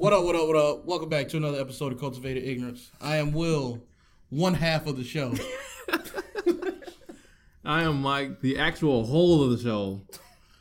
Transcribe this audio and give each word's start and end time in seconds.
What 0.00 0.14
up, 0.14 0.24
what 0.24 0.34
up, 0.34 0.46
what 0.46 0.56
up? 0.56 0.84
Welcome 0.86 1.10
back 1.10 1.28
to 1.28 1.36
another 1.36 1.60
episode 1.60 1.92
of 1.92 2.00
Cultivated 2.00 2.42
Ignorance. 2.42 2.90
I 3.02 3.16
am 3.16 3.32
Will, 3.32 3.82
one 4.30 4.54
half 4.54 4.86
of 4.86 4.96
the 4.96 5.04
show. 5.04 5.34
I 7.66 7.82
am 7.82 8.00
Mike, 8.00 8.40
the 8.40 8.58
actual 8.58 9.04
whole 9.04 9.44
of 9.44 9.50
the 9.50 9.62
show 9.62 10.00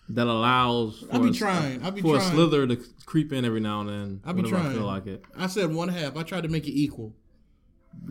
that 0.10 0.28
allows 0.28 1.06
for, 1.10 1.16
I 1.16 1.20
be 1.20 1.30
a- 1.30 1.32
trying. 1.32 1.82
I 1.82 1.90
be 1.90 2.02
for 2.02 2.18
a 2.18 2.20
slither 2.20 2.68
to 2.68 2.76
creep 3.06 3.32
in 3.32 3.46
every 3.46 3.62
now 3.62 3.80
and 3.80 3.90
then. 3.90 4.22
I 4.26 4.34
be 4.34 4.44
trying. 4.44 4.66
I 4.66 4.74
feel 4.74 4.84
like 4.84 5.08
it. 5.08 5.24
I 5.38 5.48
said 5.48 5.74
one 5.74 5.88
half. 5.88 6.18
I 6.18 6.24
tried 6.24 6.44
to 6.44 6.50
make 6.50 6.68
it 6.68 6.74
equal. 6.74 7.14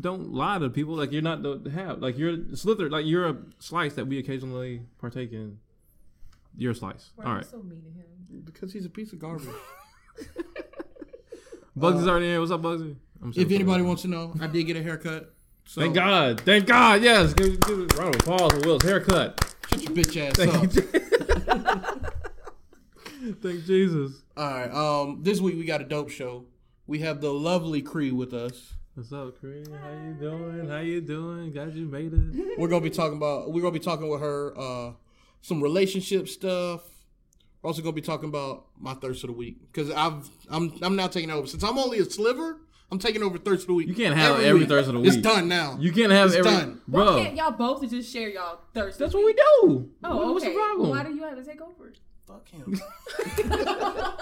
Don't 0.01 0.33
lie 0.33 0.59
to 0.59 0.71
people. 0.71 0.95
Like 0.97 1.13
you're 1.13 1.21
not 1.21 1.43
the 1.43 1.71
half. 1.71 2.01
Like 2.01 2.17
you're 2.17 2.37
a 2.55 2.57
slither. 2.57 2.89
Like 2.89 3.05
you're 3.05 3.29
a 3.29 3.37
slice 3.59 3.93
that 3.97 4.07
we 4.07 4.19
occasionally 4.19 4.81
partake 4.99 5.33
in. 5.33 5.59
You're 6.57 6.73
a 6.73 6.75
slice. 6.75 7.11
Why 7.17 7.25
All 7.27 7.33
are 7.33 7.37
right. 7.37 7.45
so 7.45 7.59
mean 7.59 7.83
to 7.83 7.91
him? 7.91 8.45
Because 8.47 8.73
he's 8.73 8.87
a 8.87 8.91
piece 8.91 9.13
of 9.13 9.19
garbage. 9.19 9.47
Bugsy's 11.79 12.09
already 12.09 12.27
here. 12.27 12.41
What's 12.41 12.53
up, 12.53 12.63
Bugsy? 12.63 12.97
I'm 13.23 13.33
if 13.35 13.51
anybody 13.51 13.83
wants 13.83 14.03
to 14.03 14.09
know, 14.09 14.35
I 14.41 14.47
did 14.47 14.65
get 14.65 14.77
a 14.77 14.83
haircut. 14.83 15.33
So 15.65 15.81
Thank 15.81 15.95
God. 15.95 16.41
Thank 16.41 16.67
God. 16.67 17.03
Yes. 17.03 17.35
Give, 17.35 17.61
give 17.61 17.79
a 17.79 17.87
round 18.01 18.15
of 18.15 18.21
applause 18.21 18.53
for 18.53 18.61
Will's 18.61 18.83
haircut. 18.83 19.55
Shut 19.71 19.83
your 19.83 19.93
bitch 19.93 20.17
ass 20.17 20.39
up. 20.39 22.15
Thank 23.43 23.65
Jesus. 23.67 24.23
All 24.37 24.51
right. 24.51 24.71
Um, 24.71 25.23
this 25.23 25.41
week 25.41 25.57
we 25.57 25.65
got 25.65 25.81
a 25.81 25.85
dope 25.85 26.11
show. 26.11 26.47
We 26.87 27.01
have 27.01 27.21
the 27.21 27.33
lovely 27.33 27.83
Cree 27.83 28.13
with 28.13 28.33
us. 28.33 28.73
What's 28.95 29.13
up, 29.13 29.39
Cree? 29.39 29.65
How 29.71 29.91
you 29.91 30.15
doing? 30.15 30.69
How 30.69 30.79
you 30.79 31.01
doing? 31.01 31.53
Glad 31.53 31.75
you 31.75 31.87
made 31.87 32.13
it. 32.15 32.59
We're 32.59 32.69
gonna 32.69 32.81
be 32.81 32.91
talking 32.91 33.17
about. 33.17 33.53
We're 33.53 33.61
gonna 33.61 33.73
be 33.73 33.79
talking 33.79 34.09
with 34.09 34.21
her. 34.21 34.59
Uh, 34.59 34.93
some 35.43 35.63
relationship 35.63 36.29
stuff. 36.29 36.81
We're 37.63 37.69
also 37.69 37.83
gonna 37.83 37.93
be 37.93 38.01
talking 38.03 38.29
about 38.29 38.67
my 38.79 38.95
thirst 38.95 39.25
of 39.25 39.29
the 39.29 39.35
week 39.35 39.61
because 39.73 39.91
I've 39.91 40.29
I'm 40.51 40.73
I'm 40.83 40.95
now 40.97 41.09
taking 41.09 41.31
over 41.31 41.47
since 41.47 41.63
I'm 41.65 41.79
only 41.79 41.99
a 41.99 42.05
sliver. 42.05 42.59
I'm 42.91 42.99
taking 42.99 43.23
over 43.23 43.37
thirst 43.37 43.63
of 43.65 43.67
the 43.69 43.75
week. 43.75 43.89
You 43.89 43.95
can't 43.95 44.17
have 44.17 44.41
every 44.41 44.61
week. 44.61 44.69
thirst 44.69 44.89
of 44.89 44.95
the 44.95 45.01
week. 45.01 45.09
It's 45.13 45.17
done 45.19 45.47
now. 45.49 45.77
You 45.79 45.93
can't 45.93 46.11
have 46.13 46.29
It's 46.29 46.37
every 46.37 46.51
done. 46.51 46.81
Why 46.87 47.05
bro. 47.05 47.23
can't 47.23 47.37
y'all 47.37 47.51
both 47.51 47.89
just 47.91 48.11
share 48.11 48.31
y'all 48.31 48.61
thirst? 48.73 48.99
That's 48.99 49.13
what 49.13 49.25
we 49.27 49.33
do. 49.35 49.43
Oh, 49.63 49.89
What- 50.01 50.13
okay. 50.13 50.33
What's 50.33 50.45
the 50.47 50.55
problem? 50.55 50.89
Why 50.91 51.03
do 51.03 51.15
you 51.15 51.23
have 51.25 51.37
to 51.37 51.45
take 51.45 51.61
over? 51.61 51.93
Fuck 52.27 52.49
him. 52.49 52.81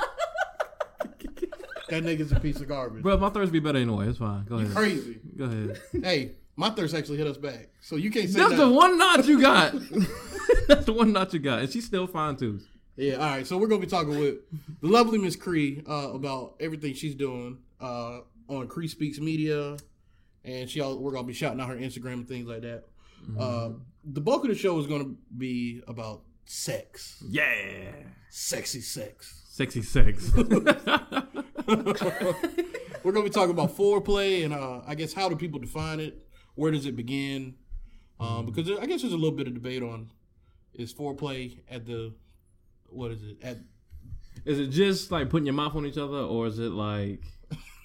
that 1.89 2.03
nigga's 2.05 2.33
a 2.33 2.41
piece 2.41 2.61
of 2.61 2.69
garbage. 2.69 3.03
Bro, 3.03 3.19
my 3.19 3.29
thirst 3.31 3.53
be 3.53 3.61
better 3.61 3.79
anyway. 3.79 4.09
It's 4.09 4.19
fine. 4.19 4.45
Go 4.45 4.57
ahead. 4.57 4.69
You 4.69 4.75
Crazy. 4.75 5.19
Go 5.37 5.45
ahead. 5.45 5.81
Hey, 6.03 6.33
my 6.57 6.71
thirst 6.71 6.95
actually 6.95 7.19
hit 7.19 7.27
us 7.27 7.37
back, 7.37 7.69
so 7.81 7.97
you 7.97 8.11
can't 8.11 8.29
say 8.29 8.39
That's 8.41 8.51
that. 8.53 8.57
the 8.57 8.71
one 8.71 8.99
notch 8.99 9.27
you 9.27 9.41
got. 9.41 9.73
That's 10.69 10.85
the 10.87 10.93
one 10.93 11.13
notch 11.13 11.35
you 11.35 11.41
got, 11.41 11.61
and 11.61 11.71
she's 11.71 11.85
still 11.87 12.07
fine 12.07 12.37
too. 12.37 12.61
Yeah, 12.97 13.15
all 13.17 13.21
right. 13.37 13.47
So 13.47 13.59
we're 13.59 13.67
gonna 13.69 13.81
be 13.83 13.87
talking 13.87 14.19
with 14.19 14.37
the 14.81 14.89
lovely 14.89 15.19
Miss 15.19 15.37
Cree 15.37 15.83
uh, 15.89 16.13
about 16.15 16.55
everything 16.61 16.95
she's 16.95 17.15
doing 17.15 17.59
uh, 17.81 18.21
on 18.49 18.69
Cree 18.69 18.89
Speaks 18.89 19.19
Media, 19.21 19.77
and 20.45 20.69
she 20.71 20.81
all, 20.81 20.99
we're 20.99 21.13
gonna 21.13 21.27
be 21.27 21.33
shouting 21.35 21.61
out 21.61 21.69
her 21.69 21.77
Instagram 21.77 22.15
and 22.15 22.29
things 22.29 22.47
like 22.49 22.63
that. 22.63 22.85
Uh, 23.39 23.71
the 24.05 24.21
bulk 24.21 24.45
of 24.45 24.49
the 24.51 24.55
show 24.55 24.79
is 24.79 24.87
gonna 24.87 25.11
be 25.37 25.83
about 25.89 26.23
sex, 26.47 27.23
Yeah. 27.29 27.93
sexy 28.31 28.81
sex. 28.81 29.43
Sexy 29.49 29.83
sex. 29.83 30.31
we're 30.37 30.45
gonna 33.13 33.25
be 33.25 33.31
talking 33.31 33.51
about 33.51 33.77
foreplay 33.77 34.45
and 34.45 34.55
uh, 34.55 34.81
I 34.87 34.95
guess 34.95 35.13
how 35.13 35.29
do 35.29 35.37
people 35.37 35.59
define 35.59 36.01
it? 36.01 36.27
Where 36.55 36.71
does 36.71 36.87
it 36.87 36.97
begin? 36.97 37.55
Um, 38.21 38.47
because 38.47 38.71
I 38.79 38.87
guess 38.87 39.03
there's 39.03 39.13
a 39.13 39.17
little 39.17 39.37
bit 39.37 39.47
of 39.47 39.55
debate 39.55 39.83
on 39.83 40.11
is 40.75 40.93
foreplay 40.95 41.59
at 41.71 41.87
the 41.87 42.15
what 42.91 43.11
is 43.13 43.23
it 43.23 43.37
at 43.43 43.59
is 44.45 44.59
it 44.61 44.69
just 44.69 45.11
like 45.11 45.29
putting 45.31 45.47
your 45.47 45.55
mouth 45.55 45.75
on 45.75 45.87
each 45.87 45.99
other, 45.99 46.19
or 46.19 46.47
is 46.47 46.59
it 46.59 46.71
like, 46.71 47.21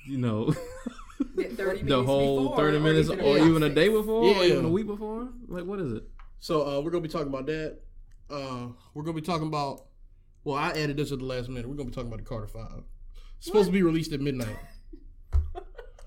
you 0.07 0.17
know, 0.17 0.53
30 1.37 1.83
the 1.83 2.03
whole 2.03 2.43
before, 2.49 2.57
thirty 2.57 2.79
minutes, 2.79 3.09
it 3.09 3.19
or 3.21 3.37
even 3.37 3.63
a 3.63 3.69
day 3.69 3.89
before, 3.89 4.23
or 4.23 4.33
Yeah. 4.33 4.43
even 4.53 4.65
a 4.65 4.69
week 4.69 4.85
before? 4.87 5.29
Like, 5.47 5.65
what 5.65 5.79
is 5.79 5.93
it? 5.93 6.03
So 6.39 6.61
uh, 6.67 6.81
we're 6.81 6.91
gonna 6.91 7.01
be 7.01 7.09
talking 7.09 7.27
about 7.29 7.45
that. 7.47 7.79
Uh, 8.29 8.67
we're 8.93 9.03
gonna 9.03 9.15
be 9.15 9.21
talking 9.21 9.47
about. 9.47 9.85
Well, 10.43 10.55
I 10.55 10.69
added 10.71 10.97
this 10.97 11.11
at 11.11 11.19
the 11.19 11.25
last 11.25 11.49
minute. 11.49 11.67
We're 11.67 11.75
gonna 11.75 11.89
be 11.89 11.95
talking 11.95 12.07
about 12.07 12.19
the 12.19 12.25
Carter 12.25 12.47
Five. 12.47 12.83
It's 13.37 13.47
supposed 13.47 13.67
to 13.67 13.71
be 13.71 13.81
released 13.83 14.11
at 14.13 14.21
midnight. 14.21 14.55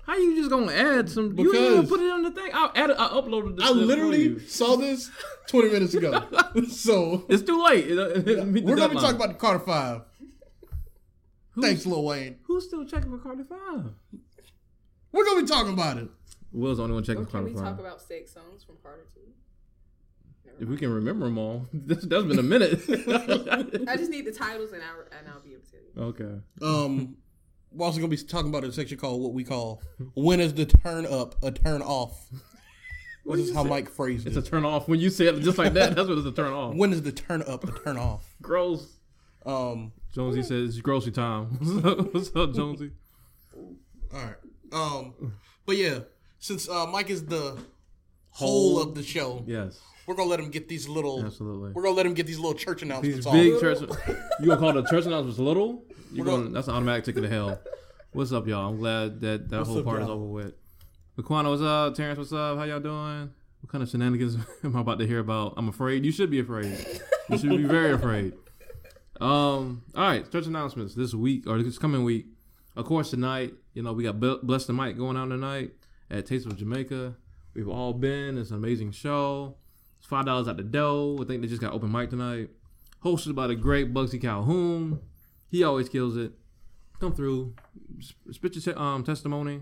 How 0.05 0.15
you 0.17 0.35
just 0.35 0.49
gonna 0.51 0.71
add 0.71 1.09
some? 1.09 1.37
you 1.37 1.51
didn't 1.51 1.73
even 1.73 1.87
put 1.87 1.99
it 1.99 2.11
on 2.11 2.21
the 2.23 2.31
thing. 2.31 2.51
I 2.53 2.69
added. 2.75 2.95
I 2.99 3.07
uploaded. 3.09 3.57
This 3.57 3.65
I 3.67 3.71
literally 3.71 4.39
saw 4.39 4.75
this 4.75 5.09
20 5.47 5.69
minutes 5.71 5.93
ago. 5.95 6.23
so 6.69 7.25
It's 7.29 7.41
too 7.43 7.63
late. 7.63 7.85
It- 7.89 7.97
it- 7.97 8.27
it 8.27 8.63
we're 8.63 8.75
gonna 8.75 8.93
be 8.93 8.99
talking 8.99 9.15
about 9.15 9.29
the 9.29 9.33
Carter 9.35 9.59
Five. 9.65 10.01
Thanks, 11.59 11.85
Lil 11.85 12.03
Wayne. 12.03 12.37
Who's 12.43 12.65
still 12.67 12.85
checking 12.85 13.09
for 13.09 13.17
Carter 13.17 13.45
Five? 13.45 13.85
We're 15.11 15.25
gonna 15.25 15.41
be 15.41 15.47
talking 15.47 15.73
about 15.73 15.97
it. 15.97 16.09
Will's 16.51 16.77
the 16.77 16.83
only 16.83 16.95
one 16.95 17.03
checking 17.03 17.23
Or 17.23 17.25
for 17.25 17.31
can 17.31 17.39
Carter 17.41 17.53
we 17.55 17.61
Five. 17.61 17.63
talk 17.77 17.79
about 17.79 18.01
sex 18.01 18.31
songs 18.33 18.63
from 18.63 18.75
Carter 18.83 19.05
Two? 19.13 19.21
If 20.59 20.69
we 20.69 20.77
can 20.77 20.93
remember 20.93 21.25
them 21.25 21.37
all, 21.37 21.67
this, 21.73 22.05
that's 22.05 22.23
been 22.25 22.39
a 22.39 22.43
minute. 22.43 22.79
I 23.87 23.97
just 23.97 24.09
need 24.11 24.25
the 24.25 24.31
titles 24.31 24.71
and 24.71 24.81
I'll 24.83 25.17
and 25.19 25.27
I'll 25.27 25.41
be 25.41 25.51
able 25.53 25.63
to 25.63 25.71
tell 25.71 25.81
you. 25.81 26.25
okay. 26.25 26.41
Um, 26.61 27.17
we're 27.75 27.85
also 27.85 27.99
gonna 27.99 28.09
be 28.09 28.17
talking 28.17 28.49
about 28.49 28.63
a 28.63 28.71
section 28.71 28.97
called 28.97 29.21
what 29.21 29.33
we 29.33 29.43
call 29.43 29.81
"When 30.15 30.39
is 30.39 30.53
the 30.53 30.65
turn 30.65 31.05
up 31.05 31.35
a 31.43 31.51
turn 31.51 31.81
off?" 31.81 32.27
What 33.23 33.37
This 33.37 33.49
is 33.49 33.55
how 33.55 33.63
say? 33.63 33.69
Mike 33.69 33.89
phrased 33.89 34.27
it. 34.27 34.35
It's 34.37 34.47
a 34.47 34.49
turn 34.49 34.65
off 34.65 34.87
when 34.87 34.99
you 34.99 35.09
say 35.09 35.25
it 35.25 35.39
just 35.41 35.57
like 35.57 35.73
that. 35.73 35.95
That's 35.95 36.07
what 36.07 36.17
it's 36.17 36.27
a 36.27 36.31
turn 36.31 36.53
off. 36.53 36.75
When 36.75 36.93
is 36.93 37.01
the 37.01 37.11
turn 37.11 37.41
up 37.41 37.63
a 37.63 37.71
turn 37.83 37.97
off? 37.97 38.23
Gross. 38.41 38.97
Um, 39.45 39.91
Jonesy 40.13 40.43
says 40.43 40.69
it's 40.69 40.81
grocery 40.81 41.11
time. 41.11 41.45
What's 42.11 42.35
up, 42.35 42.53
Jonesy? 42.53 42.91
All 44.13 44.19
right. 44.23 44.35
Um, 44.71 45.33
but 45.65 45.77
yeah, 45.77 45.99
since 46.39 46.69
uh, 46.69 46.85
Mike 46.87 47.09
is 47.09 47.25
the 47.25 47.57
whole 48.29 48.81
of 48.81 48.93
the 48.95 49.03
show, 49.03 49.43
Yes, 49.47 49.79
we're 50.05 50.15
gonna 50.15 50.29
let 50.29 50.39
him 50.39 50.49
get 50.51 50.67
these 50.67 50.87
little. 50.87 51.25
absolutely. 51.25 51.71
We're 51.73 51.83
gonna 51.83 51.95
let 51.95 52.05
him 52.05 52.13
get 52.13 52.27
these 52.27 52.37
little 52.37 52.53
church 52.53 52.81
announcements 52.83 53.17
These 53.17 53.25
off. 53.27 53.33
big 53.33 53.59
church. 53.59 53.79
You 54.39 54.47
gonna 54.47 54.59
call 54.59 54.73
the 54.73 54.83
church 54.83 55.05
announcements 55.05 55.39
little? 55.39 55.83
You 56.15 56.23
We're 56.23 56.29
going? 56.29 56.53
That's 56.53 56.69
an 56.69 56.75
automatic 56.75 57.03
ticket 57.03 57.23
to 57.23 57.29
hell. 57.29 57.59
What's 58.13 58.31
up, 58.31 58.47
y'all? 58.47 58.69
I'm 58.69 58.77
glad 58.77 59.19
that 59.19 59.49
that 59.49 59.57
What's 59.57 59.67
whole 59.69 59.79
up, 59.79 59.83
part 59.83 60.01
is 60.01 60.07
y'all? 60.07 60.15
over 60.15 60.25
with. 60.25 60.53
Laquana, 61.17 61.49
what's 61.49 61.61
up? 61.61 61.93
Terrence, 61.93 62.17
what's 62.17 62.31
up? 62.31 62.57
How 62.57 62.63
y'all 62.63 62.79
doing? 62.79 63.33
What 63.59 63.69
kind 63.69 63.83
of 63.83 63.89
shenanigans 63.89 64.37
am 64.63 64.77
I 64.77 64.79
about 64.79 64.99
to 64.99 65.07
hear 65.07 65.19
about? 65.19 65.55
I'm 65.57 65.67
afraid. 65.67 66.05
You 66.05 66.13
should 66.13 66.31
be 66.31 66.39
afraid. 66.39 66.77
You 67.29 67.37
should 67.37 67.49
be 67.49 67.63
very 67.63 67.91
afraid. 67.91 68.31
Um. 69.19 69.83
All 69.93 70.07
right. 70.07 70.25
Stretch 70.25 70.45
announcements 70.45 70.95
this 70.95 71.13
week 71.13 71.47
or 71.47 71.61
this 71.61 71.77
coming 71.77 72.05
week. 72.05 72.27
Of 72.77 72.85
course, 72.85 73.09
tonight. 73.09 73.53
You 73.73 73.83
know 73.83 73.91
we 73.91 74.05
got 74.05 74.17
Bless 74.17 74.63
the 74.67 74.71
Mic 74.71 74.97
going 74.97 75.17
on 75.17 75.27
tonight 75.27 75.71
at 76.09 76.25
Taste 76.25 76.45
of 76.45 76.55
Jamaica. 76.55 77.13
We've 77.53 77.67
all 77.67 77.91
been. 77.91 78.37
It's 78.37 78.51
an 78.51 78.55
amazing 78.55 78.91
show. 78.91 79.57
It's 79.97 80.07
five 80.07 80.25
dollars 80.25 80.47
at 80.47 80.55
the 80.55 80.63
door. 80.63 81.17
I 81.21 81.25
think 81.25 81.41
they 81.41 81.49
just 81.49 81.61
got 81.61 81.73
open 81.73 81.91
mic 81.91 82.09
tonight. 82.09 82.51
Hosted 83.03 83.35
by 83.35 83.47
the 83.47 83.55
great 83.55 83.93
Bugsy 83.93 84.21
Calhoun. 84.21 85.01
He 85.55 85.63
always 85.63 85.87
kills 85.87 86.17
it. 86.17 86.33
Come 86.99 87.15
through, 87.15 87.55
spit 88.29 88.57
your 88.57 88.77
um, 88.77 89.05
testimony. 89.05 89.61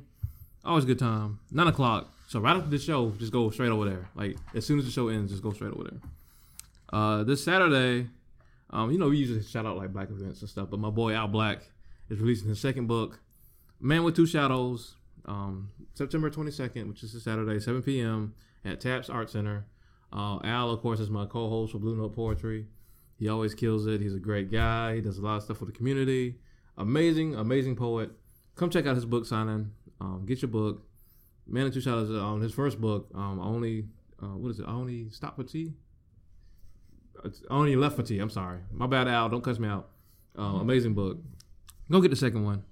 Always 0.66 0.86
a 0.86 0.88
good 0.88 0.98
time. 0.98 1.38
Nine 1.52 1.68
o'clock. 1.68 2.12
So 2.28 2.40
right 2.40 2.56
after 2.56 2.68
the 2.68 2.80
show, 2.80 3.12
just 3.20 3.32
go 3.32 3.52
straight 3.52 3.70
over 3.70 3.88
there. 3.88 4.10
Like 4.16 4.38
as 4.56 4.66
soon 4.66 4.80
as 4.80 4.86
the 4.86 4.92
show 4.92 5.10
ends, 5.10 5.30
just 5.30 5.44
go 5.44 5.52
straight 5.52 5.72
over 5.72 5.84
there. 5.84 6.00
Uh, 6.92 7.24
this 7.24 7.44
Saturday, 7.44 8.10
um, 8.72 8.92
you 8.92 8.98
know 8.98 9.10
we 9.10 9.18
usually 9.18 9.44
shout 9.44 9.68
out 9.68 9.78
like 9.78 9.94
black 9.94 10.10
events 10.10 10.42
and 10.42 10.50
stuff, 10.50 10.72
but 10.72 10.80
my 10.80 10.90
boy 10.90 11.14
Al 11.14 11.28
Black 11.28 11.62
is 12.10 12.18
releasing 12.18 12.50
his 12.50 12.60
second 12.60 12.88
book, 12.88 13.20
Man 13.80 14.04
with 14.04 14.16
Two 14.16 14.26
Shadows, 14.26 14.96
um, 15.26 15.70
September 15.94 16.32
twenty 16.32 16.50
second, 16.50 16.88
which 16.90 17.04
is 17.04 17.14
a 17.14 17.20
Saturday, 17.20 17.60
seven 17.60 17.84
p.m. 17.84 18.34
at 18.66 18.82
Taps 18.82 19.12
Art 19.12 19.30
Center. 19.30 19.68
Uh, 20.12 20.40
Al, 20.44 20.72
of 20.72 20.82
course, 20.82 21.00
is 21.00 21.12
my 21.12 21.28
co-host 21.28 21.72
for 21.72 21.78
Blue 21.78 21.96
Note 21.96 22.16
Poetry. 22.16 22.66
He 23.24 23.30
always 23.30 23.56
kills 23.56 23.88
it. 23.88 24.02
He's 24.02 24.14
a 24.14 24.20
great 24.20 24.52
guy. 24.52 24.96
He 24.96 25.02
does 25.02 25.18
a 25.18 25.22
lot 25.22 25.38
of 25.38 25.44
stuff 25.44 25.58
for 25.60 25.64
the 25.66 25.72
community. 25.72 26.36
Amazing, 26.78 27.36
amazing 27.36 27.78
poet. 27.78 28.12
Come 28.58 28.70
check 28.70 28.86
out 28.86 28.96
his 28.96 29.06
book 29.06 29.26
signing. 29.26 29.72
Um, 30.02 30.26
get 30.26 30.42
your 30.42 30.50
book. 30.50 30.86
Man 31.48 31.64
and 31.64 31.74
Two 31.74 31.80
Shadows 31.80 32.10
on 32.12 32.42
his 32.42 32.54
first 32.54 32.82
book. 32.82 33.08
Um, 33.16 33.40
only 33.40 33.86
uh, 34.22 34.36
what 34.36 34.50
is 34.50 34.60
it? 34.60 34.66
I 34.68 34.72
only 34.72 35.10
stop 35.10 35.38
for 35.38 35.44
tea. 35.46 35.72
It's- 37.20 37.42
only 37.50 37.78
left 37.78 37.96
for 37.96 38.04
tea. 38.04 38.20
I'm 38.20 38.30
sorry. 38.30 38.60
My 38.74 38.88
bad, 38.88 39.08
Al. 39.08 39.30
Don't 39.30 39.42
cuss 39.42 39.58
me 39.58 39.70
out. 39.70 39.88
Um, 40.36 40.60
amazing 40.60 40.94
book. 40.94 41.20
Go 41.90 42.02
get 42.02 42.10
the 42.10 42.18
second 42.18 42.44
one. 42.44 42.64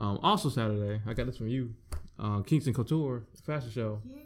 Um, 0.00 0.18
also 0.20 0.48
Saturday, 0.48 1.00
I 1.06 1.14
got 1.14 1.26
this 1.26 1.36
from 1.36 1.46
you. 1.46 1.74
Uh, 2.18 2.40
Kingston 2.40 2.74
Couture 2.74 3.22
fashion 3.44 3.70
show. 3.70 4.02
Yeah. 4.04 4.16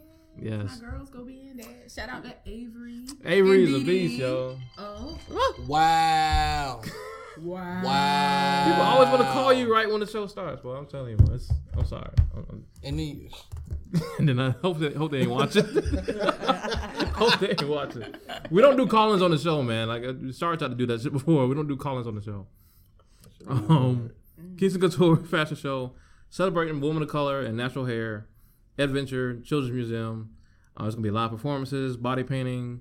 Yes. 0.42 0.80
My 0.80 0.88
girls 0.90 1.10
go 1.10 1.24
be 1.24 1.48
in 1.50 1.56
there. 1.58 1.88
Shout 1.88 2.08
out 2.08 2.24
to 2.24 2.34
Avery. 2.46 3.04
Avery 3.24 3.64
is 3.64 3.74
a 3.74 3.84
beast, 3.84 4.14
yo. 4.18 4.58
Oh. 4.78 5.18
Wow. 5.66 5.66
Wow. 5.66 6.82
Wow. 7.42 8.64
People 8.66 8.82
always 8.82 9.08
want 9.08 9.22
to 9.22 9.28
call 9.32 9.52
you 9.52 9.72
right 9.72 9.88
when 9.90 10.00
the 10.00 10.06
show 10.06 10.26
starts, 10.26 10.60
but 10.62 10.70
I'm 10.70 10.84
telling 10.86 11.12
you, 11.12 11.16
man, 11.18 11.36
it's, 11.36 11.50
I'm 11.74 11.86
sorry. 11.86 12.10
I'm- 12.34 12.46
I'm- 12.50 12.64
And 12.82 13.00
he, 13.00 13.30
and 14.18 14.28
then 14.28 14.38
I 14.38 14.50
hope 14.62 14.78
they 14.78 14.92
hope 14.92 15.10
they 15.12 15.20
ain't 15.20 15.30
watching. 15.30 15.64
hope 15.64 17.38
they 17.40 17.50
ain't 17.50 17.66
watching. 17.68 18.04
We 18.50 18.60
don't 18.60 18.76
do 18.76 18.86
call-ins 18.86 19.22
on 19.22 19.30
the 19.30 19.38
show, 19.38 19.62
man. 19.62 19.88
Like 19.88 20.02
sorry 20.02 20.32
Star 20.32 20.56
tried 20.56 20.68
to 20.68 20.74
do 20.74 20.86
that 20.86 21.00
shit 21.00 21.12
before. 21.12 21.46
We 21.46 21.54
don't 21.54 21.68
do 21.68 21.76
call-ins 21.76 22.06
on 22.06 22.14
the 22.16 22.20
show. 22.22 22.46
Um, 23.48 24.10
Kingston 24.58 24.80
Couture 24.82 25.16
Fashion 25.16 25.56
Show, 25.56 25.92
celebrating 26.28 26.80
women 26.80 27.02
of 27.02 27.08
color 27.08 27.40
and 27.40 27.56
natural 27.56 27.86
hair, 27.86 28.26
adventure, 28.78 29.40
children's 29.40 29.74
museum. 29.74 30.34
Uh, 30.76 30.82
there's 30.84 30.94
gonna 30.94 31.02
be 31.04 31.10
live 31.10 31.30
performances, 31.30 31.96
body 31.96 32.22
painting, 32.22 32.80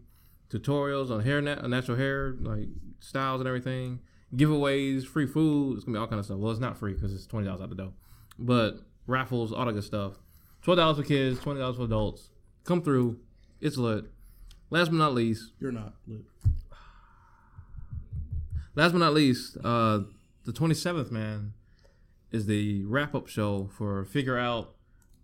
tutorials 0.49 1.09
on 1.11 1.21
hair, 1.21 1.41
nat- 1.41 1.67
natural 1.69 1.97
hair, 1.97 2.35
like 2.41 2.67
styles 2.99 3.41
and 3.41 3.47
everything, 3.47 3.99
giveaways, 4.35 5.05
free 5.05 5.25
food. 5.27 5.75
It's 5.77 5.83
gonna 5.85 5.97
be 5.97 5.99
all 5.99 6.07
kind 6.07 6.19
of 6.19 6.25
stuff. 6.25 6.37
Well, 6.37 6.51
it's 6.51 6.59
not 6.59 6.77
free 6.77 6.93
because 6.93 7.13
it's 7.13 7.25
twenty 7.25 7.45
dollars 7.47 7.61
out 7.61 7.69
the 7.69 7.75
door, 7.75 7.93
but 8.37 8.79
raffles, 9.07 9.51
all 9.51 9.65
that 9.65 9.73
good 9.73 9.83
stuff. 9.83 10.13
Twelve 10.61 10.77
dollars 10.77 10.97
for 10.97 11.03
kids, 11.03 11.39
twenty 11.39 11.59
dollars 11.59 11.77
for 11.77 11.83
adults. 11.83 12.29
Come 12.63 12.81
through, 12.81 13.19
it's 13.61 13.77
lit. 13.77 14.05
Last 14.69 14.89
but 14.89 14.97
not 14.97 15.13
least, 15.15 15.53
You're 15.59 15.71
not. 15.71 15.93
Lit. 16.07 16.21
last 18.75 18.91
but 18.91 18.99
not 18.99 19.13
least, 19.13 19.57
uh, 19.63 20.01
the 20.45 20.51
27th, 20.53 21.11
man, 21.11 21.53
is 22.31 22.45
the 22.45 22.83
wrap 22.85 23.15
up 23.15 23.27
show 23.27 23.69
for 23.75 24.05
Figure 24.05 24.37
Out 24.37 24.75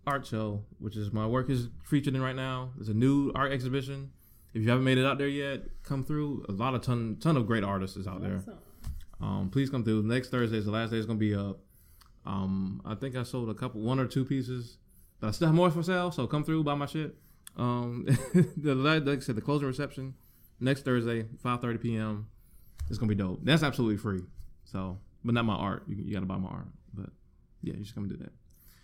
Art 0.06 0.26
Show, 0.26 0.64
which 0.78 0.96
is 0.96 1.12
my 1.12 1.26
work 1.26 1.50
is 1.50 1.68
featured 1.84 2.14
in 2.14 2.22
right 2.22 2.36
now. 2.36 2.70
It's 2.78 2.88
a 2.88 2.94
new 2.94 3.32
art 3.34 3.52
exhibition. 3.52 4.12
If 4.54 4.62
you 4.62 4.70
haven't 4.70 4.84
made 4.84 4.98
it 4.98 5.04
out 5.04 5.18
there 5.18 5.28
yet, 5.28 5.62
come 5.82 6.04
through. 6.04 6.46
A 6.48 6.52
lot 6.52 6.74
of 6.74 6.82
ton 6.82 7.16
ton 7.20 7.36
of 7.36 7.46
great 7.46 7.64
artists 7.64 7.96
is 7.96 8.06
out 8.06 8.22
there. 8.22 8.42
Um, 9.20 9.50
please 9.50 9.68
come 9.68 9.84
through. 9.84 10.02
Next 10.04 10.30
Thursday 10.30 10.58
is 10.58 10.64
the 10.64 10.70
last 10.70 10.90
day. 10.90 10.96
It's 10.96 11.06
gonna 11.06 11.18
be 11.18 11.34
up. 11.34 11.58
Um, 12.24 12.80
I 12.84 12.94
think 12.94 13.16
I 13.16 13.22
sold 13.22 13.50
a 13.50 13.54
couple, 13.54 13.80
one 13.80 13.98
or 13.98 14.06
two 14.06 14.24
pieces, 14.24 14.78
but 15.20 15.28
I 15.28 15.30
still 15.32 15.48
have 15.48 15.54
more 15.54 15.70
for 15.70 15.82
sale. 15.82 16.10
So 16.10 16.26
come 16.26 16.44
through, 16.44 16.64
buy 16.64 16.74
my 16.74 16.86
shit. 16.86 17.16
Um, 17.56 18.06
the 18.56 18.74
like 18.74 19.18
I 19.18 19.20
said, 19.20 19.36
the 19.36 19.40
closing 19.40 19.66
reception 19.66 20.14
next 20.60 20.84
Thursday, 20.84 21.24
5:30 21.44 21.82
p.m. 21.82 22.28
It's 22.88 22.98
gonna 22.98 23.08
be 23.08 23.14
dope. 23.14 23.40
That's 23.42 23.62
absolutely 23.62 23.96
free. 23.96 24.22
So, 24.64 24.98
but 25.24 25.34
not 25.34 25.44
my 25.44 25.54
art. 25.54 25.84
You, 25.88 25.96
you 25.96 26.14
gotta 26.14 26.26
buy 26.26 26.36
my 26.36 26.48
art. 26.48 26.68
But 26.94 27.10
yeah, 27.62 27.74
you 27.74 27.84
should 27.84 27.94
come 27.94 28.04
and 28.04 28.12
do 28.12 28.18
that. 28.24 28.32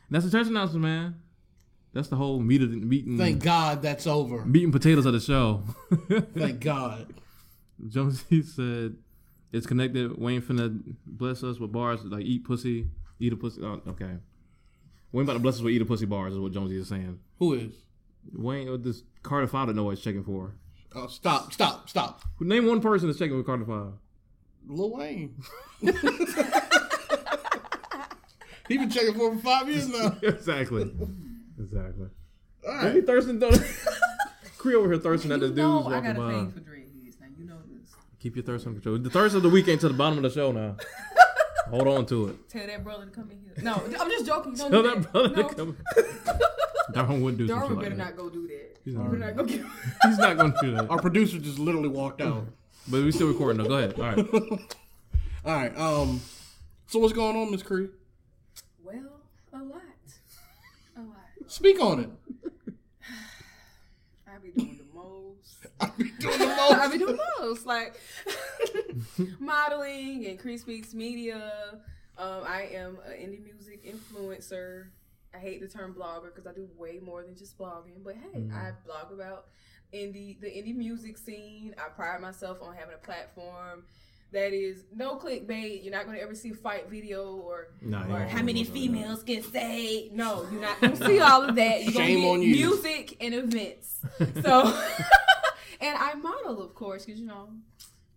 And 0.08 0.14
that's 0.16 0.24
the 0.24 0.30
church 0.30 0.46
announcement, 0.48 0.82
man. 0.82 1.14
That's 1.92 2.08
the 2.08 2.16
whole 2.16 2.40
meat 2.40 2.62
of 2.62 2.70
the 2.70 2.78
meat 2.78 3.06
and 3.06 3.18
Thank 3.18 3.42
God 3.42 3.82
that's 3.82 4.06
over. 4.06 4.44
meat 4.44 4.64
and 4.64 4.72
potatoes 4.72 5.04
of 5.06 5.12
the 5.12 5.20
show. 5.20 5.62
Thank 6.34 6.60
God. 6.60 7.12
Jonesy 7.88 8.42
said 8.42 8.96
it's 9.52 9.66
connected. 9.66 10.18
Wayne 10.18 10.40
finna 10.40 10.80
bless 11.06 11.42
us 11.42 11.58
with 11.58 11.72
bars 11.72 12.02
like 12.04 12.24
eat 12.24 12.44
pussy, 12.44 12.88
eat 13.20 13.32
a 13.32 13.36
pussy. 13.36 13.60
Oh, 13.62 13.82
okay. 13.88 14.16
Wayne 15.12 15.24
about 15.24 15.34
to 15.34 15.38
bless 15.38 15.56
us 15.56 15.60
with 15.62 15.74
eat 15.74 15.82
a 15.82 15.84
pussy 15.84 16.06
bars 16.06 16.32
is 16.32 16.38
what 16.38 16.52
Jonesy 16.52 16.78
is 16.78 16.88
saying. 16.88 17.18
Who 17.38 17.52
is? 17.54 17.72
Wayne, 18.32 18.80
this 18.82 19.02
Carter 19.22 19.46
Five 19.46 19.74
what 19.76 19.90
he's 19.90 20.00
checking 20.04 20.24
for. 20.24 20.54
Oh, 20.94 21.08
stop, 21.08 21.52
stop, 21.52 21.88
stop. 21.90 22.22
Name 22.40 22.66
one 22.66 22.80
person 22.80 23.08
that's 23.08 23.18
checking 23.18 23.36
with 23.36 23.46
Carter 23.46 23.64
Five. 23.66 23.92
Lil 24.66 24.96
Wayne. 24.96 25.34
he 28.72 28.78
been 28.78 28.90
checking 28.90 29.14
for 29.14 29.30
him 29.30 29.38
for 29.38 29.44
five 29.44 29.68
years 29.68 29.88
now. 29.88 30.16
exactly. 30.22 30.90
Exactly. 31.58 32.08
All 32.68 32.74
Maybe 32.82 32.98
right. 33.00 33.06
thirsting. 33.06 33.38
Though. 33.38 33.50
Cree 34.58 34.74
over 34.74 34.88
here 34.92 35.00
thirsting 35.00 35.32
at 35.32 35.40
the 35.40 35.46
You 35.46 35.52
dudes 35.54 35.58
know 35.58 35.86
I 35.88 36.00
got 36.00 36.16
a 36.16 36.30
thing 36.30 36.52
for 36.52 36.60
dreadheads. 36.60 37.20
Now 37.20 37.26
you 37.36 37.44
know 37.46 37.56
this. 37.68 37.90
Keep 38.20 38.36
your 38.36 38.44
thirst 38.44 38.66
under 38.66 38.78
control. 38.80 38.98
The 38.98 39.10
thirst 39.10 39.34
of 39.34 39.42
the 39.42 39.48
week 39.50 39.66
ain't 39.68 39.80
to 39.80 39.88
the 39.88 39.94
bottom 39.94 40.18
of 40.18 40.22
the 40.22 40.30
show 40.30 40.52
now. 40.52 40.76
Hold 41.70 41.88
on 41.88 42.06
to 42.06 42.28
it. 42.28 42.48
Tell 42.48 42.66
that 42.66 42.84
brother 42.84 43.06
to 43.06 43.10
come 43.10 43.30
in 43.30 43.40
here. 43.40 43.54
No, 43.62 43.74
I'm 43.98 44.10
just 44.10 44.26
joking. 44.26 44.54
Don't 44.54 44.70
Tell 44.70 44.82
do 44.82 44.88
that 44.90 45.02
that. 45.02 45.12
brother 45.12 45.28
no. 45.36 45.48
to 45.48 45.54
come. 45.54 45.76
Darwin 46.92 47.22
would 47.22 47.38
do 47.38 47.48
some 47.48 47.58
Darwin 47.58 47.70
shit 47.70 47.76
like 47.78 47.84
better 47.86 47.96
that. 47.96 48.04
not 48.04 48.16
go 48.16 48.28
do 48.28 48.46
that. 48.48 48.76
He's 48.84 48.94
You 48.94 48.98
not, 49.00 49.10
better 49.12 49.18
not 49.18 49.36
go 49.36 49.44
get. 49.44 49.64
he's 50.04 50.18
not 50.18 50.36
gonna 50.36 50.54
do 50.60 50.70
that. 50.72 50.90
Our 50.90 51.00
producer 51.00 51.38
just 51.38 51.58
literally 51.58 51.88
walked 51.88 52.20
out. 52.20 52.46
But 52.88 53.02
we 53.04 53.12
still 53.12 53.28
recording 53.28 53.62
though. 53.62 53.68
Go 53.68 53.74
ahead. 53.78 53.94
All 53.98 54.04
right. 54.04 54.74
All 55.44 55.54
right. 55.56 55.78
Um. 55.78 56.20
So 56.88 56.98
what's 56.98 57.12
going 57.14 57.36
on, 57.36 57.50
Miss 57.50 57.62
Cree? 57.62 57.88
Well, 58.84 59.20
a 59.54 59.58
lot. 59.58 59.82
A 60.96 61.00
lot. 61.00 61.16
Speak 61.52 61.82
on 61.82 62.00
it. 62.00 62.08
I 64.26 64.38
be 64.42 64.52
doing 64.52 64.78
the 64.78 64.98
most. 64.98 65.66
I 65.82 65.90
be 65.98 66.04
doing 66.18 66.38
the 66.38 66.46
most. 66.56 66.72
I 66.72 66.88
be 66.88 66.96
doing 66.96 67.16
the 67.18 67.22
most. 67.40 67.66
Like 67.66 68.00
modeling 69.38 70.24
and 70.28 70.38
Cree 70.38 70.56
Speaks 70.56 70.94
Media. 70.94 71.78
Um, 72.16 72.44
I 72.46 72.70
am 72.72 72.96
an 73.04 73.12
indie 73.12 73.44
music 73.44 73.84
influencer. 73.84 74.86
I 75.34 75.38
hate 75.38 75.60
the 75.60 75.68
term 75.68 75.92
blogger 75.92 76.34
because 76.34 76.46
I 76.46 76.54
do 76.54 76.66
way 76.78 77.00
more 77.02 77.22
than 77.22 77.36
just 77.36 77.58
blogging. 77.58 78.02
But 78.02 78.14
hey, 78.14 78.48
I 78.50 78.70
blog 78.86 79.12
about 79.12 79.48
indie 79.92 80.40
the 80.40 80.46
indie 80.46 80.74
music 80.74 81.18
scene. 81.18 81.74
I 81.76 81.90
pride 81.90 82.22
myself 82.22 82.62
on 82.62 82.74
having 82.74 82.94
a 82.94 83.04
platform 83.04 83.84
that 84.32 84.52
is 84.52 84.84
no 84.94 85.16
clickbait. 85.16 85.84
You're 85.84 85.92
not 85.92 86.06
going 86.06 86.16
to 86.16 86.22
ever 86.22 86.34
see 86.34 86.50
a 86.50 86.54
fight 86.54 86.88
video 86.90 87.36
or 87.36 87.68
Nah, 87.82 88.04
or 88.06 88.18
yeah. 88.20 88.28
how 88.28 88.42
many 88.42 88.64
females 88.64 89.22
can 89.22 89.42
say 89.42 90.08
no. 90.12 90.46
You're 90.50 90.60
not 90.60 90.80
going 90.80 90.96
to 90.96 91.06
see 91.06 91.20
all 91.20 91.42
of 91.44 91.54
that. 91.56 91.82
You're 91.84 91.92
Shame 91.92 92.22
going 92.22 92.34
on 92.36 92.42
you. 92.42 92.54
music 92.54 93.16
and 93.20 93.34
events. 93.34 94.00
So, 94.42 94.62
and 95.80 95.96
I 95.98 96.14
model, 96.14 96.62
of 96.62 96.74
course, 96.74 97.04
because 97.04 97.20
you 97.20 97.26
know, 97.26 97.48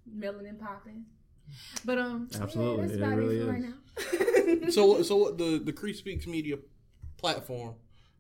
melanin 0.10 0.50
and 0.50 0.60
popping. 0.60 1.06
But 1.86 2.00
um, 2.00 2.28
Absolutely, 2.40 2.98
yeah, 3.00 3.06
that's 3.08 3.12
it 3.14 3.16
really 3.16 3.38
it 3.40 3.46
for 3.46 3.56
is. 3.56 3.62
right 3.62 4.64
now. 4.64 4.72
So 4.72 5.02
so 5.04 5.16
what 5.16 5.38
the 5.38 5.60
the 5.64 5.72
Cree 5.74 5.94
Speaks 5.94 6.26
Media 6.28 6.58
platform? 7.18 7.76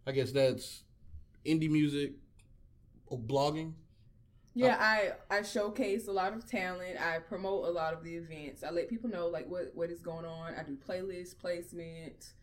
I 0.07 0.12
guess 0.12 0.31
that's 0.31 0.83
indie 1.45 1.69
music 1.69 2.13
or 3.07 3.18
blogging. 3.19 3.74
Yeah, 4.56 4.78
I 4.80 5.12
I 5.30 5.42
showcase 5.44 6.07
a 6.07 6.13
lot 6.13 6.34
of 6.34 6.50
talent. 6.50 7.00
I 7.00 7.19
promote 7.19 7.66
a 7.66 7.69
lot 7.69 7.94
of 7.94 8.04
the 8.04 8.16
events. 8.16 8.63
I 8.63 8.72
let 8.72 8.90
people 8.90 9.10
know 9.10 9.28
like 9.28 9.48
what 9.48 9.72
what 9.74 9.90
is 9.90 10.02
going 10.02 10.25
on. 10.25 10.56
I 10.56 10.63
do 10.63 10.78
playlist 10.78 11.38
placement. 11.40 12.34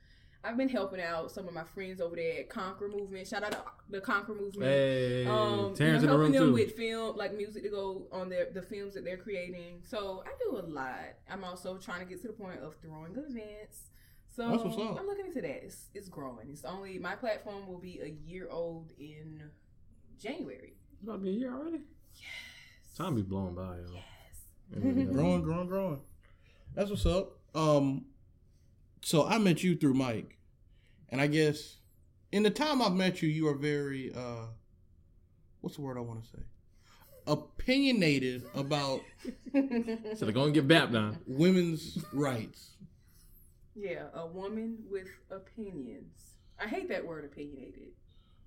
I've 0.44 0.56
been 0.56 0.69
helping 0.69 1.00
out 1.00 1.31
some 1.31 1.47
of 1.47 1.55
my 1.55 1.62
friends 1.62 2.00
over 2.00 2.17
there 2.17 2.41
at 2.41 2.49
Conquer 2.49 2.88
Movement. 2.88 3.29
Shout 3.29 3.44
out 3.44 3.53
to 3.53 3.62
the 3.88 4.00
Conquer 4.00 4.35
Movement. 4.35 4.64
Hey, 4.64 5.25
um, 5.25 5.73
Terrence 5.75 5.79
you 5.79 5.88
know, 5.88 5.94
in 5.94 6.00
the 6.03 6.19
room 6.19 6.32
helping 6.32 6.32
them 6.32 6.49
too. 6.49 6.53
with 6.53 6.76
film, 6.76 7.17
like 7.17 7.37
music 7.37 7.62
to 7.62 7.69
go 7.69 8.09
on 8.12 8.29
their 8.29 8.50
the 8.53 8.62
films 8.62 8.94
that 8.94 9.05
they're 9.05 9.17
creating. 9.17 9.82
So 9.88 10.23
I 10.26 10.31
do 10.44 10.59
a 10.59 10.67
lot. 10.67 11.14
I'm 11.31 11.44
also 11.44 11.76
trying 11.79 12.00
to 12.00 12.06
get 12.06 12.20
to 12.23 12.26
the 12.26 12.32
point 12.35 12.61
of 12.61 12.75
throwing 12.82 13.12
events. 13.12 13.91
So 14.35 14.50
That's 14.50 14.64
what's 14.64 14.76
up. 14.76 14.99
I'm 14.99 15.06
looking 15.06 15.26
into 15.26 15.43
that. 15.43 15.64
It's, 15.64 15.88
it's 15.94 16.09
growing. 16.09 16.49
It's 16.50 16.64
only 16.64 16.99
my 16.99 17.14
platform 17.14 17.67
will 17.67 17.79
be 17.79 18.00
a 18.03 18.09
year 18.09 18.49
old 18.50 18.93
in 18.99 19.43
January. 20.19 20.75
It's 20.94 21.03
about 21.03 21.19
to 21.19 21.19
be 21.19 21.31
a 21.31 21.32
year 21.32 21.55
already. 21.55 21.81
Yes. 22.17 22.97
Time 22.97 23.14
be 23.14 23.23
blowing 23.23 23.55
by, 23.55 23.76
yo. 23.76 23.93
Yes. 23.94 24.03
It 24.76 24.82
really 24.85 25.05
does. 25.05 25.14
Growing, 25.14 25.43
growing, 25.43 25.67
growing. 25.69 26.00
That's 26.75 26.91
what's 26.91 27.06
up. 27.06 27.38
Um, 27.55 28.06
so 29.03 29.26
I 29.26 29.38
met 29.38 29.62
you 29.62 29.76
through 29.76 29.94
Mike, 29.94 30.38
and 31.11 31.20
I 31.20 31.26
guess 31.26 31.76
in 32.31 32.42
the 32.42 32.50
time 32.50 32.81
I've 32.81 32.95
met 32.95 33.21
you, 33.23 33.28
you 33.28 33.49
are 33.49 33.54
very 33.54 34.12
uh, 34.14 34.47
what's 35.61 35.76
the 35.76 35.83
word 35.83 35.97
I 35.99 36.00
want 36.00 36.23
to 36.25 36.31
say? 36.31 36.42
Opinionated 37.26 38.42
about 38.54 39.00
So 39.52 39.61
they're 40.25 40.33
gonna 40.33 40.50
get 40.50 40.66
baptized. 40.66 41.19
women's 41.26 41.99
rights. 42.12 42.71
Yeah, 43.75 44.04
a 44.14 44.26
woman 44.26 44.78
with 44.90 45.09
opinions. 45.31 46.19
I 46.61 46.66
hate 46.66 46.88
that 46.88 47.07
word 47.07 47.25
opinionated 47.25 47.92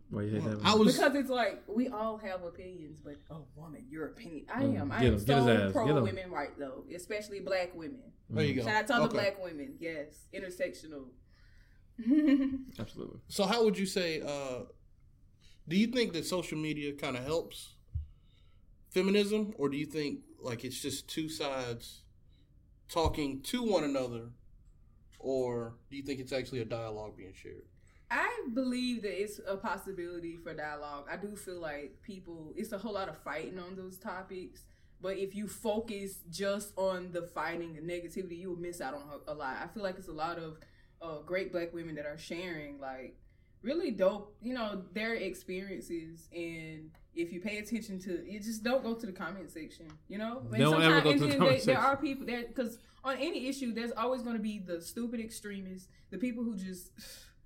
Why 0.09 0.21
you 0.23 0.29
hate 0.39 0.43
that? 0.43 0.59
I 0.63 0.75
was 0.75 0.93
because 0.95 1.15
it's 1.15 1.29
like 1.29 1.63
we 1.67 1.87
all 1.89 2.17
have 2.17 2.43
opinions, 2.43 2.99
but 3.03 3.15
oh, 3.31 3.45
woman, 3.55 3.85
your 3.89 4.07
opinion. 4.07 4.45
I 4.53 4.61
Mm, 4.63 4.79
am. 4.81 4.91
I 4.91 4.97
am 4.99 5.03
him, 5.13 5.19
so 5.19 5.71
pro 5.73 5.85
him. 5.87 6.03
women 6.03 6.31
right 6.31 6.57
though, 6.59 6.83
especially 6.95 7.39
black 7.39 7.73
women. 7.75 8.11
there 8.29 8.45
you 8.45 8.53
go. 8.53 8.63
Shout 8.63 8.75
out 8.75 8.87
to 8.87 8.93
all 8.93 8.99
the 9.01 9.05
Okay. 9.07 9.17
black 9.17 9.43
women. 9.43 9.75
Yes, 9.79 10.27
intersectional. 10.33 11.07
Absolutely. 12.79 13.19
So 13.29 13.45
how 13.45 13.63
would 13.63 13.77
you 13.77 13.85
say? 13.85 14.21
Uh, 14.21 14.65
do 15.67 15.75
you 15.75 15.87
think 15.87 16.13
that 16.13 16.25
social 16.25 16.57
media 16.57 16.93
kind 16.93 17.17
of 17.17 17.23
helps 17.25 17.73
feminism, 18.91 19.53
or 19.57 19.69
do 19.69 19.77
you 19.77 19.85
think 19.85 20.19
like 20.39 20.63
it's 20.63 20.79
just 20.81 21.07
two 21.07 21.27
sides 21.29 22.01
talking 22.89 23.41
to 23.41 23.63
one 23.63 23.83
another, 23.83 24.29
or 25.19 25.75
do 25.89 25.97
you 25.97 26.03
think 26.03 26.19
it's 26.19 26.31
actually 26.31 26.59
a 26.61 26.65
dialogue 26.65 27.17
being 27.17 27.33
shared? 27.33 27.63
I 28.11 28.47
believe 28.53 29.01
that 29.01 29.19
it's 29.21 29.39
a 29.47 29.57
possibility 29.57 30.37
for 30.37 30.53
dialogue. 30.53 31.05
I 31.11 31.17
do 31.17 31.35
feel 31.35 31.59
like 31.59 32.01
people, 32.03 32.53
it's 32.55 32.71
a 32.71 32.77
whole 32.77 32.93
lot 32.93 33.09
of 33.09 33.17
fighting 33.17 33.57
on 33.59 33.75
those 33.75 33.97
topics. 33.97 34.63
But 35.01 35.17
if 35.17 35.35
you 35.35 35.47
focus 35.47 36.19
just 36.29 36.71
on 36.77 37.11
the 37.11 37.23
fighting 37.23 37.77
and 37.77 37.89
negativity, 37.89 38.39
you 38.39 38.49
will 38.49 38.57
miss 38.57 38.79
out 38.81 38.93
on 38.93 39.01
a 39.27 39.33
lot. 39.33 39.57
I 39.61 39.67
feel 39.67 39.83
like 39.83 39.97
it's 39.97 40.07
a 40.07 40.13
lot 40.13 40.37
of 40.37 40.57
uh, 41.01 41.19
great 41.25 41.51
black 41.51 41.73
women 41.73 41.95
that 41.95 42.05
are 42.05 42.17
sharing 42.17 42.79
like 42.79 43.17
really 43.61 43.91
dope, 43.91 44.35
you 44.41 44.53
know, 44.53 44.83
their 44.93 45.15
experiences. 45.15 46.29
And 46.33 46.91
if 47.15 47.33
you 47.33 47.41
pay 47.41 47.57
attention 47.57 47.99
to, 48.01 48.23
you 48.25 48.39
just 48.39 48.63
don't 48.63 48.83
go 48.83 48.93
to 48.93 49.05
the 49.05 49.11
comment 49.11 49.49
section, 49.51 49.87
you 50.07 50.17
know. 50.17 50.43
And 50.51 50.59
Don't 50.59 50.81
ever 50.81 51.01
sometimes- 51.01 51.03
go 51.21 51.27
to 51.27 51.31
the 51.33 51.37
comment 51.37 51.63
there, 51.63 51.75
there 51.75 51.83
are 51.83 51.97
people 51.97 52.25
there 52.25 52.43
because 52.47 52.77
on 53.03 53.17
any 53.17 53.47
issue, 53.47 53.73
there's 53.73 53.91
always 53.91 54.21
going 54.21 54.35
to 54.35 54.41
be 54.41 54.59
the 54.59 54.81
stupid 54.81 55.19
extremists, 55.19 55.87
the 56.09 56.17
people 56.17 56.43
who 56.43 56.55
just 56.55 56.91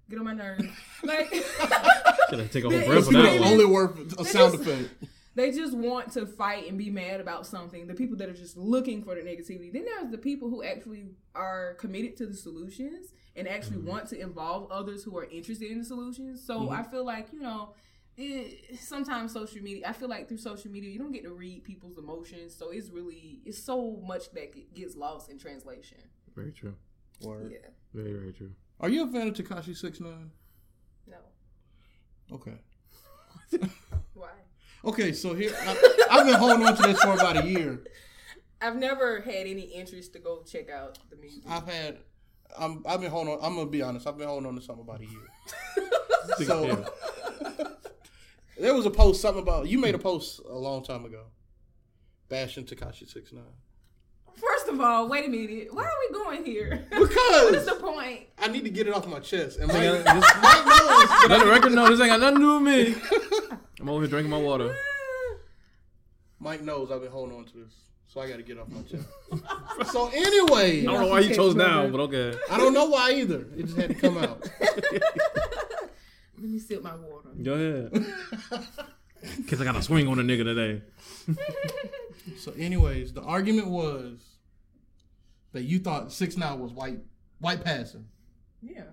get 0.10 0.20
on 0.20 0.26
my 0.26 0.34
nerves, 0.34 0.64
like. 1.04 1.34
Should 2.30 2.40
I 2.42 2.48
take 2.48 2.64
a 2.66 2.70
whole 2.70 2.86
breath 2.86 2.98
It's 3.00 3.08
on 3.08 3.14
that 3.14 3.26
extremists- 3.26 3.40
one? 3.42 3.52
only 3.52 3.66
worth 3.66 4.00
a 4.00 4.24
They 4.24 4.30
sound 4.30 4.54
just- 4.58 4.68
effect. 4.68 4.90
they 5.36 5.52
just 5.52 5.74
want 5.76 6.12
to 6.14 6.26
fight 6.26 6.68
and 6.68 6.78
be 6.78 6.90
mad 6.90 7.22
about 7.22 7.46
something. 7.46 7.88
The 7.88 7.94
people 7.94 8.18
that 8.18 8.30
are 8.30 8.34
just 8.34 8.58
looking 8.58 9.04
for 9.04 9.16
the 9.16 9.22
negativity. 9.22 9.72
Then 9.72 9.86
there's 9.86 10.12
the 10.12 10.18
people 10.18 10.50
who 10.50 10.64
actually 10.64 11.06
are 11.36 11.76
committed 11.76 12.18
to 12.18 12.26
the 12.26 12.34
solutions 12.36 13.14
and 13.36 13.48
actually 13.48 13.78
Mm-hmm. 13.78 13.88
want 13.88 14.10
to 14.10 14.20
involve 14.20 14.70
others 14.72 15.04
who 15.04 15.18
are 15.18 15.26
interested 15.26 15.72
in 15.72 15.80
the 15.80 15.86
solutions. 15.86 16.46
So 16.46 16.62
Mhm. 16.62 16.72
I 16.80 16.84
feel 16.84 17.06
like 17.06 17.32
you 17.34 17.40
know. 17.40 17.74
It, 18.22 18.78
sometimes 18.82 19.32
social 19.32 19.62
media 19.62 19.88
i 19.88 19.94
feel 19.94 20.10
like 20.10 20.28
through 20.28 20.40
social 20.40 20.70
media 20.70 20.90
you 20.90 21.00
don't 21.00 21.14
get 21.14 21.24
to 21.24 21.32
read 21.32 21.64
people's 21.64 21.98
emotions 21.98 22.54
so 22.54 22.70
it's 22.70 22.90
really 22.90 23.40
it's 23.46 23.64
so 23.64 24.02
much 24.06 24.30
that 24.34 24.52
gets 24.76 24.98
lost 24.98 25.30
in 25.32 25.38
translation 25.40 26.00
Very 26.36 26.52
true. 26.52 26.76
Word. 27.24 27.50
yeah 27.54 27.70
Very 27.94 28.12
very 28.12 28.34
true. 28.34 28.52
Are 28.80 28.90
you 28.90 29.04
a 29.04 29.12
fan 29.12 29.28
of 29.28 29.34
Tekashi 29.34 29.76
Six 29.76 30.00
Nine? 30.00 30.32
no 31.08 31.18
Okay. 32.32 32.58
why 34.14 34.30
Okay, 34.86 35.12
so 35.12 35.34
here 35.34 35.52
I, 35.60 36.06
I've 36.12 36.26
been 36.26 36.36
holding 36.36 36.66
on 36.66 36.76
to 36.76 36.82
this 36.84 37.02
for 37.02 37.14
about 37.14 37.44
a 37.44 37.48
year. 37.48 37.84
i've 38.62 38.76
never 38.76 39.22
had 39.22 39.48
any 39.48 39.62
interest 39.62 40.14
to 40.14 40.20
go 40.20 40.44
check 40.44 40.70
out 40.70 41.00
the 41.10 41.16
music 41.18 41.44
I've 41.48 41.68
had, 41.68 41.98
I'm, 42.58 42.84
I've 42.86 43.02
been 43.02 43.12
holding 43.12 43.34
on. 43.34 43.40
I'm 43.42 43.56
gonna 43.56 43.70
be 43.70 43.82
honest. 43.82 44.08
I've 44.08 44.18
been 44.18 44.28
holding 44.28 44.48
on 44.48 44.56
to 44.56 44.62
something 44.62 44.84
about 44.84 45.02
a 45.02 45.06
year. 45.06 45.28
So 46.46 46.86
there 48.60 48.74
was 48.76 48.86
a 48.86 48.92
post 48.92 49.22
something 49.22 49.42
about 49.42 49.68
you 49.68 49.80
made 49.80 49.96
a 49.96 50.00
post 50.00 50.40
a 50.48 50.54
long 50.58 50.84
time 50.84 51.04
ago, 51.06 51.26
bashing 52.28 52.66
Tekashi 52.66 53.10
Six 53.10 53.32
Nine 53.34 53.44
First 54.40 54.68
of 54.70 54.80
all, 54.80 55.08
wait 55.10 55.26
a 55.26 55.30
minute. 55.30 55.74
Why 55.74 55.84
are 55.84 55.92
we 56.10 56.14
going 56.14 56.46
here? 56.46 56.86
Because 56.90 57.10
what 57.16 57.54
is 57.56 57.64
because 57.64 57.66
the 57.80 57.84
point? 57.86 58.22
I 58.38 58.48
need 58.48 58.64
to 58.64 58.70
get 58.70 58.88
it 58.88 58.94
off 58.94 59.08
my 59.08 59.20
chest. 59.20 59.60
And 59.60 59.70
Hang 59.72 59.96
Mike, 60.04 60.08
on, 60.16 60.22
just- 60.22 60.42
Mike 60.42 60.66
knows. 60.66 61.30
Let 61.30 61.40
the 61.44 61.50
record 61.52 61.72
know 61.74 61.90
this 61.90 62.00
ain't 62.00 62.10
got 62.10 62.20
nothing 62.20 62.40
to 62.40 62.42
do 62.42 62.54
with 62.60 62.64
me. 62.64 63.58
I'm 63.80 63.90
over 63.90 64.02
here 64.02 64.10
drinking 64.10 64.32
my 64.32 64.38
water. 64.40 64.76
Mike 66.40 66.62
knows 66.62 66.92
I've 66.92 67.02
been 67.02 67.12
holding 67.12 67.36
on 67.38 67.46
to 67.46 67.58
this, 67.58 67.74
so 68.08 68.22
I 68.22 68.30
got 68.30 68.38
to 68.38 68.44
get 68.44 68.58
it 68.58 68.62
off 68.62 68.70
my 68.70 68.82
chest. 68.84 69.92
so 69.92 70.08
anyway, 70.14 70.82
I 70.82 70.86
don't 70.86 71.02
know 71.02 71.08
why 71.08 71.20
you 71.20 71.36
chose 71.36 71.54
now, 71.56 71.88
but 71.88 72.00
okay. 72.02 72.34
I 72.50 72.58
don't 72.58 72.74
know 72.74 72.86
why 72.86 73.12
either. 73.14 73.46
It 73.58 73.66
just 73.66 73.78
had 73.78 73.90
to 73.90 73.96
come 73.96 74.18
out. 74.18 74.50
Let 76.42 76.50
me 76.50 76.60
sip 76.60 76.82
my 76.82 76.96
water. 76.96 77.30
Go 77.44 77.54
ahead. 77.54 78.06
Cause 79.50 79.60
I 79.60 79.66
got 79.66 79.76
a 79.76 79.82
swing 79.82 80.08
on 80.08 80.18
a 80.18 80.24
nigga 80.24 80.46
today. 80.46 80.82
So, 82.38 82.54
anyways, 82.58 83.12
the 83.12 83.22
argument 83.22 83.68
was 83.68 84.20
that 85.52 85.64
you 85.64 85.80
thought 85.80 86.12
six 86.12 86.38
nine 86.38 86.60
was 86.60 86.72
white 86.72 87.00
white 87.40 87.64
passing. 87.64 88.06
Yeah. 88.62 88.84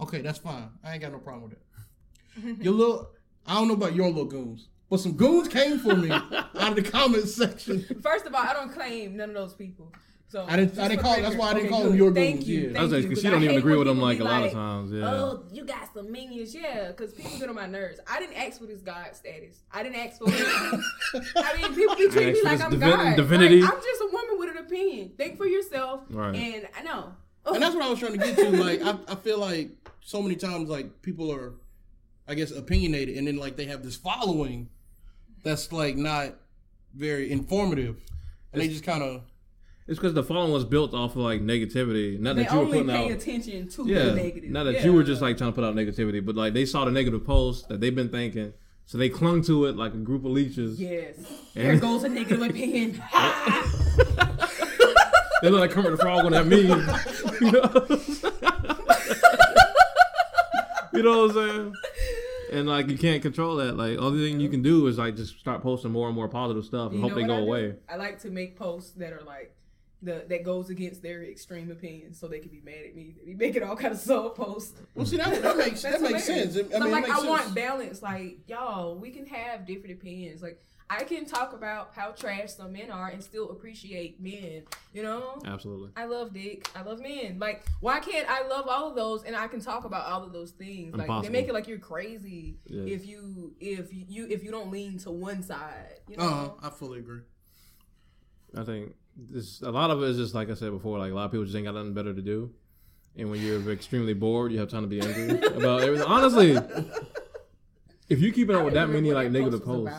Okay, 0.00 0.22
that's 0.22 0.38
fine. 0.38 0.70
I 0.82 0.92
ain't 0.92 1.02
got 1.02 1.12
no 1.12 1.18
problem 1.18 1.50
with 1.50 1.52
it. 1.52 2.64
Your 2.64 2.72
little, 2.74 3.10
I 3.46 3.54
don't 3.54 3.68
know 3.68 3.74
about 3.74 3.94
your 3.94 4.08
little 4.08 4.24
goons, 4.24 4.68
but 4.88 4.98
some 5.00 5.12
goons 5.12 5.48
came 5.48 5.78
for 5.78 5.94
me 5.94 6.10
out 6.10 6.54
of 6.54 6.76
the 6.76 6.82
comment 6.82 7.28
section. 7.28 7.84
First 8.02 8.24
of 8.26 8.34
all, 8.34 8.40
I 8.42 8.54
don't 8.54 8.72
claim 8.72 9.16
none 9.16 9.30
of 9.30 9.34
those 9.34 9.54
people. 9.54 9.92
So 10.30 10.44
I 10.48 10.54
didn't- 10.56 10.78
I 10.78 10.86
didn't 10.86 11.02
call- 11.02 11.10
that's 11.16 11.22
record. 11.24 11.38
why 11.38 11.46
I 11.50 11.54
didn't 11.54 11.60
Okay, 11.66 11.68
call 11.70 11.82
them 11.82 11.90
good. 11.90 11.98
your 11.98 12.14
Thank 12.14 12.36
goons, 12.36 12.48
you. 12.48 12.58
yeah. 12.60 12.64
Thank 12.66 12.78
I 12.78 12.82
was 12.84 12.92
like, 12.92 13.02
you, 13.02 13.08
'cause 13.08 13.18
she 13.18 13.22
'cause 13.24 13.30
don't 13.32 13.42
I 13.42 13.44
even 13.46 13.56
agree 13.58 13.76
with 13.76 13.88
him 13.88 13.94
people 13.96 14.08
like 14.08 14.20
a 14.20 14.24
lot 14.24 14.42
of 14.44 14.52
times. 14.52 14.92
Yeah. 14.92 15.10
Oh, 15.12 15.44
you 15.52 15.64
got 15.64 15.92
some 15.92 16.12
minions, 16.12 16.54
yeah, 16.54 16.88
because 16.92 17.12
people 17.14 17.32
get 17.36 17.48
on 17.48 17.56
my 17.56 17.66
nerves. 17.66 17.98
I 18.08 18.20
didn't 18.20 18.36
ask 18.36 18.60
for 18.60 18.66
this 18.66 18.80
God 18.80 19.08
status. 19.16 19.64
I 19.72 19.82
didn't 19.82 19.96
ask 19.96 20.18
for 20.18 20.26
it. 20.28 20.34
I 21.36 21.60
mean, 21.60 21.74
people 21.74 21.96
be 21.96 22.08
treating 22.10 22.34
me 22.34 22.42
like 22.42 22.60
I'm 22.60 22.70
divin- 22.70 22.90
God. 22.90 23.16
divinity. 23.16 23.60
Like, 23.60 23.72
I'm 23.74 23.80
just 23.80 24.00
a 24.02 24.08
woman 24.12 24.38
with 24.38 24.50
an 24.50 24.58
opinion. 24.58 25.12
Think 25.16 25.36
for 25.36 25.46
yourself. 25.46 26.02
Right. 26.10 26.36
And 26.36 26.68
I 26.78 26.82
know. 26.82 27.12
And 27.46 27.60
that's 27.60 27.74
what 27.74 27.82
I 27.84 27.90
was 27.90 27.98
trying 27.98 28.12
to 28.12 28.18
get 28.18 28.36
to. 28.36 28.50
Like, 28.50 28.82
I, 28.82 28.96
I 29.08 29.14
feel 29.16 29.38
like 29.40 29.70
so 30.00 30.22
many 30.22 30.36
times, 30.36 30.68
like 30.68 31.02
people 31.02 31.32
are, 31.32 31.54
I 32.28 32.34
guess, 32.34 32.52
opinionated, 32.52 33.16
and 33.16 33.26
then 33.26 33.36
like 33.36 33.56
they 33.56 33.64
have 33.64 33.82
this 33.82 33.96
following 33.96 34.68
that's 35.42 35.72
like 35.72 35.96
not 35.96 36.34
very 36.94 37.32
informative, 37.32 37.96
and 38.52 38.62
they 38.62 38.68
just 38.68 38.84
kind 38.84 39.02
of. 39.02 39.22
It's 39.90 39.98
because 39.98 40.14
the 40.14 40.22
following 40.22 40.52
was 40.52 40.64
built 40.64 40.94
off 40.94 41.16
of 41.16 41.22
like 41.22 41.42
negativity. 41.42 42.18
Not 42.18 42.36
they 42.36 42.44
that 42.44 42.52
you 42.52 42.58
were 42.60 42.66
putting 42.66 42.86
pay 42.86 43.06
out. 43.06 43.10
attention 43.10 43.68
to 43.70 43.86
Yeah. 43.88 44.04
the 44.04 44.14
negative. 44.14 44.50
Not 44.50 44.64
that 44.64 44.74
Yeah. 44.74 44.84
you 44.84 44.92
were 44.92 45.02
just 45.02 45.20
like 45.20 45.36
trying 45.36 45.50
to 45.50 45.54
put 45.54 45.64
out 45.64 45.74
negativity, 45.74 46.24
but 46.24 46.36
like 46.36 46.54
they 46.54 46.64
saw 46.64 46.84
the 46.84 46.92
negative 46.92 47.24
post 47.26 47.68
that 47.68 47.80
they've 47.80 47.94
been 47.94 48.08
thinking, 48.08 48.52
so 48.86 48.98
they 48.98 49.08
clung 49.08 49.42
to 49.42 49.64
it 49.66 49.76
like 49.76 49.92
a 49.92 49.96
group 49.98 50.24
of 50.24 50.30
leeches. 50.30 50.80
Yes. 50.80 51.16
And- 51.56 51.66
There 51.66 51.76
goes 51.76 52.04
a 52.04 52.08
negative 52.08 52.40
opinion. 52.42 53.02
They 55.42 55.48
look 55.48 55.60
like 55.60 55.70
Kermit 55.70 55.92
the 55.92 55.96
Frog 55.96 56.26
on 56.26 56.32
that 56.32 56.46
meme. 56.46 56.60
you 60.92 61.02
know? 61.02 61.26
what 61.26 61.30
I'm 61.30 61.34
saying? 61.48 61.74
And 62.52 62.68
like 62.68 62.88
you 62.90 62.98
can't 62.98 63.22
control 63.22 63.56
that. 63.56 63.76
Like 63.76 63.98
only 63.98 64.28
thing 64.28 64.40
you 64.40 64.48
can 64.50 64.62
do 64.62 64.86
is 64.86 64.98
like 64.98 65.16
just 65.16 65.38
start 65.38 65.62
posting 65.62 65.92
more 65.92 66.08
and 66.08 66.16
more 66.16 66.28
positive 66.28 66.64
stuff 66.64 66.92
and 66.92 67.00
You 67.00 67.08
hope 67.08 67.14
they 67.16 67.24
go 67.24 67.36
I 67.36 67.40
away. 67.40 67.74
I 67.88 67.96
like 67.96 68.18
to 68.20 68.30
make 68.30 68.56
posts 68.58 68.90
that 68.92 69.12
are 69.12 69.22
like 69.24 69.54
the 70.02 70.24
that 70.28 70.44
goes 70.44 70.70
against 70.70 71.02
their 71.02 71.22
extreme 71.24 71.70
opinions, 71.70 72.18
so 72.18 72.26
they 72.28 72.38
can 72.40 72.50
be 72.50 72.60
mad 72.62 72.84
at 72.88 72.94
me. 72.94 73.14
They 73.18 73.32
be 73.32 73.34
making 73.34 73.62
all 73.62 73.76
kind 73.76 73.92
of 73.92 74.00
sub 74.00 74.34
posts. 74.34 74.80
Well, 74.94 75.06
see 75.06 75.16
that, 75.18 75.42
that 75.42 75.56
makes 75.56 75.82
that 75.82 76.00
makes 76.00 76.26
hilarious. 76.26 76.54
sense. 76.54 76.68
I 76.74 76.78
So, 76.78 76.84
mean, 76.84 76.90
like 76.92 77.02
makes 77.04 77.14
I 77.14 77.16
sense. 77.18 77.28
want 77.28 77.54
balance. 77.54 78.02
Like 78.02 78.38
y'all, 78.48 78.96
we 78.98 79.10
can 79.10 79.26
have 79.26 79.66
different 79.66 79.92
opinions. 79.96 80.42
Like 80.42 80.60
I 80.92 81.04
can 81.04 81.24
talk 81.24 81.52
about 81.52 81.90
how 81.94 82.10
trash 82.10 82.50
some 82.54 82.72
men 82.72 82.90
are 82.90 83.08
and 83.08 83.22
still 83.22 83.50
appreciate 83.50 84.20
men. 84.20 84.62
You 84.92 85.02
know. 85.04 85.40
Absolutely. 85.46 85.90
I 85.96 86.06
love 86.06 86.32
dick. 86.32 86.68
I 86.74 86.82
love 86.82 86.98
men. 87.00 87.38
Like, 87.38 87.64
why 87.80 88.00
can't 88.00 88.28
I 88.28 88.44
love 88.48 88.66
all 88.68 88.88
of 88.88 88.96
those 88.96 89.22
and 89.22 89.36
I 89.36 89.46
can 89.48 89.60
talk 89.60 89.84
about 89.84 90.06
all 90.10 90.24
of 90.24 90.32
those 90.32 90.50
things? 90.50 90.92
Like, 90.94 91.02
Impossible. 91.02 91.22
they 91.32 91.38
make 91.38 91.48
it 91.48 91.54
like 91.54 91.68
you're 91.68 91.78
crazy 91.78 92.56
Yeah. 92.66 92.92
if 92.92 93.06
you 93.06 93.54
if 93.60 93.90
you 93.92 94.26
if 94.28 94.42
you 94.42 94.50
don't 94.50 94.70
lean 94.72 94.98
to 95.00 95.10
one 95.12 95.42
side. 95.44 96.00
You 96.08 96.16
know. 96.16 96.56
Uh, 96.62 96.66
I 96.66 96.70
fully 96.70 96.98
agree. 96.98 97.20
I 98.56 98.64
think 98.64 98.94
this 99.16 99.62
a 99.62 99.70
lot 99.70 99.90
of 99.90 100.02
it 100.02 100.10
is 100.10 100.16
just 100.16 100.34
like 100.34 100.50
I 100.50 100.54
said 100.54 100.70
before. 100.70 100.98
Like 100.98 101.12
a 101.12 101.14
lot 101.14 101.26
of 101.26 101.30
people 101.30 101.44
just 101.44 101.56
ain't 101.56 101.66
got 101.66 101.74
nothing 101.74 101.94
better 101.94 102.14
to 102.14 102.22
do, 102.22 102.52
and 103.16 103.30
when 103.30 103.40
you're 103.40 103.70
extremely 103.70 104.14
bored, 104.14 104.52
you 104.52 104.58
have 104.58 104.68
time 104.68 104.82
to 104.82 104.88
be 104.88 105.00
angry 105.00 105.46
about 105.56 105.82
everything. 105.82 106.06
Honestly, 106.06 106.56
if 108.08 108.20
you 108.20 108.32
keep 108.32 108.48
it 108.48 108.54
up 108.54 108.64
with 108.64 108.74
that 108.74 108.88
many 108.88 109.12
like 109.12 109.30
negative 109.30 109.64
posts, 109.64 109.96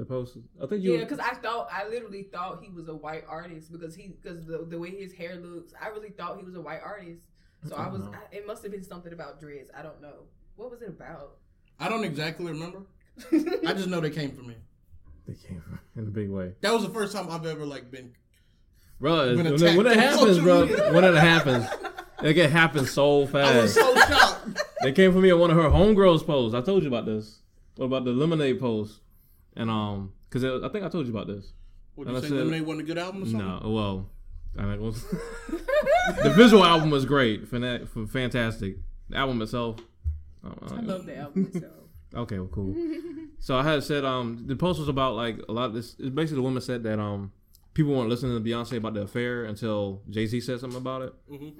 the 0.00 0.04
posts. 0.04 0.38
I 0.62 0.66
think 0.66 0.82
you. 0.82 0.94
Yeah, 0.94 1.00
because 1.00 1.20
I 1.20 1.34
thought 1.34 1.68
I 1.72 1.86
literally 1.88 2.24
thought 2.24 2.62
he 2.62 2.70
was 2.70 2.88
a 2.88 2.94
white 2.94 3.24
artist 3.28 3.70
because 3.70 3.94
he 3.94 4.08
because 4.08 4.44
the 4.46 4.64
the 4.68 4.78
way 4.78 4.90
his 4.90 5.12
hair 5.12 5.36
looks, 5.36 5.72
I 5.80 5.88
really 5.88 6.10
thought 6.10 6.38
he 6.38 6.42
was 6.42 6.54
a 6.54 6.60
white 6.60 6.80
artist. 6.82 7.22
So 7.68 7.76
I 7.76 7.88
was. 7.88 8.02
I, 8.02 8.34
it 8.34 8.46
must 8.46 8.62
have 8.62 8.72
been 8.72 8.82
something 8.82 9.12
about 9.12 9.38
dreads. 9.38 9.70
I 9.76 9.82
don't 9.82 10.00
know. 10.00 10.24
What 10.56 10.70
was 10.70 10.82
it 10.82 10.88
about? 10.88 11.36
I 11.78 11.88
don't 11.88 12.04
exactly 12.04 12.46
remember. 12.46 12.82
I 13.32 13.74
just 13.74 13.88
know 13.88 14.00
they 14.00 14.10
came 14.10 14.32
for 14.32 14.42
me. 14.42 14.56
They 15.30 15.48
came 15.48 15.60
from 15.60 15.78
in 16.02 16.08
a 16.08 16.10
big 16.10 16.28
way, 16.30 16.52
That 16.60 16.72
was 16.72 16.82
the 16.82 16.90
first 16.90 17.12
time 17.14 17.30
I've 17.30 17.46
ever 17.46 17.64
like 17.64 17.90
been. 17.90 18.12
bro. 19.00 19.36
Been 19.36 19.44
When, 19.44 19.54
attacked 19.54 19.76
when 19.76 19.86
it 19.86 19.96
happens, 19.96 20.38
bro. 20.40 20.66
When 20.92 21.04
it 21.04 21.14
happens, 21.14 21.64
like 22.18 22.26
it 22.30 22.34
can 22.34 22.50
happen 22.50 22.84
so 22.86 23.18
I 23.18 23.20
was 23.22 23.30
fast. 23.30 23.74
so 23.74 23.94
shocked. 23.96 24.60
They 24.82 24.92
came 24.92 25.12
for 25.12 25.18
me 25.20 25.30
at 25.30 25.38
one 25.38 25.50
of 25.50 25.56
her 25.56 25.68
homegirls 25.70 26.24
posts. 26.26 26.54
I 26.54 26.60
told 26.62 26.82
you 26.82 26.88
about 26.88 27.06
this. 27.06 27.38
What 27.76 27.86
about 27.86 28.04
the 28.04 28.10
lemonade 28.12 28.58
post? 28.60 29.00
And 29.56 29.70
um, 29.70 30.12
because 30.28 30.44
I 30.44 30.68
think 30.68 30.84
I 30.84 30.88
told 30.88 31.06
you 31.06 31.12
about 31.12 31.26
this. 31.26 31.52
What 31.94 32.06
And 32.06 32.12
you 32.14 32.18
I 32.18 32.22
say 32.22 32.28
said- 32.28 32.36
Lemonade 32.38 32.62
wasn't 32.62 32.80
a 32.82 32.84
good 32.86 32.98
album 32.98 33.22
or 33.22 33.26
something? 33.26 33.46
No, 33.46 33.60
well, 33.70 34.10
I 34.58 34.64
mean, 34.64 34.80
well, 34.80 34.92
the 36.22 36.30
visual 36.36 36.64
album 36.64 36.90
was 36.90 37.04
great, 37.04 37.50
fana- 37.50 37.82
f- 37.82 38.10
fantastic. 38.10 38.76
The 39.08 39.16
album 39.16 39.40
itself, 39.42 39.76
uh, 40.44 40.50
I 40.74 40.80
love 40.80 41.04
the 41.06 41.16
album 41.16 41.50
itself. 41.52 41.72
Okay, 42.14 42.38
well, 42.38 42.48
cool. 42.48 42.74
so 43.38 43.56
I 43.56 43.62
had 43.62 43.82
said 43.84 44.04
um 44.04 44.44
the 44.46 44.56
post 44.56 44.78
was 44.80 44.88
about 44.88 45.14
like 45.14 45.38
a 45.48 45.52
lot 45.52 45.66
of 45.66 45.74
this. 45.74 45.94
It's 45.98 46.10
basically 46.10 46.36
the 46.36 46.42
woman 46.42 46.60
said 46.62 46.82
that 46.84 46.98
um 46.98 47.32
people 47.74 47.94
weren't 47.94 48.08
listening 48.08 48.42
to 48.42 48.48
Beyonce 48.50 48.76
about 48.78 48.94
the 48.94 49.02
affair 49.02 49.44
until 49.44 50.02
Jay 50.10 50.26
Z 50.26 50.40
said 50.40 50.58
something 50.60 50.78
about 50.80 51.02
it, 51.02 51.12
Mhm. 51.30 51.52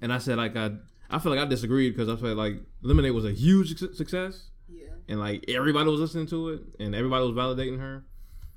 and 0.00 0.12
I 0.12 0.18
said 0.18 0.36
like 0.38 0.56
I 0.56 0.72
I 1.10 1.18
feel 1.18 1.32
like 1.32 1.40
I 1.40 1.46
disagreed 1.48 1.94
because 1.96 2.08
I 2.08 2.16
felt 2.20 2.36
like 2.36 2.60
Lemonade 2.82 3.12
was 3.12 3.24
a 3.24 3.32
huge 3.32 3.78
su- 3.78 3.94
success 3.94 4.50
Yeah. 4.68 4.88
and 5.08 5.18
like 5.20 5.44
everybody 5.48 5.88
was 5.88 6.00
listening 6.00 6.26
to 6.26 6.48
it 6.50 6.62
and 6.80 6.94
everybody 6.94 7.24
was 7.24 7.34
validating 7.34 7.78
her. 7.78 8.04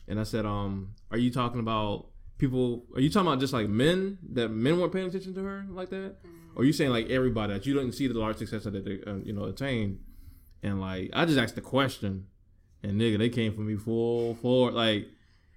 And 0.07 0.19
I 0.19 0.23
said, 0.23 0.45
um, 0.45 0.89
are 1.11 1.17
you 1.17 1.31
talking 1.31 1.61
about 1.61 2.07
people? 2.37 2.85
Are 2.95 2.99
you 2.99 3.09
talking 3.09 3.27
about 3.27 3.39
just 3.39 3.53
like 3.53 3.69
men 3.69 4.17
that 4.33 4.49
men 4.49 4.77
weren't 4.79 4.91
paying 4.91 5.07
attention 5.07 5.33
to 5.35 5.43
her 5.43 5.65
like 5.69 5.89
that? 5.91 6.15
Or 6.55 6.63
are 6.63 6.65
you 6.65 6.73
saying 6.73 6.89
like 6.91 7.09
everybody 7.09 7.53
that 7.53 7.65
you 7.65 7.73
didn't 7.75 7.93
see 7.93 8.07
the 8.07 8.19
large 8.19 8.35
success 8.37 8.63
that 8.65 8.71
they 8.83 8.99
uh, 9.09 9.17
you 9.23 9.31
know 9.31 9.45
attained? 9.45 9.99
And 10.63 10.79
like 10.79 11.09
I 11.13 11.25
just 11.25 11.37
asked 11.39 11.55
the 11.55 11.61
question, 11.61 12.27
and 12.83 12.99
nigga, 12.99 13.17
they 13.17 13.29
came 13.29 13.53
for 13.53 13.61
me 13.61 13.75
full 13.75 14.35
forward. 14.35 14.73
Like 14.73 15.07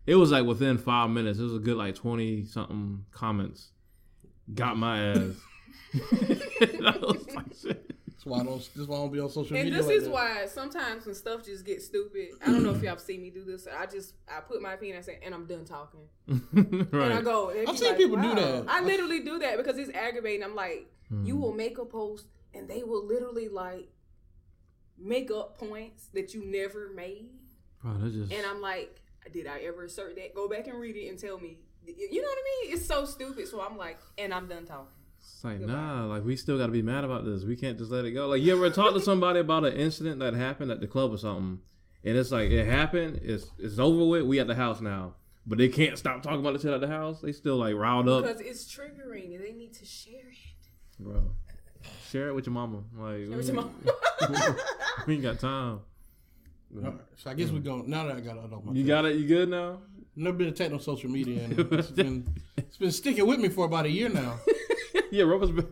it 0.06 0.14
was 0.16 0.30
like 0.30 0.44
within 0.46 0.78
five 0.78 1.10
minutes, 1.10 1.38
it 1.38 1.42
was 1.42 1.54
a 1.54 1.58
good 1.58 1.76
like 1.76 1.94
twenty 1.94 2.44
something 2.44 3.04
comments. 3.10 3.70
Got 4.54 4.76
my 4.76 5.08
ass. 5.10 5.18
I 5.94 6.96
was 7.00 7.26
like, 7.34 7.46
shit. 7.60 7.90
That's 8.08 8.26
why 8.26 8.40
I 8.40 8.44
don't. 8.44 8.58
This 8.58 8.76
is 8.76 8.86
why 8.88 8.96
I 8.96 9.00
don't 9.00 9.12
be 9.12 9.20
on 9.20 9.28
social 9.28 9.56
And 9.56 9.64
media. 9.66 9.72
And 9.72 9.74
this 9.80 9.86
like 9.86 9.96
is 9.96 10.04
that. 10.04 10.10
why 10.12 10.46
sometimes 10.46 11.06
when 11.06 11.14
stuff 11.14 11.44
just 11.44 11.64
gets 11.64 11.84
stupid, 11.86 12.28
I 12.42 12.46
don't 12.46 12.62
know 12.62 12.74
if 12.74 12.82
y'all 12.82 12.96
seen 12.96 13.22
me 13.22 13.30
do 13.30 13.44
this. 13.44 13.66
I 13.66 13.86
just 13.86 14.14
I 14.28 14.40
put 14.40 14.60
my 14.62 14.74
opinion, 14.74 14.98
I 14.98 15.00
say, 15.02 15.18
and 15.24 15.34
I'm 15.34 15.46
done 15.46 15.64
talking. 15.64 16.00
And 16.52 16.88
I 16.92 16.96
right. 17.16 17.24
go. 17.24 17.50
and 17.50 17.68
I've 17.68 17.78
seen 17.78 17.88
like, 17.90 17.98
people 17.98 18.16
do 18.16 18.34
that. 18.34 18.64
I 18.68 18.80
literally 18.80 19.20
do 19.20 19.38
that 19.40 19.56
because 19.58 19.76
it's 19.78 19.90
aggravating. 19.94 20.42
I'm 20.42 20.54
like, 20.54 20.90
Hmm. 21.10 21.26
you 21.26 21.36
will 21.36 21.52
make 21.52 21.76
a 21.76 21.84
post 21.84 22.24
and 22.54 22.66
they 22.66 22.82
will 22.82 23.04
literally 23.06 23.48
like 23.50 23.90
make 24.98 25.30
up 25.30 25.58
points 25.58 26.08
that 26.14 26.34
you 26.34 26.44
never 26.44 26.90
made. 26.94 27.28
Bro, 27.82 27.94
that's 28.00 28.14
just. 28.14 28.32
And 28.32 28.46
I'm 28.46 28.60
like, 28.60 29.00
did 29.32 29.46
I 29.46 29.60
ever 29.60 29.84
assert 29.84 30.16
that? 30.16 30.34
Go 30.34 30.48
back 30.48 30.66
and 30.66 30.78
read 30.80 30.96
it 30.96 31.08
and 31.08 31.18
tell 31.18 31.38
me. 31.38 31.58
You 31.86 32.22
know 32.22 32.28
what 32.28 32.38
I 32.38 32.64
mean? 32.66 32.76
It's 32.76 32.86
so 32.86 33.04
stupid. 33.04 33.46
So 33.48 33.60
I'm 33.60 33.76
like, 33.76 33.98
and 34.16 34.32
I'm 34.32 34.48
done 34.48 34.64
talking. 34.64 34.86
It's 35.18 35.44
like, 35.44 35.58
Goodbye. 35.58 35.72
nah, 35.74 36.04
like 36.06 36.24
we 36.24 36.36
still 36.36 36.56
got 36.58 36.66
to 36.66 36.72
be 36.72 36.82
mad 36.82 37.04
about 37.04 37.24
this. 37.24 37.44
We 37.44 37.56
can't 37.56 37.76
just 37.78 37.90
let 37.90 38.04
it 38.04 38.12
go. 38.12 38.26
Like, 38.28 38.42
you 38.42 38.54
ever 38.56 38.70
talk 38.70 38.94
to 38.94 39.00
somebody 39.00 39.40
about 39.40 39.64
an 39.64 39.74
incident 39.74 40.20
that 40.20 40.34
happened 40.34 40.70
at 40.70 40.80
the 40.80 40.86
club 40.86 41.12
or 41.12 41.18
something, 41.18 41.60
and 42.04 42.16
it's 42.16 42.30
like 42.30 42.50
it 42.50 42.66
happened, 42.66 43.20
it's 43.22 43.46
it's 43.58 43.78
over 43.78 44.04
with. 44.06 44.22
We 44.24 44.38
at 44.40 44.46
the 44.46 44.54
house 44.54 44.80
now, 44.82 45.14
but 45.46 45.56
they 45.58 45.68
can't 45.68 45.96
stop 45.98 46.22
talking 46.22 46.40
about 46.40 46.54
the 46.54 46.58
shit 46.60 46.72
at 46.72 46.80
the 46.80 46.88
house. 46.88 47.20
They 47.22 47.32
still 47.32 47.56
like 47.56 47.74
riled 47.74 48.08
up, 48.08 48.24
Because 48.24 48.40
it's 48.40 48.64
triggering 48.74 49.34
and 49.34 49.42
they 49.44 49.52
need 49.52 49.72
to 49.74 49.84
share 49.86 50.28
it. 50.30 50.68
bro. 51.00 51.30
Share 52.10 52.28
it 52.28 52.34
with 52.34 52.46
your 52.46 52.52
mama. 52.54 52.78
Like, 52.96 53.26
Share 53.26 53.36
with 53.36 53.46
your 53.46 53.56
mom. 53.56 53.74
we 55.06 55.14
ain't 55.14 55.22
got 55.22 55.38
time. 55.40 55.80
Alright, 56.76 56.94
So 57.16 57.30
I 57.30 57.34
guess 57.34 57.50
we're 57.50 57.60
going. 57.60 57.88
Now 57.88 58.04
that 58.04 58.16
I 58.16 58.20
got 58.20 58.36
it 58.36 58.52
off 58.52 58.64
my 58.64 58.72
You 58.72 58.84
got 58.84 59.04
it. 59.04 59.16
You 59.16 59.26
good 59.28 59.48
now? 59.48 59.78
Never 60.16 60.36
been 60.36 60.48
attacked 60.48 60.72
on 60.72 60.80
social 60.80 61.10
media, 61.10 61.42
and 61.44 61.58
it's 61.72 61.90
been 61.92 62.26
it's 62.56 62.76
been 62.76 62.92
sticking 62.92 63.26
with 63.26 63.40
me 63.40 63.48
for 63.48 63.64
about 63.66 63.84
a 63.86 63.90
year 63.90 64.08
now. 64.08 64.38
yeah, 65.10 65.24
rubber's 65.24 65.50
back. 65.50 65.66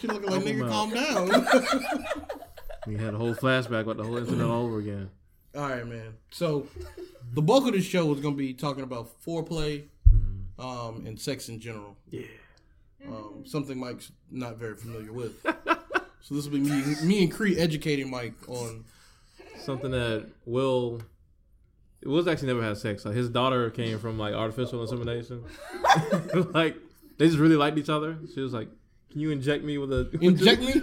She 0.00 0.06
looking 0.06 0.30
like 0.30 0.40
Open 0.40 0.56
nigga, 0.56 0.60
mouth. 0.60 0.70
calm 0.70 0.94
down. 0.94 1.46
we 2.86 2.96
had 2.96 3.14
a 3.14 3.16
whole 3.18 3.34
flashback 3.34 3.82
about 3.82 3.96
the 3.96 4.04
whole 4.04 4.16
incident 4.16 4.42
all 4.48 4.64
over 4.66 4.78
again. 4.78 5.10
All 5.56 5.62
right, 5.62 5.84
man. 5.86 6.14
So 6.30 6.68
the 7.32 7.42
bulk 7.42 7.66
of 7.66 7.72
this 7.72 7.84
show 7.84 8.12
is 8.14 8.20
going 8.20 8.34
to 8.34 8.38
be 8.38 8.54
talking 8.54 8.84
about 8.84 9.10
foreplay 9.24 9.84
um, 10.58 11.04
and 11.06 11.18
sex 11.20 11.48
in 11.48 11.58
general. 11.58 11.96
Yeah. 12.10 12.22
Um, 13.06 13.44
something 13.46 13.78
Mike's 13.78 14.12
not 14.30 14.56
very 14.56 14.76
familiar 14.76 15.12
with. 15.12 15.40
so 16.20 16.34
this 16.34 16.44
will 16.44 16.52
be 16.52 16.60
me, 16.60 16.82
me 17.04 17.22
and 17.22 17.32
Cree 17.32 17.56
educating 17.56 18.10
Mike 18.10 18.34
on. 18.48 18.84
something 19.58 19.90
that 19.90 20.26
Will 20.44 21.00
Will's 22.04 22.28
actually 22.28 22.48
never 22.48 22.62
had 22.62 22.76
sex. 22.76 23.04
Like 23.04 23.14
his 23.14 23.28
daughter 23.28 23.70
came 23.70 23.98
from 23.98 24.18
like 24.18 24.34
artificial 24.34 24.82
insemination. 24.82 25.44
like 26.52 26.76
they 27.18 27.26
just 27.26 27.38
really 27.38 27.56
liked 27.56 27.78
each 27.78 27.88
other. 27.88 28.18
She 28.34 28.40
was 28.40 28.52
like, 28.52 28.68
"Can 29.10 29.20
you 29.20 29.30
inject 29.30 29.64
me 29.64 29.78
with 29.78 29.92
a 29.92 30.08
Inject 30.20 30.60
me? 30.60 30.74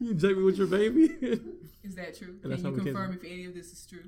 You 0.00 0.10
inject 0.12 0.36
me 0.36 0.42
with 0.44 0.58
your 0.58 0.66
baby?" 0.66 1.10
Is 1.84 1.96
that 1.96 2.16
true? 2.16 2.36
And 2.42 2.52
Can 2.52 2.58
you 2.58 2.62
how 2.64 2.70
we 2.70 2.84
confirm 2.84 3.12
if 3.12 3.24
any 3.24 3.44
of 3.44 3.54
this 3.54 3.72
is 3.72 3.86
true? 3.86 4.04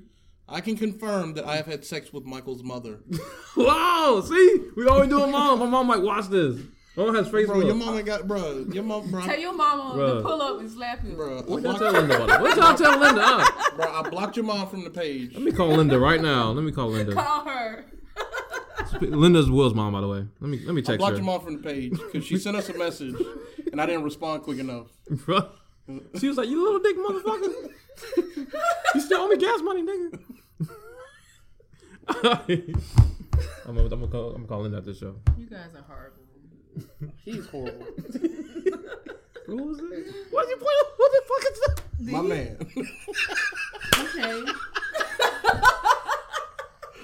I 0.47 0.61
can 0.61 0.77
confirm 0.77 1.33
that 1.33 1.45
I 1.45 1.55
have 1.57 1.65
had 1.65 1.83
sex 1.83 2.13
with 2.13 2.25
Michael's 2.25 2.63
mother. 2.63 2.99
wow! 3.57 4.23
See, 4.25 4.59
we 4.75 4.87
always 4.87 5.09
do 5.09 5.21
a 5.21 5.27
mom. 5.27 5.59
My 5.59 5.65
mom 5.65 5.87
might 5.87 6.01
watch 6.01 6.27
this. 6.27 6.59
My 6.95 7.05
mom 7.05 7.15
has 7.15 7.27
Facebook. 7.27 7.47
Bro, 7.47 7.65
your 7.65 7.75
mama 7.75 8.03
got 8.03 8.27
bro. 8.27 8.65
Your 8.71 8.83
mom, 8.83 9.09
bro. 9.09 9.21
Tell 9.21 9.37
your 9.39 9.53
mama 9.53 9.95
Bruh. 9.99 10.17
to 10.17 10.21
pull 10.21 10.41
up 10.41 10.59
and 10.59 10.69
slap 10.69 11.01
him. 11.01 11.15
Bro, 11.15 11.39
I 11.39 11.41
What 11.41 11.63
y'all 11.63 11.77
blocked, 11.77 11.79
tell 11.79 11.91
Linda 11.93 12.23
about 12.23 12.29
it? 12.29 12.41
What 12.43 12.57
y'all 12.57 12.75
tell 12.75 12.99
Linda? 12.99 13.21
Uh, 13.21 13.45
bro, 13.75 13.93
I 13.93 14.09
blocked 14.09 14.35
your 14.37 14.45
mom 14.45 14.67
from 14.69 14.83
the 14.83 14.89
page. 14.91 15.33
let 15.33 15.43
me 15.43 15.51
call 15.51 15.69
Linda 15.69 15.99
right 15.99 16.21
now. 16.21 16.51
Let 16.51 16.63
me 16.63 16.71
call 16.71 16.89
Linda. 16.89 17.13
Call 17.13 17.45
her. 17.45 17.85
Linda's 19.01 19.49
Will's 19.49 19.73
mom, 19.73 19.93
by 19.93 20.01
the 20.01 20.07
way. 20.07 20.25
Let 20.39 20.49
me 20.49 20.59
let 20.59 20.73
me 20.75 20.81
I 20.81 20.85
text 20.85 20.99
blocked 20.99 21.13
her. 21.13 21.17
your 21.17 21.25
mom 21.25 21.41
from 21.41 21.57
the 21.57 21.63
page 21.63 21.91
because 21.91 22.23
she 22.23 22.37
sent 22.37 22.55
us 22.55 22.69
a 22.69 22.77
message 22.77 23.15
and 23.71 23.81
I 23.81 23.85
didn't 23.87 24.03
respond 24.03 24.43
quick 24.43 24.59
enough. 24.59 24.87
Bro. 25.09 25.49
She 26.19 26.27
was 26.29 26.37
like, 26.37 26.47
"You 26.47 26.63
little 26.63 26.79
dick 26.79 26.97
motherfucker! 26.97 27.71
you 28.95 29.01
still 29.01 29.21
owe 29.21 29.27
me 29.27 29.37
gas 29.37 29.61
money, 29.61 29.83
nigga." 29.83 30.19
I'm 32.07 33.75
gonna, 33.75 33.81
I'm 33.83 33.89
gonna 33.89 34.07
call. 34.07 34.29
I'm 34.29 34.35
gonna 34.35 34.47
call 34.47 34.61
Linda 34.61 34.77
at 34.77 34.85
this 34.85 34.99
show. 34.99 35.15
You 35.37 35.47
guys 35.47 35.69
are 35.75 35.81
horrible. 35.87 36.23
He's 37.23 37.47
horrible. 37.47 37.85
Who 39.47 39.57
was 39.63 39.79
it? 39.79 40.15
What 40.31 40.47
you 40.49 40.57
playing? 40.57 40.85
What 40.97 41.11
the 41.11 41.21
fuck 41.27 41.43
is 41.51 41.59
that? 41.59 41.81
My 42.11 42.21
man. 42.21 42.57
Okay. 43.99 44.43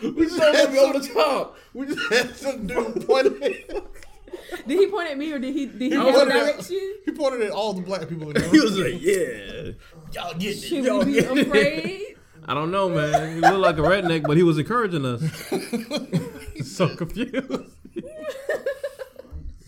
we 0.15 0.25
just 0.25 0.39
had 0.39 0.71
me 0.71 0.79
over 0.79 0.99
the 0.99 1.07
top. 1.13 1.57
We 1.73 1.85
just 1.87 2.11
had 2.13 2.35
some 2.35 2.67
dude 2.67 3.05
pointing 3.07 3.41
at 3.43 4.67
Did 4.67 4.79
he 4.79 4.87
point 4.87 5.09
at 5.11 5.17
me 5.17 5.31
or 5.31 5.39
did 5.39 5.53
he 5.53 5.65
did 5.67 5.81
he, 5.81 5.89
He 5.89 5.95
have 5.95 6.05
pointed 6.13 6.35
at- 6.35 6.45
direction? 6.55 6.93
He 7.05 7.11
pointed 7.11 7.41
at 7.43 7.51
all 7.51 7.73
the 7.73 7.81
black 7.81 8.07
people 8.09 8.27
in 8.29 8.33
the 8.33 8.49
He 8.49 8.59
was 8.59 8.77
like, 8.77 9.01
"Yeah." 9.01 9.71
Y'all 10.13 10.33
get 10.37 10.57
it. 10.57 10.61
Should 10.61 10.83
Y'all 10.83 10.99
we 10.99 11.05
be 11.05 11.13
getting 11.13 11.37
it. 11.37 11.47
afraid? 11.47 12.17
I 12.45 12.53
don't 12.53 12.71
know, 12.71 12.89
man. 12.89 13.35
He 13.35 13.41
looked 13.41 13.59
like 13.59 13.77
a 13.77 13.81
redneck, 13.81 14.23
but 14.23 14.37
he 14.37 14.43
was 14.43 14.57
encouraging 14.57 15.05
us. 15.05 15.21
so 16.71 16.95
confused. 16.95 17.33
Bro, 17.47 17.65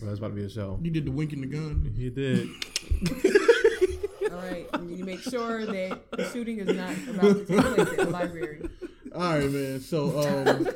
that's 0.02 0.18
about 0.18 0.28
to 0.28 0.34
be 0.34 0.44
a 0.44 0.50
show. 0.50 0.78
You 0.82 0.90
did 0.90 1.06
the 1.06 1.10
wink 1.10 1.32
in 1.32 1.40
the 1.40 1.46
gun. 1.46 1.94
He 1.96 2.10
did. 2.10 2.48
All 4.30 4.38
right. 4.38 4.66
You 4.88 5.04
make 5.04 5.20
sure 5.20 5.64
that 5.64 6.10
the 6.10 6.30
shooting 6.30 6.58
is 6.58 6.68
not 6.76 6.92
about 7.08 7.36
to 7.36 7.44
take 7.44 7.60
place 7.60 7.88
at 7.88 7.96
the 7.96 8.10
library. 8.10 8.68
All 9.14 9.20
right, 9.20 9.50
man. 9.50 9.80
So, 9.80 10.18
um, 10.20 10.66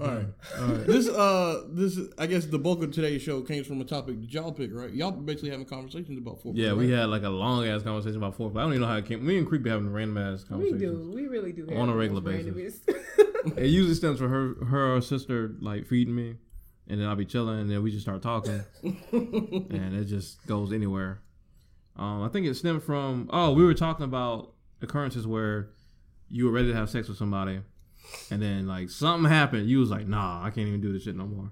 all 0.00 0.06
right. 0.06 0.26
All 0.58 0.66
right. 0.66 0.86
This, 0.86 1.08
uh, 1.08 1.64
this, 1.70 1.98
I 2.18 2.26
guess 2.26 2.46
the 2.46 2.58
bulk 2.58 2.82
of 2.82 2.90
today's 2.92 3.22
show 3.22 3.42
came 3.42 3.64
from 3.64 3.80
a 3.80 3.84
topic 3.84 4.20
that 4.20 4.32
y'all 4.32 4.52
picked, 4.52 4.74
right? 4.74 4.92
Y'all 4.92 5.10
basically 5.12 5.50
having 5.50 5.66
conversations 5.66 6.18
about 6.18 6.42
foreplay. 6.42 6.58
Yeah, 6.58 6.72
we 6.72 6.90
had 6.90 7.06
like 7.06 7.22
a 7.22 7.30
long 7.30 7.66
ass 7.66 7.82
conversation 7.82 8.16
about 8.16 8.36
foreplay. 8.36 8.58
I 8.58 8.62
don't 8.62 8.72
even 8.72 8.82
know 8.82 8.88
how 8.88 8.96
it 8.96 9.06
came. 9.06 9.24
Me 9.26 9.38
and 9.38 9.46
Creep 9.46 9.62
be 9.62 9.70
having 9.70 9.92
random 9.92 10.18
ass 10.18 10.44
conversations. 10.44 10.80
We 10.80 10.86
do. 10.86 11.12
We 11.14 11.26
really 11.26 11.52
do. 11.52 11.66
have 11.66 11.78
On 11.78 11.88
a 11.88 11.94
regular 11.94 12.20
basis. 12.20 12.80
It 13.56 13.66
usually 13.66 13.94
stems 13.94 14.18
from 14.18 14.30
her, 14.30 14.64
her 14.66 14.96
or 14.96 15.00
sister 15.00 15.54
like 15.60 15.86
feeding 15.86 16.14
me, 16.14 16.36
and 16.88 17.00
then 17.00 17.08
I'll 17.08 17.16
be 17.16 17.24
chilling, 17.24 17.60
and 17.60 17.70
then 17.70 17.82
we 17.82 17.90
just 17.90 18.02
start 18.02 18.22
talking, 18.22 18.62
and 18.82 19.96
it 19.96 20.04
just 20.04 20.46
goes 20.46 20.72
anywhere. 20.72 21.20
Um, 21.96 22.22
I 22.22 22.28
think 22.28 22.46
it 22.46 22.54
stemmed 22.54 22.82
from 22.82 23.28
oh, 23.32 23.52
we 23.52 23.64
were 23.64 23.74
talking 23.74 24.04
about 24.04 24.52
occurrences 24.80 25.26
where 25.26 25.70
you 26.30 26.46
were 26.46 26.52
ready 26.52 26.68
to 26.68 26.74
have 26.74 26.88
sex 26.88 27.08
with 27.08 27.18
somebody, 27.18 27.60
and 28.30 28.40
then 28.42 28.66
like 28.66 28.90
something 28.90 29.30
happened. 29.30 29.68
You 29.68 29.78
was 29.80 29.90
like, 29.90 30.06
nah, 30.06 30.42
I 30.44 30.50
can't 30.50 30.68
even 30.68 30.80
do 30.80 30.92
this 30.92 31.02
shit 31.04 31.16
no 31.16 31.26
more. 31.26 31.50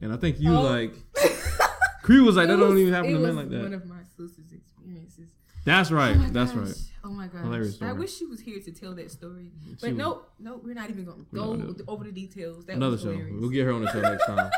And 0.00 0.12
I 0.12 0.16
think 0.16 0.40
you 0.40 0.54
Oh. 0.54 0.62
like, 0.62 0.94
Cree 2.02 2.20
was 2.20 2.36
like, 2.36 2.48
that 2.48 2.54
It 2.54 2.56
don't 2.56 2.78
even 2.78 2.92
happen 2.92 3.12
to 3.12 3.18
men 3.18 3.36
like 3.36 3.50
that. 3.50 3.62
One 3.62 3.74
of 3.74 3.86
my 3.86 4.02
sister's 4.16 4.52
experiences. 4.52 5.28
That's 5.64 5.90
oh 5.90 5.94
right. 5.96 6.16
Oh 6.18 6.26
That's 6.30 6.52
gosh. 6.52 6.66
right. 6.66 6.76
Oh 7.04 7.10
my 7.10 7.26
gosh. 7.26 7.82
I 7.82 7.92
wish 7.92 8.16
she 8.16 8.24
was 8.26 8.40
here 8.40 8.60
to 8.60 8.72
tell 8.72 8.94
that 8.94 9.10
story. 9.10 9.50
She 9.64 9.74
But 9.80 9.90
was- 9.90 9.98
no, 9.98 10.22
no, 10.38 10.56
we're 10.62 10.74
not 10.74 10.88
even 10.90 11.04
going 11.04 11.26
to 11.26 11.34
go 11.34 11.74
over 11.88 12.04
the 12.04 12.12
details. 12.12 12.64
That 12.64 12.76
Another 12.76 12.92
was 12.92 13.02
show. 13.02 13.18
We'll 13.32 13.50
get 13.50 13.66
her 13.66 13.72
on 13.72 13.82
the 13.82 13.92
show 13.92 14.00
next 14.00 14.24
time. 14.26 14.50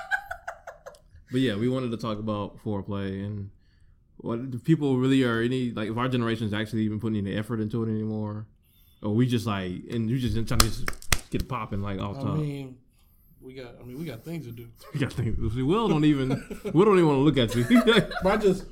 but 1.30 1.40
yeah, 1.40 1.56
we 1.56 1.68
wanted 1.68 1.90
to 1.90 1.96
talk 1.96 2.18
about 2.18 2.58
foreplay 2.64 3.24
and 3.24 3.50
what 4.18 4.62
people 4.64 4.98
really 4.98 5.24
are 5.24 5.40
any 5.40 5.72
like 5.72 5.88
if 5.90 5.96
our 5.96 6.08
generation 6.08 6.46
is 6.46 6.52
actually 6.54 6.82
even 6.82 7.00
putting 7.00 7.26
any 7.26 7.36
effort 7.36 7.58
into 7.60 7.82
it 7.82 7.88
anymore, 7.90 8.46
or 9.02 9.12
we 9.14 9.26
just 9.26 9.46
like 9.46 9.72
and 9.90 10.08
you 10.08 10.18
just 10.18 10.34
trying 10.46 10.60
to 10.60 10.66
just 10.66 11.01
get 11.32 11.48
popping 11.48 11.82
like 11.82 11.98
off 12.00 12.18
I 12.18 12.22
top. 12.22 12.36
mean, 12.36 12.76
we 13.40 13.54
got. 13.54 13.74
I 13.80 13.84
mean, 13.84 13.98
we 13.98 14.04
got 14.04 14.22
things 14.24 14.46
to 14.46 14.52
do. 14.52 14.68
we 14.94 15.00
got 15.00 15.10
to 15.10 15.16
think. 15.16 15.36
See, 15.52 15.62
Will 15.62 15.88
don't 15.88 16.04
even 16.04 16.28
Will 16.72 16.84
don't 16.84 16.98
even 16.98 17.08
want 17.08 17.18
to 17.18 17.22
look 17.22 17.38
at 17.38 17.54
you. 17.56 17.64
I 18.24 18.36
just. 18.36 18.64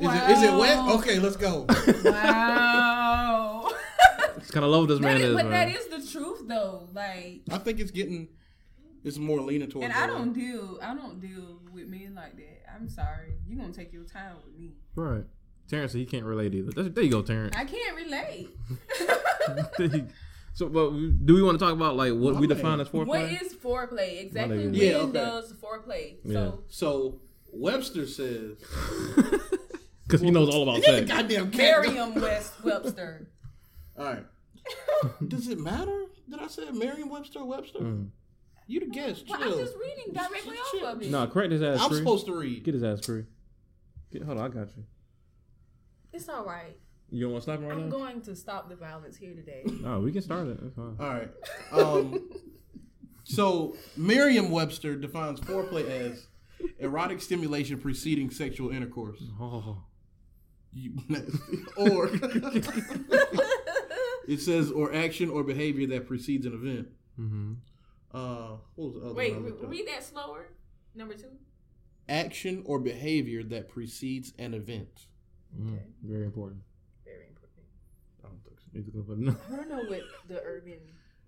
Is, 0.00 0.08
it, 0.14 0.30
is 0.30 0.42
it 0.44 0.54
wet? 0.54 0.78
Okay, 0.96 1.18
let's 1.18 1.36
go. 1.36 1.66
Wow. 2.04 3.70
It's 4.36 4.52
kind 4.54 4.64
of 4.64 4.70
love 4.70 4.88
this 4.88 4.98
That 4.98 5.04
man 5.04 5.16
is, 5.18 5.24
is, 5.24 5.34
but 5.34 5.46
man. 5.46 5.68
that 5.68 5.78
is 5.78 5.86
the 5.88 6.10
truth, 6.10 6.44
though. 6.48 6.88
Like, 6.94 7.42
I 7.50 7.58
think 7.58 7.80
it's 7.80 7.90
getting. 7.90 8.28
It's 9.04 9.18
more 9.18 9.42
leaning 9.42 9.68
towards. 9.68 9.84
and 9.84 9.92
I 9.92 10.06
don't 10.06 10.32
deal. 10.32 10.78
I 10.82 10.94
don't 10.94 11.20
deal 11.20 11.60
with 11.70 11.86
men 11.88 12.14
like 12.14 12.34
that. 12.36 12.62
I'm 12.74 12.88
sorry. 12.88 13.34
You're 13.46 13.60
gonna 13.60 13.74
take 13.74 13.92
your 13.92 14.04
time 14.04 14.36
with 14.46 14.56
me. 14.58 14.72
right. 14.94 15.24
Terrence, 15.68 15.92
he 15.92 16.04
can't 16.06 16.24
relate 16.24 16.54
either. 16.54 16.72
That's, 16.72 16.94
there 16.94 17.04
you 17.04 17.10
go, 17.10 17.22
Terrence. 17.22 17.54
I 17.56 17.64
can't 17.64 17.96
relate. 17.96 18.48
So, 20.54 20.68
but 20.68 20.90
do 21.24 21.34
we 21.34 21.42
want 21.42 21.56
to 21.56 21.64
talk 21.64 21.72
about 21.72 21.94
like 21.94 22.12
what 22.14 22.34
we 22.34 22.48
define 22.48 22.78
man. 22.78 22.80
as 22.80 22.88
foreplay? 22.88 23.06
What 23.06 23.20
is 23.30 23.54
foreplay 23.54 24.20
exactly? 24.22 24.56
nigga. 24.56 24.64
When 24.64 24.74
Yeah, 24.74 24.96
okay. 24.96 25.12
does 25.12 25.52
foreplay? 25.52 26.16
Yeah. 26.24 26.34
So 26.34 26.64
So 26.68 27.20
Webster 27.52 28.06
says. 28.08 28.56
Because 30.08 30.20
he 30.22 30.30
knows 30.30 30.48
all 30.52 30.62
about 30.62 30.78
Is 30.78 30.86
that 30.86 30.94
a 30.94 30.98
sex. 31.06 31.10
goddamn 31.10 31.50
cat? 31.50 31.58
Merriam 31.84 32.14
West 32.14 32.64
Webster. 32.64 33.28
All 33.96 34.04
right. 34.06 34.24
Does 35.28 35.48
it 35.48 35.60
matter 35.60 36.06
that 36.28 36.40
I 36.40 36.46
said 36.46 36.74
Merriam-Webster 36.74 37.40
or 37.40 37.44
Webster? 37.44 37.80
Mm. 37.80 38.08
You 38.66 38.80
the 38.80 38.86
guest. 38.86 39.26
Well, 39.28 39.38
Chill. 39.38 39.52
I'm 39.52 39.58
just 39.66 39.76
reading 39.76 40.14
directly 40.14 40.56
Chill. 40.72 40.86
off 40.86 40.94
of 40.96 41.02
it. 41.02 41.10
No, 41.10 41.26
correct 41.26 41.52
his 41.52 41.62
ass. 41.62 41.80
I'm 41.82 41.88
Cree. 41.90 41.98
supposed 41.98 42.24
to 42.26 42.32
read. 42.38 42.64
Get 42.64 42.72
his 42.74 42.82
ass 42.82 43.04
free. 43.04 43.24
Get, 44.10 44.22
hold 44.22 44.38
on, 44.38 44.44
I 44.46 44.48
got 44.48 44.68
you. 44.76 44.84
It's 46.18 46.28
all 46.28 46.44
right. 46.44 46.76
You 47.10 47.22
don't 47.22 47.32
want 47.32 47.44
to 47.44 47.50
stop 47.50 47.60
him 47.60 47.66
right 47.68 47.78
I'm 47.78 47.88
now? 47.88 47.96
going 47.96 48.20
to 48.22 48.34
stop 48.36 48.68
the 48.68 48.74
violence 48.76 49.16
here 49.16 49.34
today. 49.34 49.62
No, 49.82 50.00
we 50.00 50.10
can 50.12 50.20
start 50.20 50.48
it. 50.48 50.58
That's 50.60 50.74
fine. 50.74 50.96
All 50.98 51.08
right. 51.08 51.30
Um, 51.72 52.28
so 53.24 53.76
Merriam-Webster 53.96 54.96
defines 54.96 55.40
foreplay 55.40 55.88
as 55.88 56.26
erotic 56.80 57.20
stimulation 57.22 57.78
preceding 57.80 58.30
sexual 58.30 58.70
intercourse. 58.70 59.22
Oh, 59.40 59.84
You 60.72 60.92
or 61.76 62.10
it 64.26 64.40
says 64.40 64.70
or 64.70 64.92
action 64.94 65.30
or 65.30 65.42
behavior 65.44 65.86
that 65.88 66.06
precedes 66.06 66.46
an 66.46 66.54
event. 66.54 66.88
mm-hmm. 67.18 67.52
Uh, 68.12 68.56
what 68.74 68.86
was 68.86 68.94
the 68.94 69.00
other 69.06 69.14
Wait, 69.14 69.34
one? 69.34 69.44
Re- 69.44 69.78
read 69.78 69.88
that 69.88 70.02
slower. 70.02 70.48
Number 70.94 71.14
two. 71.14 71.28
Action 72.08 72.62
or 72.66 72.78
behavior 72.78 73.42
that 73.44 73.68
precedes 73.68 74.32
an 74.38 74.54
event. 74.54 75.07
Mm, 75.56 75.78
very 76.02 76.24
important. 76.24 76.60
Very 77.04 77.26
important. 77.28 77.66
I 78.24 78.28
don't 78.28 78.44
think 78.44 78.58
so. 78.60 78.66
Need 78.72 79.06
to 79.06 79.20
no. 79.20 79.36
I 79.52 79.56
don't 79.56 79.68
know 79.68 79.88
what 79.88 80.02
the 80.28 80.42
Urban 80.42 80.78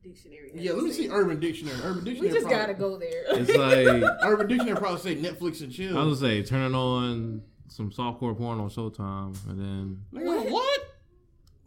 Dictionary. 0.03 0.51
has 0.55 0.61
Yeah, 0.63 0.73
let 0.73 0.83
me 0.85 0.91
to 0.91 0.95
see. 0.95 1.09
Urban 1.11 1.41
Dictionary. 1.41 1.79
Urban 1.83 2.05
Dictionary. 2.05 2.29
We 2.29 2.35
just 2.35 2.47
probably, 2.47 2.67
gotta 2.67 2.75
go 2.75 2.97
there. 2.99 3.25
It's 3.29 3.55
like 3.55 4.19
Urban 4.23 4.49
Dictionary 4.49 4.77
probably 4.79 5.01
say 5.01 5.17
Netflix 5.21 5.61
and 5.63 5.73
chill. 5.73 5.97
I 5.99 6.03
was 6.05 6.21
gonna 6.21 6.33
say, 6.33 6.43
turning 6.43 6.75
on 6.75 7.43
some 7.69 7.91
softcore 7.91 8.37
porn 8.37 8.61
on 8.61 8.69
Showtime, 8.71 9.37
and 9.49 9.59
then 9.59 10.03
Nigga, 10.13 10.51
what? 10.51 10.81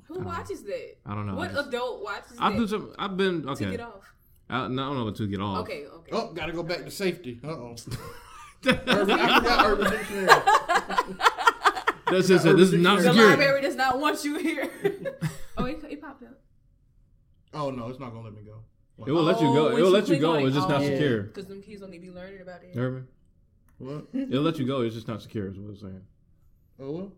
Who 0.07 0.19
watches 0.19 0.63
that? 0.63 0.97
I 1.05 1.15
don't 1.15 1.25
know. 1.25 1.35
What 1.35 1.53
just- 1.53 1.67
adult 1.69 2.03
watches 2.03 2.37
I've 2.39 2.53
that? 2.53 2.59
been, 2.59 2.67
some- 2.67 2.93
I've 2.99 3.17
been 3.17 3.41
To 3.43 3.49
okay. 3.49 3.71
get 3.71 3.81
off. 3.81 4.13
I, 4.49 4.67
no, 4.67 4.83
I 4.83 4.85
don't 4.87 4.97
know 4.97 5.05
what 5.05 5.15
to 5.15 5.27
get 5.27 5.39
off. 5.39 5.59
Okay, 5.59 5.85
okay. 5.85 6.11
Oh, 6.11 6.31
gotta 6.33 6.51
go 6.51 6.61
back 6.63 6.83
to 6.85 6.91
safety. 6.91 7.39
Uh 7.43 7.47
oh. 7.47 7.75
I 8.65 8.73
forgot 8.73 9.65
Urban 9.65 9.91
Dictionary. 9.91 10.27
That's 12.13 12.27
just 12.27 12.45
it. 12.45 12.55
This 12.57 12.71
is 12.71 12.81
not 12.81 12.97
The 12.99 13.05
secure. 13.09 13.29
library 13.29 13.61
does 13.61 13.75
not 13.75 13.99
want 13.99 14.23
you 14.23 14.37
here. 14.37 14.69
oh, 15.57 15.65
it, 15.65 15.83
it 15.89 16.01
popped 16.01 16.23
up. 16.23 16.39
Oh 17.53 17.69
no, 17.71 17.89
it's 17.89 17.99
not 17.99 18.11
gonna 18.11 18.23
let 18.25 18.33
me 18.35 18.43
go. 18.43 18.59
It 19.05 19.11
will 19.11 19.23
let 19.23 19.41
you 19.41 19.47
go. 19.53 19.75
It 19.75 19.81
will 19.81 19.89
let 19.89 20.07
you 20.07 20.19
go. 20.19 20.35
It's 20.35 20.55
just 20.55 20.69
not 20.69 20.81
Yeah. 20.81 20.87
secure. 20.89 21.23
Because 21.23 21.47
them 21.47 21.61
kids 21.61 21.81
only 21.81 21.97
be 21.99 22.11
learning 22.11 22.41
about 22.41 22.63
it. 22.63 22.75
You? 22.75 23.07
What? 23.79 24.05
It'll 24.13 24.43
let 24.43 24.57
you 24.59 24.65
go. 24.67 24.81
It's 24.81 24.95
just 24.95 25.07
not 25.07 25.21
secure. 25.21 25.47
Is 25.47 25.57
what 25.57 25.69
I'm 25.69 25.75
saying. 25.77 26.01
Oh 26.79 26.91
well. 26.91 27.11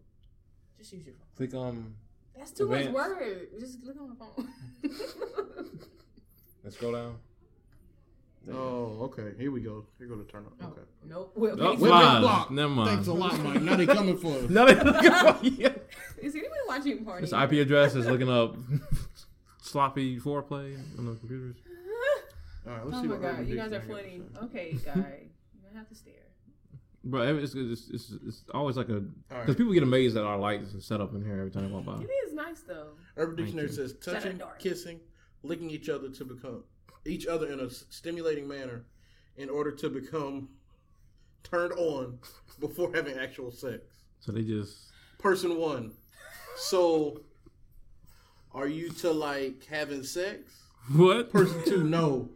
Just 0.78 0.94
use 0.94 1.06
your 1.06 1.16
phone. 1.16 1.28
Click 1.36 1.54
um. 1.54 1.96
That's 2.38 2.52
too 2.52 2.68
much 2.68 2.86
Advance. 2.86 2.96
word. 2.96 3.48
Just 3.60 3.84
look 3.84 3.98
on 4.00 4.10
my 4.10 4.16
phone. 4.16 4.50
Let's 6.64 6.78
go 6.78 6.92
down. 6.92 7.16
Oh, 8.52 9.00
okay. 9.04 9.34
Here 9.40 9.52
we 9.52 9.60
go. 9.62 9.86
Here 9.98 10.08
we 10.08 10.16
go 10.16 10.22
to 10.22 10.30
turn 10.32 10.46
up. 10.46 10.54
Okay. 10.72 10.82
nope. 11.06 11.32
Well, 11.36 11.56
Oh, 11.60 11.66
okay. 11.74 11.82
Wait, 11.82 11.90
Fine. 11.90 12.22
block. 12.22 12.52
Never 12.52 12.70
mind. 12.74 12.90
Thanks 12.90 13.08
a 13.08 13.14
lot, 13.14 13.40
Mike. 13.44 13.62
Now 13.62 13.76
they 13.76 13.86
coming 13.88 14.18
for 14.18 14.38
us. 14.38 14.50
No, 14.50 14.66
they 14.66 14.76
looking 14.76 15.12
for 15.12 15.46
you. 15.46 15.74
Is 16.22 16.36
anybody 16.36 16.60
watching 16.68 17.04
porn? 17.06 17.22
This? 17.22 17.34
IP 17.34 17.52
address 17.54 17.96
is 17.96 18.06
looking 18.08 18.30
up 18.30 18.56
sloppy 19.62 20.20
foreplay 20.20 20.78
on 20.98 21.06
the 21.06 21.16
computers. 21.16 21.56
All 22.68 22.74
right, 22.74 22.86
let's 22.86 22.98
Oh 22.98 23.02
see 23.02 23.08
my 23.08 23.14
what 23.16 23.22
god, 23.22 23.48
you 23.48 23.56
guys 23.56 23.68
are 23.72 23.80
Dictionary 23.80 24.04
funny. 24.04 24.18
has 24.18 24.28
to 24.28 24.34
say. 24.34 24.46
Okay, 24.46 24.72
guy, 24.86 24.94
you're 25.54 25.70
gonna 25.70 25.80
have 25.80 25.90
to 25.90 25.96
stare. 25.96 26.14
Bro, 27.04 27.38
it's, 27.38 27.54
it's, 27.54 27.90
it's, 27.94 28.14
it's 28.26 28.44
always 28.52 28.76
like 28.78 28.90
a 28.90 28.96
All 28.96 29.02
because 29.30 29.48
right. 29.50 29.58
people 29.58 29.74
get 29.74 29.84
amazed 29.84 30.18
at 30.18 30.24
our 30.24 30.40
lights 30.40 30.74
and 30.74 30.82
setup 30.82 31.14
in 31.14 31.24
here 31.24 31.38
every 31.38 31.52
time 31.52 31.68
they 31.68 31.72
walk 31.72 31.86
by. 31.86 32.02
It 32.02 32.10
is 32.28 32.34
nice 32.34 32.62
though. 32.62 32.94
Urban 33.18 33.36
Dictionary 33.36 33.70
says 33.70 33.92
Shut 34.04 34.16
touching, 34.16 34.34
the 34.34 34.38
door. 34.46 34.56
kissing, 34.58 35.00
licking 35.44 35.70
each 35.70 35.88
other 35.90 36.10
to 36.10 36.26
become 36.26 36.64
each 37.06 37.28
other 37.28 37.52
in 37.52 37.60
a 37.60 37.70
stimulating 37.70 38.48
manner 38.48 38.86
in 39.38 39.50
order 39.50 39.72
to 39.72 39.90
become 39.90 40.50
turned 41.44 41.74
on 41.74 42.18
before 42.60 42.92
having 42.94 43.18
actual 43.18 43.52
sex. 43.52 43.82
So 44.20 44.32
they 44.32 44.44
just 44.44 44.92
Person 45.20 45.58
one. 45.58 45.92
So, 46.58 47.22
are 48.54 48.68
you 48.68 48.90
to 48.90 49.12
like 49.12 49.66
having 49.66 50.04
sex? 50.04 50.64
what? 50.96 51.32
Person 51.32 51.64
two, 51.66 51.84
no. 51.90 52.30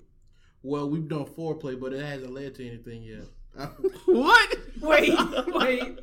Well, 0.63 0.89
we've 0.89 1.07
done 1.07 1.25
foreplay, 1.25 1.79
but 1.79 1.93
it 1.93 2.03
hasn't 2.03 2.33
led 2.33 2.55
to 2.55 2.67
anything 2.67 3.03
yet. 3.03 3.25
What? 4.05 4.55
Wait, 4.81 5.13
wait, 5.47 5.99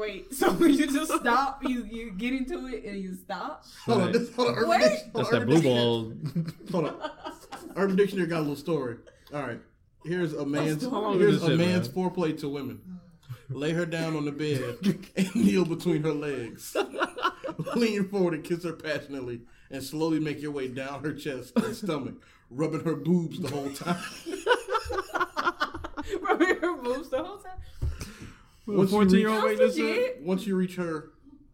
wait. 0.00 0.32
So 0.34 0.52
you 0.64 0.86
just 0.86 1.12
stop, 1.12 1.62
you 1.62 1.84
you 1.84 2.12
get 2.12 2.32
into 2.32 2.66
it 2.66 2.84
and 2.84 3.00
you 3.02 3.14
stop. 3.14 3.64
hold 3.84 4.00
on, 4.02 4.12
this, 4.12 4.34
hold 4.34 4.48
on. 4.48 4.54
Urban 4.56 4.70
Wait. 4.70 4.80
Dic- 4.80 4.90
hold 5.12 5.14
That's 5.14 5.28
on, 5.28 5.32
that 5.32 5.42
Urban 5.42 5.48
blue 5.48 5.54
Dictionary- 5.60 5.84
ball. 5.84 6.12
Hold 6.72 6.84
on. 6.86 7.10
Urban 7.76 7.96
Dictionary 7.96 8.26
got 8.28 8.38
a 8.38 8.40
little 8.40 8.56
story. 8.56 8.96
All 9.34 9.42
right. 9.42 9.60
Here's 10.04 10.32
a 10.32 10.46
man's 10.46 10.82
How 10.82 10.90
long 10.90 11.14
is 11.16 11.20
here's 11.20 11.34
this 11.34 11.42
a 11.42 11.46
shit, 11.48 11.58
man's 11.58 11.94
man? 11.94 12.10
foreplay 12.10 12.38
to 12.40 12.48
women. 12.48 12.80
Lay 13.50 13.72
her 13.72 13.84
down 13.84 14.16
on 14.16 14.24
the 14.24 14.32
bed 14.32 14.76
and 15.16 15.34
kneel 15.36 15.64
between 15.64 16.02
her 16.04 16.12
legs. 16.12 16.74
Lean 17.76 18.08
forward 18.08 18.34
and 18.34 18.44
kiss 18.44 18.62
her 18.64 18.72
passionately, 18.72 19.42
and 19.70 19.82
slowly 19.82 20.20
make 20.20 20.40
your 20.40 20.52
way 20.52 20.68
down 20.68 21.02
her 21.02 21.12
chest 21.12 21.52
and 21.56 21.74
stomach, 21.76 22.14
rubbing 22.48 22.84
her 22.84 22.94
boobs 22.94 23.38
the 23.40 23.48
whole 23.48 23.70
time. 23.70 24.00
Rubbing 26.22 26.56
her 26.60 26.76
boobs 26.76 27.10
the 27.10 27.22
whole 27.22 27.38
time. 27.38 27.58
Once 28.76 28.90
you 28.90 28.96
Fourteen 28.96 29.18
year 29.20 29.28
reach- 29.28 29.36
old 29.38 29.44
make 29.48 29.58
this 29.58 29.76
legit. 29.78 30.22
Once 30.22 30.46
you 30.46 30.56
reach 30.56 30.76
her 30.76 31.10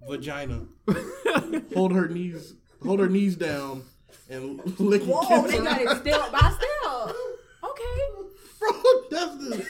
vagina, 0.08 0.66
hold 1.74 1.92
her 1.92 2.08
knees, 2.08 2.54
hold 2.82 3.00
her 3.00 3.08
knees 3.08 3.36
down, 3.36 3.82
and 4.30 4.58
lick 4.80 5.02
and 5.02 5.10
Whoa, 5.10 5.42
kiss 5.42 5.50
they 5.52 5.58
her. 5.58 5.64
got 5.64 5.80
it 5.80 5.88
step 6.00 6.32
by 6.32 6.38
step. 6.38 7.16
Okay. 7.64 8.00
Bro, 8.60 8.72
that's 9.10 9.36
the 9.36 9.66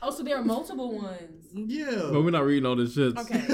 Oh, 0.00 0.10
so 0.10 0.22
there 0.22 0.36
are 0.38 0.44
multiple 0.44 0.92
ones. 0.96 1.46
yeah. 1.52 2.08
But 2.10 2.22
we're 2.22 2.30
not 2.30 2.44
reading 2.44 2.64
all 2.66 2.76
this 2.76 2.94
shit. 2.94 3.16
Okay. 3.18 3.44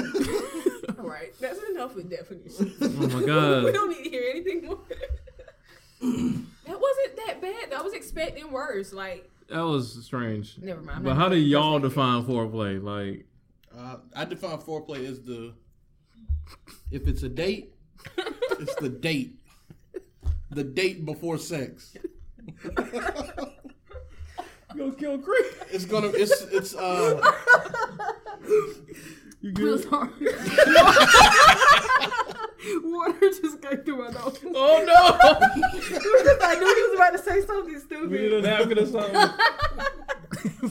All 0.99 1.05
right. 1.09 1.33
That's 1.41 1.59
enough 1.69 1.95
with 1.95 2.09
definitions. 2.09 2.73
Oh 2.81 2.87
my 2.89 3.25
god. 3.25 3.63
we 3.65 3.71
god. 3.71 3.73
don't 3.73 3.89
need 3.89 4.03
to 4.05 4.09
hear 4.09 4.23
anything 4.29 4.65
more. 4.65 4.77
that 6.01 6.79
wasn't 6.79 7.15
that 7.25 7.41
bad. 7.41 7.73
I 7.73 7.81
was 7.81 7.93
expecting 7.93 8.51
worse. 8.51 8.93
Like, 8.93 9.29
That 9.49 9.61
was 9.61 10.03
strange. 10.05 10.57
never 10.59 10.81
mind. 10.81 11.03
But 11.03 11.15
how 11.15 11.29
do 11.29 11.35
y'all 11.37 11.79
press 11.79 11.91
define 11.91 12.23
foreplay? 12.25 12.81
Like, 12.81 13.25
Uh, 13.77 13.97
I 14.15 14.25
define 14.25 14.57
foreplay 14.57 15.05
as 15.07 15.21
the 15.21 15.53
if 16.91 17.07
it's 17.07 17.23
a 17.23 17.29
date, 17.29 17.73
it's 18.59 18.75
the 18.75 18.89
date, 18.89 19.35
the 20.51 20.63
date 20.63 21.05
before 21.05 21.37
sex. 21.37 21.93
go 24.75 24.91
kill 24.91 25.17
Creek. 25.19 25.45
It's 25.71 25.85
gonna 25.85 26.07
it's 26.13 26.41
it's 26.51 26.75
uh 26.75 27.21
You 29.45 29.77
that. 29.77 29.93
I'm 29.93 30.09
good? 30.17 30.35
Water 32.83 33.29
just 33.29 33.61
came 33.61 33.77
through 33.83 33.97
my 33.97 34.09
nose. 34.09 34.39
Oh 34.55 34.83
no! 34.87 35.19
I 36.41 36.55
knew 36.55 36.75
he 36.75 36.81
was 36.81 36.93
about 36.95 37.11
to 37.11 37.19
say 37.19 37.41
something 37.45 37.65
we 37.67 37.73
need 37.73 37.81
stupid. 37.81 38.33
a 38.33 38.41
napkin 38.41 38.79
or 38.79 38.85
something. 38.87 39.29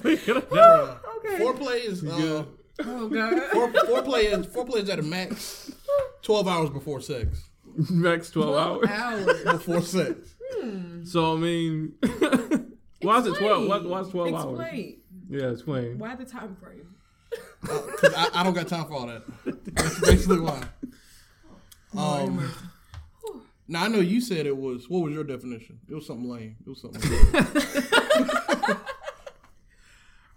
We 0.03 0.11
need 0.17 0.29
a 0.29 0.35
napkin. 0.35 0.59
uh, 0.59 0.97
Okay. 1.19 1.39
foreplay 1.43 1.85
is 1.85 2.03
uh, 2.05 2.17
good? 2.17 2.47
Oh 2.85 3.09
god. 3.09 3.43
fore, 3.53 3.69
foreplay 3.71 4.25
is 4.25 4.47
foreplay 4.49 4.81
is 4.83 4.91
at 4.91 4.99
a 4.99 5.03
max 5.03 5.71
twelve 6.23 6.49
hours 6.49 6.71
before 6.71 7.01
sex. 7.01 7.49
Max 7.89 8.31
twelve 8.31 8.57
hours. 8.57 8.89
Hours. 8.91 9.45
Before 9.45 9.81
sex. 9.83 10.35
So 11.05 11.35
I 11.35 11.37
mean, 11.37 11.93
why 13.03 13.19
is 13.21 13.27
it 13.27 13.37
twelve? 13.37 13.69
Why, 13.69 13.79
why 13.79 14.01
is 14.01 14.09
twelve 14.09 14.35
hours? 14.35 14.59
Explain. 14.59 15.01
Yeah, 15.31 15.51
explain. 15.51 15.97
Why 15.99 16.17
the 16.17 16.25
time 16.25 16.57
frame? 16.57 16.89
Because 17.61 18.15
I, 18.15 18.29
I 18.35 18.43
don't 18.43 18.55
got 18.55 18.69
time 18.69 18.87
for 18.87 18.95
all 18.95 19.07
that. 19.07 19.23
That's 19.75 20.01
basically 20.01 20.41
why. 20.41 20.63
Um, 21.97 22.53
now 23.69 23.85
I 23.85 23.89
know 23.89 24.01
you 24.01 24.21
said 24.21 24.47
it 24.47 24.57
was. 24.57 24.89
What 24.89 25.03
was 25.03 25.13
your 25.13 25.25
definition? 25.25 25.81
It 25.89 25.95
was 25.95 26.07
something 26.07 26.29
lame. 26.29 26.57
It 26.67 26.69
was 26.69 26.81
something. 26.81 27.01
Lame. 27.11 28.79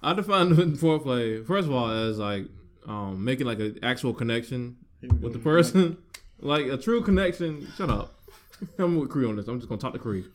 I 0.01 0.13
define 0.13 0.55
foreplay 0.77 1.45
first 1.45 1.67
of 1.67 1.73
all 1.73 1.89
as 1.89 2.19
like 2.19 2.45
um, 2.87 3.23
making 3.23 3.47
like 3.47 3.59
an 3.59 3.79
actual 3.83 4.13
connection 4.13 4.77
with 5.21 5.33
the 5.33 5.39
person, 5.39 5.97
like 6.39 6.67
a 6.67 6.77
true 6.77 7.01
connection. 7.01 7.67
Shut 7.75 7.89
up. 7.89 8.13
I'm 8.79 8.97
with 8.99 9.09
Cree 9.09 9.27
on 9.27 9.35
this. 9.35 9.47
I'm 9.47 9.59
just 9.59 9.67
gonna 9.67 9.81
talk 9.81 9.93
to 9.93 9.99
Cree. 9.99 10.25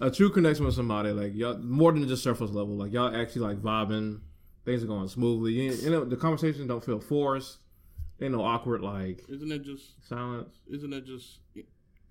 a 0.00 0.10
true 0.10 0.30
connection 0.30 0.64
with 0.64 0.74
somebody, 0.74 1.10
like 1.10 1.34
y'all, 1.34 1.58
more 1.58 1.92
than 1.92 2.06
just 2.06 2.22
surface 2.22 2.50
level. 2.50 2.76
Like 2.76 2.92
y'all 2.92 3.14
actually 3.14 3.42
like 3.42 3.58
vibing. 3.58 4.20
Things 4.66 4.82
are 4.84 4.86
going 4.86 5.08
smoothly. 5.08 5.52
You, 5.52 5.72
you 5.72 5.90
know, 5.90 6.04
the 6.04 6.16
conversation 6.16 6.66
don't 6.66 6.84
feel 6.84 7.00
forced. 7.00 7.58
Ain't 8.20 8.32
no 8.32 8.42
awkward 8.42 8.82
like 8.82 9.22
Isn't 9.28 9.50
it 9.52 9.62
just? 9.62 10.06
silence. 10.08 10.54
Isn't 10.70 10.92
it 10.92 11.06
just 11.06 11.38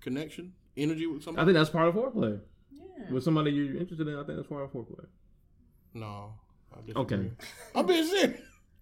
connection, 0.00 0.52
energy 0.76 1.06
with 1.06 1.22
somebody? 1.22 1.42
I 1.42 1.44
think 1.46 1.54
that's 1.56 1.70
part 1.70 1.88
of 1.88 1.94
foreplay. 1.94 2.40
Yeah. 2.70 3.12
With 3.12 3.22
somebody 3.24 3.50
you're 3.52 3.76
interested 3.76 4.08
in, 4.08 4.14
I 4.14 4.24
think 4.24 4.36
that's 4.38 4.48
part 4.48 4.64
of 4.64 4.72
foreplay. 4.72 5.06
no. 5.94 6.32
I. 6.72 6.98
Okay. 7.00 7.30
I'm 7.74 7.86
being 7.86 8.04
serious. 8.06 8.40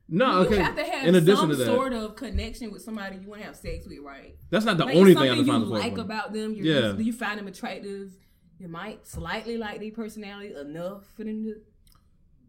No, 0.09 0.41
okay. 0.41 0.57
You 0.57 0.57
okay. 0.57 0.63
have 0.65 0.77
to 0.77 0.85
have 0.85 1.07
In 1.07 1.15
addition 1.15 1.37
some 1.37 1.51
to 1.51 1.57
that, 1.57 1.65
sort 1.67 1.93
of 1.95 2.15
connection 2.17 2.71
with 2.73 2.83
somebody 2.83 3.17
you 3.17 3.29
want 3.29 3.41
to 3.41 3.47
have 3.47 3.57
sex 3.57 3.87
with, 3.87 3.99
right? 4.01 4.37
that's 4.51 4.65
not 4.67 4.77
the 4.79 4.85
Like, 4.85 4.97
only 4.97 5.15
thing 5.15 5.23
I 5.31 5.37
something 5.37 5.47
you 5.47 5.65
like 5.67 5.97
about 5.99 6.33
them. 6.33 6.53
You're 6.55 6.67
Yeah. 6.67 6.81
just- 6.93 7.05
you 7.05 7.13
find 7.13 7.39
them 7.39 7.47
attractive. 7.49 8.13
You 8.59 8.69
might 8.69 9.07
slightly 9.07 9.57
like 9.57 9.81
their 9.81 9.91
personality 9.93 10.55
enough 10.55 11.05
for 11.17 11.25
them 11.25 11.43
to. 11.45 11.55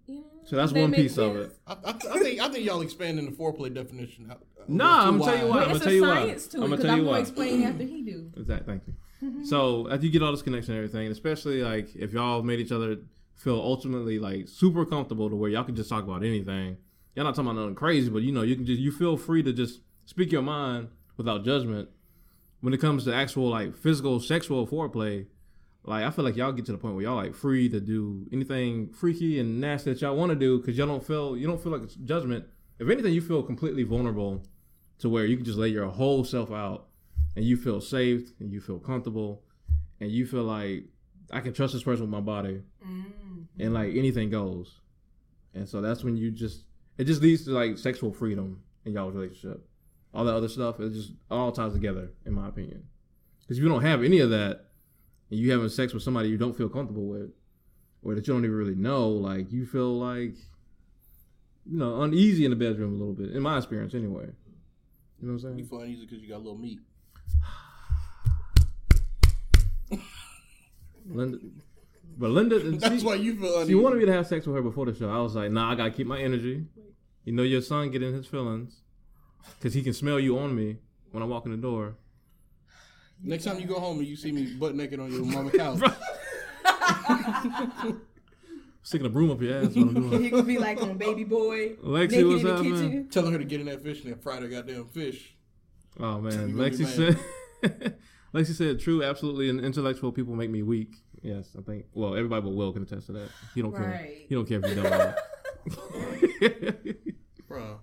You 0.07 0.15
know, 0.15 0.23
So 0.45 0.55
that's 0.55 0.71
one 0.71 0.91
make 0.91 1.01
piece 1.01 1.17
of 1.17 1.35
it. 1.35 1.55
I, 1.65 1.73
I, 1.73 1.89
I 1.89 2.19
think 2.19 2.39
I 2.41 2.49
think 2.49 2.65
y'all 2.65 2.81
expanding 2.81 3.25
the 3.25 3.31
foreplay 3.31 3.73
definition. 3.73 4.29
out- 4.31 4.43
a 4.67 4.71
Nah, 4.71 5.07
I'm 5.07 5.19
gonna 5.19 5.31
tell 5.31 5.45
you 5.45 5.49
wide. 5.51 5.55
why. 5.57 5.63
I'm 5.65 5.69
it's 5.75 5.79
gonna 5.79 5.83
tell 5.85 5.91
a 5.91 5.95
you 5.95 6.01
why. 6.01 6.25
science 6.27 6.47
to 6.47 6.57
I'm 6.63 6.69
gonna 6.69 6.81
tell 6.81 6.97
you 6.97 7.05
why. 7.05 7.19
explain 7.19 7.63
after 7.63 7.83
he 7.83 8.01
do. 8.01 8.31
Exactly. 8.37 8.65
Thank 8.73 8.87
you. 8.87 8.93
Mm-hmm. 9.23 9.45
So 9.45 9.89
after 9.91 10.05
you 10.05 10.11
get 10.11 10.21
all 10.23 10.31
this 10.31 10.41
connection 10.41 10.73
and 10.73 10.83
everything, 10.83 11.11
especially 11.11 11.61
like 11.63 11.95
if 11.95 12.13
y'all 12.13 12.41
made 12.43 12.59
each 12.59 12.71
other 12.71 12.97
feel 13.35 13.55
ultimately 13.55 14.17
like 14.19 14.47
super 14.47 14.85
comfortable 14.85 15.29
to 15.29 15.35
where 15.35 15.49
y'all 15.49 15.63
can 15.63 15.75
just 15.75 15.89
talk 15.89 16.03
about 16.03 16.23
anything. 16.23 16.77
Y'all 17.15 17.25
not 17.25 17.35
talking 17.35 17.49
about 17.51 17.59
nothing 17.61 17.75
crazy, 17.75 18.09
but 18.09 18.21
you 18.23 18.31
know 18.31 18.41
you 18.41 18.55
can 18.55 18.65
just 18.65 18.79
you 18.79 18.91
feel 18.91 19.17
free 19.17 19.41
to 19.43 19.53
just 19.53 19.81
speak 20.05 20.31
your 20.31 20.41
mind 20.41 20.87
without 21.17 21.43
judgment. 21.45 21.89
when 22.61 22.73
it 22.73 22.79
comes 22.81 23.03
to 23.05 23.13
actual 23.13 23.49
like 23.49 23.75
physical 23.75 24.19
sexual 24.19 24.65
foreplay, 24.67 25.25
like 25.87 26.03
I 26.03 26.09
feel 26.09 26.25
like 26.25 26.35
y'all 26.35 26.51
get 26.51 26.65
to 26.65 26.71
the 26.71 26.77
point 26.77 26.95
where 26.95 27.03
y'all 27.03 27.15
like 27.15 27.35
free 27.35 27.69
to 27.69 27.79
do 27.79 28.25
anything 28.33 28.89
freaky 28.89 29.39
and 29.39 29.61
nasty 29.61 29.93
that 29.93 30.01
y'all 30.01 30.15
want 30.15 30.31
to 30.31 30.35
do 30.35 30.59
because 30.59 30.77
y'all 30.77 30.87
don't 30.87 31.05
feel 31.05 31.37
you 31.37 31.45
don't 31.45 31.61
feel 31.61 31.71
like 31.71 31.83
it's 31.83 31.95
judgment. 31.95 32.45
If 32.79 32.89
anything, 32.89 33.13
you 33.13 33.21
feel 33.21 33.43
completely 33.43 33.83
vulnerable 33.83 34.43
to 34.99 35.09
where 35.09 35.25
you 35.25 35.35
can 35.35 35.45
just 35.45 35.57
lay 35.57 35.69
your 35.69 35.87
whole 35.87 36.23
self 36.23 36.51
out 36.51 36.87
and 37.35 37.45
you 37.45 37.55
feel 37.55 37.81
safe 37.81 38.31
and 38.39 38.51
you 38.51 38.61
feel 38.61 38.79
comfortable 38.79 39.43
and 39.99 40.11
you 40.11 40.25
feel 40.25 40.43
like 40.43 40.85
I 41.31 41.39
can 41.41 41.53
trust 41.53 41.73
this 41.73 41.83
person 41.83 42.01
with 42.01 42.11
my 42.11 42.19
body 42.19 42.61
mm-hmm. 42.85 43.43
and 43.59 43.73
like 43.73 43.95
anything 43.95 44.31
goes. 44.31 44.79
And 45.53 45.69
so 45.69 45.81
that's 45.81 46.03
when 46.03 46.17
you 46.17 46.31
just 46.31 46.63
it 46.97 47.03
just 47.03 47.21
leads 47.21 47.45
to 47.45 47.51
like 47.51 47.77
sexual 47.77 48.11
freedom 48.11 48.63
in 48.85 48.93
y'all's 48.93 49.13
relationship. 49.13 49.63
All 50.15 50.25
that 50.25 50.33
other 50.33 50.49
stuff 50.49 50.79
it 50.79 50.93
just 50.93 51.11
all 51.29 51.51
ties 51.51 51.73
together 51.73 52.09
in 52.25 52.33
my 52.33 52.47
opinion. 52.47 52.85
Because 53.41 53.57
if 53.59 53.63
you 53.63 53.69
don't 53.69 53.83
have 53.83 54.03
any 54.03 54.19
of 54.19 54.31
that 54.31 54.64
and 55.29 55.39
you 55.39 55.51
having 55.51 55.69
sex 55.69 55.93
with 55.93 56.03
somebody 56.03 56.29
you 56.29 56.37
don't 56.37 56.55
feel 56.55 56.69
comfortable 56.69 57.05
with 57.07 57.31
or 58.03 58.13
that 58.15 58.27
you 58.27 58.33
don't 58.33 58.45
even 58.45 58.55
really 58.55 58.75
know, 58.75 59.09
like 59.09 59.51
you 59.51 59.65
feel 59.65 59.97
like 59.97 60.35
you 61.65 61.77
know 61.77 62.01
uneasy 62.03 62.45
in 62.45 62.51
the 62.51 62.55
bedroom 62.55 62.93
a 62.93 62.97
little 62.97 63.13
bit. 63.13 63.31
In 63.31 63.41
my 63.41 63.57
experience, 63.57 63.93
anyway. 63.93 64.27
You 65.21 65.27
know 65.27 65.33
what 65.33 65.33
I'm 65.33 65.39
saying? 65.39 65.59
You 65.59 65.65
feel 65.65 65.79
uneasy 65.81 66.05
because 66.05 66.21
you 66.21 66.29
got 66.29 66.37
a 66.37 66.45
little 66.45 66.57
meat. 66.57 66.79
Linda, 71.09 71.39
but 72.17 72.29
Linda, 72.29 72.59
That's 72.77 72.99
she, 73.01 73.05
why 73.05 73.15
you 73.15 73.35
feel 73.35 73.55
uneasy. 73.55 73.71
she 73.71 73.75
wanted 73.75 73.99
me 73.99 74.05
to 74.05 74.13
have 74.13 74.27
sex 74.27 74.45
with 74.45 74.55
her 74.55 74.61
before 74.61 74.85
the 74.85 74.93
show. 74.95 75.09
I 75.09 75.19
was 75.19 75.35
like, 75.35 75.51
nah, 75.51 75.71
I 75.71 75.75
gotta 75.75 75.91
keep 75.91 76.07
my 76.07 76.19
energy. 76.19 76.65
You 77.23 77.33
know, 77.33 77.43
your 77.43 77.61
son 77.61 77.89
getting 77.89 78.13
his 78.13 78.27
feelings 78.27 78.81
because 79.57 79.73
he 79.73 79.81
can 79.81 79.93
smell 79.93 80.19
you 80.19 80.37
on 80.37 80.55
me 80.55 80.77
when 81.11 81.23
I 81.23 81.25
walk 81.25 81.45
in 81.45 81.51
the 81.51 81.57
door. 81.57 81.95
Next 83.25 83.43
time 83.43 83.59
you 83.59 83.65
go 83.65 83.79
home 83.79 83.97
and 83.99 84.07
you 84.07 84.15
see 84.15 84.31
me 84.31 84.53
butt 84.53 84.75
naked 84.75 84.99
on 84.99 85.11
your 85.11 85.25
mama 85.25 85.51
couch, 85.51 85.79
Sticking 88.83 89.07
a 89.07 89.09
broom 89.09 89.31
up 89.31 89.41
your 89.41 89.57
ass. 89.57 89.75
What 89.75 89.77
I'm 89.77 89.93
doing. 90.11 90.23
He 90.23 90.29
would 90.29 90.45
be 90.45 90.59
like 90.59 90.79
on 90.81 90.97
baby 90.97 91.23
boy, 91.23 91.69
Lexi, 91.83 92.11
naked 92.11 92.27
what's 92.27 92.41
in 92.41 92.47
the 92.47 92.55
up, 92.55 92.63
man? 92.63 93.07
telling 93.09 93.31
her 93.33 93.39
to 93.39 93.43
get 93.45 93.59
in 93.59 93.65
that 93.65 93.81
fish 93.81 94.03
and 94.03 94.11
then 94.13 94.19
fry 94.19 94.39
the 94.39 94.47
goddamn 94.47 94.85
fish. 94.89 95.35
Oh 95.99 96.21
man, 96.21 96.49
You 96.49 96.55
gonna 96.55 96.69
Lexi 96.69 96.85
said. 96.85 97.17
Lexi 98.33 98.53
said, 98.53 98.79
"True, 98.79 99.01
absolutely, 99.01 99.49
and 99.49 99.59
intellectual 99.59 100.11
people 100.11 100.35
make 100.35 100.51
me 100.51 100.61
weak." 100.61 100.93
Yes, 101.23 101.55
I 101.57 101.63
think. 101.63 101.85
Well, 101.93 102.15
everybody 102.15 102.43
but 102.43 102.51
Will 102.53 102.71
can 102.73 102.83
attest 102.83 103.07
to 103.07 103.13
that. 103.13 103.29
He 103.55 103.63
don't 103.63 103.75
care. 103.75 104.07
He 104.29 104.35
don't 104.35 104.47
care 104.47 104.59
if 104.63 104.69
you 104.69 104.75
don't. 104.83 104.91
know. 104.91 105.15
Bro, 107.47 107.79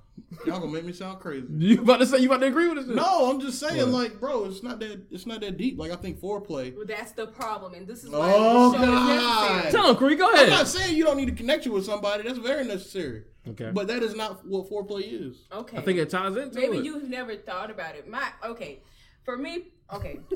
y'all 0.47 0.61
gonna 0.61 0.73
make 0.73 0.85
me 0.85 0.93
sound 0.93 1.21
crazy. 1.21 1.47
you 1.59 1.81
about 1.83 1.99
to 1.99 2.07
say 2.07 2.19
you 2.19 2.27
about 2.29 2.41
to 2.41 2.47
agree 2.47 2.69
with 2.69 2.79
us? 2.79 2.87
No, 2.87 3.31
I'm 3.31 3.41
just 3.41 3.59
saying, 3.59 3.79
What? 3.79 3.89
like, 3.89 4.21
bro, 4.21 4.45
it's 4.47 4.63
not 4.63 4.81
that 4.81 5.07
it's 5.11 5.27
not 5.27 5.41
that 5.41 5.57
deep. 5.57 5.79
Like, 5.79 5.91
I 5.93 5.97
think 5.97 6.21
foreplay. 6.21 6.75
Well, 6.77 6.87
that's 6.87 7.13
the 7.13 7.27
problem, 7.27 7.75
and 7.75 7.87
this 7.87 8.05
is 8.05 8.11
why 8.11 8.33
Oh, 8.35 8.73
the 8.73 8.79
show 8.79 8.85
God. 8.85 9.11
is 9.11 9.23
necessary. 9.57 9.73
Tell 9.73 9.91
him, 9.91 9.97
Cree. 9.97 10.17
Go 10.17 10.33
ahead. 10.33 10.45
I'm 10.45 10.51
not 10.51 10.69
saying 10.69 10.97
you 10.97 11.05
don't 11.05 11.17
need 11.17 11.29
a 11.29 11.33
connection 11.33 11.73
with 11.73 11.85
somebody. 11.85 12.23
That's 12.25 12.39
very 12.39 12.65
necessary. 12.65 13.25
Okay. 13.49 13.71
But 13.73 13.89
that 13.89 14.03
is 14.03 14.15
not 14.15 14.47
what 14.47 14.71
foreplay 14.71 15.03
is. 15.29 15.47
Okay. 15.53 15.77
I 15.77 15.81
think 15.81 15.99
it 15.99 16.11
ties 16.11 16.37
into 16.37 16.59
Maybe 16.59 16.79
it. 16.79 16.85
you've 16.85 17.09
never 17.09 17.35
thought 17.37 17.71
about 17.71 17.97
it. 17.97 18.09
My 18.09 18.29
okay, 18.45 18.83
for 19.25 19.37
me, 19.37 19.69
okay. 19.93 20.21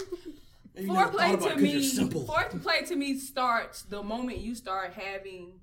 You 0.78 0.92
never 0.92 1.10
thought 1.10 1.12
Foreplay 1.12 1.14
about 1.14 1.34
it 1.34 1.40
to 1.40 1.48
'cause 1.54 1.62
me, 1.62 1.70
you're 1.72 2.26
foreplay 2.26 2.86
to 2.88 2.96
me 2.96 3.18
starts 3.18 3.80
the 3.84 4.02
moment 4.02 4.40
you 4.40 4.54
start 4.54 4.92
having 4.92 5.54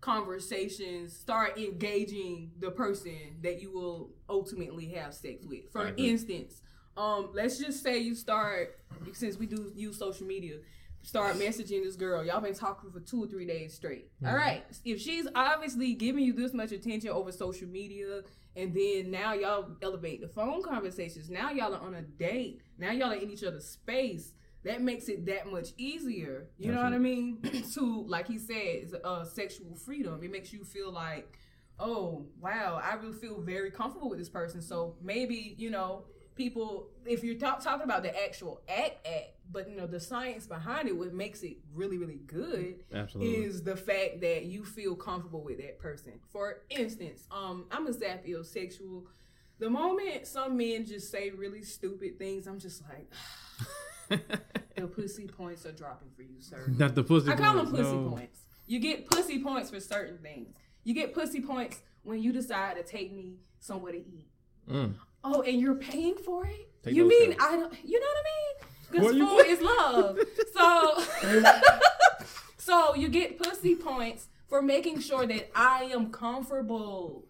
conversations, 0.00 1.16
start 1.16 1.58
engaging 1.58 2.50
the 2.58 2.70
person 2.70 3.36
that 3.42 3.60
you 3.60 3.72
will 3.72 4.10
ultimately 4.28 4.88
have 4.88 5.14
sex 5.14 5.44
with. 5.46 5.70
For 5.72 5.92
instance, 5.96 6.62
um, 6.96 7.30
let's 7.34 7.58
just 7.58 7.82
say 7.82 7.98
you 7.98 8.14
start 8.14 8.78
since 9.12 9.36
we 9.36 9.46
do 9.46 9.72
use 9.74 9.98
social 9.98 10.26
media, 10.26 10.56
start 11.02 11.36
messaging 11.36 11.82
this 11.84 11.96
girl. 11.96 12.24
Y'all 12.24 12.40
been 12.40 12.54
talking 12.54 12.90
for 12.90 13.00
two 13.00 13.22
or 13.24 13.26
three 13.26 13.46
days 13.46 13.74
straight. 13.74 14.10
Mm-hmm. 14.16 14.26
All 14.28 14.36
right, 14.36 14.64
if 14.84 15.00
she's 15.00 15.26
obviously 15.34 15.94
giving 15.94 16.24
you 16.24 16.32
this 16.32 16.52
much 16.52 16.72
attention 16.72 17.10
over 17.10 17.32
social 17.32 17.68
media. 17.68 18.22
And 18.56 18.74
then 18.74 19.12
now 19.12 19.32
y'all 19.32 19.76
elevate 19.80 20.20
the 20.20 20.26
phone 20.26 20.60
conversations. 20.64 21.30
Now 21.30 21.52
y'all 21.52 21.72
are 21.72 21.80
on 21.80 21.94
a 21.94 22.02
date. 22.02 22.62
Now 22.78 22.90
y'all 22.90 23.12
are 23.12 23.14
in 23.14 23.30
each 23.30 23.44
other's 23.44 23.64
space 23.64 24.32
that 24.64 24.82
makes 24.82 25.08
it 25.08 25.24
that 25.26 25.50
much 25.50 25.68
easier. 25.78 26.48
You 26.58 26.72
know 26.72 26.82
what 26.82 26.92
I 26.92 26.98
mean? 26.98 27.38
to 27.74 28.04
like 28.06 28.28
he 28.28 28.38
said, 28.38 28.92
uh, 29.04 29.24
sexual 29.24 29.74
freedom. 29.74 30.22
It 30.22 30.30
makes 30.30 30.52
you 30.52 30.64
feel 30.64 30.92
like, 30.92 31.38
oh 31.78 32.26
wow, 32.40 32.80
I 32.82 32.94
really 32.94 33.16
feel 33.16 33.40
very 33.40 33.70
comfortable 33.70 34.10
with 34.10 34.18
this 34.18 34.28
person. 34.28 34.60
So 34.60 34.96
maybe 35.02 35.54
you 35.58 35.70
know 35.70 36.04
people, 36.34 36.88
if 37.06 37.24
you're 37.24 37.36
talk, 37.36 37.62
talking 37.62 37.84
about 37.84 38.02
the 38.02 38.24
actual 38.24 38.60
act 38.68 39.06
act, 39.06 39.34
but 39.50 39.68
you 39.68 39.76
know 39.76 39.86
the 39.86 40.00
science 40.00 40.46
behind 40.46 40.88
it, 40.88 40.96
what 40.96 41.14
makes 41.14 41.42
it 41.42 41.56
really 41.74 41.96
really 41.96 42.20
good 42.26 42.84
Absolutely. 42.94 43.36
is 43.44 43.62
the 43.62 43.76
fact 43.76 44.20
that 44.20 44.44
you 44.44 44.64
feel 44.64 44.94
comfortable 44.94 45.42
with 45.42 45.58
that 45.58 45.78
person. 45.78 46.12
For 46.30 46.62
instance, 46.68 47.26
um, 47.30 47.64
I'm 47.70 47.86
a 47.86 47.92
sapiosexual. 47.92 49.04
The 49.58 49.70
moment 49.70 50.26
some 50.26 50.56
men 50.56 50.86
just 50.86 51.10
say 51.10 51.30
really 51.30 51.62
stupid 51.62 52.18
things, 52.18 52.46
I'm 52.46 52.58
just 52.58 52.82
like, 52.88 53.10
the 54.76 54.86
pussy 54.86 55.26
points 55.26 55.64
are 55.64 55.72
dropping 55.72 56.08
for 56.16 56.22
you, 56.22 56.40
sir. 56.40 56.64
Not 56.76 56.94
the 56.94 57.04
pussy. 57.04 57.30
I 57.30 57.36
call 57.36 57.56
them 57.56 57.70
pussy 57.70 57.82
no. 57.82 58.10
points. 58.10 58.40
You 58.66 58.80
get 58.80 59.08
pussy 59.08 59.42
points 59.42 59.70
for 59.70 59.80
certain 59.80 60.18
things. 60.18 60.54
You 60.84 60.94
get 60.94 61.14
pussy 61.14 61.40
points 61.40 61.80
when 62.02 62.22
you 62.22 62.32
decide 62.32 62.76
to 62.76 62.82
take 62.82 63.12
me 63.12 63.36
somewhere 63.60 63.92
to 63.92 63.98
eat. 63.98 64.26
Mm. 64.70 64.94
Oh, 65.22 65.42
and 65.42 65.60
you're 65.60 65.74
paying 65.74 66.16
for 66.16 66.46
it? 66.46 66.70
Take 66.82 66.94
you 66.94 67.08
mean 67.08 67.32
steps. 67.32 67.44
I 67.44 67.56
don't? 67.56 67.74
You 67.84 68.00
know 68.00 68.06
what 68.06 68.16
I 68.16 68.30
mean? 68.30 68.70
Because 68.90 69.12
food 69.12 69.44
say? 69.44 69.50
is 69.50 69.60
love. 69.60 70.18
So, 70.52 71.02
so 72.58 72.94
you 72.94 73.08
get 73.08 73.38
pussy 73.38 73.74
points 73.74 74.28
for 74.48 74.60
making 74.60 75.00
sure 75.00 75.26
that 75.26 75.50
I 75.54 75.84
am 75.84 76.10
comfortable. 76.10 77.24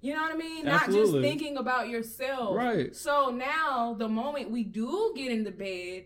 You 0.00 0.14
know 0.14 0.22
what 0.22 0.34
I 0.34 0.36
mean? 0.36 0.64
Not 0.64 0.90
just 0.90 1.12
thinking 1.12 1.56
about 1.56 1.88
yourself. 1.88 2.56
Right. 2.56 2.94
So 2.94 3.30
now, 3.30 3.94
the 3.98 4.08
moment 4.08 4.50
we 4.50 4.64
do 4.64 5.12
get 5.16 5.32
in 5.32 5.44
the 5.44 5.50
bed, 5.50 6.04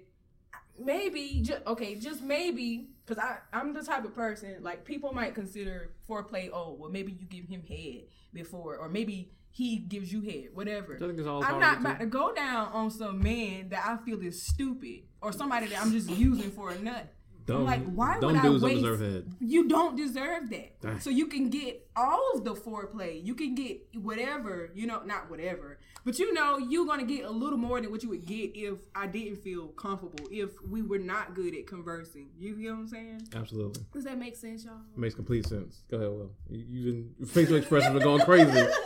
maybe 0.78 1.40
just 1.42 1.66
okay, 1.66 1.94
just 1.96 2.22
maybe 2.22 2.88
because 3.04 3.22
I 3.22 3.38
I'm 3.52 3.74
the 3.74 3.82
type 3.82 4.04
of 4.04 4.14
person 4.14 4.56
like 4.62 4.84
people 4.84 5.12
might 5.12 5.34
consider 5.34 5.90
foreplay. 6.08 6.50
Oh, 6.52 6.76
well, 6.78 6.90
maybe 6.90 7.12
you 7.12 7.26
give 7.26 7.46
him 7.46 7.62
head 7.62 8.04
before, 8.32 8.76
or 8.76 8.88
maybe 8.88 9.32
he 9.50 9.78
gives 9.78 10.12
you 10.12 10.22
head, 10.22 10.50
whatever. 10.54 10.94
I 10.94 10.98
think 10.98 11.18
it's 11.18 11.26
all 11.26 11.44
I'm 11.44 11.58
not 11.58 11.80
about 11.80 11.98
to 12.00 12.06
go 12.06 12.32
down 12.32 12.68
on 12.72 12.90
some 12.90 13.20
man 13.20 13.68
that 13.70 13.84
I 13.84 13.96
feel 14.04 14.22
is 14.22 14.42
stupid 14.42 15.02
or 15.20 15.32
somebody 15.32 15.66
that 15.66 15.82
I'm 15.82 15.92
just 15.92 16.08
using 16.08 16.50
for 16.52 16.70
a 16.70 16.78
nut. 16.78 17.12
Dumb, 17.50 17.60
I'm 17.60 17.66
like, 17.66 17.92
why 17.92 18.20
dumb 18.20 18.32
would 18.32 18.40
I 18.40 18.42
dudes 18.42 18.62
waste? 18.62 18.76
deserve 18.76 19.00
head. 19.00 19.32
You 19.40 19.68
don't 19.68 19.96
deserve 19.96 20.50
that. 20.50 20.80
Dang. 20.80 21.00
So 21.00 21.10
you 21.10 21.26
can 21.26 21.50
get 21.50 21.88
all 21.96 22.32
of 22.34 22.44
the 22.44 22.54
foreplay. 22.54 23.24
You 23.24 23.34
can 23.34 23.54
get 23.54 23.86
whatever, 23.94 24.70
you 24.74 24.86
know, 24.86 25.02
not 25.04 25.30
whatever, 25.30 25.78
but 26.04 26.18
you 26.18 26.32
know, 26.32 26.58
you're 26.58 26.86
gonna 26.86 27.04
get 27.04 27.24
a 27.24 27.30
little 27.30 27.58
more 27.58 27.80
than 27.80 27.90
what 27.90 28.02
you 28.02 28.08
would 28.10 28.26
get 28.26 28.52
if 28.54 28.78
I 28.94 29.06
didn't 29.06 29.36
feel 29.36 29.68
comfortable. 29.68 30.28
If 30.30 30.50
we 30.62 30.82
were 30.82 30.98
not 30.98 31.34
good 31.34 31.54
at 31.54 31.66
conversing, 31.66 32.28
you 32.38 32.56
know 32.56 32.70
what 32.72 32.78
I'm 32.78 32.88
saying? 32.88 33.28
Absolutely. 33.34 33.82
Does 33.92 34.04
that 34.04 34.18
make 34.18 34.36
sense, 34.36 34.64
y'all? 34.64 34.74
It 34.94 34.98
Makes 34.98 35.14
complete 35.14 35.46
sense. 35.46 35.82
Go 35.90 35.96
ahead, 35.96 36.10
Will. 36.10 36.30
You, 36.48 36.64
you 36.68 36.84
been, 36.92 37.14
your 37.18 37.28
facial 37.28 37.56
expressions 37.56 37.94
are 37.94 38.04
going 38.04 38.22
crazy. 38.22 38.66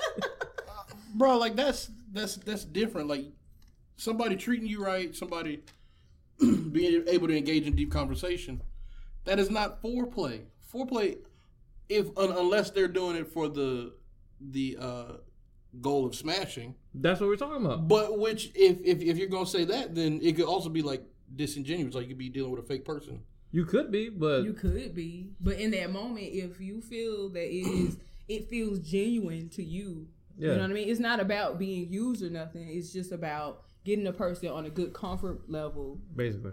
bro 1.15 1.39
like 1.39 1.55
that's 1.55 1.91
that's 2.13 2.37
that's 2.37 2.65
different 2.65 3.09
like 3.09 3.25
somebody 3.97 4.37
treating 4.37 4.67
you 4.67 4.85
right 4.85 5.15
somebody 5.15 5.63
being 6.73 7.05
able 7.09 7.29
to 7.29 7.37
engage 7.37 7.67
in 7.67 7.75
deep 7.75 7.91
conversation 7.91 8.63
that 9.25 9.39
is 9.39 9.51
not 9.51 9.83
foreplay 9.83 10.43
foreplay 10.73 11.19
if 11.89 12.07
un, 12.17 12.33
unless 12.33 12.71
they're 12.71 12.89
doing 12.89 13.17
it 13.17 13.29
for 13.29 13.49
the 13.49 13.93
the 14.41 14.77
uh 14.81 15.13
goal 15.81 16.07
of 16.07 16.15
smashing 16.15 16.75
That's 16.95 17.21
what 17.21 17.29
we're 17.29 17.37
talking 17.37 17.65
about. 17.65 17.89
but 17.89 18.19
which 18.19 18.51
if 18.55 18.81
if, 18.85 19.01
if 19.03 19.17
you're 19.19 19.29
gonna 19.29 19.47
say 19.47 19.65
that 19.65 19.95
then 19.95 20.21
it 20.23 20.37
could 20.37 20.45
also 20.45 20.69
be 20.69 20.83
like 20.83 21.03
disingenuous 21.35 21.95
like 21.95 22.05
you 22.05 22.09
could 22.11 22.19
be 22.19 22.29
dealing 22.29 22.51
with 22.53 22.61
a 22.65 22.67
fake 22.67 22.85
person 22.85 23.21
You 23.51 23.65
could 23.65 23.91
be, 23.91 24.09
but 24.09 24.43
You 24.45 24.53
could 24.53 24.95
be, 24.95 25.31
but 25.41 25.59
in 25.59 25.71
that 25.73 25.91
moment, 25.93 26.27
if 26.33 26.61
you 26.61 26.81
feel 26.81 27.29
that 27.31 27.47
it 27.49 27.67
is, 27.67 27.97
it 28.29 28.49
feels 28.51 28.81
genuine 28.81 29.49
to 29.51 29.63
you. 29.63 30.09
Yeah. 30.37 30.49
You 30.51 30.55
know 30.57 30.63
what 30.63 30.71
I 30.71 30.75
mean? 30.75 30.89
It's 30.89 30.99
not 31.01 31.21
about 31.21 31.57
being 31.59 31.89
used 31.89 32.21
or 32.25 32.31
nothing. 32.31 32.67
It's 32.69 32.93
just 32.93 33.13
about 33.13 33.63
getting 33.85 34.07
a 34.07 34.13
person 34.13 34.49
on 34.49 34.65
a 34.67 34.71
good 34.71 34.93
comfort 34.93 35.49
level. 35.51 35.99
basically. 36.15 36.53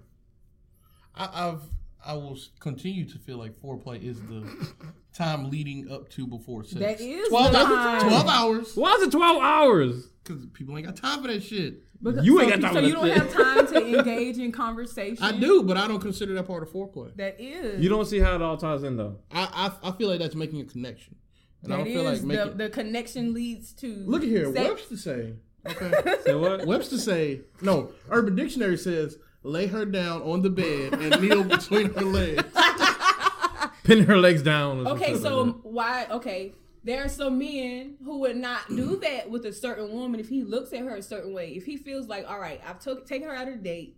I, 1.15 1.49
I've 1.49 1.61
I 2.03 2.13
will 2.15 2.35
continue 2.59 3.05
to 3.07 3.19
feel 3.19 3.37
like 3.37 3.51
foreplay 3.61 4.01
is 4.03 4.19
the 4.21 4.43
time 5.13 5.51
leading 5.51 5.91
up 5.91 6.09
to 6.11 6.25
before 6.25 6.63
sex. 6.63 6.79
That 6.79 6.99
is 6.99 7.27
12, 7.29 7.51
the 7.51 7.57
hours- 7.59 7.67
time. 8.01 8.09
12 8.09 8.27
hours. 8.27 8.75
Why 8.75 8.93
is 8.93 9.03
it 9.03 9.11
12 9.11 9.41
hours? 9.43 10.07
Because 10.23 10.45
people 10.53 10.75
ain't 10.77 10.87
got 10.87 10.95
time 10.95 11.21
for 11.21 11.27
that 11.27 11.43
shit. 11.43 11.75
Because, 12.01 12.25
You 12.25 12.37
so, 12.37 12.41
ain't 12.41 12.59
got 12.59 12.61
time 12.61 12.73
So 12.73 12.79
you 12.79 12.93
don't 12.93 13.05
shit. 13.05 13.17
have 13.17 13.31
time 13.31 13.67
to 13.67 13.87
engage 13.99 14.39
in 14.39 14.51
conversation. 14.51 15.23
I 15.23 15.31
do, 15.33 15.61
but 15.61 15.77
I 15.77 15.87
don't 15.87 15.99
consider 15.99 16.33
that 16.33 16.47
part 16.47 16.63
of 16.63 16.69
foreplay. 16.71 17.15
That 17.17 17.39
is. 17.39 17.83
You 17.83 17.89
don't 17.89 18.05
see 18.05 18.17
how 18.17 18.33
it 18.33 18.41
all 18.41 18.57
ties 18.57 18.81
in, 18.81 18.97
though. 18.97 19.17
I 19.31 19.69
I, 19.83 19.89
I 19.89 19.91
feel 19.91 20.09
like 20.09 20.17
that's 20.19 20.33
making 20.33 20.61
a 20.61 20.65
connection. 20.65 21.15
And 21.61 21.71
I 21.71 21.77
don't 21.77 21.85
feel 21.85 22.03
like 22.03 22.23
making. 22.23 22.57
the, 22.57 22.63
the 22.63 22.69
connection 22.71 23.35
leads 23.35 23.73
to. 23.73 24.03
Look 24.07 24.23
at 24.23 24.27
here. 24.29 24.51
sex. 24.51 24.69
Webster 24.69 24.97
say 24.97 25.33
Okay. 25.65 26.15
Say 26.23 26.35
what? 26.35 26.65
Webster 26.65 26.97
say 26.97 27.41
no. 27.61 27.91
Urban 28.09 28.35
Dictionary 28.35 28.77
says 28.77 29.17
lay 29.43 29.67
her 29.67 29.85
down 29.85 30.21
on 30.23 30.41
the 30.41 30.49
bed 30.49 30.93
and 30.93 31.21
kneel 31.21 31.43
between 31.43 31.93
her 31.93 32.01
legs. 32.01 32.43
Pin 33.83 34.05
her 34.05 34.17
legs 34.17 34.41
down. 34.41 34.87
Okay, 34.87 35.17
so 35.17 35.41
like 35.41 35.55
why? 35.63 36.07
Okay, 36.11 36.53
there 36.83 37.03
are 37.03 37.09
some 37.09 37.37
men 37.39 37.97
who 38.03 38.19
would 38.19 38.37
not 38.37 38.67
do 38.69 38.95
that 38.97 39.29
with 39.29 39.45
a 39.45 39.53
certain 39.53 39.91
woman 39.91 40.19
if 40.19 40.29
he 40.29 40.43
looks 40.43 40.73
at 40.73 40.79
her 40.79 40.95
a 40.95 41.01
certain 41.01 41.33
way. 41.33 41.49
If 41.49 41.65
he 41.65 41.77
feels 41.77 42.07
like, 42.07 42.29
all 42.29 42.39
right, 42.39 42.61
I've 42.65 42.79
took 42.79 43.07
taken 43.07 43.27
her 43.27 43.35
out 43.35 43.47
of 43.47 43.55
the 43.55 43.59
date. 43.63 43.97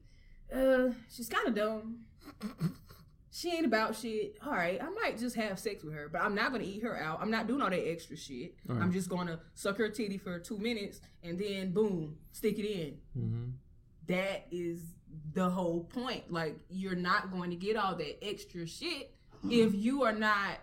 Uh, 0.54 0.90
she's 1.10 1.30
kind 1.30 1.48
of 1.48 1.56
dumb. 1.56 2.00
She 3.36 3.50
ain't 3.52 3.66
about 3.66 3.96
shit. 3.96 4.38
All 4.46 4.52
right, 4.52 4.80
I 4.80 4.90
might 4.92 5.18
just 5.18 5.36
have 5.36 5.58
sex 5.58 5.84
with 5.84 5.96
her, 5.96 6.08
but 6.08 6.22
I'm 6.22 6.36
not 6.36 6.52
gonna 6.52 6.66
eat 6.66 6.84
her 6.84 6.96
out. 7.02 7.20
I'm 7.20 7.32
not 7.32 7.48
doing 7.48 7.64
all 7.64 7.70
that 7.72 7.90
extra 7.90 8.16
shit. 8.16 8.54
I'm 8.70 8.92
just 8.94 9.10
gonna 9.10 9.40
suck 9.56 9.78
her 9.80 9.90
titty 9.90 10.20
for 10.20 10.38
two 10.38 10.60
minutes 10.60 11.02
and 11.24 11.40
then 11.40 11.72
boom, 11.74 12.18
stick 12.32 12.60
it 12.60 12.66
in. 12.70 12.98
Mhm. 13.18 13.52
That 14.08 14.46
is 14.52 14.82
the 15.34 15.50
whole 15.50 15.84
point. 15.86 16.32
Like 16.32 16.60
you're 16.70 16.94
not 16.96 17.32
going 17.32 17.50
to 17.50 17.56
get 17.56 17.76
all 17.76 17.96
that 17.96 18.24
extra 18.24 18.68
shit 18.68 19.16
if 19.50 19.74
you 19.74 20.04
are 20.04 20.14
not 20.14 20.60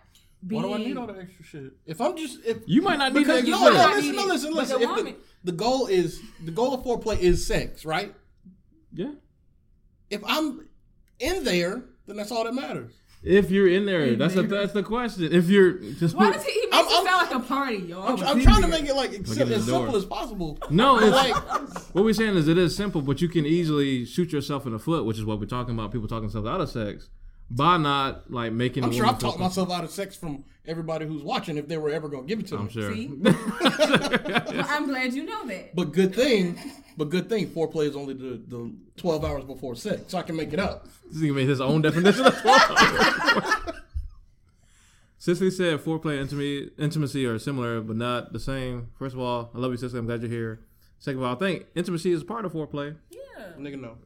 being. 0.47 0.61
Why 0.61 0.67
do 0.69 0.73
I 0.75 0.77
need 0.77 0.95
all 0.95 1.07
that 1.07 1.17
extra 1.19 1.43
shit? 1.43 1.73
If 1.85 1.99
I'm 1.99 2.15
just 2.15 2.39
if 2.45 2.59
You 2.67 2.81
might 2.81 2.99
not 2.99 3.11
need 3.11 3.19
because 3.19 3.43
that. 3.43 3.49
no, 3.49 3.59
might 3.59 3.73
no, 3.73 3.95
listen, 3.95 4.15
no, 4.15 4.23
it, 4.23 4.27
listen, 4.29 4.53
listen. 4.53 4.79
the 4.79 4.85
If 4.85 5.05
the, 5.05 5.15
the 5.43 5.51
goal 5.51 5.87
is 5.87 6.21
the 6.45 6.51
goal 6.51 6.73
of 6.73 6.85
foreplay 6.85 7.19
is 7.19 7.45
sex, 7.45 7.83
right? 7.83 8.15
Yeah. 8.93 9.11
If 10.09 10.21
I'm 10.25 10.67
in 11.19 11.43
there, 11.43 11.83
then 12.11 12.17
that's 12.17 12.31
all 12.31 12.43
that 12.43 12.53
matters. 12.53 12.93
If 13.23 13.51
you're 13.51 13.67
in 13.67 13.85
there, 13.85 14.15
that's 14.15 14.33
the 14.33 14.41
that's 14.43 14.73
the 14.73 14.81
question. 14.83 15.31
If 15.31 15.47
you're 15.47 15.73
just 15.73 16.15
Why 16.15 16.31
does 16.31 16.43
he, 16.43 16.51
he 16.51 16.59
makes 16.67 16.75
I'm- 16.75 16.85
it 16.85 16.91
I'm- 16.91 17.05
sound 17.05 17.31
like 17.31 17.35
a 17.43 17.47
party, 17.47 17.77
yo? 17.77 18.01
I'm, 18.01 18.23
I'm 18.23 18.41
trying 18.41 18.61
to 18.63 18.67
make 18.67 18.85
it 18.85 18.95
like 18.95 19.11
as, 19.13 19.35
the 19.35 19.45
door. 19.45 19.59
simple 19.59 19.95
as 19.95 20.05
possible. 20.05 20.57
no, 20.71 20.97
it's 20.99 21.11
Like, 21.11 21.35
what 21.93 22.03
we're 22.03 22.13
saying 22.13 22.35
is 22.35 22.47
it 22.47 22.57
is 22.57 22.75
simple, 22.75 23.01
but 23.03 23.21
you 23.21 23.27
can 23.29 23.45
easily 23.45 24.05
shoot 24.05 24.31
yourself 24.31 24.65
in 24.65 24.71
the 24.71 24.79
foot, 24.79 25.05
which 25.05 25.17
is 25.19 25.25
what 25.25 25.39
we're 25.39 25.45
talking 25.45 25.75
about. 25.75 25.91
People 25.91 26.07
talking 26.07 26.29
themselves 26.29 26.47
out 26.47 26.61
of 26.61 26.69
sex 26.71 27.09
by 27.51 27.77
not 27.77 28.31
like 28.31 28.53
making. 28.53 28.83
I'm 28.83 28.91
sure 28.91 29.05
I've 29.05 29.19
feel 29.19 29.29
talked 29.31 29.39
myself 29.41 29.69
out 29.71 29.83
of 29.83 29.91
sex 29.91 30.15
from 30.15 30.43
everybody 30.65 31.05
who's 31.05 31.21
watching 31.21 31.57
if 31.57 31.67
they 31.67 31.77
were 31.77 31.91
ever 31.91 32.07
going 32.09 32.23
to 32.23 32.27
give 32.27 32.39
it 32.39 32.47
to 32.47 32.57
I'm 32.57 32.65
me. 32.65 32.71
sure. 32.71 32.91
See? 32.93 33.07
Well, 33.21 34.65
I'm 34.67 34.87
glad 34.87 35.13
you 35.13 35.23
know 35.25 35.45
that. 35.47 35.75
But 35.75 35.91
good 35.93 36.15
thing, 36.15 36.57
but 37.01 37.09
good 37.09 37.29
thing, 37.29 37.47
foreplay 37.47 37.87
is 37.87 37.95
only 37.95 38.13
the, 38.13 38.39
the 38.47 38.71
12 38.97 39.25
hours 39.25 39.43
before 39.43 39.73
sex, 39.73 40.03
so 40.09 40.19
I 40.19 40.21
can 40.21 40.35
make 40.35 40.53
it 40.53 40.59
up. 40.59 40.85
This 41.09 41.23
nigga 41.23 41.33
made 41.33 41.49
his 41.49 41.59
own 41.59 41.81
definition 41.81 42.27
of 42.27 42.39
twelve. 42.39 43.73
Cicely 45.17 45.49
said 45.49 45.79
foreplay 45.79 46.11
and 46.11 46.29
intimacy, 46.29 46.69
intimacy 46.77 47.25
are 47.25 47.39
similar 47.39 47.81
but 47.81 47.95
not 47.95 48.33
the 48.33 48.39
same. 48.39 48.89
First 48.99 49.15
of 49.15 49.19
all, 49.19 49.49
I 49.55 49.57
love 49.57 49.71
you, 49.71 49.77
Cicely. 49.77 49.97
I'm 49.97 50.05
glad 50.05 50.21
you're 50.21 50.29
here. 50.29 50.59
Second 50.99 51.23
of 51.23 51.25
all, 51.25 51.35
I 51.35 51.39
think 51.39 51.65
intimacy 51.73 52.11
is 52.11 52.23
part 52.23 52.45
of 52.45 52.53
foreplay. 52.53 52.95
Yeah. 53.09 53.19
Nigga, 53.57 53.81
no. 53.81 53.97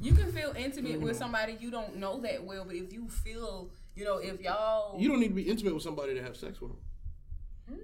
You 0.00 0.14
can 0.14 0.32
feel 0.32 0.54
intimate 0.56 1.02
with 1.02 1.18
somebody 1.18 1.58
you 1.60 1.70
don't 1.70 1.96
know 1.96 2.18
that 2.22 2.42
well, 2.42 2.64
but 2.64 2.76
if 2.76 2.94
you 2.94 3.10
feel, 3.10 3.68
you 3.94 4.06
know, 4.06 4.16
if 4.16 4.40
y'all. 4.40 4.98
You 4.98 5.10
don't 5.10 5.20
need 5.20 5.28
to 5.28 5.34
be 5.34 5.42
intimate 5.42 5.74
with 5.74 5.82
somebody 5.82 6.14
to 6.14 6.22
have 6.22 6.34
sex 6.38 6.62
with 6.62 6.70
them. 6.70 6.80
Hmm? 7.68 7.80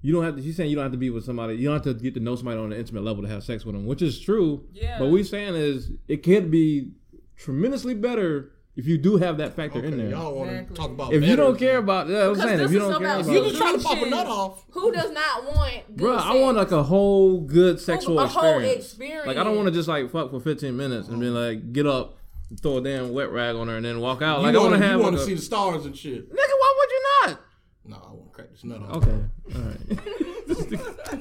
You 0.00 0.12
don't 0.12 0.24
have 0.24 0.36
to. 0.36 0.42
She's 0.42 0.56
saying 0.56 0.70
you 0.70 0.76
don't 0.76 0.84
have 0.84 0.92
to 0.92 0.98
be 0.98 1.10
with 1.10 1.24
somebody. 1.24 1.56
You 1.56 1.68
don't 1.68 1.84
have 1.84 1.96
to 1.96 2.00
get 2.02 2.14
to 2.14 2.20
know 2.20 2.36
somebody 2.36 2.58
on 2.58 2.72
an 2.72 2.78
intimate 2.78 3.02
level 3.02 3.22
to 3.24 3.28
have 3.28 3.42
sex 3.42 3.64
with 3.64 3.74
them, 3.74 3.84
which 3.86 4.00
is 4.02 4.18
true. 4.20 4.64
Yeah. 4.72 4.98
But 4.98 5.06
what 5.06 5.12
we 5.14 5.24
saying 5.24 5.54
is 5.56 5.90
it 6.06 6.22
could 6.22 6.50
be 6.50 6.92
tremendously 7.36 7.94
better 7.94 8.52
if 8.76 8.86
you 8.86 8.96
do 8.96 9.16
have 9.16 9.38
that 9.38 9.54
factor 9.56 9.82
in 9.84 9.96
there. 9.96 10.10
y'all 10.10 10.32
want 10.36 10.50
to 10.50 10.54
Exactly. 10.54 10.76
talk 10.76 10.90
about 10.90 11.12
If 11.12 11.24
you 11.24 11.34
don't 11.34 11.58
care 11.58 11.78
about, 11.78 12.08
yeah, 12.08 12.28
I'm 12.28 12.36
saying 12.36 12.60
if 12.60 12.70
you 12.70 12.78
don't 12.78 12.96
care 13.00 13.08
about 13.16 13.20
about, 13.22 13.32
You 13.34 13.42
just 13.44 13.56
trying 13.56 13.76
to 13.76 13.84
pop 13.84 13.98
a 14.00 14.08
nut 14.08 14.26
off. 14.28 14.64
Who 14.70 14.92
does 14.92 15.10
not 15.10 15.44
want 15.46 15.72
good 15.88 15.96
bro, 15.96 16.16
I 16.16 16.36
want 16.36 16.56
like 16.56 16.70
a 16.70 16.84
whole 16.84 17.40
good 17.40 17.80
sexual 17.80 18.20
a 18.20 18.28
whole 18.28 18.50
experience. 18.58 18.84
experience. 18.84 19.26
Like 19.26 19.36
I 19.36 19.42
don't 19.42 19.56
want 19.56 19.66
to 19.66 19.72
just 19.74 19.88
like 19.88 20.08
fuck 20.12 20.30
for 20.30 20.38
15 20.38 20.76
minutes 20.76 21.08
and 21.08 21.18
be 21.18 21.26
like 21.26 21.72
get 21.72 21.88
up, 21.88 22.18
throw 22.62 22.76
a 22.78 22.80
damn 22.80 23.12
wet 23.12 23.32
rag 23.32 23.56
on 23.56 23.66
her, 23.66 23.76
and 23.76 23.84
then 23.84 23.98
walk 23.98 24.22
out. 24.22 24.38
You 24.38 24.46
Like 24.46 24.54
I 24.54 24.58
want 24.58 24.74
to 24.74 24.78
wanna- 24.78 24.86
have 24.86 24.96
you 24.98 25.02
want 25.02 25.16
to 25.16 25.22
a, 25.22 25.26
see 25.26 25.34
the 25.34 25.42
stars 25.42 25.84
and 25.84 25.96
shit. 25.96 26.30
nigga. 26.32 26.36
Why 26.36 26.74
would 26.78 26.90
you 26.90 27.02
not? 27.26 27.40
No, 27.88 27.96
I 27.96 28.12
won't 28.12 28.32
crack 28.32 28.50
this 28.50 28.62
nut 28.64 28.82
off. 28.82 28.96
Okay, 28.96 29.18
all 29.54 29.62
right. 29.62 29.78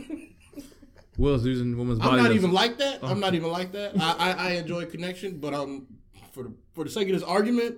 Will's 1.18 1.46
using 1.46 1.76
woman's 1.78 2.00
body. 2.00 2.18
I'm 2.18 2.24
not 2.24 2.32
even 2.34 2.52
like 2.52 2.78
that. 2.78 3.00
Oh. 3.02 3.08
I'm 3.08 3.20
not 3.20 3.34
even 3.34 3.50
like 3.52 3.72
that. 3.72 3.94
I, 4.00 4.12
I, 4.18 4.32
I 4.32 4.52
enjoy 4.52 4.86
connection, 4.86 5.40
but 5.40 5.54
um, 5.54 5.88
for 6.34 6.44
the 6.44 6.54
for 6.74 6.84
the 6.84 6.90
sake 6.92 7.08
of 7.08 7.14
this 7.16 7.24
argument, 7.24 7.78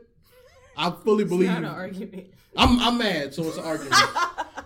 I 0.75 0.89
fully 0.91 1.23
It's 1.23 1.29
believe. 1.31 1.49
not 1.49 1.59
an 1.59 1.65
argument. 1.65 2.33
I'm 2.57 2.79
I'm 2.79 2.97
mad, 2.97 3.33
so 3.33 3.43
it's 3.43 3.57
an 3.57 3.63
argument. 3.63 3.95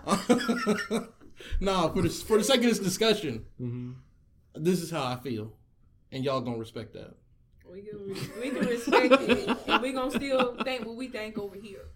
nah, 1.60 1.88
for 1.92 2.02
the 2.02 2.08
for 2.08 2.38
the 2.38 2.44
sake 2.44 2.58
of 2.58 2.64
this 2.64 2.78
discussion, 2.80 3.44
Mm-hmm. 3.60 3.92
this 4.56 4.80
is 4.80 4.90
how 4.90 5.04
I 5.04 5.16
feel, 5.16 5.52
and 6.10 6.24
y'all 6.24 6.40
gonna 6.40 6.58
respect 6.58 6.94
that. 6.94 7.14
We 7.70 7.82
can, 7.82 8.14
we 8.40 8.50
can 8.50 8.66
respect 8.66 9.12
it, 9.22 9.58
and 9.68 9.82
we 9.82 9.92
gonna 9.92 10.10
still 10.10 10.56
think 10.64 10.86
what 10.86 10.96
we 10.96 11.08
think 11.08 11.38
over 11.38 11.56
here. 11.56 11.86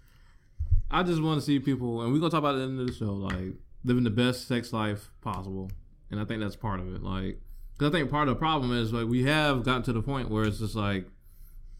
I 0.91 1.03
just 1.03 1.23
want 1.23 1.39
to 1.41 1.45
see 1.45 1.59
people, 1.59 2.03
and 2.03 2.13
we're 2.13 2.19
gonna 2.19 2.31
talk 2.31 2.39
about 2.39 2.55
it 2.55 2.59
at 2.59 2.61
the 2.61 2.65
end 2.65 2.81
of 2.81 2.87
the 2.87 2.93
show, 2.93 3.13
like 3.13 3.55
living 3.85 4.05
the 4.05 4.11
best 4.11 4.49
sex 4.49 4.73
life 4.73 5.11
possible, 5.21 5.71
and 6.11 6.19
I 6.19 6.25
think 6.25 6.41
that's 6.41 6.57
part 6.57 6.81
of 6.81 6.95
it. 6.95 7.03
Like, 7.03 7.41
because 7.75 7.91
I 7.91 7.93
think 7.93 8.11
part 8.11 8.29
of 8.29 8.35
the 8.35 8.39
problem 8.39 8.73
is 8.73 8.93
like 8.93 9.07
we 9.07 9.25
have 9.25 9.65
gotten 9.65 9.83
to 9.85 9.93
the 9.93 10.03
point 10.03 10.31
where 10.31 10.45
it's 10.45 10.59
just 10.59 10.75
like 10.75 11.07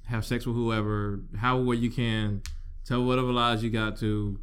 have 0.07 0.25
sex 0.25 0.47
with 0.47 0.57
whoever, 0.57 1.21
however 1.39 1.75
you 1.75 1.91
can, 1.91 2.43
tell 2.85 3.05
whatever 3.05 3.33
lies 3.33 3.63
you 3.63 3.71
got 3.71 3.97
to, 3.99 4.39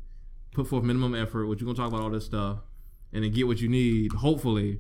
put 0.54 0.67
forth 0.67 0.84
minimum 0.84 1.13
effort, 1.13 1.45
which 1.45 1.62
you're 1.62 1.65
gonna 1.65 1.78
talk 1.78 1.88
about 1.93 2.04
all 2.04 2.10
this 2.10 2.25
stuff, 2.25 2.60
and 3.13 3.23
then 3.23 3.32
get 3.32 3.45
what 3.47 3.62
you 3.62 3.69
need, 3.69 4.13
hopefully, 4.13 4.80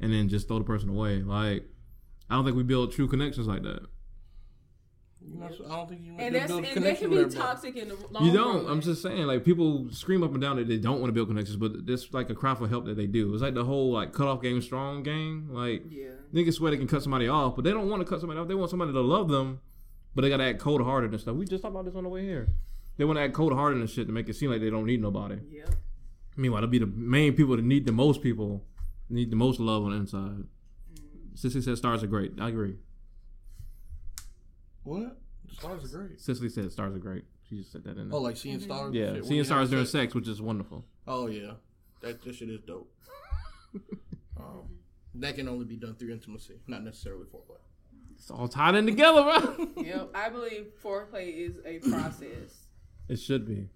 and 0.00 0.12
then 0.12 0.28
just 0.28 0.46
throw 0.46 0.58
the 0.58 0.64
person 0.64 0.88
away. 0.88 1.22
Like, 1.22 1.64
I 2.30 2.36
don't 2.36 2.44
think 2.44 2.56
we 2.56 2.62
build 2.62 2.92
true 2.92 3.08
connections 3.08 3.48
like 3.48 3.62
that. 3.64 3.86
You 5.26 5.42
I 5.42 5.48
don't 5.48 5.88
think 5.88 6.02
you 6.04 6.14
And 6.18 6.32
to 6.32 6.38
that's 6.38 6.52
build 6.52 6.64
a 6.64 6.68
and 6.68 6.84
that 6.84 6.98
can 6.98 7.10
be 7.10 7.24
toxic 7.34 7.76
in 7.76 7.88
the 7.88 7.96
long 8.10 8.24
You 8.24 8.32
don't. 8.32 8.64
run. 8.64 8.72
I'm 8.72 8.80
just 8.80 9.02
saying, 9.02 9.26
like 9.26 9.44
people 9.44 9.88
scream 9.90 10.22
up 10.22 10.32
and 10.32 10.40
down 10.40 10.56
that 10.56 10.68
they 10.68 10.76
don't 10.78 11.00
want 11.00 11.08
to 11.08 11.12
build 11.12 11.28
connections, 11.28 11.56
but 11.56 11.72
it's 11.86 12.12
like 12.12 12.30
a 12.30 12.34
cry 12.34 12.54
for 12.54 12.68
help 12.68 12.84
that 12.86 12.96
they 12.96 13.06
do. 13.06 13.32
It's 13.32 13.42
like 13.42 13.54
the 13.54 13.64
whole 13.64 13.92
like 13.92 14.12
cut 14.12 14.28
off 14.28 14.42
game 14.42 14.60
strong 14.60 15.02
game. 15.02 15.48
Like 15.50 15.84
yeah. 15.88 16.10
niggas 16.32 16.54
swear 16.54 16.70
they 16.70 16.76
can 16.76 16.86
cut 16.88 17.02
somebody 17.02 17.28
off, 17.28 17.56
but 17.56 17.64
they 17.64 17.70
don't 17.70 17.88
want 17.88 18.00
to 18.00 18.06
cut 18.08 18.20
somebody 18.20 18.38
off. 18.38 18.48
They 18.48 18.54
want 18.54 18.70
somebody 18.70 18.92
to 18.92 19.00
love 19.00 19.28
them, 19.28 19.60
but 20.14 20.22
they 20.22 20.28
gotta 20.28 20.44
act 20.44 20.58
cold 20.58 20.82
hearted 20.82 21.10
and 21.12 21.20
stuff. 21.20 21.36
We 21.36 21.46
just 21.46 21.62
talked 21.62 21.74
about 21.74 21.86
this 21.86 21.94
on 21.94 22.04
the 22.04 22.10
way 22.10 22.22
here. 22.22 22.48
They 22.96 23.04
want 23.04 23.18
to 23.18 23.22
act 23.22 23.34
cold 23.34 23.52
hearted 23.52 23.80
and 23.80 23.90
shit 23.90 24.06
to 24.06 24.12
make 24.12 24.28
it 24.28 24.36
seem 24.36 24.50
like 24.50 24.60
they 24.60 24.70
don't 24.70 24.86
need 24.86 25.02
nobody. 25.02 25.38
Yeah. 25.50 25.64
Meanwhile, 26.36 26.62
they'll 26.62 26.70
be 26.70 26.78
the 26.78 26.86
main 26.86 27.34
people 27.34 27.56
that 27.56 27.64
need 27.64 27.86
the 27.86 27.92
most 27.92 28.22
people, 28.22 28.64
need 29.08 29.30
the 29.30 29.36
most 29.36 29.58
love 29.60 29.84
on 29.84 29.90
the 29.90 29.96
inside. 29.96 30.44
Mm. 30.92 31.38
Cicely 31.38 31.60
said 31.60 31.76
stars 31.76 32.02
are 32.02 32.08
great. 32.08 32.32
I 32.40 32.48
agree. 32.48 32.76
What? 34.84 35.18
The 35.48 35.54
stars 35.54 35.84
are 35.94 35.98
great. 35.98 36.20
Cicely 36.20 36.48
said 36.48 36.70
stars 36.72 36.94
are 36.94 36.98
great. 36.98 37.24
She 37.48 37.56
just 37.56 37.72
said 37.72 37.84
that 37.84 37.98
in 37.98 38.08
there. 38.08 38.18
Oh, 38.18 38.22
like 38.22 38.36
seeing 38.36 38.60
stars. 38.60 38.94
yeah, 38.94 39.06
shit 39.06 39.14
when 39.14 39.24
seeing 39.24 39.44
stars 39.44 39.70
during 39.70 39.84
sex. 39.84 39.92
sex, 39.92 40.14
which 40.14 40.28
is 40.28 40.40
wonderful. 40.40 40.84
Oh 41.06 41.26
yeah, 41.26 41.52
that 42.00 42.22
that 42.22 42.34
shit 42.34 42.48
is 42.48 42.60
dope. 42.60 42.90
um, 44.38 44.62
that 45.16 45.34
can 45.34 45.48
only 45.48 45.64
be 45.64 45.76
done 45.76 45.94
through 45.94 46.12
intimacy, 46.12 46.54
not 46.66 46.82
necessarily 46.82 47.24
foreplay. 47.26 47.58
It's 48.16 48.30
all 48.30 48.48
tied 48.48 48.74
in 48.76 48.86
together, 48.86 49.22
bro. 49.22 49.68
Yep. 49.84 50.10
I 50.14 50.28
believe 50.30 50.66
foreplay 50.82 51.34
is 51.36 51.58
a 51.66 51.78
process. 51.80 52.68
It 53.08 53.16
should 53.16 53.46
be. 53.46 53.68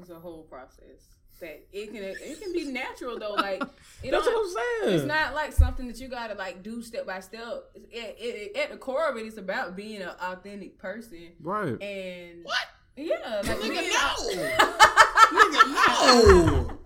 It's 0.00 0.10
a 0.10 0.14
whole 0.18 0.44
process. 0.44 1.17
That 1.40 1.64
it 1.72 1.86
can 1.92 2.02
it 2.02 2.40
can 2.42 2.52
be 2.52 2.64
natural 2.64 3.18
though. 3.18 3.34
Like 3.34 3.62
it 4.02 4.10
That's 4.10 4.26
what 4.26 4.36
I'm 4.36 4.52
saying. 4.82 4.96
It's 4.96 5.04
not 5.04 5.34
like 5.34 5.52
something 5.52 5.86
that 5.86 6.00
you 6.00 6.08
gotta 6.08 6.34
like 6.34 6.62
do 6.64 6.82
step 6.82 7.06
by 7.06 7.20
step. 7.20 7.64
It, 7.74 8.16
it, 8.18 8.56
at 8.56 8.70
the 8.70 8.76
core 8.76 9.08
of 9.08 9.16
it, 9.16 9.26
it's 9.26 9.38
about 9.38 9.76
being 9.76 10.02
an 10.02 10.10
authentic 10.20 10.78
person. 10.78 11.32
right. 11.40 11.80
And 11.80 12.44
What? 12.44 12.56
Yeah, 12.96 13.42
like 13.44 13.58
Nigga, 13.58 13.70
being- 13.70 13.92
no. 13.92 14.68
Nigga, 15.28 15.68
no. 15.74 16.78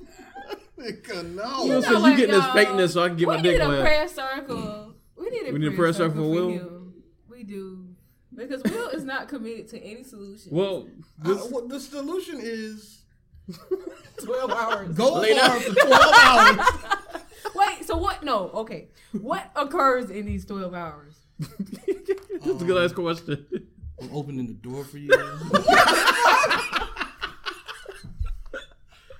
Nigga, 0.78 1.34
no. 1.34 1.64
You 1.64 1.68
know 1.72 1.80
so 1.80 1.90
you 1.96 2.00
what, 2.02 2.16
getting 2.16 2.34
this 2.34 2.44
y'all? 2.44 2.54
fakeness 2.54 2.90
so 2.90 3.02
I 3.04 3.08
can 3.08 3.16
get 3.16 3.28
my 3.28 3.36
dick 3.40 3.44
We 3.44 3.58
need 3.58 3.60
a 3.64 3.68
wet. 3.68 3.80
prayer 3.82 4.08
circle. 4.08 4.94
We 5.16 5.30
need 5.30 5.48
a 5.48 5.52
We 5.52 5.58
need 5.60 5.66
a 5.66 5.70
prayer, 5.70 5.76
prayer 5.78 5.92
circle, 5.92 6.08
circle 6.08 6.22
for 6.24 6.28
for 6.28 6.30
Will? 6.30 6.50
him. 6.50 6.94
We 7.30 7.42
do 7.44 7.86
because 8.34 8.62
Will 8.64 8.88
is 8.88 9.04
not 9.04 9.28
committed 9.28 9.68
to 9.68 9.82
any 9.82 10.02
solution. 10.04 10.52
Well, 10.54 10.88
Uh, 11.24 11.28
this, 11.28 11.50
what 11.50 11.68
the 11.68 11.78
solution 11.80 12.38
is 12.42 13.01
twelve 14.24 14.50
hours. 14.50 14.88
go 14.96 15.14
Lay 15.14 15.34
down. 15.34 15.60
for 15.60 15.74
12 15.74 16.02
hours. 16.14 16.66
Wait, 17.54 17.84
so 17.84 17.96
what? 17.98 18.22
No, 18.22 18.50
okay. 18.50 18.88
What 19.12 19.50
occurs 19.56 20.10
in 20.10 20.26
these 20.26 20.44
twelve 20.44 20.74
hours? 20.74 21.14
that's 21.38 22.62
a 22.62 22.64
good 22.64 22.84
ass 22.84 22.92
question. 22.92 23.46
I'm 24.00 24.10
opening 24.14 24.46
the 24.46 24.54
door 24.54 24.84
for 24.84 24.98
you. 24.98 25.10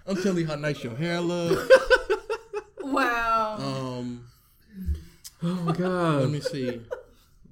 I'm 0.06 0.16
telling 0.20 0.38
you 0.38 0.46
how 0.46 0.56
nice 0.56 0.82
your 0.82 0.96
hair 0.96 1.20
looks. 1.20 1.70
Wow. 2.82 3.56
Um, 3.58 4.24
Oh 5.44 5.46
my 5.64 5.72
god. 5.76 6.20
let 6.22 6.30
me 6.30 6.40
see. 6.40 6.80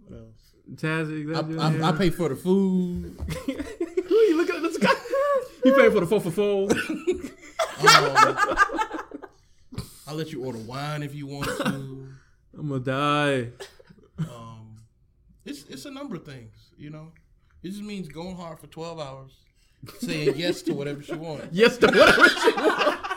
What 0.06 0.18
else? 0.18 0.54
Tazzy, 0.74 1.34
I, 1.34 1.86
I, 1.86 1.88
I 1.88 1.92
pay 1.92 2.10
for 2.10 2.28
the 2.28 2.36
food. 2.36 3.16
Who 3.46 4.14
you 4.14 4.36
looking 4.36 4.56
at 4.56 4.62
this 4.62 4.78
guy? 4.78 4.92
You 5.64 5.72
pay 5.74 5.90
for 5.90 6.00
the 6.00 6.06
four 6.06 6.20
for 6.20 6.30
four. 6.30 6.68
Um, 7.80 8.26
I'll 10.06 10.14
let 10.14 10.32
you 10.32 10.44
order 10.44 10.58
wine 10.58 11.02
if 11.02 11.14
you 11.14 11.26
want 11.26 11.46
to. 11.46 11.64
I'm 11.64 12.68
gonna 12.68 12.80
die. 12.80 13.48
Um, 14.18 14.76
it's 15.46 15.64
it's 15.64 15.86
a 15.86 15.90
number 15.90 16.16
of 16.16 16.24
things, 16.26 16.52
you 16.76 16.90
know. 16.90 17.12
It 17.62 17.70
just 17.70 17.82
means 17.82 18.08
going 18.08 18.36
hard 18.36 18.58
for 18.58 18.66
twelve 18.66 19.00
hours, 19.00 19.32
saying 20.00 20.34
yes 20.36 20.61
to 20.62 20.74
whatever 20.74 21.02
she 21.02 21.14
wants. 21.14 21.46
Yes, 21.52 21.78
to 21.78 21.86
whatever 21.86 22.28
she 22.28 22.52
wants. 22.52 23.08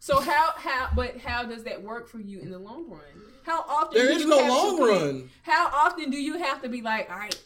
So 0.00 0.18
how 0.20 0.50
how 0.56 0.88
but 0.96 1.18
how 1.18 1.44
does 1.44 1.62
that 1.64 1.80
work 1.82 2.08
for 2.08 2.18
you 2.18 2.40
in 2.40 2.50
the 2.50 2.58
long 2.58 2.90
run? 2.90 3.00
How 3.44 3.60
often 3.68 3.96
there 3.98 4.10
is 4.10 4.16
do 4.18 4.22
you 4.24 4.28
no 4.30 4.38
have 4.38 4.48
long 4.48 4.78
put- 4.78 4.90
run. 4.90 5.30
How 5.42 5.66
often 5.72 6.10
do 6.10 6.16
you 6.20 6.38
have 6.38 6.62
to 6.62 6.68
be 6.68 6.82
like, 6.82 7.08
all 7.10 7.18
right, 7.18 7.40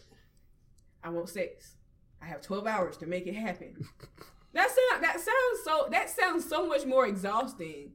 I 1.04 1.10
want 1.10 1.28
sex. 1.28 1.72
I 2.22 2.26
have 2.26 2.42
twelve 2.42 2.66
hours 2.66 2.96
to 2.98 3.06
make 3.06 3.26
it 3.26 3.34
happen. 3.34 3.74
that 4.52 4.68
sound 4.68 5.02
that 5.04 5.14
sounds 5.20 5.64
so 5.64 5.88
that 5.90 6.10
sounds 6.10 6.48
so 6.48 6.66
much 6.66 6.84
more 6.86 7.06
exhausting. 7.06 7.92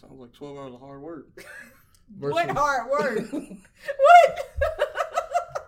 Sounds 0.00 0.18
like 0.20 0.32
twelve 0.32 0.56
hours 0.58 0.74
of 0.74 0.80
hard 0.80 1.00
work. 1.02 1.44
What 2.18 2.50
hard 2.50 2.90
work? 2.90 3.32
what? 3.32 4.38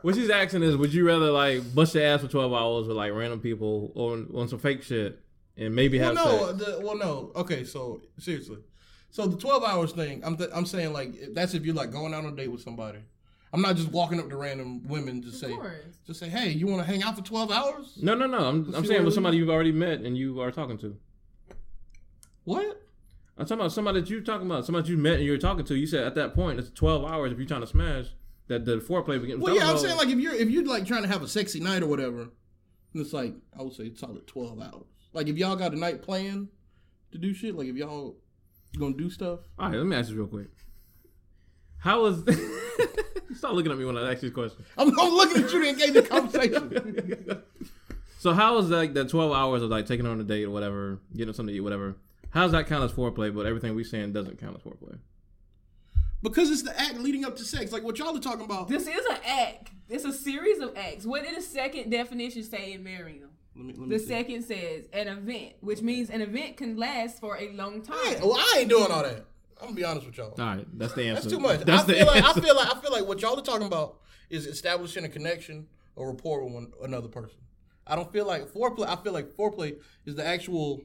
What 0.03 0.15
she's 0.15 0.29
asking 0.29 0.63
is, 0.63 0.77
would 0.77 0.93
you 0.93 1.07
rather 1.07 1.31
like 1.31 1.75
bust 1.75 1.95
your 1.95 2.05
ass 2.05 2.21
for 2.21 2.29
twelve 2.29 2.53
hours 2.53 2.87
with 2.87 2.99
like 2.99 3.13
random 3.15 3.41
people 3.41 3.91
or 3.95 4.23
on 4.39 4.49
some 4.49 4.59
fake 4.59 4.83
shit 4.83 5.21
and 5.57 5.75
maybe 5.75 5.99
Well, 5.99 6.15
have 6.15 6.17
no, 6.17 6.47
sex? 6.49 6.59
the, 6.59 6.81
well, 6.85 6.99
no. 6.99 7.33
Okay, 7.37 7.65
so 7.65 8.03
seriously, 8.19 8.59
so 9.09 9.27
the 9.27 9.39
twelve 9.39 9.65
hours 9.65 9.93
thing, 9.93 10.23
I'm 10.23 10.37
th- 10.37 10.51
I'm 10.53 10.67
saying 10.67 10.93
like 10.93 11.15
that's 11.33 11.55
if 11.55 11.65
you're 11.65 11.75
like 11.75 11.91
going 11.93 12.13
out 12.13 12.27
on 12.27 12.35
a 12.35 12.37
date 12.37 12.53
with 12.53 12.61
somebody. 12.61 12.99
I'm 13.55 13.63
not 13.63 13.77
just 13.77 13.93
walking 13.93 14.19
up 14.19 14.29
to 14.31 14.37
random 14.37 14.83
women 14.89 15.23
just 15.23 15.39
say 15.39 15.55
course. 15.55 15.77
just 16.07 16.19
say, 16.19 16.29
hey, 16.29 16.51
you 16.51 16.67
want 16.67 16.85
to 16.85 16.87
hang 16.87 17.05
out 17.05 17.17
for 17.17 17.23
twelve 17.23 17.53
hours? 17.53 17.97
No, 18.03 18.15
no, 18.15 18.27
no. 18.27 18.39
I'm, 18.39 18.75
I'm 18.75 18.85
saying 18.85 19.05
with 19.05 19.15
somebody 19.15 19.37
you've 19.37 19.49
already 19.49 19.71
met 19.71 20.01
and 20.01 20.19
you 20.19 20.41
are 20.41 20.51
talking 20.51 20.77
to. 20.79 20.97
What? 22.43 22.83
I'm 23.39 23.47
talking 23.47 23.61
about 23.61 23.73
somebody 23.73 24.01
that 24.01 24.11
you're 24.11 24.21
talking 24.23 24.47
about, 24.47 24.67
somebody 24.67 24.91
you 24.91 24.97
met 24.97 25.15
and 25.15 25.25
you're 25.25 25.39
talking 25.39 25.65
to. 25.67 25.77
You 25.77 25.87
said 25.87 26.05
at 26.05 26.17
that 26.17 26.35
point 26.35 26.59
it's 26.59 26.71
12 26.71 27.05
hours 27.05 27.33
if 27.33 27.39
you're 27.39 27.47
trying 27.47 27.61
to 27.61 27.67
smash 27.67 28.07
that 28.49 28.65
the 28.65 28.79
foreplay 28.79 29.21
begins. 29.21 29.41
Well, 29.41 29.55
yeah, 29.55 29.71
I'm 29.71 29.79
saying 29.79 29.97
like 29.97 30.09
if 30.09 30.19
you're 30.19 30.35
if 30.35 30.51
you're 30.51 30.67
like 30.67 30.85
trying 30.85 31.03
to 31.03 31.09
have 31.09 31.23
a 31.23 31.29
sexy 31.29 31.61
night 31.61 31.83
or 31.83 31.87
whatever, 31.87 32.23
and 32.23 33.03
it's 33.03 33.13
like 33.13 33.35
I 33.59 33.63
would 33.63 33.73
say 33.73 33.85
it's 33.85 34.01
solid 34.01 34.27
twelve 34.27 34.61
hours. 34.61 34.87
Like 35.13 35.29
if 35.29 35.37
y'all 35.39 35.55
got 35.55 35.73
a 35.73 35.79
night 35.79 36.03
planned 36.03 36.49
to 37.13 37.19
do 37.19 37.33
shit, 37.33 37.57
like 37.57 37.69
if 37.69 37.77
y'all 37.77 38.17
gonna 38.79 38.97
do 38.97 39.11
stuff. 39.11 39.41
All 39.59 39.69
right, 39.69 39.79
let 39.79 39.87
me 39.87 39.97
ask 39.97 40.11
you 40.11 40.17
real 40.17 40.27
quick. 40.27 40.49
How 41.79 42.03
was? 42.03 42.25
Stop 43.35 43.53
looking 43.55 43.73
at 43.73 43.79
me 43.79 43.85
when 43.85 43.97
I 43.99 44.13
ask 44.13 44.21
these 44.21 44.33
questions. 44.33 44.67
I'm, 44.79 44.89
I'm 44.99 45.13
looking 45.15 45.45
at 45.45 45.53
you 45.53 45.63
to 45.63 45.69
engage 45.69 45.97
in 45.97 46.07
conversation. 46.07 47.43
So 48.19 48.33
how 48.33 48.57
is 48.57 48.63
was 48.63 48.71
like 48.71 48.95
that 48.95 49.11
12 49.11 49.33
hours 49.35 49.61
of 49.61 49.69
like 49.69 49.85
taking 49.85 50.07
her 50.07 50.11
on 50.11 50.19
a 50.19 50.25
date 50.25 50.45
or 50.45 50.51
whatever, 50.51 50.99
getting 51.15 51.35
something 51.35 51.53
to 51.53 51.57
eat, 51.59 51.61
whatever? 51.61 51.95
How's 52.31 52.53
that 52.53 52.67
count 52.67 52.83
as 52.83 52.91
foreplay? 52.91 53.35
But 53.35 53.45
everything 53.45 53.75
we 53.75 53.85
saying 53.85 54.15
doesn't 54.15 54.39
count 54.41 54.57
as 54.57 54.63
foreplay. 54.63 54.97
because 56.23 56.51
it's 56.51 56.63
the 56.63 56.81
act 56.81 56.95
leading 57.01 57.27
up 57.27 57.37
to 57.37 57.45
sex. 57.45 57.71
Like 57.71 57.83
what 57.83 57.99
y'all 57.99 58.17
are 58.17 58.21
talking 58.21 58.47
about. 58.47 58.69
This 58.69 58.87
is 58.87 59.05
an 59.11 59.19
act. 59.27 59.73
It's 59.91 60.07
a 60.07 60.13
series 60.13 60.61
of 60.61 60.75
acts. 60.75 61.05
What 61.05 61.25
did 61.25 61.37
the 61.37 61.43
second 61.43 61.91
definition 61.91 62.43
say 62.45 62.73
in 62.73 62.83
Merriam? 62.83 63.29
Let 63.55 63.67
me, 63.67 63.75
let 63.77 63.89
me 63.89 63.95
The 63.95 63.99
see. 63.99 64.07
second 64.09 64.43
says 64.45 64.87
an 64.95 65.07
event, 65.09 65.57
which 65.61 65.83
means 65.83 66.09
an 66.09 66.23
event 66.23 66.57
can 66.57 66.79
last 66.79 67.21
for 67.21 67.37
a 67.37 67.51
long 67.53 67.83
time. 67.83 67.95
I 67.99 68.19
well, 68.23 68.37
I 68.39 68.61
ain't 68.61 68.71
doing 68.71 68.91
all 68.91 69.03
that. 69.03 69.27
I'm 69.65 69.71
gonna 69.71 69.77
be 69.77 69.85
honest 69.85 70.07
with 70.07 70.19
y'all. 70.19 70.35
All 70.39 70.57
right, 70.57 70.67
that's 70.79 70.93
the 70.93 71.05
answer. 71.05 71.23
That's 71.23 71.35
too 71.35 71.41
much. 71.41 71.61
That's 71.61 71.85
I 71.85 71.87
the 71.87 71.95
feel 71.95 72.07
like 72.07 72.25
I 72.25 72.33
feel 72.35 72.57
like 72.57 72.77
I 72.77 72.81
feel 72.81 72.93
like 72.93 73.07
what 73.07 73.23
y'all 73.23 73.39
are 73.39 73.43
talking 73.43 73.67
about 73.67 74.01
is 74.29 74.47
establishing 74.47 75.05
a 75.05 75.09
connection 75.09 75.67
or 75.97 76.11
rapport 76.11 76.45
with 76.45 76.53
one 76.53 76.73
another 76.83 77.09
person. 77.09 77.39
I 77.87 77.97
don't 77.97 78.13
feel 78.13 78.27
like 78.27 78.49
foreplay. 78.49 78.87
I 78.87 78.97
feel 79.03 79.15
like 79.15 79.31
foreplay 79.31 79.79
is 80.05 80.17
the 80.17 80.27
actual 80.27 80.83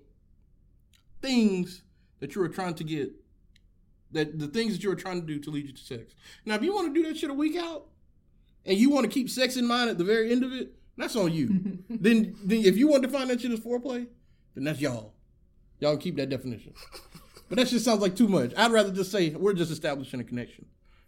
things 1.21 1.83
that 2.19 2.35
you 2.35 2.41
are 2.41 2.49
trying 2.49 2.75
to 2.75 2.83
get. 2.85 3.11
That 4.11 4.39
the 4.39 4.47
things 4.47 4.73
that 4.73 4.83
you 4.83 4.91
are 4.91 4.95
trying 4.95 5.19
to 5.21 5.27
do 5.27 5.39
to 5.39 5.49
lead 5.49 5.67
you 5.67 5.73
to 5.73 5.83
sex. 5.83 6.15
Now, 6.45 6.55
if 6.55 6.63
you 6.63 6.73
want 6.73 6.93
to 6.93 7.01
do 7.01 7.07
that 7.07 7.17
shit 7.17 7.29
a 7.29 7.33
week 7.33 7.57
out, 7.57 7.87
and 8.65 8.77
you 8.77 8.89
want 8.89 9.03
to 9.05 9.11
keep 9.11 9.29
sex 9.29 9.57
in 9.57 9.67
mind 9.67 9.89
at 9.89 9.97
the 9.97 10.03
very 10.03 10.31
end 10.31 10.43
of 10.43 10.53
it, 10.53 10.73
that's 10.97 11.15
on 11.15 11.31
you. 11.31 11.79
then, 11.89 12.35
then 12.43 12.65
if 12.65 12.77
you 12.77 12.87
want 12.87 13.03
to 13.03 13.07
define 13.07 13.27
that 13.27 13.41
shit 13.41 13.51
as 13.51 13.59
foreplay, 13.59 14.07
then 14.55 14.63
that's 14.63 14.79
y'all. 14.79 15.13
Y'all 15.79 15.97
keep 15.97 16.15
that 16.17 16.29
definition. 16.29 16.73
But 17.49 17.57
that 17.57 17.67
just 17.67 17.83
sounds 17.83 18.01
like 18.01 18.15
too 18.15 18.27
much. 18.27 18.53
I'd 18.55 18.71
rather 18.71 18.91
just 18.91 19.11
say 19.11 19.31
we're 19.31 19.53
just 19.53 19.71
establishing 19.71 20.19
a 20.19 20.23
connection. 20.23 20.65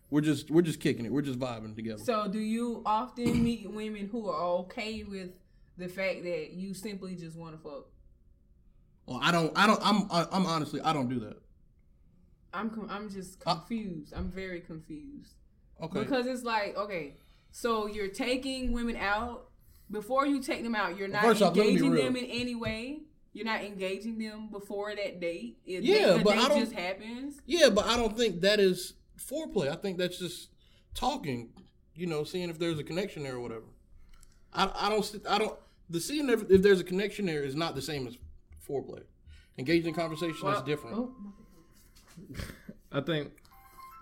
We're 0.09 0.21
just 0.21 0.51
we're 0.51 0.63
just 0.63 0.79
kicking 0.79 1.05
it. 1.05 1.11
We're 1.11 1.21
just 1.21 1.39
vibing 1.39 1.75
together. 1.75 2.03
So, 2.03 2.27
do 2.27 2.39
you 2.39 2.81
often 2.85 3.43
meet 3.43 3.71
women 3.71 4.09
who 4.11 4.27
are 4.27 4.41
okay 4.63 5.03
with 5.03 5.29
the 5.77 5.87
fact 5.87 6.23
that 6.23 6.51
you 6.51 6.73
simply 6.73 7.15
just 7.15 7.37
want 7.37 7.55
to 7.55 7.61
fuck? 7.61 7.85
well, 9.07 9.19
I 9.21 9.31
don't 9.31 9.51
I 9.55 9.67
don't 9.67 9.79
I'm 9.83 10.07
I'm 10.11 10.45
honestly 10.45 10.81
I 10.81 10.93
don't 10.93 11.07
do 11.09 11.19
that. 11.21 11.37
I'm 12.53 12.69
com- 12.69 12.87
I'm 12.89 13.09
just 13.09 13.39
confused. 13.39 14.13
I'm 14.15 14.29
very 14.29 14.59
confused 14.61 15.35
Okay. 15.81 15.99
because 15.99 16.27
it's 16.27 16.43
like 16.43 16.75
okay, 16.75 17.15
so 17.51 17.87
you're 17.87 18.09
taking 18.09 18.73
women 18.73 18.95
out 18.97 19.47
before 19.89 20.25
you 20.25 20.41
take 20.41 20.63
them 20.63 20.75
out. 20.75 20.97
You're 20.97 21.07
not 21.07 21.23
first 21.23 21.41
off, 21.41 21.55
let 21.55 21.65
me 21.67 21.71
be 21.73 21.77
engaging 21.77 21.91
real. 21.91 22.03
them 22.05 22.15
in 22.17 22.25
any 22.25 22.55
way. 22.55 22.99
You're 23.33 23.45
not 23.45 23.61
engaging 23.63 24.17
them 24.17 24.49
before 24.51 24.93
that 24.95 25.19
date. 25.21 25.57
It, 25.65 25.83
Yeah, 25.83 26.17
the 26.17 26.23
but 26.23 26.33
date 26.33 26.39
I 26.43 26.47
don't- 26.49 26.59
just 26.59 26.73
happens. 26.73 27.39
yeah, 27.45 27.69
but 27.69 27.85
I 27.85 27.95
don't 27.95 28.15
think 28.17 28.41
that 28.41 28.59
is 28.59 28.93
foreplay. 29.17 29.69
I 29.69 29.75
think 29.75 29.97
that's 29.97 30.17
just 30.19 30.49
talking. 30.93 31.49
You 31.95 32.07
know, 32.07 32.23
seeing 32.23 32.49
if 32.49 32.57
there's 32.59 32.79
a 32.79 32.83
connection 32.83 33.23
there 33.23 33.35
or 33.35 33.39
whatever. 33.41 33.65
I 34.53 34.69
I 34.75 34.89
don't 34.89 34.99
s- 34.99 35.15
I 35.29 35.37
don't 35.37 35.57
the 35.89 35.99
seeing 35.99 36.29
if, 36.29 36.49
if 36.49 36.61
there's 36.61 36.79
a 36.79 36.83
connection 36.85 37.25
there 37.25 37.43
is 37.43 37.55
not 37.55 37.75
the 37.75 37.81
same 37.81 38.07
as 38.07 38.17
foreplay. 38.67 39.03
Engaging 39.57 39.89
in 39.89 39.93
conversation 39.93 40.47
is 40.47 40.61
different. 40.63 40.95
Oh, 40.97 41.13
I 42.91 43.01
think, 43.01 43.31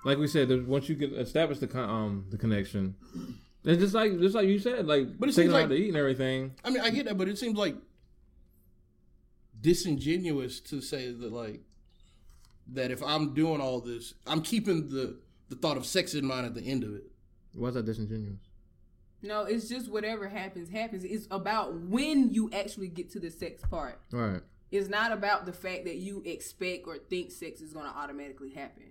like 0.06 0.18
we 0.18 0.28
said, 0.28 0.68
once 0.68 0.90
you 0.90 0.96
get 0.96 1.14
establish 1.14 1.60
the 1.60 1.68
con- 1.68 1.90
um 1.90 2.26
the 2.30 2.38
connection, 2.38 2.96
it's 3.64 3.82
just 3.82 3.94
like 3.94 4.20
just 4.20 4.36
like 4.36 4.48
you 4.48 4.60
said, 4.60 4.86
like 4.88 5.18
But 5.20 5.30
it 5.30 5.34
taking 5.34 5.44
seems 5.52 5.54
like- 5.54 5.66
out 5.66 5.70
to 5.70 5.76
eat 5.76 5.90
and 5.90 5.98
everything. 5.98 6.54
I 6.64 6.70
mean, 6.70 6.82
I 6.82 6.90
get 6.90 7.06
that, 7.06 7.18
but 7.18 7.28
it 7.28 7.38
seems 7.38 7.58
like 7.58 7.76
disingenuous 9.62 10.60
to 10.62 10.82
say 10.82 11.12
that 11.12 11.32
like 11.34 11.62
that 12.74 12.92
if 12.92 13.02
I'm 13.04 13.34
doing 13.34 13.62
all 13.62 13.80
this, 13.82 14.14
I'm 14.28 14.42
keeping 14.42 14.90
the 14.90 15.18
the 15.50 15.56
thought 15.56 15.78
of 15.78 15.86
sex 15.86 16.14
in 16.14 16.26
mind 16.26 16.46
at 16.46 16.54
the 16.54 16.62
end 16.62 16.84
of 16.84 16.94
it. 16.96 17.04
Why's 17.56 17.74
that 17.74 17.86
disingenuous? 17.86 18.38
No, 19.22 19.42
it's 19.44 19.68
just 19.68 19.90
whatever 19.92 20.30
happens, 20.30 20.70
happens. 20.70 21.04
It's 21.04 21.28
about 21.32 21.76
when 21.82 22.30
you 22.32 22.50
actually 22.54 22.88
get 22.88 23.10
to 23.12 23.20
the 23.20 23.30
sex 23.32 23.62
part. 23.70 24.00
All 24.14 24.20
right. 24.20 24.42
It's 24.72 24.88
not 24.88 25.12
about 25.12 25.46
the 25.48 25.52
fact 25.52 25.86
that 25.86 25.96
you 25.96 26.22
expect 26.26 26.88
or 26.88 26.98
think 27.00 27.32
sex 27.32 27.60
is 27.60 27.74
going 27.74 27.86
to 27.86 27.98
automatically 27.98 28.52
happen. 28.52 28.84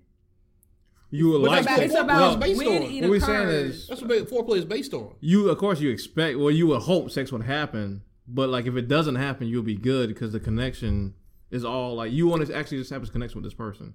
You 1.11 1.29
would 1.31 1.43
But 1.43 1.51
like 1.51 1.65
that's 1.65 1.81
It's 1.83 1.95
about, 1.95 2.09
foreplay 2.09 2.27
it's 2.27 2.35
about 2.37 2.41
based 2.41 2.59
when 2.59 2.69
on. 2.69 2.83
it 2.83 3.01
What 3.03 3.11
we 3.11 3.21
saying 3.21 3.41
occurs. 3.43 3.75
is- 3.77 3.87
That's 3.87 4.01
what 4.03 4.09
ba- 4.09 4.23
foreplay 4.27 4.59
is 4.59 4.65
based 4.67 4.93
on. 4.93 5.15
you. 5.21 5.49
Of 5.49 5.57
course, 5.57 5.81
you 5.81 5.89
expect. 5.91 6.37
Well, 6.39 6.51
you 6.51 6.67
would 6.67 6.83
hope 6.83 7.11
sex 7.13 7.31
would 7.33 7.45
happen, 7.45 8.03
but 8.29 8.49
like 8.51 8.67
if 8.67 8.77
it 8.77 8.89
doesn't 8.89 9.17
happen, 9.17 9.47
you'll 9.47 9.63
be 9.63 9.77
good 9.77 10.09
because 10.09 10.33
the 10.33 10.41
connection 10.41 11.15
is 11.51 11.65
all 11.65 11.95
like 11.95 12.13
you 12.13 12.27
want 12.27 12.47
to 12.47 12.55
actually 12.55 12.79
establish 12.79 13.09
a 13.09 13.13
connection 13.13 13.41
with 13.41 13.51
this 13.51 13.57
person. 13.57 13.95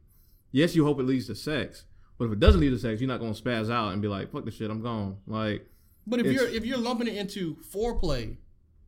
Yes, 0.51 0.75
you 0.75 0.85
hope 0.85 0.99
it 0.99 1.03
leads 1.03 1.27
to 1.27 1.35
sex, 1.35 1.85
but 2.17 2.25
if 2.25 2.31
it 2.31 2.39
doesn't 2.39 2.59
lead 2.59 2.71
to 2.71 2.79
sex, 2.79 2.99
you're 2.99 3.07
not 3.07 3.19
gonna 3.19 3.33
spaz 3.33 3.71
out 3.71 3.93
and 3.93 4.01
be 4.01 4.07
like, 4.07 4.31
"Fuck 4.31 4.45
this 4.45 4.55
shit, 4.55 4.69
I'm 4.69 4.81
gone." 4.81 5.17
Like, 5.27 5.67
But 6.07 6.19
if 6.19 6.25
you're 6.27 6.47
if 6.47 6.65
you're 6.65 6.77
lumping 6.77 7.07
it 7.07 7.15
into 7.15 7.57
foreplay, 7.73 8.37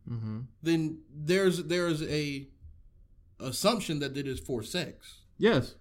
mm-hmm. 0.09 0.41
then 0.63 0.99
there's 1.13 1.63
there's 1.63 2.01
a 2.03 2.47
assumption 3.39 3.99
that 3.99 4.17
it 4.17 4.27
is 4.27 4.39
for 4.39 4.63
sex. 4.63 5.21
Yes. 5.37 5.75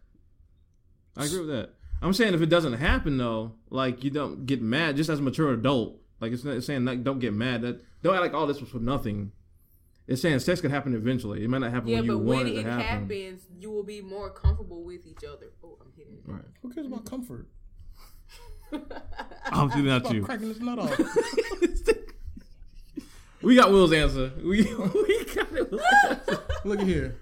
I 1.16 1.26
agree 1.26 1.40
with 1.40 1.48
that. 1.48 1.70
I'm 2.02 2.12
saying 2.12 2.34
if 2.34 2.42
it 2.42 2.50
doesn't 2.50 2.74
happen 2.74 3.16
though, 3.16 3.54
like 3.70 4.04
you 4.04 4.10
don't 4.10 4.46
get 4.46 4.60
mad 4.60 4.96
just 4.96 5.08
as 5.08 5.20
a 5.20 5.22
mature 5.22 5.52
adult. 5.52 6.00
Like 6.20 6.32
it's, 6.32 6.44
not, 6.44 6.56
it's 6.56 6.66
saying 6.66 6.84
like, 6.84 7.04
don't 7.04 7.18
get 7.18 7.32
mad. 7.32 7.62
That 7.62 7.82
don't 8.02 8.14
act 8.14 8.22
like 8.22 8.34
all 8.34 8.46
this 8.46 8.60
was 8.60 8.70
for 8.70 8.78
nothing. 8.78 9.32
It's 10.06 10.20
saying 10.20 10.38
sex 10.40 10.60
could 10.60 10.70
happen 10.70 10.94
eventually. 10.94 11.42
It 11.44 11.48
might 11.48 11.58
not 11.58 11.70
happen 11.72 11.88
Yeah, 11.88 11.96
when 11.98 12.04
you 12.04 12.18
want 12.18 12.28
when 12.28 12.46
it 12.46 12.50
to 12.50 12.56
happen. 12.62 12.66
Yeah, 12.66 12.76
but 12.76 12.76
when 12.76 12.86
it 12.86 12.90
happen. 12.90 13.08
happens, 13.30 13.42
you 13.58 13.70
will 13.70 13.82
be 13.84 14.02
more 14.02 14.30
comfortable 14.30 14.84
with 14.84 15.06
each 15.06 15.24
other. 15.24 15.46
Oh, 15.64 15.78
I'm 15.80 15.92
hitting 15.96 16.14
it. 16.14 16.30
Right. 16.30 16.42
Who 16.62 16.72
cares 16.72 16.86
about 16.86 17.06
comfort? 17.06 17.46
I'm 19.46 19.68
doing 19.70 19.84
that 19.86 20.04
Stop 20.06 20.22
cracking 20.24 20.48
this 20.48 20.60
nut 20.60 20.78
off. 20.78 20.98
we 23.42 23.54
got 23.54 23.70
Will's 23.70 23.92
answer. 23.92 24.32
We 24.38 24.62
we 24.74 25.24
got 25.34 25.52
it. 25.52 25.72
Look 26.64 26.80
at 26.80 26.86
here. 26.86 27.16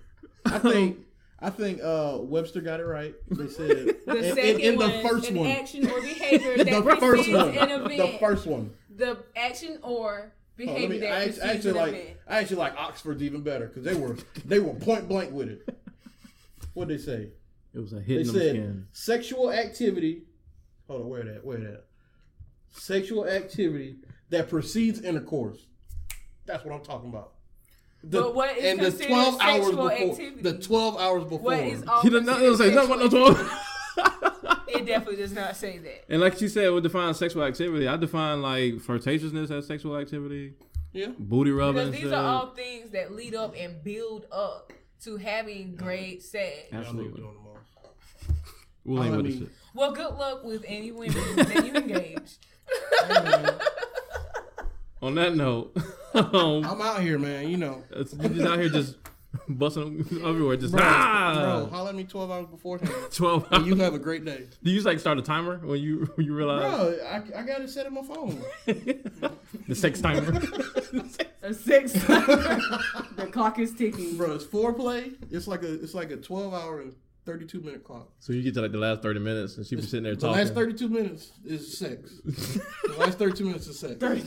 I 0.47 0.59
think 0.59 0.99
I 1.41 1.51
think 1.51 1.81
uh, 1.83 2.19
Webster 2.21 2.61
got 2.61 2.81
it 2.81 2.85
right. 2.87 3.15
They 3.31 3.49
said 3.49 3.97
The 4.07 4.17
in, 4.17 4.35
second 4.35 4.61
in, 4.61 4.61
in 4.61 4.79
the 4.79 4.89
one, 4.89 5.03
first 5.03 5.29
an 5.31 5.39
one. 5.39 5.51
action 5.51 5.91
or 5.91 6.01
behavior 6.01 6.57
that 6.57 6.67
the 6.67 6.97
first 7.01 7.31
one. 7.31 7.59
an 7.59 7.71
event. 7.71 7.97
The 7.99 8.19
first 8.19 8.47
one. 8.47 8.71
The 8.95 9.19
action 9.37 9.79
or 9.83 10.33
Oh, 10.55 10.57
behavior 10.57 10.81
let 10.81 10.91
me, 10.91 10.99
that 10.99 11.13
I, 11.13 11.25
actually, 11.25 11.43
I 11.43 11.53
actually 11.53 11.73
like 11.73 11.89
event. 11.95 12.17
I 12.29 12.39
actually 12.39 12.57
like 12.57 12.77
Oxford's 12.77 13.23
even 13.23 13.41
better 13.43 13.67
because 13.67 13.85
they 13.85 13.95
were 13.95 14.17
they 14.45 14.59
were 14.61 14.75
point 14.75 15.09
blank 15.09 15.33
with 15.33 15.49
it. 15.49 15.69
What 16.75 16.89
did 16.89 16.99
they 16.99 17.03
say? 17.03 17.29
It 17.75 17.79
was 17.81 17.93
a 17.93 17.97
They 17.97 18.03
hit 18.03 18.21
in 18.23 18.27
the 18.27 18.33
said 18.33 18.51
skin. 18.51 18.87
sexual 18.93 19.51
activity. 19.53 20.23
Hold 20.89 21.03
on, 21.03 21.09
where 21.09 21.25
that? 21.25 21.45
Where 21.45 21.59
that? 21.59 21.85
Sexual 22.71 23.27
activity 23.27 23.97
that 24.31 24.49
precedes 24.49 25.01
intercourse. 25.01 25.67
That's 26.47 26.65
what 26.65 26.75
I'm 26.75 26.83
talking 26.85 27.09
about. 27.11 27.33
The, 28.05 28.21
But 28.21 28.35
what 28.35 28.57
is 28.59 28.65
and 28.65 28.81
the 28.81 29.05
twelve 29.07 29.41
hours 29.41 29.65
sexual 29.67 29.71
before 29.89 29.93
activity? 29.93 30.43
the 30.43 30.59
twelve 30.59 30.97
hours 30.99 31.23
before. 31.25 31.39
What 31.41 31.59
is 31.61 31.83
all 31.87 32.03
He 32.03 32.11
doesn't 32.11 32.27
know. 32.27 32.39
It 32.53 32.57
say 32.57 32.75
nothing 32.75 32.93
about 33.01 33.13
no 33.13 33.33
twelve. 33.33 33.59
It 34.75 34.87
definitely 34.87 35.17
does 35.17 35.33
not 35.33 35.57
say 35.57 35.79
that. 35.79 36.05
And 36.09 36.21
like 36.21 36.41
you 36.41 36.49
said, 36.49 36.73
we 36.73 36.81
define 36.81 37.15
sexual 37.15 37.45
activity. 37.45 37.87
I 37.89 37.97
define 37.97 38.43
like 38.43 38.75
flirtatiousness 38.75 39.51
as 39.51 39.67
sexual 39.67 39.97
activity, 39.97 40.55
yeah. 40.93 41.09
booty 41.19 41.51
rubbing. 41.51 41.75
Because 41.75 41.87
and 41.87 41.95
these 41.95 42.03
shit. 42.03 42.13
are 42.13 42.25
all 42.25 42.55
things 42.55 42.91
that 42.91 43.13
lead 43.13 43.35
up 43.35 43.55
and 43.57 43.83
build 43.83 44.27
up 44.33 44.73
to 45.05 45.17
having 45.17 45.75
great 45.75 46.23
sex. 46.23 46.69
Absolutely. 46.73 47.21
doing 47.21 47.35
the 47.35 47.41
most. 47.41 47.59
We'll 48.85 49.05
aim 49.05 49.17
with 49.17 49.27
this 49.27 49.39
shit. 49.39 49.49
Well, 49.75 49.93
good 49.93 50.15
luck 50.15 50.43
with 50.43 50.65
any 50.67 50.91
women 50.91 51.37
that 51.37 51.65
you 51.67 51.73
engage. 51.75 52.37
On 55.03 55.15
that 55.17 55.35
note, 55.37 55.77
um, 56.15 56.65
I'm 56.65 56.81
out 56.81 57.01
here, 57.01 57.19
man. 57.19 57.49
You 57.49 57.57
know, 57.59 57.83
it's- 57.91 58.13
you 58.13 58.29
just 58.29 58.47
out 58.47 58.59
here 58.59 58.69
just 58.69 58.97
busting 59.49 60.01
everywhere. 60.25 60.57
Just 60.57 60.73
bro, 60.75 60.83
ah, 60.85 61.35
bro, 61.35 61.71
holler 61.71 61.91
at 61.91 61.95
me 61.95 62.05
twelve 62.05 62.31
hours 62.31 62.47
beforehand. 62.47 62.93
twelve. 63.13 63.47
and 63.51 63.67
you 63.67 63.75
have 63.77 63.95
a 63.95 63.99
great 63.99 64.25
day, 64.25 64.47
Do 64.63 64.71
you 64.71 64.77
just 64.77 64.87
like 64.87 64.99
start 64.99 65.19
a 65.19 65.23
timer 65.23 65.59
when 65.59 65.81
you 65.81 66.11
when 66.15 66.27
you 66.27 66.35
realize 66.35 66.61
bro. 66.61 66.99
I, 67.07 67.41
I 67.41 67.43
got 67.43 67.61
it 67.61 67.71
set 67.71 67.87
in 67.87 67.95
my 67.95 68.03
phone. 68.03 68.43
the 68.67 69.75
sex 69.75 70.01
timer? 70.01 70.41
A 71.43 71.55
sex 71.55 71.93
the 71.93 73.29
clock 73.33 73.59
is 73.59 73.73
ticking. 73.75 74.17
Bro, 74.17 74.33
it's 74.33 74.45
foreplay. 74.45 75.15
It's 75.31 75.47
like 75.47 75.63
a 75.63 75.75
it's 75.83 75.95
like 75.95 76.11
a 76.11 76.17
twelve 76.17 76.53
hour 76.55 76.81
and 76.81 76.95
thirty 77.25 77.47
two 77.47 77.61
minute 77.61 77.85
clock. 77.85 78.09
so 78.19 78.33
you 78.33 78.43
get 78.43 78.55
to 78.55 78.61
like 78.63 78.73
the 78.73 78.79
last 78.79 79.03
thirty 79.03 79.21
minutes 79.21 79.57
and 79.57 79.67
she 79.67 79.77
be 79.77 79.83
sitting 79.83 80.03
there 80.05 80.15
talking. 80.15 80.37
The 80.37 80.43
last 80.43 80.55
thirty 80.55 80.75
two 80.75 80.89
minutes 80.89 81.33
is 81.45 81.79
sex. 81.79 82.21
the 82.25 82.97
last 82.99 83.19
thirty 83.19 83.37
two 83.37 83.47
minutes 83.47 83.67
is 83.67 83.79
sex. 83.79 83.95
30. 83.95 84.25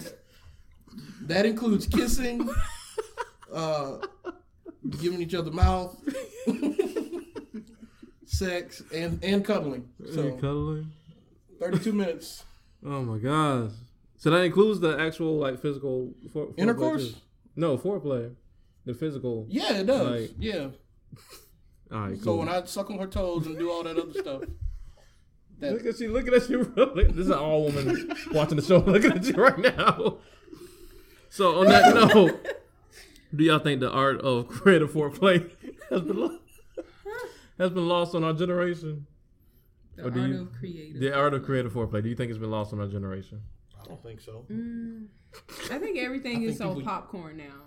That 1.22 1.46
includes 1.46 1.88
kissing, 1.88 2.50
uh, 3.52 3.98
giving 5.02 5.22
each 5.22 5.34
other 5.36 5.52
mouth, 5.52 5.98
sex, 8.26 8.82
and 8.94 9.24
and 9.24 9.44
cuddling. 9.46 9.90
So 10.14 10.32
cuddling. 10.34 10.92
thirty 11.60 11.80
two 11.80 11.94
minutes. 12.02 12.44
Oh 12.86 13.02
my 13.02 13.18
gosh. 13.18 13.72
So 14.18 14.30
that 14.32 14.42
includes 14.44 14.80
the 14.80 14.98
actual 15.00 15.38
like 15.38 15.60
physical 15.62 16.14
foreplay, 16.34 16.54
Intercourse? 16.60 17.12
too? 17.14 17.18
No 17.56 17.78
foreplay. 17.78 18.34
The 18.86 18.94
physical. 18.94 19.46
Yeah, 19.50 19.74
it 19.80 19.88
does. 19.88 20.22
Like- 20.22 20.32
yeah. 20.40 20.68
All 21.92 22.00
right. 22.00 22.18
So 22.18 22.24
Cool. 22.26 22.38
when 22.40 22.50
I 22.50 22.64
suck 22.66 22.90
on 22.90 23.00
her 23.00 23.08
toes 23.08 23.46
and 23.46 23.58
do 23.58 23.70
all 23.72 23.84
that 23.84 23.98
other 23.98 24.14
stuff, 24.14 24.42
that 25.60 25.74
Look 25.74 25.86
at 25.86 26.00
you 26.00 26.12
looking 26.12 26.34
at 26.34 26.50
you. 26.50 26.64
This 26.96 27.16
is 27.18 27.30
an 27.30 27.38
all 27.38 27.66
woman 27.66 28.12
watching 28.32 28.58
the 28.58 28.64
show 28.64 28.78
looking 28.80 29.12
at 29.12 29.24
you 29.26 29.36
right 29.36 29.58
now. 29.78 30.18
So 31.30 31.60
on 31.60 31.68
that 31.68 31.94
note, 31.94 32.46
do 33.34 33.44
y'all 33.44 33.60
think 33.60 33.80
the 33.80 33.92
art 33.92 34.20
of 34.22 34.48
creative 34.50 34.92
foreplay 34.92 35.50
has 35.90 36.02
been 36.02 36.18
lo- 36.20 36.40
has 37.58 37.72
been 37.72 37.88
lost 37.88 38.16
on 38.16 38.24
our 38.24 38.34
generation? 38.34 39.06
The 39.96 40.04
art 40.04 40.16
you- 40.16 40.42
of 40.42 40.54
creative. 40.60 41.00
The 41.02 41.14
art 41.16 41.34
of 41.34 41.44
creative 41.44 41.74
foreplay. 41.74 42.04
Do 42.04 42.10
you 42.10 42.16
think 42.16 42.30
it's 42.30 42.40
been 42.40 42.52
lost 42.52 42.74
on 42.74 42.80
our 42.82 42.88
generation? 42.88 43.42
I 43.82 43.88
don't 43.88 44.02
think 44.04 44.20
so. 44.20 44.46
Mm, 44.52 45.08
I 45.72 45.78
think 45.80 45.98
everything 46.00 46.38
I 46.38 46.42
is 46.42 46.58
think 46.58 46.58
so 46.58 46.76
people- 46.76 46.84
popcorn 46.92 47.38
now. 47.38 47.62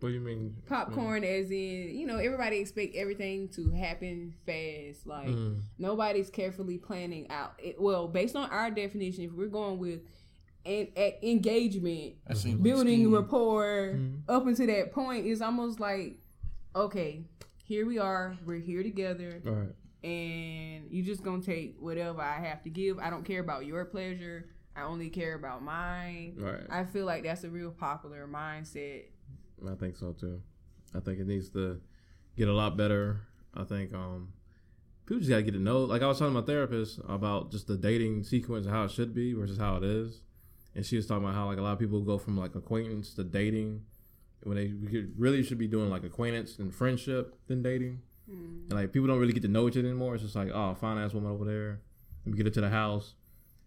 What 0.00 0.10
do 0.10 0.14
you 0.14 0.20
mean? 0.20 0.54
Popcorn, 0.66 1.24
as 1.24 1.50
in, 1.50 1.96
you 1.96 2.06
know, 2.06 2.18
everybody 2.18 2.58
expect 2.58 2.94
everything 2.96 3.48
to 3.56 3.70
happen 3.70 4.34
fast. 4.44 5.06
Like 5.06 5.28
Mm. 5.28 5.60
nobody's 5.78 6.28
carefully 6.28 6.76
planning 6.76 7.30
out. 7.30 7.54
It, 7.58 7.80
well, 7.80 8.06
based 8.06 8.36
on 8.36 8.50
our 8.50 8.70
definition, 8.70 9.24
if 9.24 9.32
we're 9.32 9.46
going 9.48 9.78
with 9.78 10.00
en- 10.66 10.92
a- 10.96 11.30
engagement, 11.30 12.14
That 12.26 12.36
seems 12.36 12.54
like 12.56 12.62
building 12.64 13.10
rapport 13.12 13.94
Mhm. 13.94 14.22
up 14.28 14.46
until 14.46 14.66
that 14.66 14.92
point 14.92 15.26
is 15.26 15.40
almost 15.40 15.80
like, 15.80 16.18
okay, 16.74 17.24
here 17.64 17.86
we 17.86 17.98
are, 17.98 18.36
we're 18.44 18.58
here 18.60 18.82
together, 18.82 19.40
right. 19.44 19.74
and 20.04 20.90
you're 20.90 21.04
just 21.04 21.22
gonna 21.22 21.42
take 21.42 21.76
whatever 21.80 22.20
I 22.20 22.40
have 22.40 22.62
to 22.64 22.70
give. 22.70 22.98
I 22.98 23.10
don't 23.10 23.24
care 23.24 23.40
about 23.40 23.66
your 23.66 23.84
pleasure. 23.84 24.50
I 24.74 24.82
only 24.82 25.08
care 25.08 25.34
about 25.34 25.62
mine. 25.62 26.34
Right. 26.38 26.60
I 26.68 26.84
feel 26.84 27.06
like 27.06 27.22
that's 27.22 27.44
a 27.44 27.50
real 27.50 27.70
popular 27.70 28.26
mindset. 28.28 29.04
I 29.66 29.74
think 29.74 29.96
so 29.96 30.12
too. 30.12 30.42
I 30.94 31.00
think 31.00 31.18
it 31.18 31.26
needs 31.26 31.48
to 31.50 31.80
get 32.36 32.48
a 32.48 32.52
lot 32.52 32.76
better. 32.76 33.20
I 33.54 33.64
think 33.64 33.94
um 33.94 34.32
people 35.06 35.18
just 35.20 35.30
gotta 35.30 35.42
get 35.42 35.52
to 35.52 35.58
know. 35.60 35.84
Like 35.84 36.02
I 36.02 36.06
was 36.06 36.18
talking 36.18 36.34
to 36.34 36.40
my 36.40 36.46
therapist 36.46 37.00
about 37.08 37.50
just 37.50 37.66
the 37.68 37.76
dating 37.78 38.22
sequence 38.24 38.66
and 38.66 38.74
how 38.74 38.84
it 38.84 38.90
should 38.90 39.14
be 39.14 39.32
versus 39.32 39.56
how 39.56 39.76
it 39.76 39.82
is, 39.84 40.20
and 40.76 40.84
she 40.84 40.96
was 40.96 41.06
talking 41.06 41.24
about 41.24 41.34
how 41.34 41.46
like 41.46 41.58
a 41.58 41.62
lot 41.62 41.72
of 41.72 41.78
people 41.78 42.00
go 42.02 42.18
from 42.18 42.36
like 42.36 42.54
acquaintance 42.54 43.14
to 43.14 43.24
dating 43.24 43.82
when 44.42 44.56
they 44.56 44.72
really 45.16 45.42
should 45.42 45.58
be 45.58 45.66
doing 45.66 45.88
like 45.88 46.04
acquaintance 46.04 46.58
and 46.58 46.72
friendship 46.72 47.34
than 47.48 47.62
dating. 47.62 48.00
Mm. 48.30 48.68
And 48.68 48.72
like 48.72 48.92
people 48.92 49.08
don't 49.08 49.18
really 49.18 49.32
get 49.32 49.42
to 49.42 49.48
know 49.48 49.68
each 49.68 49.76
other 49.76 49.88
anymore. 49.88 50.14
It's 50.14 50.22
just 50.22 50.36
like 50.36 50.50
oh, 50.52 50.76
fine 50.78 50.98
ass 50.98 51.14
woman 51.14 51.32
over 51.32 51.46
there. 51.46 51.80
Let 52.24 52.32
me 52.32 52.36
get 52.36 52.46
her 52.46 52.52
to 52.52 52.60
the 52.60 52.68
house. 52.68 53.14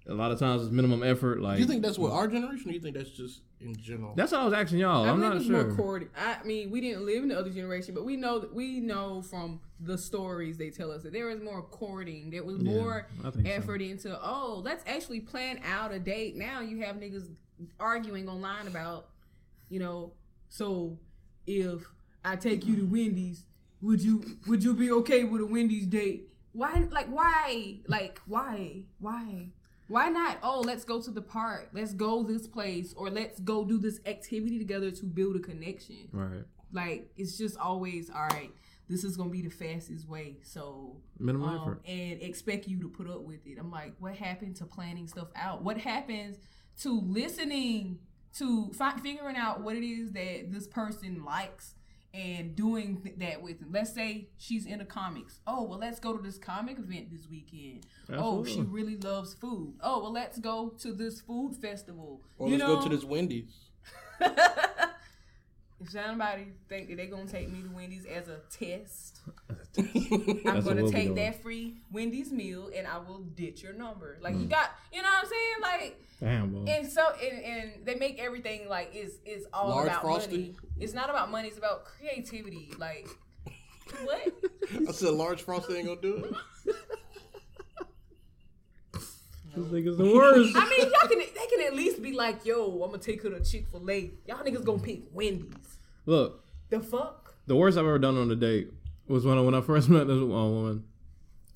A 0.07 0.13
lot 0.13 0.31
of 0.31 0.39
times 0.39 0.61
it's 0.61 0.71
minimum 0.71 1.01
effort. 1.03 1.41
Like 1.41 1.55
Do 1.55 1.61
you 1.61 1.67
think 1.67 1.81
that's 1.81 1.97
what 1.97 2.11
our 2.11 2.27
generation? 2.27 2.69
Or 2.69 2.73
you 2.73 2.79
think 2.79 2.95
that's 2.95 3.09
just 3.09 3.41
in 3.61 3.75
general? 3.75 4.13
that's 4.15 4.31
what 4.31 4.41
I 4.41 4.45
was 4.45 4.53
asking 4.53 4.79
y'all. 4.79 5.05
I 5.05 5.09
I'm 5.09 5.19
not 5.19 5.41
sure. 5.43 5.65
more 5.67 5.75
courted. 5.75 6.09
I 6.17 6.37
mean, 6.45 6.71
we 6.71 6.81
didn't 6.81 7.05
live 7.05 7.23
in 7.23 7.29
the 7.29 7.37
other 7.37 7.49
generation, 7.49 7.93
but 7.93 8.05
we 8.05 8.15
know 8.15 8.39
that 8.39 8.53
we 8.53 8.79
know 8.79 9.21
from 9.21 9.59
the 9.79 9.97
stories 9.97 10.57
they 10.57 10.69
tell 10.69 10.91
us 10.91 11.03
that 11.03 11.13
there 11.13 11.27
was 11.27 11.41
more 11.41 11.61
courting. 11.61 12.29
There 12.29 12.43
was 12.43 12.57
Yeah, 12.59 12.71
more 12.71 13.07
I 13.23 13.29
think 13.31 13.47
so. 13.47 13.53
effort 13.53 13.81
into 13.81 14.19
oh, 14.21 14.61
let's 14.63 14.83
actually 14.87 15.19
plan 15.21 15.59
out 15.65 15.91
a 15.93 15.99
date. 15.99 16.35
Now 16.35 16.61
you 16.61 16.81
have 16.83 16.95
niggas 16.97 17.29
arguing 17.79 18.27
online 18.29 18.67
about, 18.67 19.07
you 19.69 19.79
know, 19.79 20.13
so 20.49 20.97
if 21.47 21.83
I 22.23 22.35
take 22.35 22.65
you 22.65 22.75
to 22.77 22.83
Wendy's, 22.83 23.43
would 23.81 24.01
you 24.01 24.23
would 24.47 24.63
you 24.63 24.73
be 24.73 24.91
okay 24.91 25.23
with 25.23 25.41
a 25.41 25.45
Wendy's 25.45 25.85
date? 25.85 26.29
Why 26.53 26.87
like 26.91 27.07
why? 27.07 27.77
Like 27.87 28.19
why? 28.27 28.83
Why? 28.99 29.49
Why 29.89 30.07
not? 30.09 30.37
Oh, 30.43 30.61
let's 30.61 30.85
go 30.85 31.01
to 31.01 31.11
the 31.11 31.21
park. 31.21 31.69
Let's 31.73 31.93
go 31.93 32.23
this 32.23 32.47
place 32.47 32.93
or 32.95 33.09
let's 33.09 33.39
go 33.39 33.65
do 33.65 33.77
this 33.77 33.99
activity 34.05 34.57
together 34.59 34.91
to 34.91 35.05
build 35.05 35.35
a 35.35 35.39
connection. 35.39 36.07
Right. 36.11 36.45
Like 36.71 37.11
it's 37.17 37.37
just 37.37 37.57
always 37.57 38.09
all 38.09 38.27
right. 38.27 38.51
This 38.87 39.03
is 39.03 39.17
gonna 39.17 39.29
be 39.29 39.41
the 39.41 39.49
fastest 39.49 40.07
way. 40.07 40.37
So 40.43 40.97
Minimum 41.19 41.49
um, 41.49 41.61
effort. 41.61 41.81
and 41.87 42.21
expect 42.21 42.67
you 42.67 42.79
to 42.81 42.87
put 42.89 43.09
up 43.09 43.21
with 43.21 43.45
it. 43.45 43.57
I'm 43.59 43.71
like, 43.71 43.93
what 43.99 44.15
happened 44.15 44.55
to 44.57 44.65
planning 44.65 45.07
stuff 45.07 45.27
out? 45.35 45.63
What 45.63 45.77
happens 45.77 46.37
to 46.81 46.99
listening 47.01 47.99
to 48.37 48.71
fi- 48.73 48.97
figuring 48.97 49.35
out 49.35 49.61
what 49.61 49.75
it 49.75 49.83
is 49.83 50.11
that 50.11 50.51
this 50.51 50.67
person 50.67 51.23
likes 51.25 51.73
and 52.13 52.55
doing 52.55 53.01
th- 53.01 53.15
that 53.17 53.41
with 53.41 53.59
them? 53.59 53.69
Let's 53.71 53.93
say 53.93 54.29
she's 54.37 54.65
into 54.65 54.85
comics. 54.85 55.39
Oh, 55.45 55.63
well, 55.63 55.79
let's 55.79 55.99
go 55.99 56.15
to 56.15 56.21
this 56.21 56.37
comic 56.37 56.77
event 56.79 57.11
this 57.11 57.27
weekend. 57.29 57.85
Oh, 58.11 58.43
she 58.43 58.61
really 58.61 58.97
loves 58.97 59.33
food. 59.33 59.75
Oh, 59.81 60.01
well, 60.01 60.11
let's 60.11 60.39
go 60.39 60.69
to 60.79 60.93
this 60.93 61.21
food 61.21 61.55
festival. 61.55 62.21
or 62.37 62.47
you 62.47 62.57
let's 62.57 62.67
know, 62.67 62.75
go 62.77 62.83
to 62.83 62.89
this 62.89 63.03
Wendy's. 63.05 63.53
if 65.81 65.89
somebody 65.91 66.47
think 66.67 66.89
that 66.89 66.97
they're 66.97 67.05
gonna 67.07 67.25
take 67.27 67.49
me 67.51 67.61
to 67.61 67.69
Wendy's 67.69 68.05
as 68.05 68.27
a 68.27 68.39
test, 68.51 69.19
I'm 69.77 70.41
That's 70.43 70.65
gonna 70.65 70.91
take 70.91 71.15
that 71.15 71.41
free 71.41 71.77
Wendy's 71.91 72.31
meal 72.31 72.69
and 72.75 72.85
I 72.87 72.97
will 72.97 73.19
ditch 73.19 73.63
your 73.63 73.73
number. 73.73 74.17
Like 74.21 74.35
Mm. 74.35 74.41
you 74.41 74.47
got, 74.47 74.71
you 74.93 75.01
know 75.01 75.07
what 75.09 75.23
I'm 75.23 75.29
saying? 75.29 75.55
Like, 75.61 76.03
Damn, 76.19 76.49
boy. 76.65 76.71
and 76.71 76.91
so 76.91 77.05
and, 77.21 77.43
and 77.45 77.71
they 77.85 77.95
make 77.95 78.19
everything 78.19 78.67
like 78.67 78.93
is 78.95 79.19
is 79.25 79.45
all 79.53 79.69
Large 79.69 79.87
about 79.87 80.01
Frosty? 80.01 80.37
money. 80.37 80.55
It's 80.79 80.93
not 80.93 81.09
about 81.09 81.31
money. 81.31 81.47
It's 81.47 81.57
about 81.57 81.85
creativity. 81.85 82.71
Like, 82.77 83.07
what? 84.03 84.21
I 84.87 84.91
said 84.91 85.13
large 85.13 85.41
frosty 85.43 85.75
ain't 85.75 85.87
gonna 85.87 86.01
do 86.01 86.35
it. 86.65 86.75
This 89.55 89.65
nigga's 89.67 89.97
the 89.97 90.05
worst. 90.05 90.55
I 90.55 90.69
mean, 90.69 90.89
y'all 90.91 91.09
can 91.09 91.19
they 91.19 91.47
can 91.47 91.67
at 91.67 91.75
least 91.75 92.01
be 92.01 92.13
like, 92.13 92.45
yo, 92.45 92.81
I'm 92.83 92.91
gonna 92.91 92.97
take 93.01 93.23
her 93.23 93.29
to 93.29 93.43
Chick 93.43 93.67
Fil 93.69 93.89
A. 93.89 94.11
Y'all 94.27 94.37
niggas 94.37 94.63
gonna 94.63 94.79
pick 94.79 95.03
Wendy's. 95.11 95.53
Look, 96.05 96.43
The 96.69 96.79
fuck? 96.79 97.35
the 97.47 97.55
worst 97.55 97.77
I've 97.77 97.85
ever 97.85 97.99
done 97.99 98.17
on 98.17 98.29
a 98.31 98.35
date 98.35 98.71
was 99.07 99.25
when 99.25 99.37
I, 99.37 99.41
when 99.41 99.55
I 99.55 99.61
first 99.61 99.89
met 99.89 100.07
this 100.07 100.19
woman. 100.19 100.83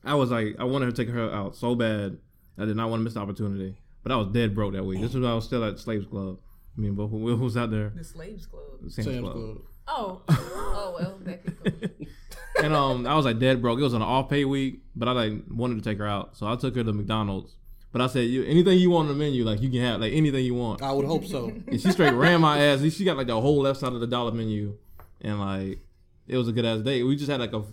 I 0.04 0.16
was 0.16 0.32
like, 0.32 0.56
I 0.60 0.64
wanted 0.66 0.94
to 0.94 1.06
take 1.06 1.14
her 1.14 1.32
out 1.32 1.56
so 1.56 1.76
bad. 1.76 2.18
I 2.58 2.66
did 2.66 2.76
not 2.76 2.90
want 2.90 3.00
to 3.00 3.04
miss 3.04 3.14
the 3.14 3.22
opportunity. 3.22 3.76
But 4.04 4.12
I 4.12 4.18
was 4.18 4.28
dead 4.28 4.54
broke 4.54 4.74
that 4.74 4.84
week. 4.84 5.00
This 5.00 5.14
was 5.14 5.22
when 5.22 5.32
I 5.32 5.36
was 5.36 5.46
still 5.46 5.64
at 5.64 5.80
Slaves 5.80 6.06
Club. 6.06 6.38
I 6.78 6.82
mean, 6.82 6.94
but 6.96 7.08
who, 7.08 7.36
who 7.36 7.44
was 7.44 7.56
out 7.56 7.72
there? 7.72 7.90
The 7.96 8.04
Slaves 8.04 8.46
Club. 8.46 8.64
Sam's, 8.90 9.06
Sam's 9.08 9.20
Club. 9.20 9.34
Club. 9.34 9.58
Oh, 9.88 10.22
oh 10.30 10.96
well, 11.00 11.20
that 11.24 11.44
could 11.46 11.82
go. 11.82 12.06
and 12.64 12.74
um, 12.74 13.08
I 13.08 13.16
was 13.16 13.26
like 13.26 13.40
dead 13.40 13.62
broke. 13.62 13.80
It 13.80 13.84
was 13.84 13.94
an 13.94 14.02
off 14.02 14.30
pay 14.30 14.44
week, 14.46 14.82
but 14.96 15.08
I 15.08 15.12
like 15.12 15.34
wanted 15.50 15.82
to 15.82 15.90
take 15.90 16.00
her 16.00 16.08
out, 16.08 16.36
so 16.36 16.48
I 16.48 16.56
took 16.56 16.76
her 16.76 16.84
to 16.84 16.94
McDonald's. 16.94 17.56
But 17.94 18.02
I 18.02 18.08
said, 18.08 18.28
you, 18.28 18.44
anything 18.44 18.80
you 18.80 18.90
want 18.90 19.08
on 19.08 19.18
the 19.18 19.24
menu, 19.24 19.46
like 19.46 19.62
you 19.62 19.70
can 19.70 19.80
have, 19.82 20.02
like 20.02 20.14
anything 20.14 20.44
you 20.44 20.56
want. 20.56 20.82
I 20.82 20.92
would 20.92 21.06
hope 21.06 21.26
so. 21.26 21.54
And 21.68 21.80
she 21.80 21.92
straight 21.92 22.14
ran 22.14 22.42
my 22.42 22.58
ass. 22.60 22.82
She 22.92 23.06
got 23.06 23.18
like 23.18 23.28
the 23.28 23.40
whole 23.40 23.62
left 23.62 23.80
side 23.80 23.94
of 23.94 24.00
the 24.00 24.08
dollar 24.08 24.32
menu, 24.32 24.76
and 25.22 25.40
like 25.40 25.80
it 26.28 26.36
was 26.36 26.48
a 26.48 26.52
good 26.52 26.66
ass 26.66 26.82
day. 26.82 27.04
We 27.04 27.16
just 27.16 27.30
had 27.30 27.40
like 27.40 27.54
a 27.54 27.64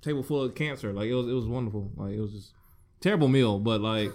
table 0.00 0.22
full 0.22 0.44
of 0.44 0.54
cancer. 0.54 0.92
Like 0.92 1.08
it 1.08 1.14
was, 1.14 1.26
it 1.28 1.32
was 1.32 1.46
wonderful. 1.46 1.90
Like 1.96 2.14
it 2.14 2.20
was 2.20 2.32
just 2.32 2.52
terrible 3.00 3.26
meal, 3.26 3.58
but 3.58 3.80
like 3.80 4.12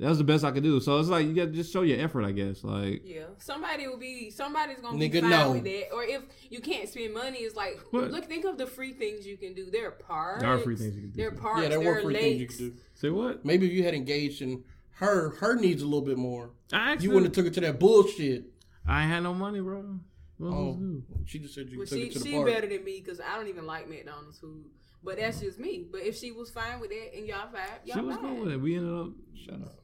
That's 0.00 0.18
the 0.18 0.24
best 0.24 0.44
I 0.44 0.50
could 0.50 0.62
do. 0.62 0.80
So 0.80 0.98
it's 0.98 1.08
like 1.10 1.26
you 1.26 1.34
got 1.34 1.46
to 1.46 1.52
just 1.52 1.72
show 1.72 1.82
your 1.82 2.00
effort, 2.00 2.24
I 2.24 2.32
guess. 2.32 2.64
Like 2.64 3.02
Yeah, 3.04 3.24
somebody 3.38 3.86
will 3.86 3.98
be 3.98 4.30
somebody's 4.30 4.78
gonna 4.80 4.96
be 4.98 5.10
Nigga, 5.10 5.20
fine 5.20 5.30
no. 5.30 5.52
with 5.52 5.64
that. 5.64 5.92
Or 5.92 6.02
if 6.02 6.22
you 6.48 6.60
can't 6.60 6.88
spend 6.88 7.12
money, 7.14 7.38
it's 7.38 7.54
like 7.54 7.78
What? 7.90 8.10
look, 8.10 8.24
think 8.24 8.44
of 8.46 8.56
the 8.58 8.66
free 8.66 8.92
things 8.94 9.26
you 9.26 9.36
can 9.36 9.52
do. 9.54 9.70
There 9.70 9.88
are 9.88 9.90
parks. 9.92 10.40
There 10.42 10.50
are 10.52 10.58
free 10.58 10.76
things 10.76 10.94
you 10.96 11.02
can 11.02 11.10
do. 11.10 11.16
There 11.18 11.28
are 11.28 11.32
parks. 11.32 11.62
Yeah, 11.62 11.68
there 11.68 11.78
there 11.80 11.92
were 11.92 11.98
are 11.98 12.02
free 12.02 12.14
lakes. 12.14 12.24
things 12.24 12.40
you 12.40 12.46
can 12.70 12.76
do. 12.76 12.82
say 12.94 13.10
what? 13.10 13.44
Maybe 13.44 13.66
if 13.66 13.72
you 13.72 13.84
had 13.84 13.94
engaged 13.94 14.40
in 14.42 14.64
her, 14.92 15.30
her 15.36 15.54
needs 15.54 15.82
a 15.82 15.84
little 15.84 16.00
bit 16.04 16.16
more. 16.18 16.50
I 16.72 16.92
actually, 16.92 17.04
You 17.08 17.10
wouldn't 17.14 17.34
have 17.36 17.44
took 17.44 17.50
it 17.52 17.54
to 17.54 17.60
that 17.66 17.78
bullshit. 17.78 18.44
I 18.86 19.02
ain't 19.02 19.10
had 19.12 19.20
no 19.22 19.34
money, 19.34 19.60
bro. 19.60 19.98
What 20.38 20.48
Oh, 20.54 20.66
else 20.68 20.76
to 20.76 20.80
do? 20.82 21.02
she 21.26 21.38
just 21.40 21.54
said 21.54 21.68
you 21.68 21.76
Well, 21.78 21.86
took 21.86 21.98
she 21.98 22.04
it 22.04 22.12
to 22.12 22.18
the 22.20 22.24
she 22.24 22.32
park. 22.32 22.46
better 22.46 22.66
than 22.66 22.82
me 22.84 23.00
because 23.04 23.20
I 23.20 23.36
don't 23.36 23.48
even 23.48 23.66
like 23.66 23.88
McDonald's 23.88 24.38
food. 24.38 24.64
But 25.02 25.16
that's 25.18 25.38
mm. 25.38 25.42
just 25.42 25.58
me. 25.58 25.86
But 25.90 26.02
if 26.02 26.16
she 26.18 26.32
was 26.32 26.50
fine 26.50 26.80
with 26.80 26.90
that 26.90 27.14
and 27.16 27.26
y'all 27.26 27.48
vibe, 27.48 27.86
y'all 27.86 27.96
She 27.96 28.00
was 28.02 28.16
vibe. 28.16 28.20
going 28.22 28.40
with 28.40 28.52
it. 28.52 28.56
We 28.60 28.76
ended 28.76 28.92
up. 28.94 29.08
Shut 29.34 29.54
up. 29.62 29.79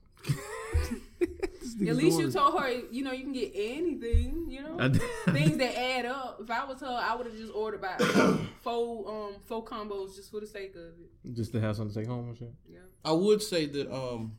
At 1.89 1.97
least 1.97 2.19
you 2.19 2.31
told 2.31 2.59
her, 2.59 2.71
you 2.91 3.03
know, 3.05 3.13
you 3.13 3.23
can 3.23 3.33
get 3.33 3.53
anything, 3.55 4.47
you 4.49 4.63
know, 4.63 4.79
things 5.33 5.57
that 5.59 5.79
add 5.79 6.07
up. 6.07 6.39
If 6.43 6.51
I 6.51 6.65
was 6.65 6.81
her, 6.81 6.87
I 6.87 7.15
would 7.15 7.27
have 7.27 7.37
just 7.37 7.53
ordered 7.55 7.81
about 7.81 8.01
four 8.63 9.09
um 9.09 9.35
four 9.45 9.65
combos 9.65 10.17
just 10.17 10.31
for 10.31 10.41
the 10.41 10.47
sake 10.47 10.75
of 10.75 10.83
it. 10.83 11.35
just 11.35 11.53
to 11.53 11.61
have 11.61 11.77
something 11.77 11.95
to 11.95 12.01
take 12.01 12.09
home 12.09 12.29
and 12.29 12.39
shit. 12.39 12.53
Yeah. 12.69 12.79
I 13.05 13.13
would 13.13 13.43
say 13.43 13.67
that 13.67 13.93
um, 13.95 14.37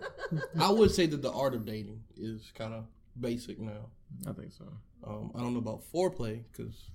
I 0.60 0.70
would 0.70 0.90
say 0.90 1.06
that 1.06 1.22
the 1.22 1.32
art 1.32 1.54
of 1.54 1.64
dating 1.66 2.02
is 2.16 2.52
kind 2.54 2.72
of 2.72 2.84
basic 3.18 3.58
now. 3.58 3.90
I 4.26 4.32
think 4.32 4.52
so. 4.52 4.64
Um, 5.06 5.32
I 5.34 5.40
don't 5.40 5.52
know 5.54 5.58
about 5.60 5.82
foreplay 5.92 6.42
because 6.52 6.90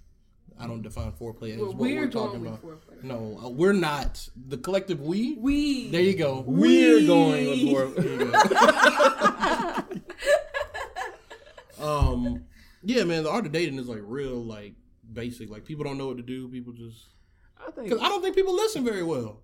I 0.59 0.67
don't 0.67 0.81
define 0.83 1.11
foreplay 1.13 1.53
as 1.53 1.57
Well, 1.57 1.67
what 1.69 1.77
we're 1.77 2.01
we're 2.01 2.07
talking 2.11 2.45
about. 2.45 2.61
foreplay. 2.63 3.03
No, 3.03 3.39
uh, 3.43 3.49
we're 3.49 3.73
not. 3.73 4.27
The 4.47 4.57
collective 4.57 5.01
we. 5.01 5.33
We. 5.39 5.89
There 5.89 6.01
you 6.01 6.15
go. 6.15 6.43
We're 6.45 7.05
going 7.07 7.47
with 7.47 7.59
We- 7.59 7.71
more. 7.71 7.91
Um, 11.79 12.45
yeah, 12.83 13.03
man. 13.05 13.23
The 13.23 13.29
art 13.31 13.45
of 13.47 13.51
dating 13.51 13.79
is 13.79 13.87
like 13.87 14.01
real, 14.03 14.35
like 14.43 14.75
basic. 15.11 15.49
Like 15.49 15.65
people 15.65 15.83
don't 15.83 15.97
know 15.97 16.07
what 16.07 16.17
to 16.17 16.23
do. 16.23 16.47
People 16.47 16.73
just 16.73 17.07
I 17.59 17.71
think 17.71 17.89
because 17.89 18.01
I 18.05 18.07
don't 18.09 18.21
think 18.21 18.35
people 18.35 18.53
listen 18.55 18.83
very 18.85 19.01
well. 19.03 19.41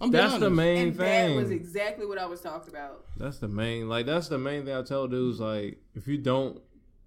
I'm 0.00 0.10
being 0.10 0.24
that's 0.24 0.38
the 0.40 0.48
main 0.50 0.88
and 0.88 0.96
thing. 0.96 1.36
that 1.36 1.40
was 1.42 1.50
exactly 1.50 2.06
what 2.06 2.16
I 2.18 2.24
was 2.26 2.40
talking 2.40 2.70
about. 2.70 3.04
that's 3.18 3.38
the 3.38 3.48
main. 3.48 3.88
Like 3.88 4.06
that's 4.06 4.28
the 4.28 4.38
main 4.38 4.64
thing 4.64 4.74
I 4.74 4.82
tell 4.82 5.06
dudes. 5.08 5.40
Like 5.40 5.78
if 5.94 6.08
you 6.08 6.16
don't, 6.16 6.60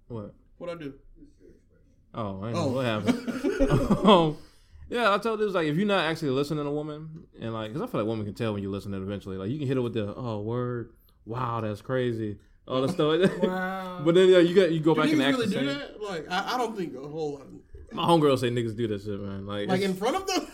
what? 0.06 0.32
What 0.58 0.70
I 0.70 0.74
do? 0.74 0.94
Oh, 2.18 2.42
I 2.42 2.52
know 2.52 2.58
Oh. 2.58 2.68
what 2.72 2.84
happened. 2.84 4.06
um, 4.06 4.36
yeah, 4.88 5.14
I 5.14 5.18
tell 5.18 5.36
dudes 5.36 5.54
like 5.54 5.66
if 5.68 5.76
you're 5.76 5.86
not 5.86 6.04
actually 6.04 6.30
listening 6.30 6.64
to 6.64 6.70
a 6.70 6.72
woman, 6.72 7.24
and 7.40 7.52
like, 7.54 7.72
cause 7.72 7.80
I 7.82 7.86
feel 7.86 8.00
like 8.00 8.08
women 8.08 8.24
can 8.24 8.34
tell 8.34 8.52
when 8.54 8.62
you're 8.62 8.72
listening. 8.72 9.00
Eventually, 9.02 9.36
like 9.36 9.50
you 9.50 9.58
can 9.58 9.68
hit 9.68 9.76
it 9.76 9.80
with 9.80 9.94
the 9.94 10.14
oh 10.16 10.40
word, 10.40 10.90
wow, 11.24 11.60
that's 11.60 11.80
crazy, 11.80 12.38
all 12.66 12.82
the 12.82 12.88
stuff. 12.88 13.30
Wow. 13.42 14.00
but 14.04 14.14
then 14.16 14.28
yeah, 14.28 14.38
you 14.38 14.54
got 14.54 14.72
you 14.72 14.80
go 14.80 14.94
Do 14.94 15.02
back 15.02 15.10
and 15.10 15.20
niggas 15.20 15.28
act 15.28 15.38
really 15.38 15.54
do 15.54 15.66
that? 15.66 16.02
Like 16.02 16.26
I, 16.30 16.54
I 16.54 16.58
don't 16.58 16.76
think 16.76 16.94
a 16.96 17.06
whole 17.06 17.34
lot. 17.34 17.42
Of... 17.42 17.92
My 17.92 18.02
homegirl 18.04 18.38
say 18.38 18.50
niggas 18.50 18.76
do 18.76 18.88
that 18.88 19.00
shit, 19.02 19.20
man. 19.20 19.46
Like, 19.46 19.68
Like 19.68 19.80
in 19.82 19.94
front 19.94 20.16
of 20.16 20.26
them. 20.26 20.46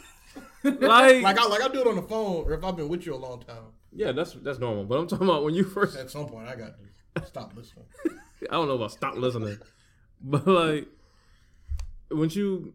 like, 0.64 1.22
Like 1.22 1.38
I 1.38 1.46
like 1.46 1.62
I 1.62 1.68
do 1.68 1.80
it 1.80 1.86
on 1.86 1.96
the 1.96 2.02
phone, 2.02 2.44
or 2.44 2.52
if 2.52 2.62
I've 2.62 2.76
been 2.76 2.88
with 2.88 3.06
you 3.06 3.14
a 3.14 3.16
long 3.16 3.40
time. 3.40 3.72
yeah, 3.92 4.12
that's 4.12 4.32
that's 4.34 4.58
normal. 4.58 4.84
But 4.84 4.98
I'm 4.98 5.06
talking 5.06 5.26
about 5.28 5.44
when 5.44 5.54
you 5.54 5.64
first. 5.64 5.96
At 5.96 6.10
some 6.10 6.26
point, 6.26 6.46
I 6.48 6.56
got 6.56 6.74
to 7.16 7.26
stop 7.26 7.54
listening. 7.56 7.86
I 8.50 8.52
don't 8.52 8.68
know 8.68 8.74
about 8.74 8.92
stop 8.92 9.16
listening, 9.16 9.58
but 10.20 10.46
like 10.46 10.88
when 12.14 12.30
you 12.30 12.72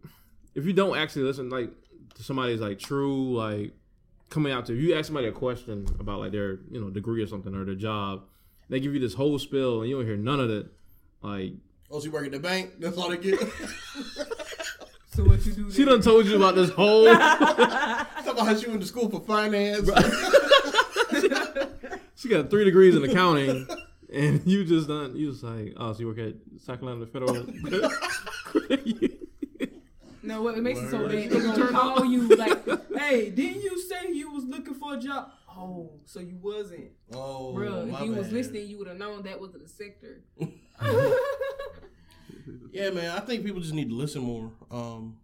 if 0.56 0.66
you 0.66 0.74
don't 0.74 0.98
actually 0.98 1.24
listen 1.24 1.50
like 1.50 1.72
to 2.16 2.24
somebody's 2.24 2.60
like 2.60 2.80
true 2.80 3.36
like 3.36 3.74
coming 4.30 4.52
out 4.52 4.66
to 4.68 4.74
you 4.74 4.96
ask 4.96 5.08
somebody 5.08 5.28
a 5.28 5.32
question 5.32 5.88
about 6.00 6.20
like 6.20 6.32
their 6.32 6.60
you 6.70 6.80
know 6.80 6.90
degree 6.90 7.22
or 7.22 7.28
something 7.28 7.56
or 7.56 7.66
their 7.66 7.76
job, 7.76 8.24
they 8.70 8.80
give 8.80 8.94
you 8.94 9.00
this 9.00 9.14
whole 9.14 9.40
spill 9.40 9.82
and 9.82 9.90
you 9.90 9.96
don't 9.98 10.06
hear 10.06 10.18
none 10.18 10.40
of 10.40 10.50
it. 10.50 10.68
Like 11.22 11.54
Oh, 11.92 12.00
she 12.00 12.10
work 12.10 12.26
at 12.26 12.32
the 12.32 12.40
bank. 12.40 12.74
That's 12.80 12.98
all 12.98 13.10
they 13.10 13.18
get. 13.18 13.40
So 15.12 15.26
what 15.26 15.46
you 15.46 15.52
do? 15.52 15.72
she 15.72 15.84
done 15.84 16.02
told 16.02 16.28
you 16.28 16.38
about 16.38 16.56
this 16.56 16.70
whole. 16.70 17.04
Talk 17.14 18.26
about 18.26 18.46
how 18.46 18.56
she 18.56 18.70
went 18.70 18.80
to 18.80 18.88
school 18.88 19.10
for 19.10 19.20
finance. 19.20 19.86
she 22.16 22.30
got 22.30 22.50
three 22.50 22.64
degrees 22.64 22.96
in 22.96 23.04
accounting. 23.04 23.68
And 24.14 24.42
you 24.46 24.64
just 24.64 24.88
done, 24.88 25.18
you 25.18 25.32
just 25.32 25.44
like, 25.44 25.74
oh, 25.76 25.92
so 25.92 26.00
you 26.00 26.08
work 26.08 26.20
at 26.20 26.36
South 26.62 26.80
Carolina 26.80 27.06
Federal. 27.06 27.46
No, 30.30 30.44
what 30.44 30.56
it 30.56 30.62
makes 30.62 30.80
it 30.80 30.92
so 30.92 31.00
Word. 31.00 31.12
bad. 31.12 31.30
They 31.32 31.40
gonna 31.40 31.68
call 31.70 32.06
you 32.06 32.28
like, 32.36 32.64
"Hey, 32.96 33.32
didn't 33.32 33.64
you 33.64 33.82
say 33.82 34.12
you 34.14 34.32
was 34.32 34.44
looking 34.44 34.76
for 34.76 34.94
a 34.94 35.00
job?" 35.00 35.32
Oh, 35.50 36.00
so 36.06 36.20
you 36.20 36.38
wasn't, 36.38 36.92
Oh, 37.12 37.54
bro. 37.54 37.88
If 37.88 38.02
you 38.02 38.14
was 38.14 38.32
listening, 38.32 38.68
you 38.68 38.78
would 38.78 38.88
have 38.88 38.98
known 38.98 39.24
that 39.24 39.40
was 39.40 39.54
the 39.54 39.68
sector. 39.68 40.22
Yeah, 42.72 42.92
man. 42.92 43.10
I 43.10 43.20
think 43.20 43.44
people 43.44 43.62
just 43.62 43.74
need 43.74 43.90
to 43.90 43.96
listen 43.96 44.22
more. 44.22 44.52
Um, 44.72 45.18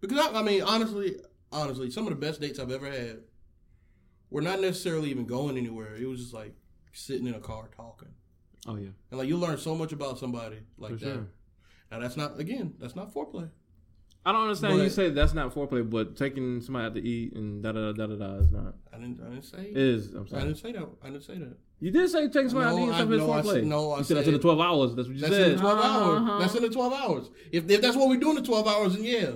because 0.00 0.18
I, 0.18 0.38
I 0.38 0.42
mean, 0.42 0.62
honestly, 0.62 1.16
honestly, 1.50 1.90
some 1.90 2.06
of 2.06 2.10
the 2.10 2.18
best 2.18 2.40
dates 2.40 2.58
I've 2.58 2.70
ever 2.70 2.90
had 2.90 3.18
were 4.30 4.42
not 4.42 4.60
necessarily 4.60 5.10
even 5.10 5.26
going 5.26 5.56
anywhere. 5.56 5.96
It 5.96 6.06
was 6.06 6.20
just 6.20 6.34
like 6.34 6.54
sitting 6.92 7.26
in 7.26 7.34
a 7.34 7.40
car 7.40 7.68
talking, 7.76 8.08
oh 8.66 8.76
yeah, 8.76 8.90
and 9.10 9.18
like 9.18 9.28
you 9.28 9.36
learn 9.36 9.58
so 9.58 9.74
much 9.74 9.92
about 9.92 10.18
somebody 10.18 10.58
like 10.78 10.92
for 10.92 10.96
that. 10.98 11.04
sure. 11.04 11.26
Now 11.90 11.98
that's 11.98 12.16
not 12.16 12.38
again, 12.38 12.74
that's 12.78 12.96
not 12.96 13.12
foreplay. 13.12 13.50
I 14.24 14.30
don't 14.32 14.42
understand. 14.42 14.78
you 14.78 14.88
say 14.88 15.10
that's 15.10 15.34
not 15.34 15.52
foreplay, 15.54 15.88
but 15.88 16.16
taking 16.16 16.60
somebody 16.60 16.86
out 16.86 16.94
to 16.94 17.02
eat 17.02 17.32
and 17.34 17.62
da 17.62 17.72
da 17.72 17.92
da 17.92 18.06
da 18.06 18.14
da 18.16 18.34
is 18.36 18.50
not. 18.52 18.74
I 18.92 18.98
didn't, 18.98 19.20
I 19.20 19.30
didn't 19.30 19.42
say. 19.44 19.58
It 19.70 19.76
is. 19.76 20.12
I'm 20.14 20.28
sorry. 20.28 20.42
I 20.42 20.44
didn't 20.46 20.58
say 20.58 20.72
that. 20.72 20.88
I 21.02 21.06
didn't 21.10 21.22
say 21.24 21.38
that. 21.38 21.56
You 21.80 21.90
did 21.90 22.08
say 22.10 22.28
taking 22.28 22.48
somebody 22.50 22.70
out 22.70 22.76
to 22.76 22.82
eat 22.82 22.86
No, 22.86 22.92
and 22.92 23.12
I- 23.12 23.16
is 23.16 23.20
no, 23.20 23.32
I 23.32 23.42
said- 23.42 23.64
no, 23.64 23.90
I 23.92 23.98
you 23.98 24.04
said 24.04 24.16
that's 24.18 24.28
in 24.28 24.34
the 24.34 24.38
12 24.38 24.60
hours. 24.60 24.94
That's 24.94 25.08
what 25.08 25.14
you 25.16 25.20
That's 25.22 25.34
in 25.34 25.40
said. 25.42 25.56
the 25.56 25.60
twelve 25.60 25.84
hours. 25.84 26.20
Uh-huh. 26.20 26.38
That's 26.38 26.54
in 26.54 26.62
the 26.62 26.68
twelve 26.70 26.92
hours. 26.92 27.30
If, 27.50 27.68
if 27.68 27.80
that's 27.80 27.96
what 27.96 28.08
we 28.08 28.16
do 28.18 28.30
in 28.30 28.36
the 28.36 28.42
twelve 28.42 28.68
hours, 28.68 28.94
then 28.94 29.04
yeah. 29.04 29.30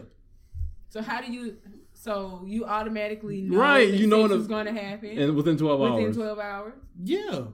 So 0.90 1.02
how 1.02 1.20
do 1.20 1.32
you? 1.32 1.56
So 1.94 2.42
you 2.46 2.64
automatically 2.64 3.40
know 3.42 3.58
Right, 3.58 3.88
you 3.92 4.06
know 4.06 4.28
sex 4.28 4.42
the- 4.42 4.48
going 4.48 4.66
to 4.66 4.72
happen 4.72 5.18
and 5.18 5.34
within 5.34 5.56
12 5.56 5.80
within 5.80 6.04
hours. 6.06 6.16
twelve 6.16 6.38
hours. 6.38 6.74
Yeah, 7.02 7.44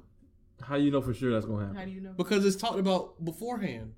How 0.61 0.76
you 0.76 0.91
know 0.91 1.01
for 1.01 1.14
sure 1.14 1.33
that's 1.33 1.47
gonna 1.47 1.61
happen? 1.61 1.74
How 1.74 1.80
happen? 1.80 1.95
do 1.95 1.99
you 1.99 2.03
know? 2.03 2.12
because 2.14 2.45
it's 2.45 2.57
talked 2.57 2.78
about 2.78 3.24
beforehand. 3.24 3.95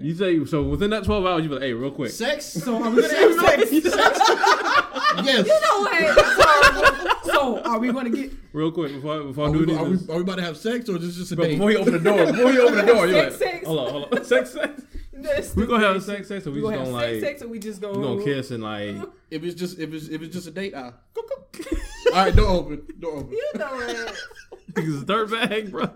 Okay. 0.00 0.06
You 0.08 0.14
say 0.14 0.44
so 0.50 0.62
within 0.62 0.90
that 0.90 1.04
12 1.04 1.26
hours. 1.26 1.42
You 1.42 1.48
be 1.48 1.54
like, 1.56 1.64
hey, 1.64 1.72
real 1.72 1.90
quick. 1.90 2.10
Sex. 2.10 2.44
So 2.46 2.82
are 2.82 2.90
we 2.90 3.02
gonna 3.02 3.14
have 3.14 3.34
sex? 3.40 3.70
yes. 5.24 5.46
You 5.46 5.60
know 5.60 5.80
what? 5.80 7.24
So, 7.24 7.32
so 7.32 7.62
are 7.62 7.78
we 7.78 7.92
gonna 7.92 8.10
get? 8.10 8.32
Real 8.52 8.72
quick 8.72 8.92
before 8.92 9.22
before 9.24 9.48
I 9.48 9.52
do 9.52 9.58
we, 9.60 9.66
this. 9.66 9.76
are, 9.78 9.84
we, 9.84 9.96
are 10.12 10.16
we 10.16 10.22
about 10.22 10.36
to 10.36 10.42
have 10.42 10.56
sex 10.56 10.88
or 10.88 10.96
is 10.96 11.02
this 11.06 11.16
just 11.16 11.32
a 11.32 11.36
Bro, 11.36 11.44
date? 11.44 11.52
before 11.54 11.70
you 11.70 11.78
open 11.78 11.92
the 11.92 11.98
door, 12.00 12.26
before 12.26 12.52
you 12.52 12.62
open 12.62 12.76
the 12.76 12.92
door, 12.92 13.06
you're 13.06 13.22
like, 13.24 13.32
Sex, 13.32 13.38
sex. 13.38 13.66
hold 13.66 13.78
on, 13.78 13.90
hold 13.90 14.14
on, 14.14 14.24
sex, 14.24 14.50
sex. 14.52 14.82
That's 15.12 15.54
We 15.54 15.66
gonna 15.66 15.86
have 15.86 16.02
sex, 16.02 16.28
sex, 16.28 16.46
or 16.46 16.50
we 16.50 16.62
We 16.62 16.70
just 16.70 16.72
gonna 16.78 16.84
gonna 16.90 16.96
like, 16.96 17.20
sex, 17.20 17.22
sex, 17.22 17.42
or 17.42 17.48
we 17.48 17.58
just 17.58 17.80
go. 17.80 17.92
we 17.92 18.02
gonna 18.02 18.24
kiss 18.24 18.50
and 18.50 18.62
like, 18.62 18.96
If 19.30 19.44
it's 19.44 19.54
just 19.54 19.78
if 19.78 19.92
it's 19.92 20.08
if 20.08 20.22
it's 20.22 20.34
just 20.34 20.46
a 20.48 20.50
date, 20.50 20.72
ah. 20.74 20.92
I. 21.16 22.10
All 22.12 22.24
right, 22.24 22.34
door 22.34 22.48
open, 22.48 22.82
door 22.98 23.18
open. 23.18 23.32
You 23.32 23.50
know 23.56 23.80
it. 23.80 24.14
niggas 24.72 25.06
dirt 25.06 25.30
bag, 25.30 25.70
bro. 25.70 25.90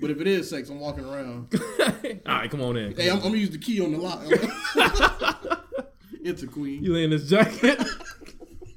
But 0.00 0.10
if 0.10 0.20
it 0.20 0.26
is 0.26 0.50
sex, 0.50 0.68
I'm 0.70 0.80
walking 0.80 1.04
around. 1.04 1.54
All 2.26 2.34
right, 2.34 2.50
come 2.50 2.60
on 2.62 2.76
in. 2.76 2.96
Hey, 2.96 3.08
I'm, 3.08 3.16
I'm 3.16 3.22
gonna 3.22 3.36
use 3.36 3.50
the 3.50 3.58
key 3.58 3.80
on 3.80 3.92
the 3.92 3.98
lock. 3.98 4.22
it's 6.22 6.42
a 6.42 6.46
queen. 6.46 6.82
You 6.82 6.94
lay 6.94 7.04
in 7.04 7.10
this 7.10 7.28
jacket. 7.28 7.80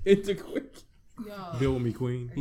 it's 0.06 0.30
a 0.30 0.36
quick. 0.36 0.76
Yo. 1.26 1.60
Deal 1.60 1.74
with 1.74 1.82
me, 1.82 1.92
queen. 1.92 2.32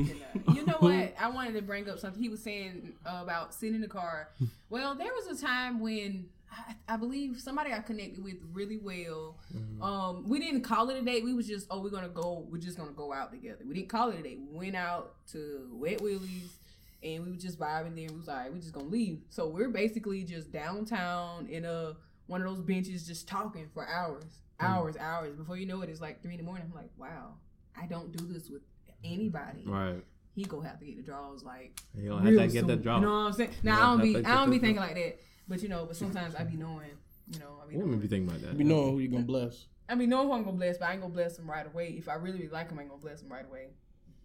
You 0.55 0.67
know 0.67 0.77
what? 0.79 1.15
I 1.19 1.29
wanted 1.29 1.55
to 1.55 1.63
bring 1.63 1.89
up 1.89 1.99
something 1.99 2.23
he 2.23 2.29
was 2.29 2.43
saying 2.43 2.93
about 3.05 3.55
sitting 3.55 3.75
in 3.77 3.81
the 3.81 3.89
car. 3.89 4.29
Well, 4.69 4.95
there 4.95 5.13
was 5.13 5.39
a 5.39 5.43
time 5.43 5.81
when 5.81 6.29
I, 6.53 6.75
I 6.95 6.97
believe 6.97 7.41
somebody 7.41 7.73
I 7.73 7.79
connected 7.81 8.23
with 8.23 8.37
really 8.53 8.77
well. 8.77 9.39
Um, 9.81 10.29
we 10.29 10.39
didn't 10.39 10.63
call 10.63 10.91
it 10.91 10.99
a 10.99 11.03
date. 11.03 11.25
We 11.25 11.33
was 11.35 11.47
just, 11.47 11.67
oh, 11.71 11.81
we're 11.81 11.91
gonna 11.91 12.09
go. 12.09 12.47
We're 12.51 12.59
just 12.59 12.77
gonna 12.77 12.93
go 12.93 13.13
out 13.13 13.33
together. 13.33 13.65
We 13.67 13.75
didn't 13.75 13.89
call 13.89 14.11
it 14.11 14.21
a 14.21 14.23
date. 14.23 14.39
We 14.53 14.59
went 14.59 14.77
out 14.77 15.15
to 15.33 15.69
Wet 15.73 16.01
Willie's. 16.03 16.59
And 17.03 17.25
we 17.25 17.31
were 17.31 17.37
just 17.37 17.59
vibing 17.59 17.95
there. 17.95 18.09
We 18.11 18.17
was 18.17 18.27
like, 18.27 18.53
we 18.53 18.59
just 18.61 18.73
gonna 18.73 18.87
leave. 18.87 19.21
So 19.29 19.49
we're 19.49 19.69
basically 19.69 20.25
just 20.25 20.51
downtown 20.51 21.47
in 21.49 21.65
a 21.65 21.95
one 22.27 22.43
of 22.43 22.49
those 22.49 22.61
benches, 22.61 23.07
just 23.07 23.29
talking 23.29 23.69
for 23.73 23.87
hours, 23.89 24.25
mm. 24.61 24.67
hours, 24.67 24.97
hours. 24.97 25.37
Before 25.37 25.57
you 25.57 25.67
know 25.67 25.83
it, 25.83 25.91
it's 25.91 26.01
like 26.01 26.23
three 26.23 26.33
in 26.33 26.39
the 26.39 26.45
morning. 26.45 26.65
I'm 26.69 26.75
like, 26.75 26.91
wow, 26.97 27.35
I 27.81 27.87
don't 27.87 28.17
do 28.17 28.27
this 28.27 28.49
with 28.49 28.63
anybody 29.05 29.63
Right. 29.65 30.03
he 30.35 30.45
go 30.45 30.61
have 30.61 30.79
to 30.81 30.85
get 30.85 30.97
the 30.97 31.03
draws 31.03 31.45
like 31.45 31.79
You 31.95 32.09
don't 32.09 32.25
real 32.25 32.41
have 32.41 32.49
to 32.49 32.53
get 32.53 32.61
soon. 32.61 32.69
that 32.69 32.83
drop. 32.83 33.01
You 33.01 33.07
know 33.07 33.13
what 33.13 33.27
I'm 33.27 33.33
saying? 33.35 33.51
Now 33.63 33.77
I 33.77 33.81
don't 33.81 33.99
don't 33.99 34.13
be 34.13 34.17
I 34.25 34.35
don't 34.35 34.51
be 34.51 34.59
that 34.59 34.67
thinking 34.67 34.83
like 34.83 34.95
that. 34.95 35.19
But 35.49 35.63
you 35.63 35.69
know, 35.69 35.87
but 35.87 35.97
sometimes 35.97 36.35
I 36.35 36.45
be 36.45 36.57
knowing, 36.57 36.91
you 37.31 37.39
know, 37.39 37.61
I 37.63 37.69
be 37.69 37.77
Women 37.77 37.91
knowing. 37.91 38.01
be 38.01 38.09
thinking 38.09 38.29
about 38.29 38.43
that. 38.43 38.59
You 38.59 38.65
knowing 38.65 38.93
who 38.93 38.99
you 38.99 39.09
gonna 39.09 39.25
bless. 39.25 39.67
I 39.89 39.95
be 39.95 40.07
knowing 40.07 40.27
who 40.27 40.35
I'm 40.35 40.45
gonna 40.45 40.57
bless, 40.57 40.79
but 40.79 40.89
I 40.89 40.93
ain't 40.93 41.03
gonna 41.03 41.15
bless 41.15 41.37
them 41.37 41.49
right 41.49 41.67
away. 41.67 41.95
If 41.97 42.09
I 42.09 42.15
really, 42.15 42.39
really 42.39 42.51
like 42.51 42.69
them, 42.69 42.79
I 42.79 42.83
ain't 42.83 42.91
gonna 42.91 43.03
bless 43.03 43.21
them 43.21 43.31
right 43.31 43.45
away. 43.45 43.69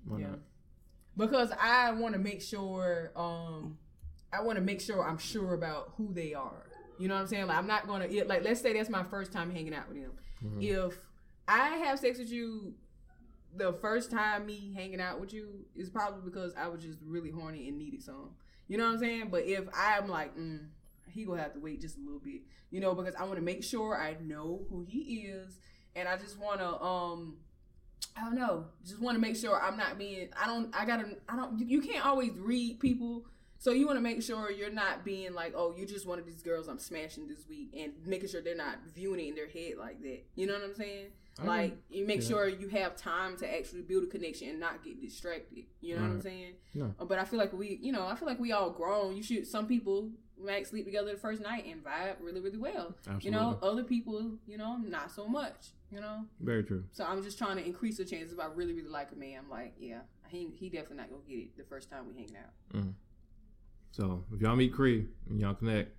Why 0.06 0.20
yeah. 0.20 0.28
not? 0.28 0.40
Because 1.18 1.52
I 1.60 1.92
want 1.92 2.14
to 2.14 2.20
make 2.20 2.42
sure, 2.42 3.12
um, 3.16 3.78
I 4.34 4.42
want 4.42 4.58
to 4.58 4.62
make 4.62 4.82
sure 4.82 5.06
I'm 5.08 5.18
sure 5.18 5.54
about 5.54 5.94
who 5.98 6.14
they 6.14 6.34
are. 6.34 6.68
You 6.98 7.08
know 7.08 7.16
what 7.16 7.22
I'm 7.22 7.28
saying? 7.28 7.48
Like 7.48 7.58
I'm 7.58 7.68
not 7.68 7.88
gonna 7.88 8.06
it- 8.06 8.28
like 8.28 8.44
let's 8.44 8.62
say 8.62 8.74
that's 8.74 8.90
my 8.90 9.04
first 9.04 9.32
time 9.32 9.52
hanging 9.52 9.74
out 9.74 9.90
with 9.90 10.02
them. 10.02 10.12
Mm-hmm. 10.44 10.62
If 10.62 10.98
I 11.48 11.70
have 11.78 12.00
sex 12.00 12.20
with 12.20 12.32
you 12.32 12.74
the 13.56 13.74
first 13.74 14.12
time 14.12 14.46
me 14.46 14.72
hanging 14.76 15.02
out 15.02 15.20
with 15.20 15.34
you 15.34 15.66
is 15.76 15.90
probably 15.90 16.22
because 16.24 16.54
I 16.56 16.68
was 16.68 16.82
just 16.82 17.00
really 17.06 17.32
horny 17.32 17.68
and 17.68 17.78
needed 17.78 18.02
some. 18.04 18.32
You 18.68 18.78
know 18.78 18.86
what 18.86 18.94
I'm 18.94 19.00
saying? 19.00 19.28
But 19.30 19.44
if 19.46 19.66
I'm 19.76 20.08
like, 20.08 20.38
mm, 20.38 20.68
he 21.10 21.26
gonna 21.26 21.42
have 21.42 21.54
to 21.54 21.60
wait 21.60 21.82
just 21.82 21.98
a 21.98 22.02
little 22.02 22.20
bit, 22.20 22.42
you 22.70 22.80
know, 22.80 22.94
because 22.96 23.16
I 23.16 23.24
want 23.24 23.36
to 23.36 23.42
make 23.42 23.64
sure 23.64 23.98
I 23.98 24.16
know 24.22 24.62
who 24.70 24.86
he 24.88 25.24
is, 25.28 25.58
and 25.96 26.08
I 26.08 26.16
just 26.18 26.40
want 26.40 26.60
to, 26.60 26.82
um, 26.82 27.38
I 28.16 28.22
don't 28.22 28.36
know, 28.36 28.66
just 28.86 29.00
want 29.00 29.16
to 29.16 29.22
make 29.22 29.36
sure 29.36 29.62
I'm 29.62 29.78
not 29.78 29.98
being. 29.98 30.30
I 30.40 30.48
don't. 30.48 30.74
I 30.76 30.86
gotta. 30.86 31.16
I 31.30 31.36
don't. 31.36 31.60
You, 31.60 31.82
can't 31.82 32.06
always 32.06 32.32
read 32.38 32.80
people. 32.80 33.26
So 33.58 33.72
you 33.72 33.86
want 33.86 33.98
to 33.98 34.02
make 34.02 34.24
sure 34.24 34.52
you're 34.52 34.72
not 34.72 35.06
being 35.06 35.34
like, 35.34 35.54
oh, 35.56 35.74
you're 35.78 35.88
just 35.88 36.08
one 36.08 36.18
of 36.18 36.26
these 36.26 36.42
girls 36.42 36.68
I'm 36.68 36.80
smashing 36.80 37.28
this 37.28 37.48
week, 37.48 37.74
and 37.78 37.94
making 38.06 38.30
sure 38.30 38.42
they're 38.42 38.56
not 38.56 38.80
viewing 38.94 39.20
it 39.20 39.30
in 39.30 39.36
their 39.36 39.48
head 39.48 39.74
like 39.78 40.02
that. 40.02 40.24
You 40.36 40.48
know 40.48 40.54
what 40.54 40.64
I'm 40.64 40.76
saying? 40.76 41.08
Oh, 41.40 41.44
I 41.44 41.48
like 41.48 41.78
you 41.90 42.06
make 42.06 42.22
yeah. 42.22 42.28
sure 42.28 42.50
you 42.50 42.68
have 42.70 42.96
time 42.96 43.38
to 43.38 43.58
actually 43.58 43.84
build 43.84 44.04
a 44.04 44.08
connection 44.08 44.50
and 44.50 44.60
not 44.60 44.84
get 44.84 45.02
distracted. 45.02 45.66
You 45.80 45.96
know 45.96 46.02
what 46.02 46.12
I'm 46.12 46.22
saying? 46.22 46.54
No. 46.74 46.94
But 47.00 47.20
I 47.20 47.24
feel 47.24 47.40
like 47.40 47.54
we, 47.54 47.80
you 47.82 47.92
know, 47.92 48.06
I 48.06 48.16
feel 48.16 48.28
like 48.28 48.40
we 48.40 48.52
all 48.52 48.72
grown. 48.72 49.16
You 49.16 49.24
should. 49.24 49.48
Some 49.48 49.68
people 49.68 50.10
might 50.46 50.68
sleep 50.68 50.86
together 50.86 51.12
the 51.12 51.18
first 51.20 51.42
night 51.42 51.66
and 51.66 51.84
vibe 51.84 52.16
really, 52.22 52.40
really 52.42 52.58
well. 52.58 52.96
Absolutely. 53.00 53.26
You 53.26 53.32
know, 53.32 53.60
other 53.62 53.84
people, 53.84 54.38
you 54.48 54.58
know, 54.58 54.78
not 54.78 55.12
so 55.12 55.28
much. 55.28 55.72
You 55.92 56.00
know, 56.00 56.26
Very 56.40 56.64
true. 56.64 56.86
so 56.94 57.04
I'm 57.04 57.22
just 57.22 57.38
trying 57.38 57.58
to 57.58 57.66
increase 57.66 57.98
the 57.98 58.06
chances. 58.06 58.32
If 58.32 58.40
I 58.40 58.46
really, 58.56 58.74
really 58.74 58.88
like 58.90 59.12
a 59.12 59.16
man, 59.16 59.40
I'm 59.44 59.50
like, 59.50 59.74
yeah, 59.78 60.00
he 60.30 60.50
he 60.56 60.70
definitely 60.70 60.98
not 60.98 61.10
gonna 61.10 61.22
get 61.28 61.36
it 61.40 61.58
the 61.58 61.64
first 61.66 61.90
time 61.90 62.08
we 62.08 62.14
hanging 62.14 62.38
out. 62.38 62.84
So 63.92 64.24
if 64.34 64.40
y'all 64.42 64.56
meet 64.56 64.74
Cree 64.74 65.08
and 65.30 65.40
y'all 65.40 65.54
connect, 65.54 65.92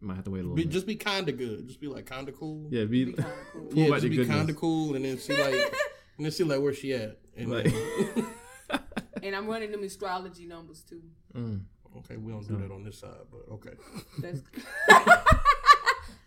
might 0.00 0.16
have 0.16 0.24
to 0.24 0.30
wait 0.32 0.40
a 0.40 0.42
little 0.42 0.56
Be, 0.56 0.64
bit. 0.64 0.72
just 0.72 0.86
be 0.86 0.96
kind 0.96 1.28
of 1.28 1.38
good. 1.38 1.68
Just 1.68 1.80
be 1.80 1.86
like 1.86 2.06
kind 2.06 2.28
of 2.28 2.36
cool. 2.36 2.66
yeah, 2.72 2.84
be, 2.84 3.04
Be 3.04 3.12
kinda 3.12 3.30
cool. 3.52 3.68
Yeah, 3.72 3.88
just 4.00 4.10
be 4.10 4.26
kind 4.26 4.50
of 4.50 4.56
cool, 4.56 4.96
and 4.96 5.04
then 5.04 5.16
see 5.18 5.40
like, 5.40 5.54
and 6.16 6.24
then 6.26 6.32
see 6.32 6.42
like 6.42 6.60
where 6.60 6.74
she 6.74 6.92
at. 6.94 7.18
And 7.36 7.50
Like- 7.50 7.64
then- 7.72 8.26
And 9.22 9.36
I'm 9.36 9.46
running 9.46 9.70
them 9.70 9.84
astrology 9.84 10.46
numbers 10.46 10.82
too. 10.82 11.00
Mm. 11.36 11.60
Okay, 11.98 12.16
we 12.16 12.32
don't 12.32 12.46
do 12.46 12.56
that 12.58 12.70
on 12.72 12.84
this 12.84 12.98
side, 12.98 13.10
but 13.30 13.52
okay. 13.54 13.72
That's. 14.18 14.42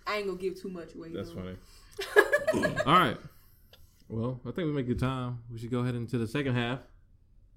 I 0.08 0.18
ain't 0.18 0.28
gonna 0.28 0.38
give 0.38 0.62
too 0.62 0.70
much 0.70 0.94
away. 0.96 1.10
That's 1.14 1.32
though. 1.32 1.56
funny. 2.54 2.76
All 2.86 2.94
right. 3.00 3.18
Well, 4.08 4.40
I 4.46 4.52
think 4.52 4.68
we 4.68 4.74
make 4.74 4.88
good 4.88 5.00
time. 5.00 5.40
We 5.52 5.58
should 5.58 5.72
go 5.72 5.80
ahead 5.80 5.96
into 5.96 6.18
the 6.18 6.28
second 6.28 6.54
half. 6.56 6.80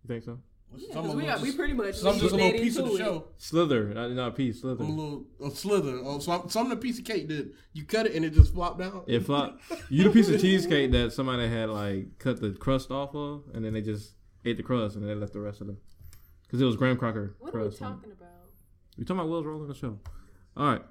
You 0.02 0.08
think 0.08 0.24
so? 0.24 0.38
Yeah, 0.76 0.92
So 0.94 0.98
I'm 1.00 1.04
'cause 1.06 1.14
we, 1.16 1.22
little- 1.22 1.36
got, 1.38 1.42
we 1.42 1.52
pretty 1.52 1.72
much 1.74 1.94
so 1.96 2.10
I'm 2.10 2.18
just 2.18 2.32
a 2.32 2.36
little 2.36 2.52
piece 2.52 2.76
of 2.78 2.86
the 2.86 2.94
it. 2.94 2.98
show. 2.98 3.24
Slither, 3.38 3.90
uh, 3.90 3.94
not, 3.94 4.10
not 4.12 4.28
a 4.28 4.32
piece. 4.32 4.60
Slither. 4.62 4.82
I'm 4.84 4.90
a 4.90 4.94
little 4.94 5.24
a 5.44 5.50
slither. 5.50 5.98
Oh, 6.02 6.18
so 6.20 6.32
I'm, 6.32 6.48
so 6.48 6.60
I'm 6.60 6.68
the 6.70 6.76
piece 6.76 6.98
of 6.98 7.04
cake 7.04 7.28
that 7.28 7.52
you 7.74 7.84
cut 7.84 8.06
it 8.06 8.14
and 8.14 8.24
it 8.24 8.30
just 8.34 8.52
flopped 8.54 8.78
down. 8.78 9.02
It 9.06 9.20
flopped. 9.20 9.62
You 9.90 10.04
the 10.04 10.10
piece 10.10 10.28
of 10.30 10.40
cheesecake 10.40 10.90
that 10.92 11.12
somebody 11.12 11.48
had 11.48 11.68
like 11.70 12.18
cut 12.18 12.40
the 12.40 12.50
crust 12.52 12.90
off 12.90 13.14
of, 13.14 13.44
and 13.54 13.64
then 13.64 13.72
they 13.74 13.80
just 13.82 14.12
ate 14.44 14.56
the 14.56 14.62
crust 14.62 14.96
and 14.96 15.06
they 15.08 15.14
left 15.14 15.32
the 15.34 15.40
rest 15.40 15.60
of 15.60 15.66
the 15.68 15.76
because 16.48 16.62
it 16.62 16.64
was 16.64 16.76
graham 16.76 16.96
Crocker. 16.96 17.36
What 17.38 17.54
are 17.54 17.58
we 17.58 17.64
crust. 17.66 17.82
on 17.82 17.96
talking 17.96 18.12
about? 18.12 18.28
We 18.96 19.04
talking 19.04 19.20
about 19.20 19.28
Will's 19.28 19.44
role 19.46 19.62
in 19.62 19.68
the 19.68 19.74
show. 19.74 19.98
All 20.56 20.66
right. 20.72 20.82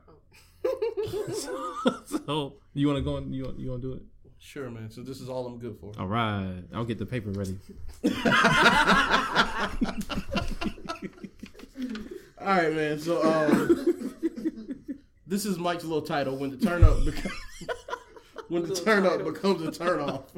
so 2.28 2.54
you 2.74 2.88
want 2.88 2.98
to 2.98 3.04
go? 3.04 3.18
And, 3.18 3.34
you 3.34 3.46
want 3.46 3.60
you 3.60 3.72
want 3.72 3.82
to 3.82 3.88
do 3.90 3.94
it? 3.96 4.04
Sure, 4.40 4.70
man. 4.70 4.92
So 4.92 5.02
this 5.02 5.20
is 5.20 5.30
all 5.30 5.48
I'm 5.48 5.58
good 5.58 5.78
for. 5.80 5.92
All 6.00 6.08
right. 6.08 6.64
I'll 6.74 6.86
get 6.86 7.00
the 7.00 7.06
paper 7.06 7.32
ready. 7.32 7.58
All 12.40 12.54
right, 12.54 12.74
man. 12.74 13.00
So 13.00 13.24
um, 13.24 14.14
this 15.26 15.46
is 15.46 15.58
Mike's 15.58 15.84
little 15.84 16.02
title 16.02 16.38
when 16.38 16.52
the 16.52 16.58
turn 16.58 16.84
up 16.84 17.04
becomes 17.04 17.34
when 18.48 18.64
the 18.64 18.76
turn 18.76 19.06
up 19.06 19.26
becomes 19.26 19.62
a 19.64 19.72
turn 19.72 20.00
off. 20.00 20.32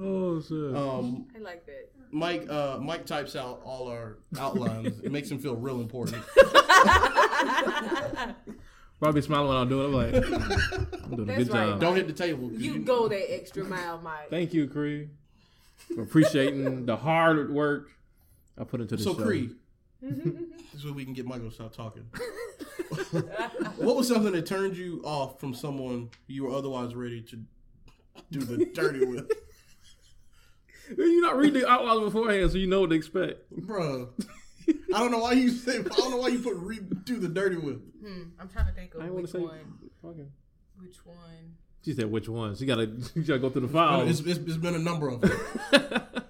Oh 0.00 0.40
shit. 0.40 0.76
um, 0.76 1.26
I 1.34 1.38
like 1.40 1.66
that. 1.66 1.90
Mike 2.10 2.48
uh, 2.48 2.78
Mike 2.80 3.06
types 3.06 3.36
out 3.36 3.60
all 3.64 3.88
our 3.88 4.18
outlines. 4.38 5.00
it 5.00 5.12
makes 5.12 5.30
him 5.30 5.38
feel 5.38 5.54
real 5.56 5.80
important. 5.80 6.22
Probably 9.00 9.22
smiling 9.22 9.48
when 9.48 9.56
I 9.58 9.64
do 9.64 9.82
it. 9.82 9.86
I'm 9.86 9.92
like, 9.94 10.14
I'm 11.04 11.10
doing 11.16 11.20
a 11.20 11.24
That's 11.32 11.44
good 11.44 11.52
right. 11.54 11.68
job. 11.70 11.80
Don't 11.80 11.94
hit 11.94 12.08
the 12.08 12.12
table. 12.12 12.50
You 12.52 12.80
go 12.80 13.06
that 13.08 13.32
extra 13.32 13.62
mile, 13.64 14.00
Mike. 14.02 14.28
Thank 14.28 14.52
you, 14.52 14.66
Cree, 14.66 15.08
for 15.94 16.02
appreciating 16.02 16.84
the 16.86 16.96
hard 16.96 17.52
work 17.54 17.90
I 18.58 18.64
put 18.64 18.80
into 18.80 18.96
the 18.96 19.02
So 19.04 19.14
show. 19.16 19.22
Cree, 19.22 19.50
this 20.02 20.74
is 20.74 20.84
where 20.84 20.94
we 20.94 21.04
can 21.04 21.12
get 21.14 21.26
Michael 21.26 21.48
to 21.48 21.54
stop 21.54 21.72
talking. 21.72 22.02
what 23.76 23.94
was 23.94 24.08
something 24.08 24.32
that 24.32 24.46
turned 24.46 24.76
you 24.76 25.00
off 25.04 25.38
from 25.38 25.54
someone 25.54 26.10
you 26.26 26.44
were 26.44 26.50
otherwise 26.50 26.96
ready 26.96 27.22
to 27.22 27.38
do 28.32 28.40
the 28.40 28.64
dirty 28.74 29.04
with, 29.06 29.30
You 30.96 31.20
not 31.20 31.36
read 31.36 31.54
the 31.54 31.68
outlines 31.68 32.00
beforehand, 32.04 32.50
so 32.50 32.58
you 32.58 32.66
know 32.66 32.80
what 32.80 32.90
to 32.90 32.96
expect. 32.96 33.50
bro. 33.50 34.10
I 34.94 34.98
don't 34.98 35.10
know 35.10 35.18
why 35.18 35.32
you 35.32 35.48
say. 35.50 35.78
I 35.78 35.82
don't 35.82 36.10
know 36.10 36.18
why 36.18 36.28
you 36.28 36.38
put 36.40 36.56
re- 36.56 36.80
do 37.04 37.18
the 37.18 37.28
dirty 37.28 37.56
with. 37.56 37.80
Hmm, 38.04 38.22
I'm 38.38 38.48
trying 38.48 38.66
to 38.66 38.72
think 38.72 38.92
I 38.98 39.04
of 39.04 39.10
want 39.10 39.22
which 39.22 39.30
say. 39.32 39.38
one. 39.38 39.78
Okay. 40.04 40.26
Which 40.78 41.04
one? 41.04 41.56
She 41.84 41.94
said 41.94 42.10
which 42.10 42.28
one. 42.28 42.54
She 42.54 42.66
gotta. 42.66 42.90
She 43.14 43.20
gotta 43.22 43.38
go 43.40 43.48
through 43.50 43.62
the 43.62 43.68
files. 43.68 44.08
It's, 44.10 44.20
it's, 44.20 44.38
it's 44.46 44.56
been 44.58 44.74
a 44.74 44.78
number 44.78 45.08
of 45.08 45.20
them. 45.22 45.30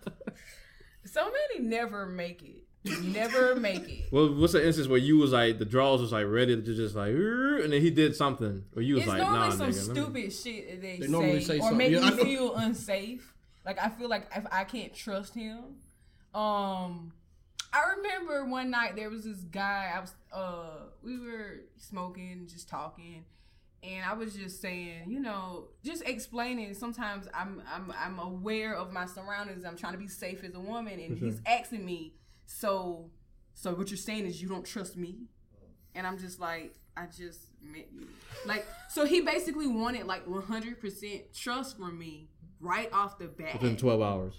So 1.05 1.25
many 1.25 1.67
never 1.67 2.07
make 2.07 2.43
it. 2.43 2.65
Never 3.03 3.57
make 3.57 3.89
it. 3.89 4.13
well, 4.13 4.33
what's 4.35 4.53
the 4.53 4.65
instance 4.65 4.87
where 4.89 4.99
you 4.99 5.17
was 5.19 5.33
like 5.33 5.59
the 5.59 5.65
draws 5.65 6.01
was 6.01 6.13
like 6.13 6.27
ready 6.27 6.55
to 6.55 6.63
just 6.63 6.95
like, 6.95 7.11
and 7.11 7.73
then 7.73 7.81
he 7.81 7.91
did 7.91 8.15
something, 8.15 8.65
or 8.77 8.83
you 8.83 8.95
was 8.95 9.03
It's 9.05 9.09
like, 9.09 9.19
normally 9.23 9.49
nah, 9.49 9.51
some 9.51 9.69
nigga. 9.71 9.89
let 9.89 9.97
me-" 10.15 10.31
stupid 10.31 10.33
shit 10.33 10.71
that 10.71 10.81
they, 10.83 10.97
They 11.01 11.07
normally 11.09 11.41
say 11.43 11.57
or 11.59 11.61
something. 11.63 11.79
make 11.79 11.91
Yeah, 11.93 12.01
I 12.03 12.11
me 12.11 12.17
know. 12.17 12.25
feel 12.25 12.55
unsafe. 12.57 13.35
Like 13.69 13.79
I 13.79 13.91
feel 13.91 14.09
like 14.09 14.27
if 14.35 14.47
I 14.51 14.65
can't 14.65 14.95
trust 14.95 15.35
him. 15.35 15.59
Um, 16.35 17.13
I 17.71 17.83
remember 17.99 18.47
one 18.47 18.71
night 18.71 18.97
there 18.97 19.11
was 19.11 19.25
this 19.25 19.41
guy. 19.41 19.93
I 19.95 20.01
was 20.01 20.15
uh, 20.33 20.87
we 21.03 21.19
were 21.19 21.61
smoking, 21.77 22.47
just 22.51 22.67
talking, 22.67 23.27
and 23.83 24.07
I 24.07 24.15
was 24.15 24.35
just 24.35 24.63
saying, 24.63 25.03
you 25.09 25.21
know, 25.21 25.69
just 25.85 26.03
explaining. 26.09 26.73
Sometimes 26.73 27.29
I'm 27.35 27.63
I'm 27.71 27.93
I'm 27.95 28.19
aware 28.19 28.75
of 28.75 28.91
my 28.91 29.05
surroundings. 29.05 29.67
I'm 29.67 29.77
trying 29.77 29.93
to 29.93 29.99
be 29.99 30.09
safe 30.09 30.43
as 30.45 30.55
a 30.55 30.61
woman, 30.61 30.99
and 30.99 31.19
For 31.19 31.27
he's 31.27 31.43
asking 31.45 31.85
me, 31.85 32.15
so 32.47 33.11
so 33.53 33.75
what 33.75 33.91
you're 33.91 33.99
saying 33.99 34.25
is 34.25 34.41
you 34.41 34.49
don't 34.49 34.65
trust 34.65 34.97
me, 34.97 35.27
and 35.95 36.07
I'm 36.07 36.17
just 36.17 36.41
like, 36.41 36.73
I 36.97 37.05
just 37.05 37.51
met 37.63 37.89
you. 37.93 38.07
Like, 38.47 38.67
so 38.89 39.05
he 39.05 39.21
basically 39.21 39.67
wanted 39.67 40.07
like 40.07 40.27
100% 40.27 41.39
trust 41.39 41.77
from 41.77 41.99
me 41.99 42.29
right 42.61 42.93
off 42.93 43.19
the 43.19 43.27
bat. 43.27 43.55
within 43.55 43.77
twelve 43.77 44.03
hours. 44.03 44.35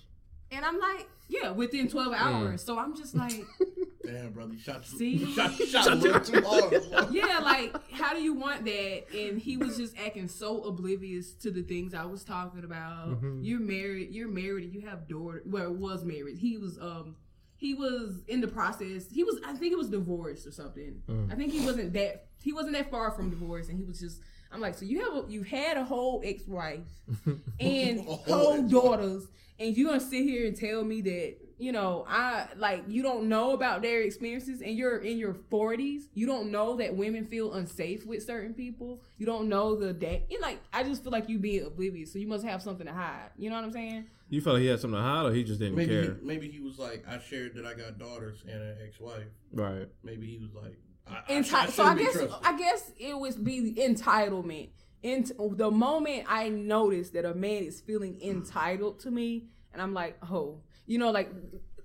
And 0.51 0.65
I'm 0.65 0.79
like, 0.79 1.07
yeah, 1.27 1.51
within 1.51 1.87
12 1.87 2.11
hours. 2.11 2.63
So 2.63 2.79
I'm 2.79 2.95
just 2.97 3.13
like, 3.13 3.33
Damn, 4.03 4.31
brother, 4.31 4.53
you 4.53 4.59
shot, 4.59 4.83
See? 4.83 5.09
you 5.17 5.27
shot, 5.27 5.59
you 5.59 5.67
shot 5.67 5.91
a 5.91 5.93
little 5.93 6.19
too 6.21 6.41
hard. 6.41 7.11
yeah, 7.11 7.37
like, 7.37 7.75
how 7.91 8.15
do 8.15 8.19
you 8.23 8.33
want 8.33 8.65
that? 8.65 9.03
And 9.15 9.37
he 9.39 9.57
was 9.57 9.77
just 9.77 9.95
acting 9.99 10.27
so 10.27 10.63
oblivious 10.63 11.33
to 11.33 11.51
the 11.51 11.61
things 11.61 11.93
I 11.93 12.05
was 12.05 12.23
talking 12.23 12.63
about. 12.63 13.21
Mhm. 13.21 13.41
You're 13.45 13.59
married, 13.59 14.09
you're 14.11 14.27
married, 14.27 14.63
and 14.63 14.73
you 14.73 14.81
have 14.87 15.07
daughter. 15.07 15.43
Well, 15.45 15.71
was 15.71 16.03
married. 16.03 16.39
He 16.39 16.57
was, 16.57 16.79
um, 16.79 17.15
he 17.55 17.75
was 17.75 18.23
in 18.27 18.41
the 18.41 18.47
process. 18.47 19.05
He 19.11 19.23
was, 19.23 19.39
I 19.45 19.53
think 19.53 19.71
it 19.71 19.77
was 19.77 19.89
divorced 19.89 20.47
or 20.47 20.51
something. 20.51 21.03
Mm. 21.07 21.31
I 21.31 21.35
think 21.35 21.51
he 21.53 21.63
wasn't 21.63 21.93
that, 21.93 22.25
he 22.41 22.53
wasn't 22.53 22.73
that 22.73 22.89
far 22.89 23.11
from 23.11 23.29
divorce, 23.29 23.69
and 23.69 23.77
he 23.77 23.83
was 23.83 23.99
just. 23.99 24.19
I'm 24.51 24.61
like, 24.61 24.75
so 24.75 24.85
you 24.85 24.99
have 25.03 25.25
a, 25.25 25.31
you 25.31 25.43
had 25.43 25.77
a 25.77 25.83
whole 25.83 26.21
ex-wife 26.25 26.79
and 27.59 28.01
whole 28.01 28.17
whole 28.27 28.61
daughters, 28.63 29.27
and 29.59 29.75
you 29.77 29.87
gonna 29.87 29.99
sit 29.99 30.23
here 30.23 30.47
and 30.47 30.55
tell 30.57 30.83
me 30.83 31.01
that 31.01 31.35
you 31.59 31.71
know 31.71 32.05
I 32.07 32.47
like 32.57 32.83
you 32.87 33.03
don't 33.03 33.27
know 33.29 33.51
about 33.51 33.81
their 33.81 34.01
experiences, 34.01 34.61
and 34.61 34.75
you're 34.75 34.97
in 34.97 35.17
your 35.17 35.33
40s. 35.33 36.03
You 36.13 36.25
don't 36.25 36.51
know 36.51 36.77
that 36.77 36.95
women 36.95 37.25
feel 37.25 37.53
unsafe 37.53 38.05
with 38.05 38.23
certain 38.23 38.53
people. 38.53 39.01
You 39.17 39.25
don't 39.25 39.49
know 39.49 39.75
the 39.75 39.93
day. 39.93 40.25
You 40.29 40.39
like 40.41 40.59
I 40.73 40.83
just 40.83 41.03
feel 41.03 41.11
like 41.11 41.29
you 41.29 41.37
being 41.37 41.65
oblivious, 41.65 42.11
so 42.11 42.17
you 42.19 42.27
must 42.27 42.43
have 42.45 42.61
something 42.61 42.87
to 42.87 42.93
hide. 42.93 43.29
You 43.37 43.49
know 43.49 43.55
what 43.57 43.65
I'm 43.65 43.71
saying? 43.71 44.05
You 44.31 44.41
felt 44.41 44.55
like 44.55 44.61
he 44.61 44.67
had 44.67 44.79
something 44.79 44.97
to 44.99 45.03
hide, 45.03 45.25
or 45.25 45.33
he 45.33 45.43
just 45.43 45.59
didn't 45.59 45.75
Maybe, 45.75 45.95
he, 45.95 46.05
care. 46.05 46.17
maybe 46.21 46.49
he 46.49 46.59
was 46.59 46.77
like, 46.77 47.03
I 47.07 47.17
shared 47.19 47.55
that 47.55 47.65
I 47.65 47.73
got 47.73 47.97
daughters 47.97 48.43
and 48.47 48.61
an 48.61 48.77
ex-wife. 48.83 49.25
Right. 49.51 49.87
Maybe 50.03 50.27
he 50.27 50.37
was 50.37 50.53
like, 50.53 50.77
I, 51.09 51.33
I, 51.33 51.37
I 51.37 51.41
so 51.67 51.83
I 51.83 51.95
guess 51.95 52.13
trusted. 52.13 52.31
I 52.43 52.57
guess 52.57 52.91
it 52.97 53.17
would 53.17 53.43
be 53.43 53.73
entitlement. 53.79 54.69
Ent- 55.03 55.31
the 55.57 55.71
moment 55.71 56.25
I 56.27 56.49
notice 56.49 57.11
that 57.11 57.25
a 57.25 57.33
man 57.33 57.63
is 57.63 57.79
feeling 57.81 58.19
entitled 58.21 58.99
to 59.01 59.11
me, 59.11 59.45
and 59.73 59.81
I'm 59.81 59.93
like, 59.93 60.17
oh, 60.29 60.61
you 60.85 60.97
know, 60.97 61.11
like, 61.11 61.31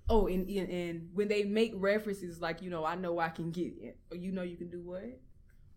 oh, 0.08 0.26
and, 0.26 0.48
and, 0.48 0.68
and 0.70 1.08
when 1.14 1.28
they 1.28 1.44
make 1.44 1.72
references 1.76 2.40
like, 2.40 2.60
you 2.60 2.70
know, 2.70 2.84
I 2.84 2.96
know 2.96 3.18
I 3.20 3.28
can 3.28 3.50
get 3.52 3.72
it, 3.80 3.98
or 4.10 4.16
you 4.16 4.32
know, 4.32 4.42
you 4.42 4.56
can 4.56 4.68
do 4.68 4.80
what? 4.82 5.02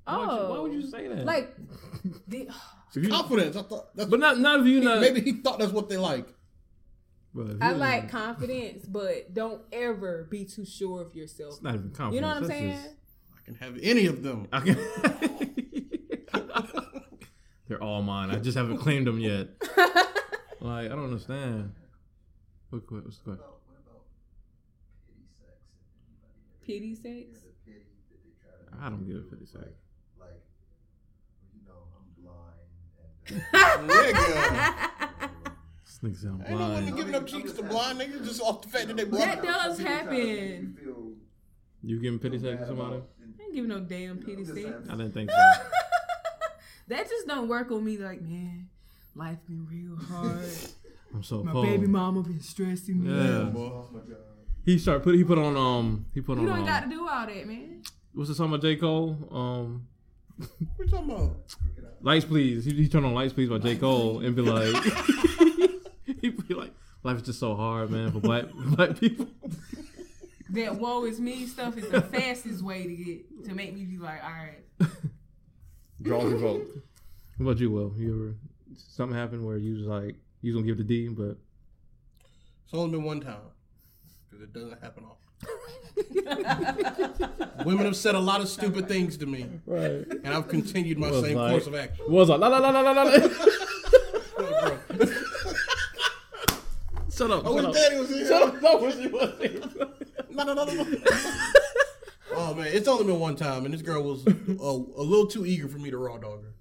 Why 0.05 0.17
would 0.17 0.23
you- 0.23 0.29
Oh, 0.31 0.49
why 0.51 0.59
would 0.59 0.73
you 0.73 0.87
say 0.87 1.07
that? 1.09 1.25
Like, 1.25 1.55
the, 2.27 2.49
If 2.95 3.03
you- 3.03 3.09
confidence. 3.09 3.55
I 3.55 3.61
thought 3.61 3.95
that's 3.95 4.09
but 4.09 4.19
not 4.19 4.39
not 4.39 4.61
if 4.61 4.65
you 4.65 4.81
not. 4.81 4.99
maybe 5.01 5.21
he 5.21 5.33
thought 5.33 5.59
that's 5.59 5.71
what 5.71 5.89
they 5.89 5.97
like. 5.97 6.27
Well, 7.35 7.55
I 7.61 7.73
like 7.73 8.09
confidence, 8.09 8.85
but 8.87 9.31
don't 9.33 9.61
ever 9.71 10.27
be 10.31 10.43
too 10.45 10.65
sure 10.65 11.01
of 11.03 11.13
yourself. 11.13 11.53
It's 11.55 11.61
not 11.61 11.75
even 11.75 11.91
confidence. 11.91 12.15
You 12.15 12.21
know 12.21 12.27
what 12.29 12.37
I'm 12.37 12.43
that's 12.47 12.53
saying? 12.59 12.71
just- 12.71 12.87
I 12.87 12.93
can 13.47 13.55
have 13.55 13.77
any 13.81 14.05
of 14.07 14.21
them. 14.23 14.47
I 14.51 14.59
can. 14.59 14.77
They're 17.67 17.81
all 17.83 18.01
mine. 18.01 18.29
I 18.31 18.35
just 18.39 18.57
haven't 18.57 18.77
claimed 18.77 19.07
them 19.07 19.19
yet. 19.19 19.47
Like 20.59 20.85
I 20.87 20.89
don't 20.89 21.03
understand. 21.03 21.71
What, 22.71 22.81
what, 22.91 23.03
what's 23.05 23.17
the 23.19 23.23
question? 23.25 23.45
What 23.45 23.77
about, 23.85 24.01
pity 25.05 25.21
sex? 25.35 25.53
If 25.69 25.85
anybody 26.07 26.33
ever- 26.33 26.65
Pity 26.65 26.95
sex. 26.95 27.45
Yeah, 27.67 27.73
the 27.77 27.85
pity 27.85 27.85
that 28.09 28.19
they 28.25 28.33
try 28.41 28.79
to. 28.79 28.83
I 28.83 28.89
don't 28.89 29.05
give 29.07 29.17
a 29.17 29.19
pity 29.29 29.45
sex. 29.45 29.65
Like, 30.19 30.29
like, 30.31 30.41
you 31.53 31.61
know, 31.67 31.93
I'm 31.93 32.09
blind 32.23 32.57
and. 33.29 33.53
Uh, 33.53 33.93
nigga. 33.93 35.29
This 35.85 35.99
nigga 36.03 36.17
sound 36.23 36.41
Ain't 36.47 36.59
no 36.59 36.65
women 36.69 36.81
blind. 36.81 36.97
giving 36.97 37.13
up 37.15 37.27
cheeks 37.27 37.51
to 37.53 37.61
blind 37.61 37.99
niggas 38.01 38.25
just 38.25 38.41
off 38.41 38.63
the 38.63 38.67
fact 38.69 38.87
that 38.87 38.97
they 38.97 39.03
blind. 39.03 39.29
That 39.29 39.43
does 39.43 39.77
happen. 39.79 40.75
You 41.87 42.01
giving 42.01 42.19
pity 42.19 42.37
sex 42.37 42.59
to 42.59 42.67
somebody? 42.67 42.97
I 42.97 43.43
ain't 43.43 43.53
giving 43.53 43.69
no 43.69 43.79
damn 43.79 44.17
pity 44.17 44.43
sex. 44.43 44.59
I 44.89 44.91
didn't 44.97 45.13
think 45.13 45.31
so. 45.31 45.37
that 46.89 47.07
just 47.07 47.25
don't 47.27 47.47
work 47.47 47.71
on 47.71 47.85
me. 47.85 47.97
Like, 47.97 48.21
man, 48.21 48.67
life 49.15 49.37
been 49.47 49.65
real 49.65 49.95
hard. 49.95 50.43
I'm 51.13 51.23
so 51.23 51.43
My 51.43 51.53
cold. 51.53 51.65
baby 51.65 51.87
mama 51.87 52.23
been 52.23 52.41
stressing 52.41 53.01
me. 53.01 53.09
Yeah. 53.09 53.37
out. 53.43 53.55
Oh 53.55 53.87
my 53.93 53.99
god. 54.01 54.17
He 54.65 54.77
start 54.77 55.01
put 55.01 55.15
he 55.15 55.23
put 55.23 55.37
on 55.37 55.55
um 55.55 56.05
he 56.13 56.19
put 56.19 56.37
You 56.37 56.49
on 56.49 56.57
don't 56.57 56.65
got 56.65 56.83
um, 56.83 56.89
to 56.89 56.95
do 56.97 57.07
all 57.07 57.25
that, 57.25 57.47
man. 57.47 57.81
what's 58.13 58.27
the 58.27 58.35
song 58.35 58.51
by 58.51 58.57
J 58.57 58.75
Cole 58.75 59.17
um 59.31 59.87
What 60.37 60.49
you 60.79 60.87
talking 60.87 61.09
about? 61.09 61.37
Lights 62.01 62.25
Please 62.25 62.65
he, 62.65 62.73
he 62.73 62.89
turned 62.89 63.05
on 63.05 63.13
Lights 63.13 63.31
Please 63.31 63.47
by 63.47 63.59
J 63.59 63.77
Cole 63.77 64.19
and 64.19 64.35
be 64.35 64.41
like 64.41 64.75
he 66.21 66.29
be 66.31 66.53
like 66.53 66.73
life 67.03 67.15
is 67.15 67.23
just 67.23 67.39
so 67.39 67.55
hard 67.55 67.89
man 67.91 68.11
for 68.11 68.19
black 68.19 68.45
black 68.53 68.99
people. 68.99 69.27
That 70.51 70.75
woe 70.75 71.05
is 71.05 71.19
me 71.19 71.45
stuff 71.45 71.77
is 71.77 71.89
the 71.89 72.01
fastest 72.01 72.63
way 72.63 72.83
to 72.83 72.95
get 72.95 73.45
to 73.45 73.53
make 73.55 73.73
me 73.73 73.83
be 73.83 73.97
like, 73.97 74.23
all 74.23 74.29
right. 74.29 74.63
Draw 76.01 76.23
revoked. 76.23 76.77
What 77.37 77.43
about 77.51 77.59
you, 77.59 77.71
Will? 77.71 77.93
You 77.97 78.13
ever 78.13 78.35
something 78.77 79.17
happened 79.17 79.45
where 79.45 79.57
you 79.57 79.73
was 79.75 79.83
like 79.87 80.15
you 80.41 80.53
was 80.53 80.61
gonna 80.61 80.67
give 80.67 80.77
the 80.77 80.83
D 80.83 81.07
but 81.09 81.37
It's 82.65 82.73
only 82.73 82.91
been 82.97 83.03
one 83.03 83.19
time 83.21 83.37
because 84.29 84.43
it 84.43 84.53
doesn't 84.53 84.81
happen 84.81 85.03
often. 85.05 85.23
Women 87.65 87.85
have 87.85 87.95
said 87.95 88.15
a 88.15 88.19
lot 88.19 88.41
of 88.41 88.47
stupid 88.49 88.87
things 88.87 89.17
to 89.17 89.25
me, 89.25 89.47
right 89.65 90.05
and 90.23 90.27
I've 90.27 90.47
continued 90.47 90.97
my 90.97 91.11
same 91.11 91.37
like- 91.37 91.51
course 91.51 91.67
of 91.67 91.75
action. 91.75 92.05
was 92.09 92.29
like 92.29 92.39
la 92.39 92.47
la 92.47 92.57
la 92.59 92.69
la 92.69 92.81
la 92.81 92.91
la. 92.91 93.03
la. 93.03 93.29
Shut 97.17 97.31
up. 97.31 97.45
I 97.47 97.49
shut 97.49 97.55
wish. 97.55 97.75
Daddy 97.75 97.97
was 97.99 98.09
here. 98.09 98.27
Shut 98.27 98.43
up. 98.43 98.61
No, 98.61 98.77
what 98.77 98.99
you 98.99 99.09
was 99.09 100.06
No, 100.37 100.43
no, 100.43 100.53
no, 100.53 100.63
no, 100.65 100.83
no. 100.83 100.97
oh 102.35 102.53
man, 102.53 102.67
it's 102.67 102.87
only 102.87 103.03
been 103.05 103.19
one 103.19 103.35
time, 103.35 103.65
and 103.65 103.73
this 103.73 103.81
girl 103.81 104.03
was 104.03 104.25
a, 104.27 104.31
a 104.61 105.03
little 105.03 105.27
too 105.27 105.45
eager 105.45 105.67
for 105.67 105.79
me 105.79 105.89
to 105.89 105.97
raw 105.97 106.17
dog 106.17 106.43
her. 106.43 106.53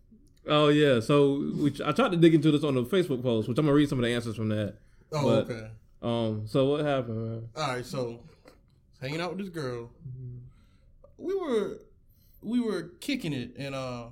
Oh 0.49 0.69
yeah, 0.69 1.01
so 1.01 1.43
which 1.57 1.81
I 1.81 1.93
tried 1.93 2.13
to 2.13 2.17
dig 2.17 2.35
into 2.35 2.51
this 2.51 2.65
on 2.65 2.75
the 2.75 2.85
Facebook 2.85 3.23
post, 3.23 3.49
which 3.49 3.59
I'm 3.59 3.67
gonna 3.67 3.75
read 3.77 3.89
some 3.89 3.99
of 3.99 4.05
the 4.05 4.11
answers 4.15 4.37
from 4.37 4.49
that. 4.49 4.77
Oh, 5.13 5.23
But- 5.25 5.51
okay. 5.51 5.71
Um, 6.03 6.47
so 6.47 6.67
what 6.67 6.85
happened? 6.85 7.17
Man? 7.19 7.49
All 7.57 7.69
right, 7.75 7.85
so 7.85 8.21
hanging 9.01 9.21
out 9.21 9.31
with 9.37 9.41
this 9.41 9.49
girl, 9.49 9.91
we 11.19 11.35
were 11.35 11.81
we 12.43 12.61
were 12.61 12.93
kicking 13.01 13.33
it, 13.33 13.55
and 13.59 13.75
uh, 13.75 14.07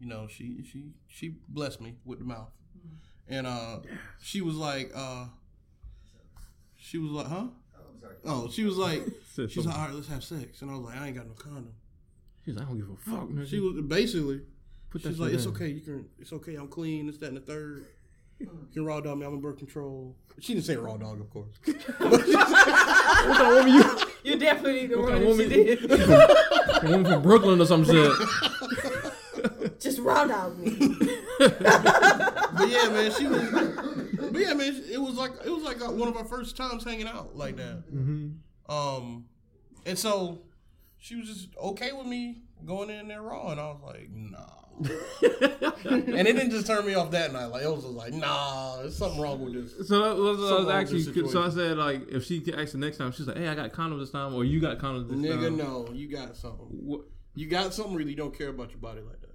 you 0.00 0.06
know, 0.06 0.26
she 0.28 0.62
she 0.70 0.90
she 1.08 1.34
blessed 1.48 1.80
me 1.80 1.94
with 2.04 2.18
the 2.18 2.24
mouth, 2.24 2.50
and 3.28 3.46
uh, 3.46 3.78
she 4.20 4.40
was 4.40 4.56
like, 4.56 4.90
uh, 4.94 5.26
she 6.76 6.98
was 6.98 7.10
like, 7.12 7.26
huh? 7.28 7.46
I'm 8.24 8.24
sorry. 8.30 8.38
Oh, 8.44 8.50
she 8.50 8.64
was 8.64 8.76
like, 8.76 9.02
she's 9.48 9.64
like, 9.66 9.76
all 9.78 9.86
right, 9.86 9.94
let's 9.94 10.08
have 10.08 10.22
sex, 10.24 10.62
and 10.62 10.70
I 10.70 10.74
was 10.74 10.84
like, 10.84 10.98
I 11.00 11.06
ain't 11.08 11.16
got 11.16 11.26
no 11.26 11.34
condom. 11.34 11.72
She's 12.44 12.54
like, 12.56 12.66
I 12.66 12.68
don't 12.68 12.78
give 12.78 12.90
a 12.90 12.96
fuck. 12.96 13.28
Nigga. 13.28 13.48
She 13.48 13.60
was 13.60 13.80
basically, 13.86 14.40
Put 14.90 15.02
that 15.02 15.10
she's 15.10 15.16
shit 15.18 15.24
like, 15.26 15.34
it's 15.34 15.44
in. 15.44 15.50
okay, 15.52 15.68
you 15.68 15.80
can, 15.80 16.06
it's 16.18 16.32
okay, 16.32 16.54
I'm 16.56 16.68
clean, 16.68 17.08
it's 17.08 17.18
that 17.18 17.28
and 17.28 17.36
the 17.36 17.40
third. 17.40 17.86
You 18.38 18.48
can 18.72 18.84
raw 18.84 19.00
dog 19.00 19.18
me, 19.18 19.26
I'm 19.26 19.34
in 19.34 19.40
birth 19.40 19.58
control. 19.58 20.16
She 20.40 20.54
didn't 20.54 20.66
say 20.66 20.74
raw 20.76 20.96
dog, 20.96 21.20
of 21.20 21.30
course. 21.30 21.50
What 23.24 23.36
kind 23.36 23.46
of 23.46 23.64
woman 23.64 23.74
you? 23.74 23.84
You 24.32 24.38
definitely 24.38 24.86
the 24.88 24.96
What 24.98 25.10
one 25.12 25.12
kind 25.12 25.24
of 25.24 25.36
that 25.36 25.46
woman? 25.46 25.50
she 25.50 25.64
did. 25.64 25.90
A 25.92 26.90
woman 26.90 27.04
from 27.12 27.22
Brooklyn 27.22 27.60
or 27.60 27.66
some 27.66 27.84
shit. 27.84 28.12
Just 29.80 29.98
round 30.00 30.32
out 30.32 30.58
me. 30.58 30.70
But 31.38 32.68
yeah, 32.68 32.88
man, 32.88 33.12
she 33.12 33.26
was. 33.28 33.42
But 34.30 34.40
yeah, 34.40 34.54
man, 34.54 34.82
it 34.90 35.00
was 35.00 35.14
like 35.14 35.32
it 35.44 35.50
was 35.50 35.64
like 35.64 35.82
uh, 35.82 35.90
one 35.90 36.08
of 36.08 36.16
our 36.16 36.24
first 36.24 36.56
times 36.56 36.84
hanging 36.84 37.08
out 37.08 37.36
like 37.36 37.56
that. 37.56 37.82
Um, 38.68 39.26
and 39.84 39.98
so 39.98 40.42
she 40.98 41.16
was 41.16 41.26
just 41.26 41.48
okay 41.56 41.92
with 41.92 42.06
me 42.06 42.42
going 42.64 42.90
in 42.90 43.08
there 43.08 43.22
raw, 43.22 43.50
and 43.50 43.60
I 43.60 43.64
was 43.64 43.80
like, 43.84 44.08
nah. 44.12 44.38
and 44.82 46.26
it 46.26 46.32
didn't 46.32 46.50
just 46.50 46.66
turn 46.66 46.86
me 46.86 46.94
off 46.94 47.10
that 47.10 47.32
night. 47.32 47.46
Like 47.46 47.62
it 47.62 47.70
was 47.70 47.82
just 47.82 47.94
like, 47.94 48.12
nah, 48.14 48.78
there's 48.78 48.96
something 48.96 49.20
wrong 49.20 49.44
with 49.44 49.54
this. 49.54 49.88
So 49.88 50.02
that 50.02 50.16
was, 50.16 50.38
I 50.38 50.40
was 50.40 50.48
Something 50.48 50.56
wrong 50.56 50.66
with 50.66 50.74
actually. 50.74 51.28
So 51.28 51.42
I 51.42 51.50
said 51.50 51.76
like, 51.76 52.08
if 52.08 52.24
she 52.24 52.42
asked 52.56 52.72
the 52.72 52.78
next 52.78 52.96
time, 52.96 53.12
she's 53.12 53.26
like, 53.26 53.36
"Hey, 53.36 53.48
I 53.48 53.54
got 53.54 53.72
condoms 53.72 54.00
this 54.00 54.10
time," 54.10 54.34
or 54.34 54.44
"You 54.44 54.60
got 54.60 54.78
condoms 54.78 55.08
this 55.08 55.18
Nigga, 55.18 55.42
time." 55.42 55.58
Nigga, 55.58 55.58
no, 55.58 55.92
you 55.92 56.08
got 56.08 56.36
something. 56.36 56.66
What? 56.70 57.02
You 57.34 57.48
got 57.48 57.74
something. 57.74 57.94
Really, 57.94 58.14
don't 58.14 58.36
care 58.36 58.48
about 58.48 58.70
your 58.70 58.78
body 58.78 59.00
like 59.00 59.20
that. 59.20 59.31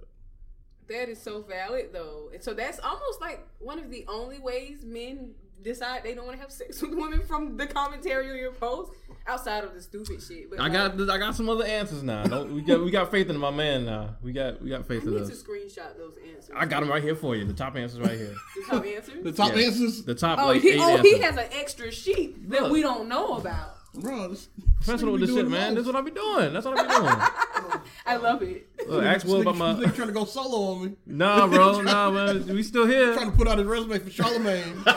That 0.88 1.08
is 1.08 1.20
so 1.22 1.42
valid 1.42 1.90
though. 1.92 2.30
And 2.32 2.42
so 2.42 2.54
that's 2.54 2.78
almost 2.80 3.20
like 3.20 3.46
one 3.58 3.78
of 3.78 3.90
the 3.90 4.04
only 4.08 4.38
ways 4.38 4.84
men 4.84 5.32
decide 5.62 6.04
they 6.04 6.14
don't 6.14 6.24
want 6.24 6.36
to 6.36 6.42
have 6.42 6.52
sex 6.52 6.80
with 6.82 6.94
women 6.94 7.20
from 7.26 7.56
the 7.56 7.66
commentary 7.66 8.30
on 8.30 8.36
your 8.38 8.52
post 8.52 8.92
outside 9.26 9.64
of 9.64 9.74
the 9.74 9.80
stupid 9.82 10.22
shit. 10.22 10.48
But 10.48 10.60
I 10.60 10.68
like, 10.68 10.72
got 10.96 11.10
I 11.10 11.18
got 11.18 11.34
some 11.34 11.48
other 11.48 11.64
answers 11.64 12.02
now. 12.02 12.22
Don't, 12.24 12.54
we 12.54 12.62
got 12.62 12.80
we 12.82 12.90
got 12.90 13.10
faith 13.10 13.28
in 13.28 13.36
my 13.36 13.50
man 13.50 13.84
now. 13.84 14.16
We 14.22 14.32
got 14.32 14.62
we 14.62 14.70
got 14.70 14.80
I 14.80 14.84
faith 14.84 15.02
in 15.04 15.10
need 15.14 15.26
to 15.26 15.32
screenshot 15.32 15.96
those 15.98 16.14
answers. 16.34 16.50
I 16.56 16.64
got 16.64 16.80
them 16.80 16.88
right 16.88 17.02
here 17.02 17.16
for 17.16 17.36
you. 17.36 17.44
The 17.44 17.52
top 17.52 17.76
answers 17.76 18.00
right 18.00 18.16
here. 18.16 18.34
the 18.56 18.62
top 18.70 18.86
answers. 18.96 19.24
The 19.24 19.32
top 19.32 19.52
Yeah. 19.56 19.62
answers, 19.64 20.04
The 20.04 20.14
top 20.14 20.38
Oh, 20.38 20.46
like 20.46 20.62
he, 20.62 20.70
eight 20.70 20.80
oh, 20.80 20.96
answers. 20.96 21.06
he 21.12 21.18
has 21.20 21.36
an 21.36 21.48
extra 21.52 21.90
sheet 21.92 22.48
that 22.50 22.62
Look. 22.62 22.72
we 22.72 22.80
don't 22.82 23.08
know 23.08 23.34
about. 23.36 23.77
Bro. 24.00 24.28
This, 24.28 24.48
Professional 24.76 25.12
with 25.12 25.20
this 25.22 25.30
shit, 25.30 25.48
man. 25.48 25.74
most. 25.74 25.84
That's 25.84 25.86
what 25.86 25.96
I 25.96 26.00
be 26.02 26.10
doing. 26.12 26.52
That's 26.52 26.64
what 26.66 26.78
I 26.78 26.82
be 26.82 26.88
doing. 26.88 27.82
I 28.06 28.16
love 28.16 28.42
it. 28.42 28.66
Look, 28.88 29.04
ask 29.04 29.26
Will 29.26 29.40
about 29.42 29.56
my. 29.56 29.74
nigga 29.74 29.94
trying 29.94 30.08
to 30.08 30.14
go 30.14 30.24
solo 30.24 30.72
on 30.72 30.84
me. 30.84 30.96
Nah, 31.06 31.46
bro. 31.46 31.80
Nah, 31.82 32.10
man. 32.10 32.46
We 32.46 32.62
still 32.62 32.86
here. 32.86 33.12
Trying 33.14 33.30
to 33.30 33.36
put 33.36 33.46
out 33.48 33.58
his 33.58 33.66
resume 33.66 33.98
for 33.98 34.10
Charlemagne. 34.10 34.82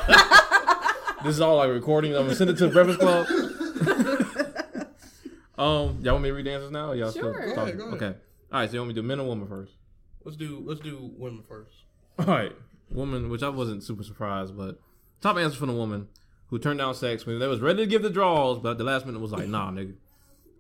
This 1.24 1.36
is 1.36 1.42
all 1.42 1.58
like 1.58 1.70
recording. 1.70 2.16
I'm 2.16 2.24
gonna 2.24 2.34
send 2.36 2.50
it 2.50 2.58
to 2.58 2.68
the 2.68 2.74
Breakfast 2.74 3.00
Club. 3.00 3.28
um, 5.58 6.00
y'all 6.02 6.14
want 6.14 6.24
me 6.24 6.30
to 6.30 6.34
read 6.34 6.48
answers 6.48 6.72
now? 6.72 6.90
Or 6.90 6.96
y'all 6.96 7.12
Sure. 7.12 7.32
still 7.32 7.34
Go 7.34 7.56
talking? 7.56 7.62
ahead, 7.62 7.78
go 7.78 7.84
ahead. 7.86 7.94
Okay. 8.02 8.20
All 8.52 8.60
right. 8.60 8.70
So 8.70 8.74
you 8.74 8.80
want 8.80 8.88
me 8.90 8.94
to 8.96 9.02
do 9.02 9.08
men 9.08 9.20
or 9.20 9.28
women 9.30 9.48
first? 9.48 9.74
let's 10.24 10.36
do 10.38 10.64
let's 10.66 10.80
do 10.80 11.12
women 11.18 11.44
first. 11.48 11.76
All 12.20 12.26
right, 12.26 12.52
woman, 12.92 13.30
which 13.30 13.44
I 13.44 13.50
wasn't 13.50 13.84
super 13.84 14.04
surprised, 14.04 14.58
but 14.58 14.80
top 15.22 15.38
answer 15.38 15.58
from 15.58 15.68
the 15.70 15.76
woman 15.76 16.08
who 16.52 16.60
turned 16.60 16.78
down 16.78 16.94
sex 16.94 17.26
when 17.26 17.40
they 17.40 17.48
was 17.48 17.60
ready 17.62 17.80
to 17.80 17.88
give 17.88 18.04
the 18.04 18.10
draws, 18.12 18.60
but 18.60 18.72
at 18.72 18.78
the 18.78 18.84
last 18.84 19.08
minute 19.08 19.20
was 19.20 19.32
like, 19.32 19.48
nah, 19.48 19.72
nigga. 19.72 19.96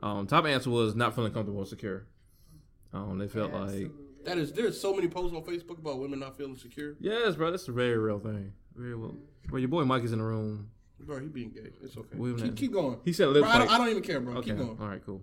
Um, 0.01 0.25
top 0.25 0.45
answer 0.45 0.71
was 0.71 0.95
not 0.95 1.13
feeling 1.13 1.31
comfortable 1.31 1.59
or 1.59 1.65
secure. 1.67 2.07
Um, 2.93 3.19
they 3.19 3.27
felt 3.27 3.53
like, 3.53 3.91
That 4.25 4.37
is, 4.39 4.51
there's 4.51 4.79
so 4.79 4.93
many 4.95 5.07
posts 5.07 5.35
on 5.35 5.43
Facebook 5.43 5.77
about 5.77 5.99
women 5.99 6.19
not 6.19 6.35
feeling 6.37 6.57
secure. 6.57 6.95
yes, 6.99 7.35
bro, 7.35 7.51
that's 7.51 7.67
a 7.67 7.71
very 7.71 7.97
real 7.97 8.19
thing. 8.19 8.53
Very 8.75 8.95
well. 8.95 9.15
Well, 9.51 9.59
your 9.59 9.69
boy 9.69 9.83
Mike 9.85 10.03
is 10.03 10.11
in 10.13 10.19
the 10.19 10.25
room. 10.25 10.69
Bro, 10.99 11.19
he 11.19 11.27
being 11.27 11.49
gay. 11.51 11.69
It's 11.83 11.97
okay. 11.97 12.15
Wait 12.17 12.39
a 12.39 12.43
Keep, 12.43 12.55
keep 12.55 12.73
going. 12.73 12.97
He 13.05 13.11
said 13.13 13.33
Bro, 13.33 13.43
I, 13.43 13.57
don't, 13.59 13.69
I 13.71 13.77
don't 13.77 13.89
even 13.89 14.03
care, 14.03 14.19
bro. 14.21 14.35
okay, 14.37 14.49
Keep 14.51 14.57
going. 14.59 14.77
all 14.79 14.87
right, 14.87 15.01
cool. 15.05 15.21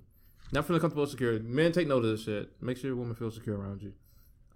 Not 0.53 0.66
feeling 0.66 0.81
comfortable 0.81 1.05
or 1.05 1.07
secure. 1.09 1.39
Men 1.41 1.73
take 1.73 1.89
note 1.89 2.05
of 2.05 2.11
this 2.11 2.25
shit. 2.25 2.51
Make 2.61 2.77
sure 2.79 2.89
your 2.89 2.97
woman 2.97 3.14
feels 3.14 3.35
secure 3.35 3.57
around 3.57 3.83
you. 3.83 3.93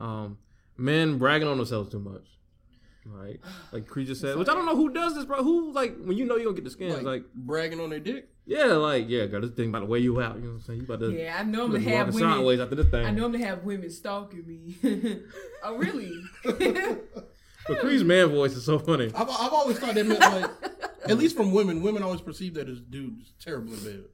Um, 0.01 0.39
men 0.77 1.19
bragging 1.19 1.47
on 1.49 1.57
themselves 1.59 1.91
too 1.91 2.01
much. 2.01 2.27
Like, 3.05 3.41
like 3.73 3.87
Cree 3.87 4.05
just 4.05 4.21
said, 4.23 4.37
which 4.37 4.49
I 4.49 4.55
don't 4.55 4.67
know 4.67 4.77
who 4.77 4.91
does 4.93 5.15
this, 5.15 5.25
bro. 5.25 5.43
Who 5.43 5.73
like 5.73 5.97
when 6.03 6.17
you 6.17 6.25
know 6.25 6.37
you 6.37 6.45
gonna 6.45 6.55
get 6.57 6.65
the 6.65 6.71
skins, 6.71 6.95
Like, 6.97 7.05
like 7.05 7.25
bragging 7.35 7.81
on 7.81 7.91
their 7.91 8.01
dick. 8.01 8.29
Yeah, 8.47 8.65
like 8.75 9.09
yeah, 9.09 9.27
girl, 9.27 9.41
this 9.41 9.51
thing 9.51 9.69
about 9.69 9.81
to 9.81 9.87
weigh 9.87 10.01
you 10.01 10.21
out. 10.21 10.37
You 10.37 10.43
know 10.43 10.49
what 10.49 10.55
I'm 10.55 10.61
saying? 10.63 10.79
You 10.81 10.85
about 10.87 11.01
to 11.01 11.13
Yeah, 11.13 11.37
I 11.39 11.43
know 11.45 11.65
I'm 11.65 11.71
about 11.71 11.79
to 11.79 11.85
to 11.85 11.91
have 11.97 12.15
women. 12.15 12.31
sideways 12.33 12.61
after 12.61 12.75
this 12.75 12.87
thing. 12.89 13.07
I 13.07 13.11
know 13.11 13.27
I'm 13.27 13.33
to 13.33 13.39
have 13.39 13.65
women 13.65 13.91
stalking 13.91 14.47
me. 14.47 14.77
oh, 15.65 15.77
really? 15.77 16.13
But 17.67 17.79
Cree's 17.79 18.03
man 18.03 18.29
voice 18.31 18.55
is 18.57 18.65
so 18.65 18.79
funny. 18.79 19.07
I've, 19.15 19.29
I've 19.31 19.53
always 19.53 19.79
thought 19.79 19.95
that 19.95 20.05
meant 20.05 20.19
like, 20.21 20.51
at 21.07 21.17
least 21.17 21.37
from 21.37 21.53
women, 21.53 21.81
women 21.83 22.03
always 22.03 22.21
perceive 22.21 22.55
that 22.55 22.69
as 22.69 22.81
dudes 22.81 23.33
terrible 23.41 23.73
in 23.75 23.85
bed. 23.85 24.05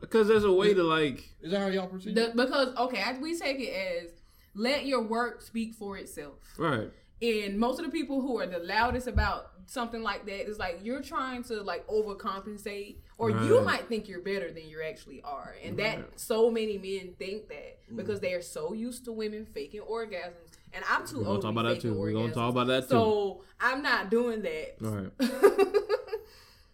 Because 0.00 0.26
there's 0.26 0.44
a 0.44 0.52
way 0.52 0.72
to 0.74 0.82
like 0.82 1.22
Is 1.42 1.50
that 1.52 1.60
how 1.60 1.66
y'all 1.66 1.86
perceive? 1.86 2.14
The- 2.14 2.30
it? 2.30 2.36
because 2.36 2.74
okay, 2.76 3.02
I, 3.02 3.18
we 3.18 3.38
take 3.38 3.60
it 3.60 3.72
as 3.72 4.10
let 4.54 4.86
your 4.86 5.02
work 5.02 5.42
speak 5.42 5.74
for 5.74 5.98
itself. 5.98 6.34
right. 6.58 6.90
And 7.22 7.56
most 7.56 7.78
of 7.78 7.84
the 7.84 7.92
people 7.92 8.20
who 8.20 8.40
are 8.40 8.46
the 8.46 8.58
loudest 8.58 9.06
about 9.06 9.52
something 9.66 10.02
like 10.02 10.26
that 10.26 10.48
is 10.48 10.58
like 10.58 10.80
you're 10.82 11.00
trying 11.00 11.44
to 11.44 11.62
like 11.62 11.86
overcompensate, 11.86 12.96
or 13.16 13.30
you 13.30 13.60
might 13.60 13.88
think 13.88 14.08
you're 14.08 14.20
better 14.20 14.50
than 14.52 14.68
you 14.68 14.82
actually 14.82 15.22
are, 15.22 15.54
and 15.62 15.78
Right. 15.78 15.98
that 15.98 16.20
so 16.20 16.50
many 16.50 16.78
men 16.78 17.14
think 17.18 17.48
that 17.48 17.78
mm. 17.90 17.96
because 17.96 18.20
they 18.20 18.34
are 18.34 18.42
so 18.42 18.72
used 18.72 19.04
to 19.04 19.12
women 19.12 19.46
faking 19.46 19.82
orgasms, 19.82 20.50
and 20.72 20.84
I'm 20.90 21.06
too 21.06 21.18
We're 21.18 21.22
gonna 21.24 21.34
old 21.34 21.42
talk 21.42 21.50
to 21.50 21.54
be 21.54 21.60
about 21.60 21.68
that 21.68 21.74
faking 21.76 21.92
too. 21.92 22.00
We're 22.00 22.12
gonna 22.12 22.32
talk 22.32 22.50
about 22.50 22.66
that 22.66 22.82
too. 22.82 22.88
So 22.88 23.44
I'm 23.60 23.82
not 23.82 24.10
doing 24.10 24.42
that. 24.42 24.76
All 24.84 24.90
right. 24.90 25.12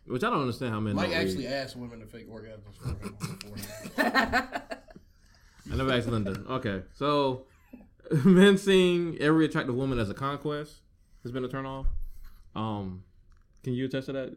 Which 0.06 0.24
I 0.24 0.30
don't 0.30 0.40
understand 0.40 0.72
how 0.72 0.80
men. 0.80 0.96
Mike 0.96 1.10
don't 1.10 1.18
read. 1.18 1.28
actually 1.28 1.46
asked 1.48 1.76
women 1.76 2.00
to 2.00 2.06
fake 2.06 2.30
orgasms 2.30 2.74
for 2.80 2.88
him 2.88 3.16
before. 3.18 4.02
I 5.70 5.76
never 5.76 5.92
asked 5.92 6.08
Linda. 6.08 6.42
Okay, 6.48 6.82
so 6.94 7.47
men 8.24 8.58
seeing 8.58 9.18
every 9.18 9.44
attractive 9.44 9.74
woman 9.74 9.98
as 9.98 10.10
a 10.10 10.14
conquest 10.14 10.82
has 11.22 11.32
been 11.32 11.44
a 11.44 11.48
turn 11.48 11.66
off. 11.66 11.86
Um, 12.54 13.04
Can 13.62 13.74
you 13.74 13.86
attest 13.86 14.06
to 14.06 14.12
that? 14.12 14.36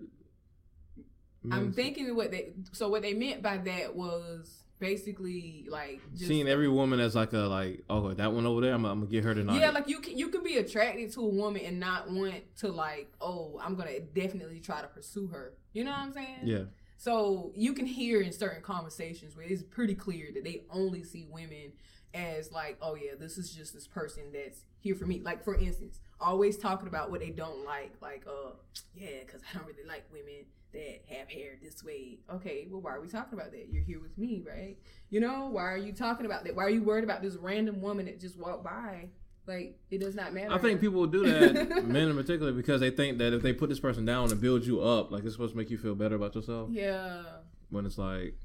I'm 1.49 1.73
thinking 1.73 2.15
what 2.15 2.31
they 2.31 2.51
so 2.71 2.89
what 2.89 3.01
they 3.01 3.13
meant 3.13 3.41
by 3.41 3.57
that 3.57 3.95
was 3.95 4.63
basically 4.77 5.65
like 5.69 5.99
just, 6.13 6.27
seeing 6.27 6.47
every 6.47 6.67
woman 6.67 6.99
as 6.99 7.15
like 7.15 7.33
a 7.33 7.37
like 7.37 7.83
oh 7.89 8.13
that 8.13 8.31
one 8.31 8.45
over 8.45 8.61
there 8.61 8.73
I'm, 8.73 8.85
I'm 8.85 8.99
gonna 8.99 9.11
get 9.11 9.23
her 9.23 9.33
tonight. 9.33 9.59
Yeah, 9.59 9.71
like 9.71 9.87
you 9.87 10.01
can 10.01 10.17
you 10.17 10.29
can 10.29 10.43
be 10.43 10.57
attracted 10.57 11.11
to 11.13 11.21
a 11.21 11.29
woman 11.29 11.63
and 11.65 11.79
not 11.79 12.11
want 12.11 12.43
to 12.57 12.69
like, 12.69 13.11
oh, 13.19 13.59
I'm 13.63 13.75
gonna 13.75 13.99
definitely 13.99 14.59
try 14.59 14.81
to 14.81 14.87
pursue 14.87 15.27
her. 15.27 15.53
You 15.73 15.83
know 15.83 15.91
what 15.91 15.99
I'm 15.99 16.13
saying? 16.13 16.39
yeah. 16.43 16.63
So 16.97 17.51
you 17.55 17.73
can 17.73 17.87
hear 17.87 18.21
in 18.21 18.31
certain 18.31 18.61
conversations 18.61 19.35
where 19.35 19.43
it's 19.43 19.63
pretty 19.63 19.95
clear 19.95 20.27
that 20.35 20.43
they 20.43 20.65
only 20.69 21.03
see 21.03 21.25
women 21.31 21.71
as 22.13 22.51
like, 22.51 22.77
oh 22.81 22.95
yeah, 22.95 23.11
this 23.19 23.37
is 23.37 23.53
just 23.53 23.73
this 23.73 23.87
person 23.87 24.23
that's 24.33 24.65
here 24.79 24.95
for 24.95 25.05
me. 25.05 25.21
Like 25.23 25.43
for 25.43 25.55
instance, 25.55 25.99
always 26.19 26.57
talking 26.57 26.87
about 26.87 27.11
what 27.11 27.19
they 27.19 27.29
don't 27.29 27.65
like, 27.65 27.93
like, 28.01 28.25
uh, 28.27 28.51
yeah, 28.93 29.19
because 29.25 29.41
I 29.49 29.57
don't 29.57 29.67
really 29.67 29.87
like 29.87 30.05
women 30.11 30.45
that 30.73 31.01
have 31.09 31.29
hair 31.29 31.57
this 31.61 31.83
way. 31.83 32.19
Okay, 32.33 32.67
well, 32.69 32.81
why 32.81 32.91
are 32.91 33.01
we 33.01 33.07
talking 33.07 33.37
about 33.37 33.51
that? 33.51 33.67
You're 33.69 33.83
here 33.83 33.99
with 33.99 34.17
me, 34.17 34.43
right? 34.45 34.77
You 35.09 35.19
know, 35.19 35.49
why 35.51 35.63
are 35.63 35.77
you 35.77 35.93
talking 35.93 36.25
about 36.25 36.45
that? 36.45 36.55
Why 36.55 36.63
are 36.63 36.69
you 36.69 36.83
worried 36.83 37.03
about 37.03 37.21
this 37.21 37.35
random 37.35 37.81
woman 37.81 38.05
that 38.05 38.19
just 38.19 38.37
walked 38.37 38.63
by? 38.63 39.09
Like, 39.47 39.79
it 39.89 39.99
does 39.99 40.15
not 40.15 40.33
matter. 40.33 40.53
I 40.53 40.59
think 40.59 40.79
people 40.79 40.99
will 40.99 41.07
do 41.07 41.25
that, 41.25 41.85
men 41.85 42.09
in 42.09 42.15
particular, 42.15 42.51
because 42.51 42.79
they 42.79 42.91
think 42.91 43.17
that 43.17 43.33
if 43.33 43.41
they 43.41 43.53
put 43.53 43.69
this 43.69 43.79
person 43.79 44.05
down 44.05 44.31
and 44.31 44.39
build 44.39 44.65
you 44.65 44.81
up, 44.81 45.11
like 45.11 45.23
it's 45.23 45.33
supposed 45.33 45.53
to 45.53 45.57
make 45.57 45.69
you 45.69 45.77
feel 45.77 45.95
better 45.95 46.15
about 46.15 46.35
yourself. 46.35 46.69
Yeah. 46.71 47.23
When 47.69 47.85
it's 47.85 47.97
like, 47.97 48.35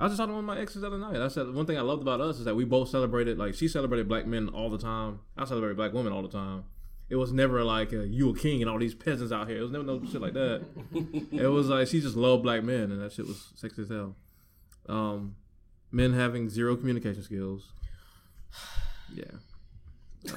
I 0.00 0.04
was 0.04 0.12
just 0.12 0.18
talking 0.18 0.30
to 0.30 0.34
one 0.36 0.44
of 0.44 0.56
my 0.56 0.58
exes 0.58 0.80
the 0.80 0.86
other 0.86 0.98
night. 0.98 1.16
I 1.16 1.28
said 1.28 1.52
one 1.52 1.66
thing 1.66 1.76
I 1.76 1.82
loved 1.82 2.00
about 2.00 2.22
us 2.22 2.38
is 2.38 2.46
that 2.46 2.56
we 2.56 2.64
both 2.64 2.88
celebrated. 2.88 3.36
Like 3.36 3.54
she 3.54 3.68
celebrated 3.68 4.08
black 4.08 4.26
men 4.26 4.48
all 4.48 4.70
the 4.70 4.78
time. 4.78 5.20
I 5.36 5.44
celebrated 5.44 5.76
black 5.76 5.92
women 5.92 6.10
all 6.12 6.22
the 6.22 6.28
time. 6.28 6.64
It 7.10 7.16
was 7.16 7.32
never 7.32 7.62
like 7.64 7.92
a, 7.92 8.06
you 8.06 8.30
a 8.30 8.36
king 8.36 8.62
and 8.62 8.70
all 8.70 8.78
these 8.78 8.94
peasants 8.94 9.30
out 9.30 9.46
here. 9.48 9.58
It 9.58 9.62
was 9.62 9.72
never 9.72 9.84
no 9.84 10.02
shit 10.04 10.22
like 10.22 10.32
that. 10.32 10.64
it 11.32 11.48
was 11.48 11.68
like 11.68 11.88
she 11.88 12.00
just 12.00 12.16
loved 12.16 12.44
black 12.44 12.62
men, 12.64 12.92
and 12.92 13.02
that 13.02 13.12
shit 13.12 13.26
was 13.26 13.52
sexy 13.56 13.82
as 13.82 13.88
hell. 13.90 14.16
Um, 14.88 15.36
men 15.92 16.14
having 16.14 16.48
zero 16.48 16.76
communication 16.76 17.22
skills. 17.22 17.72
Yeah, 19.12 20.34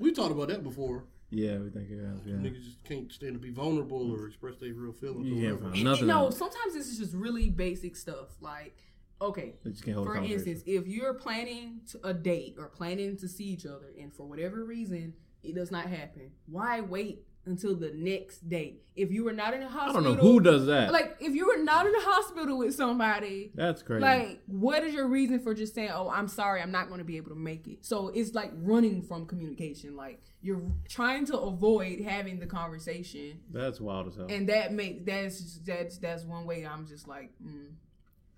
We 0.00 0.10
talked 0.12 0.32
about 0.32 0.48
that 0.48 0.64
before. 0.64 1.04
Yeah, 1.34 1.58
we 1.58 1.70
think 1.70 1.90
it 1.90 1.98
has. 2.04 2.24
Yeah, 2.26 2.34
Niggas 2.34 2.64
just 2.64 2.84
can't 2.84 3.12
stand 3.12 3.34
to 3.34 3.38
be 3.38 3.50
vulnerable 3.50 4.10
or 4.12 4.26
express 4.26 4.56
their 4.58 4.72
real 4.74 4.92
feelings. 4.92 5.26
You 5.26 5.38
or 5.38 5.40
can't 5.42 5.54
whatever. 5.54 5.72
find 5.72 5.84
nothing. 5.84 6.06
no, 6.14 6.30
sometimes 6.30 6.74
this 6.74 6.86
is 6.86 6.98
just 6.98 7.14
really 7.14 7.50
basic 7.50 7.96
stuff. 7.96 8.28
Like, 8.40 8.76
okay, 9.20 9.54
They 9.64 9.70
just 9.70 9.84
can't 9.84 9.96
hold 9.96 10.08
a 10.08 10.10
for 10.12 10.16
instance, 10.18 10.62
if 10.66 10.86
you're 10.86 11.14
planning 11.14 11.80
to 11.90 12.00
a 12.06 12.14
date 12.14 12.56
or 12.58 12.68
planning 12.68 13.16
to 13.18 13.28
see 13.28 13.44
each 13.44 13.66
other, 13.66 13.92
and 14.00 14.12
for 14.12 14.26
whatever 14.26 14.64
reason 14.64 15.14
it 15.42 15.54
does 15.54 15.70
not 15.70 15.86
happen, 15.86 16.30
why 16.46 16.80
wait 16.80 17.24
until 17.46 17.74
the 17.76 17.92
next 17.94 18.48
day? 18.48 18.76
If 18.96 19.10
you 19.10 19.24
were 19.24 19.32
not 19.32 19.54
in 19.54 19.62
a 19.62 19.68
hospital, 19.68 20.00
I 20.00 20.14
don't 20.14 20.16
know 20.16 20.22
who 20.22 20.40
does 20.40 20.66
that. 20.66 20.92
Like, 20.92 21.16
if 21.18 21.34
you 21.34 21.46
were 21.46 21.62
not 21.62 21.84
in 21.86 21.94
a 21.94 22.00
hospital 22.00 22.58
with 22.58 22.74
somebody, 22.74 23.50
That's 23.54 23.82
crazy. 23.82 24.02
like, 24.02 24.40
what 24.46 24.84
is 24.84 24.94
your 24.94 25.08
reason 25.08 25.40
for 25.40 25.52
just 25.52 25.74
saying, 25.74 25.90
"Oh, 25.92 26.08
I'm 26.08 26.28
sorry, 26.28 26.62
I'm 26.62 26.70
not 26.70 26.86
going 26.88 26.98
to 26.98 27.04
be 27.04 27.16
able 27.16 27.30
to 27.30 27.36
make 27.36 27.66
it"? 27.66 27.84
So 27.84 28.08
it's 28.08 28.34
like 28.34 28.52
running 28.54 29.02
from 29.02 29.26
communication. 29.26 29.96
Like 29.96 30.22
you're 30.42 30.62
trying 30.88 31.26
to 31.26 31.38
avoid 31.38 32.00
having 32.02 32.38
the 32.38 32.46
conversation 32.46 33.40
That's 33.50 33.80
wild 33.80 34.08
as 34.08 34.16
hell. 34.16 34.26
and 34.28 34.48
that 34.48 34.72
makes 34.72 35.02
that's 35.04 35.58
that's 35.64 35.98
that's 35.98 36.24
one 36.24 36.46
way 36.46 36.64
I'm 36.66 36.86
just 36.86 37.08
like 37.08 37.30
mm, 37.44 37.72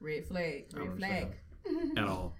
red 0.00 0.24
flag, 0.26 0.66
red 0.74 0.96
flag. 0.96 1.28
at 1.98 2.04
all. 2.04 2.34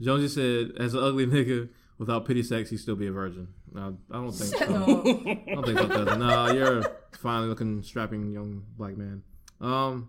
Jonesy 0.00 0.28
said, 0.28 0.76
as 0.78 0.92
an 0.94 1.02
ugly 1.02 1.26
nigga 1.26 1.68
without 1.98 2.26
pity 2.26 2.42
sex, 2.42 2.68
he'd 2.70 2.76
still 2.76 2.96
be 2.96 3.06
a 3.06 3.12
virgin. 3.12 3.48
No, 3.76 3.98
I 4.10 4.14
don't 4.14 4.32
think 4.32 4.56
Shut 4.56 4.68
so. 4.68 4.74
up. 4.74 4.88
I 4.88 5.54
don't 5.54 5.66
think 5.66 5.78
so, 5.78 5.86
cousin. 5.88 6.18
Nah, 6.18 6.50
you're 6.50 6.78
a 6.78 6.90
fine 7.18 7.46
looking, 7.48 7.82
strapping 7.82 8.32
young 8.32 8.64
black 8.78 8.96
man. 8.96 9.22
Um, 9.60 10.08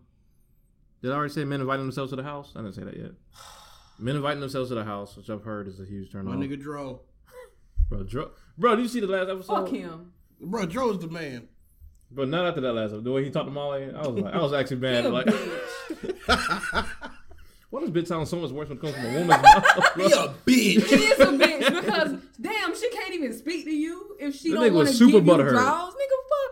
did 1.01 1.11
I 1.11 1.15
already 1.15 1.33
say 1.33 1.43
men 1.43 1.59
inviting 1.59 1.83
themselves 1.85 2.11
to 2.11 2.15
the 2.15 2.23
house? 2.23 2.53
I 2.55 2.59
didn't 2.61 2.75
say 2.75 2.83
that 2.83 2.95
yet. 2.97 3.11
Men 3.99 4.15
inviting 4.15 4.39
themselves 4.41 4.69
to 4.69 4.75
the 4.75 4.83
house, 4.83 5.17
which 5.17 5.27
I've 5.29 5.43
heard 5.43 5.67
is 5.67 5.79
a 5.79 5.83
huge 5.83 6.11
turn 6.11 6.25
My 6.25 6.33
on. 6.33 6.39
nigga 6.39 6.61
Dro. 6.61 7.01
Bro, 7.89 8.03
Dro, 8.03 8.29
bro, 8.57 8.75
did 8.75 8.83
you 8.83 8.87
see 8.89 8.99
the 8.99 9.07
last 9.07 9.27
episode? 9.29 9.65
Fuck 9.65 9.69
him. 9.69 10.11
Bro, 10.39 10.67
Dro's 10.67 10.99
the 10.99 11.07
man. 11.07 11.47
But 12.11 12.29
not 12.29 12.45
after 12.45 12.61
that 12.61 12.73
last 12.73 12.89
episode. 12.91 13.03
The 13.05 13.11
way 13.11 13.23
he 13.25 13.31
talked 13.31 13.47
to 13.47 13.51
Molly, 13.51 13.89
I 13.93 14.07
was 14.07 14.21
like, 14.23 14.33
I 14.33 14.37
was 14.41 14.53
actually 14.53 14.77
mad. 14.81 15.05
Like, 15.05 15.25
bitch. 15.25 16.85
why 17.69 17.81
does 17.81 17.89
bitch 17.91 18.07
sound 18.07 18.27
so 18.27 18.37
much 18.37 18.51
worse 18.51 18.69
when 18.69 18.77
it 18.77 18.81
comes 18.81 18.95
from 18.95 19.05
a 19.05 19.13
woman's 19.13 19.27
mouth? 19.43 19.95
He 19.95 20.03
a 20.03 20.27
bitch. 20.77 20.87
He 20.87 20.95
is 21.05 21.19
a 21.19 21.25
bitch 21.25 21.81
because 21.83 22.15
damn, 22.39 22.75
she 22.75 22.89
can't 22.89 23.13
even 23.13 23.33
speak 23.37 23.65
to 23.65 23.71
you 23.71 24.15
if 24.19 24.35
she 24.35 24.51
That 24.51 24.61
don't 24.61 24.73
want 24.73 24.87
to 24.87 24.93
give 24.93 24.97
super 24.97 25.17
you 25.17 25.21
butthurt. 25.23 25.49
draws. 25.49 25.93
Nigga, 25.93 25.97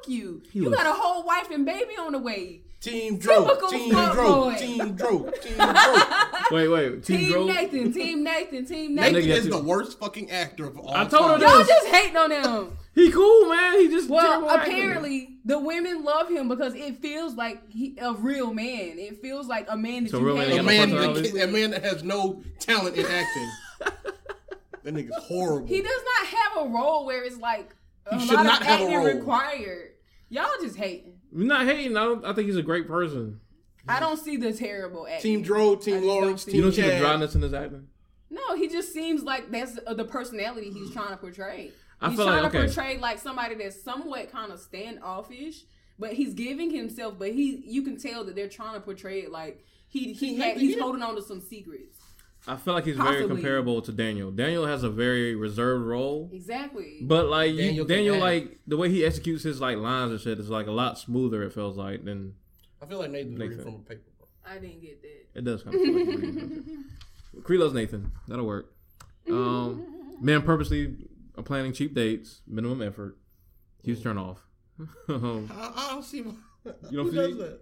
fuck 0.01 0.07
you. 0.09 0.41
He 0.51 0.59
you 0.59 0.69
was- 0.69 0.75
got 0.77 0.85
a 0.87 0.93
whole 0.93 1.23
wife 1.25 1.49
and 1.51 1.65
baby 1.65 1.93
on 1.99 2.11
the 2.11 2.19
way. 2.19 2.61
Team 2.81 3.17
Dro. 3.17 3.47
Team 3.71 3.91
fuck 3.93 4.13
Dro. 4.13 4.53
Team 4.59 4.95
Dro. 4.95 5.31
Team 5.41 5.55
Dro. 5.55 5.71
wait, 6.51 6.67
wait, 6.67 7.03
Team, 7.03 7.17
Team 7.19 7.31
Grove? 7.31 7.47
Nathan, 7.47 7.93
Team 7.93 8.23
Nathan, 8.23 8.65
Team 8.65 8.93
Nathan 8.95 9.13
Nathan. 9.13 9.29
nigga 9.31 9.35
is 9.37 9.49
the 9.49 9.57
worst 9.63 9.97
fucking 9.99 10.29
actor 10.29 10.67
of 10.67 10.77
all 10.77 10.93
I 10.93 11.05
told 11.05 11.31
her 11.31 11.37
time. 11.37 11.39
that. 11.39 11.49
Y'all 11.49 11.63
just 11.65 11.87
hating 11.87 12.17
on 12.17 12.29
him. 12.31 12.77
He 12.95 13.11
cool, 13.11 13.49
man. 13.49 13.77
He 13.79 13.89
just 13.89 14.09
Well, 14.09 14.21
terrible 14.25 14.49
actor. 14.49 14.71
apparently 14.71 15.37
the 15.43 15.59
women 15.59 16.03
love 16.05 16.29
him 16.29 16.47
because 16.47 16.73
it 16.75 16.97
feels 17.01 17.35
like 17.35 17.69
he, 17.69 17.97
a 18.01 18.13
real 18.13 18.53
man. 18.53 18.97
It 18.97 19.21
feels 19.21 19.47
like 19.47 19.67
a 19.69 19.75
man 19.75 20.05
that 20.05 20.11
So 20.11 20.19
you 20.19 20.25
real 20.25 20.37
had 20.37 20.51
A 20.59 20.63
man, 20.63 20.89
got 20.91 21.15
that, 21.15 21.43
a 21.43 21.47
man 21.47 21.71
that 21.71 21.83
has 21.83 22.03
no 22.03 22.41
talent 22.59 22.95
in 22.95 23.05
acting. 23.05 23.49
that 24.83 24.93
nigga's 24.93 25.23
horrible. 25.25 25.67
He 25.67 25.81
does 25.81 26.01
not 26.19 26.27
have 26.27 26.65
a 26.65 26.69
role 26.69 27.05
where 27.05 27.23
it's 27.25 27.37
like 27.37 27.75
a 28.05 28.17
He 28.17 28.27
should 28.27 28.35
lot 28.35 28.45
not 28.45 28.61
of 28.61 28.67
have 28.67 28.79
a 28.79 28.83
acting 28.83 28.97
role. 28.97 29.05
required. 29.07 29.91
Y'all 30.29 30.47
just 30.61 30.77
hating. 30.77 31.19
I'm 31.33 31.47
not 31.47 31.65
hating. 31.65 31.97
I, 31.97 32.03
don't, 32.05 32.25
I 32.25 32.33
think 32.33 32.47
he's 32.47 32.55
a 32.57 32.63
great 32.63 32.87
person. 32.87 33.41
I 33.87 33.99
don't 33.99 34.17
see 34.17 34.37
the 34.37 34.53
terrible 34.53 35.05
acting. 35.05 35.21
Team 35.21 35.41
Dro, 35.43 35.75
Team 35.75 35.95
just 35.95 36.05
Lawrence, 36.05 36.45
Team 36.45 36.55
You 36.55 36.61
don't 36.61 36.71
see 36.71 36.81
the 36.81 36.97
dryness 36.97 37.35
in 37.35 37.41
his 37.41 37.53
acting. 37.53 37.87
No, 38.31 38.55
he 38.55 38.67
just 38.67 38.91
seems 38.93 39.21
like 39.23 39.51
that's 39.51 39.77
uh, 39.85 39.93
the 39.93 40.05
personality 40.05 40.71
he's 40.71 40.91
trying 40.91 41.09
to 41.09 41.17
portray. 41.17 41.71
I 42.01 42.09
he's 42.09 42.17
feel 42.17 42.25
trying 42.27 42.43
like- 42.43 42.51
to 42.51 42.57
okay. 42.59 42.67
portray 42.67 42.97
like 42.97 43.19
somebody 43.19 43.55
that's 43.55 43.81
somewhat 43.81 44.31
kind 44.31 44.51
of 44.51 44.59
standoffish, 44.59 45.63
but 45.97 46.13
he's 46.13 46.33
giving 46.33 46.69
himself. 46.71 47.15
But 47.17 47.31
he, 47.33 47.63
you 47.65 47.81
can 47.83 47.97
tell 47.97 48.23
that 48.25 48.35
they're 48.35 48.49
trying 48.49 48.73
to 48.75 48.79
portray 48.81 49.21
it 49.21 49.31
like 49.31 49.63
he 49.87 50.13
he 50.13 50.15
See, 50.15 50.35
had, 50.37 50.57
he's 50.57 50.75
he- 50.75 50.79
holding 50.81 51.01
on 51.01 51.15
to 51.15 51.21
some 51.21 51.41
secrets. 51.41 51.99
I 52.47 52.57
feel 52.57 52.75
like 52.75 52.85
he's 52.85 52.95
very 52.97 53.27
comparable 53.27 53.81
to 53.81 53.91
Daniel. 53.91 54.29
Daniel 54.29 54.67
has 54.67 54.83
a 54.83 54.89
very 54.89 55.33
reserved 55.33 55.83
role, 55.83 56.29
Exactly. 56.31 56.99
but 57.01 57.25
like 57.27 57.51
you- 57.53 57.57
Daniel 57.57 57.85
Daniel, 57.85 58.15
can 58.19 58.23
act. 58.23 58.45
like 58.45 58.59
the 58.67 58.77
way 58.77 58.89
he 58.91 59.03
executes 59.03 59.41
his 59.43 59.59
like 59.59 59.77
lines 59.77 60.11
and 60.11 60.21
shit 60.21 60.37
is 60.39 60.47
like 60.49 60.67
a 60.67 60.71
lot 60.71 60.99
smoother. 60.99 61.41
It 61.41 61.53
feels 61.53 61.75
like 61.75 62.03
than 62.05 62.35
I 62.81 62.85
feel 62.85 62.99
like 62.99 63.09
Nathan's 63.09 63.39
reading 63.39 63.57
Nathan. 63.57 63.63
from 63.73 63.81
a 63.81 63.83
paper. 63.89 64.01
I 64.47 64.59
didn't 64.59 64.81
get 64.81 65.01
that. 65.01 65.39
it 65.39 65.43
does. 65.43 65.63
Kind 65.63 65.75
of 65.75 65.81
feel 65.81 65.95
like 65.95 67.47
he's 67.47 67.59
loves 67.59 67.73
Nathan. 67.73 68.11
That'll 68.27 68.45
work. 68.45 68.71
Um, 69.27 70.15
men 70.21 70.43
purposely 70.43 70.85
are 70.85 70.89
planning 71.43 71.73
cheap 71.73 71.93
dates, 71.93 72.41
minimum 72.47 72.81
effort. 72.81 73.17
Huge 73.83 74.01
turn 74.03 74.17
off. 74.17 74.45
Um, 75.07 75.49
I, 75.53 75.71
I 75.75 75.89
don't 75.93 76.03
see. 76.03 76.17
You 76.89 76.97
don't 76.97 77.05
who 77.05 77.11
see- 77.11 77.17
does 77.17 77.37
that? 77.37 77.59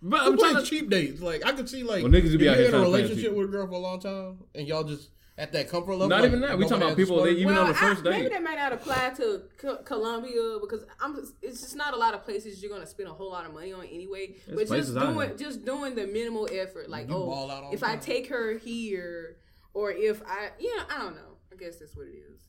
but 0.00 0.20
I'm 0.22 0.38
trying 0.38 0.56
to. 0.56 0.62
cheap 0.62 0.88
dates? 0.90 1.20
Like 1.20 1.44
I 1.44 1.52
could 1.52 1.68
see 1.68 1.82
like 1.82 2.02
Well, 2.02 2.12
niggas 2.12 2.30
would 2.30 2.38
be 2.38 2.46
if 2.46 2.52
out 2.52 2.58
you're 2.58 2.68
here 2.68 2.68
in 2.68 2.68
a 2.68 2.70
trying 2.70 2.84
to 2.84 2.90
plan 2.90 3.02
relationship 3.02 3.34
with 3.34 3.48
a 3.48 3.50
girl 3.50 3.66
for 3.66 3.72
a 3.72 3.78
long 3.78 4.00
time 4.00 4.38
and 4.54 4.68
y'all 4.68 4.84
just 4.84 5.10
at 5.36 5.52
that 5.52 5.68
comfort 5.68 5.92
level. 5.92 6.08
Not 6.08 6.20
like, 6.20 6.28
even 6.28 6.40
that. 6.42 6.56
We 6.56 6.64
talking 6.64 6.84
about 6.84 6.96
people. 6.96 7.16
They 7.24 7.30
spark. 7.32 7.38
even 7.38 7.56
on 7.58 7.68
the 7.68 7.74
first 7.74 7.82
I- 7.82 7.88
first 7.88 8.04
maybe 8.04 8.28
that 8.28 8.42
might 8.42 8.56
not 8.56 8.72
apply 8.72 9.10
to 9.16 9.42
Co- 9.58 9.82
Colombia 9.82 10.58
because 10.60 10.84
I'm. 11.00 11.16
Just, 11.16 11.34
it's 11.42 11.60
just 11.62 11.74
not 11.74 11.92
a 11.94 11.96
lot 11.96 12.14
of 12.14 12.22
places 12.24 12.62
you're 12.62 12.70
gonna 12.70 12.86
spend 12.86 13.08
a 13.08 13.12
whole 13.12 13.32
lot 13.32 13.44
of 13.44 13.52
money 13.52 13.72
on 13.72 13.84
anyway. 13.86 14.36
There's 14.46 14.56
but 14.56 14.60
just 14.60 14.68
places 14.70 14.96
out 14.96 15.12
doing 15.14 15.28
here. 15.30 15.36
just 15.36 15.64
doing 15.64 15.94
the 15.96 16.06
minimal 16.06 16.48
effort, 16.52 16.88
like 16.88 17.08
You 17.08 17.14
oh, 17.16 17.26
ball 17.26 17.50
out 17.50 17.74
if 17.74 17.80
the 17.80 17.88
I 17.88 17.96
take 17.96 18.28
her 18.28 18.56
here, 18.58 19.38
or 19.72 19.90
if 19.90 20.22
I, 20.26 20.50
you 20.60 20.74
know, 20.76 20.84
I 20.88 20.98
don't 20.98 21.16
know. 21.16 21.38
I 21.52 21.56
guess 21.56 21.76
that's 21.76 21.96
what 21.96 22.06
it 22.06 22.14
is. 22.32 22.42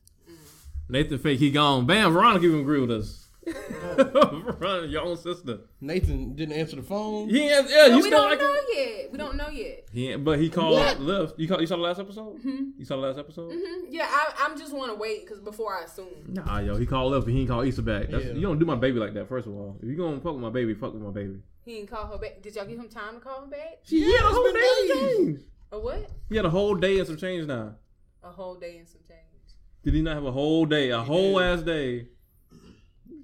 Nathan 0.89 1.17
fake, 1.19 1.39
he 1.39 1.51
gone. 1.51 1.85
Bam, 1.85 2.13
Veronica 2.13 2.45
even 2.45 2.59
agree 2.61 2.79
with 2.79 2.91
us. 2.91 3.21
Veronica, 3.45 4.87
your 4.87 5.03
own 5.03 5.17
sister. 5.17 5.59
Nathan 5.81 6.35
didn't 6.35 6.55
answer 6.55 6.75
the 6.75 6.83
phone. 6.83 7.29
He 7.29 7.47
ain't, 7.47 7.69
yeah, 7.69 7.87
you 7.87 7.95
we 7.97 8.01
still 8.03 8.11
don't 8.21 8.29
like 8.31 8.39
know 8.39 8.53
him? 8.53 8.63
yet. 8.75 9.11
We 9.11 9.17
don't 9.17 9.35
know 9.37 9.49
yet. 9.49 9.85
He 9.91 10.15
but 10.15 10.39
he 10.39 10.49
called 10.49 10.73
What? 10.79 10.99
Liv. 10.99 11.33
You, 11.37 11.47
call, 11.47 11.61
you 11.61 11.67
saw 11.67 11.75
the 11.75 11.81
last 11.83 11.99
episode? 11.99 12.39
You 12.43 12.83
saw 12.85 12.95
the 12.99 13.07
last 13.07 13.19
episode? 13.19 13.51
hmm 13.53 13.85
Yeah, 13.89 14.07
I, 14.09 14.33
I'm 14.39 14.57
just 14.57 14.73
want 14.73 14.91
to 14.91 14.97
wait 14.97 15.25
because 15.25 15.41
before 15.41 15.75
I 15.75 15.83
assume. 15.83 16.07
Nah, 16.27 16.59
yo, 16.59 16.75
he 16.75 16.85
called 16.85 17.11
left, 17.11 17.25
but 17.25 17.33
he 17.33 17.41
ain't 17.41 17.49
called 17.49 17.67
Issa 17.67 17.81
back. 17.83 18.09
That's, 18.09 18.25
Yeah. 18.25 18.33
You 18.33 18.41
don't 18.41 18.59
do 18.59 18.65
my 18.65 18.75
baby 18.75 18.99
like 18.99 19.13
that, 19.13 19.27
first 19.29 19.47
of 19.47 19.53
all. 19.53 19.77
If 19.81 19.87
you 19.89 19.95
gonna 19.95 20.19
fuck 20.19 20.33
with 20.33 20.41
my 20.41 20.49
baby, 20.49 20.73
fuck 20.73 20.93
with 20.93 21.01
my 21.03 21.11
baby. 21.11 21.39
He 21.63 21.75
didn't 21.75 21.89
call 21.89 22.07
her 22.07 22.17
back. 22.17 22.41
Did 22.41 22.55
y'all 22.55 22.65
give 22.65 22.79
him 22.79 22.89
time 22.89 23.15
to 23.15 23.19
call 23.19 23.43
him 23.43 23.49
back? 23.49 23.79
He 23.83 24.11
had 24.11 24.21
a 24.21 24.27
whole 24.27 24.43
been 24.43 24.53
day 24.53 24.59
and 24.61 24.87
days. 24.87 24.97
some 25.15 25.25
change. 25.25 25.39
A 25.71 25.79
what? 25.79 26.09
He 26.29 26.35
had 26.35 26.45
a 26.45 26.49
whole 26.49 26.75
day 26.75 26.97
and 26.99 27.07
some 27.07 27.17
change 27.17 27.47
now. 27.47 27.75
A 28.23 28.29
whole 28.29 28.55
day 28.55 28.77
and 28.77 28.87
some 28.87 29.01
change. 29.04 29.04
Did 29.85 29.93
he 29.93 30.01
not 30.01 30.15
have 30.15 30.25
a 30.25 30.31
whole 30.31 30.65
day, 30.65 30.89
a 30.89 30.99
whole 31.01 31.39
ass 31.39 31.61
day? 31.61 32.07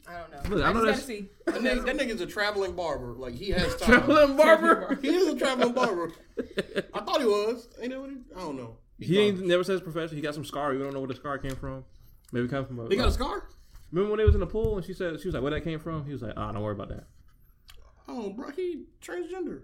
I 0.08 0.20
don't 0.20 0.32
know. 0.50 0.56
Look, 0.56 0.64
I 0.66 0.70
I, 0.70 0.74
know 0.74 0.86
just 0.86 1.08
that's- 1.08 1.08
gotta 1.08 1.08
see. 1.08 1.30
That, 1.46 1.56
nigga, 1.56 1.86
that 1.86 1.98
nigga's 1.98 2.22
a 2.22 2.26
traveling 2.28 2.74
barber. 2.74 3.14
Like 3.14 3.34
he 3.34 3.50
has 3.50 3.76
time. 3.82 3.90
Traveling 4.06 4.38
barber? 4.38 5.00
He 5.02 5.10
is 5.10 5.28
a 5.28 5.38
traveling 5.38 5.74
barber. 5.74 6.12
I 6.94 7.00
thought 7.02 7.20
he 7.20 7.26
was. 7.28 7.68
Ain't 7.82 7.92
that 7.92 8.00
what 8.00 8.10
he? 8.12 8.18
I 8.36 8.40
don't 8.40 8.58
know. 8.58 8.78
He 9.00 9.20
ain't 9.20 9.46
never 9.46 9.64
says 9.64 9.82
profession. 9.82 10.16
He 10.16 10.22
got 10.22 10.36
some 10.36 10.46
scar. 10.46 10.72
We 10.72 10.78
don't 10.80 10.94
know 10.94 11.00
where 11.00 11.08
the 11.08 11.16
scar 11.16 11.38
came 11.40 11.56
from. 11.56 11.84
Maybe 12.32 12.46
it 12.46 12.50
come 12.50 12.66
from 12.66 12.80
a. 12.80 12.88
He 12.90 12.96
got 12.96 13.08
a 13.08 13.12
scar. 13.12 13.48
Remember 13.92 14.12
when 14.12 14.20
they 14.20 14.26
was 14.26 14.36
in 14.36 14.40
the 14.42 14.48
pool 14.48 14.78
and 14.78 14.86
she 14.86 14.94
said 14.94 15.20
she 15.20 15.28
was 15.28 15.34
like, 15.34 15.42
"Where 15.44 15.52
that 15.52 15.62
came 15.64 15.80
from?" 15.80 16.06
He 16.06 16.12
was 16.14 16.22
like, 16.22 16.34
"Ah, 16.38 16.52
don't 16.52 16.62
worry 16.62 16.74
about 16.74 16.90
that." 16.90 17.06
Oh, 18.08 18.30
bro, 18.30 18.52
he 18.52 18.84
transgender. 19.02 19.62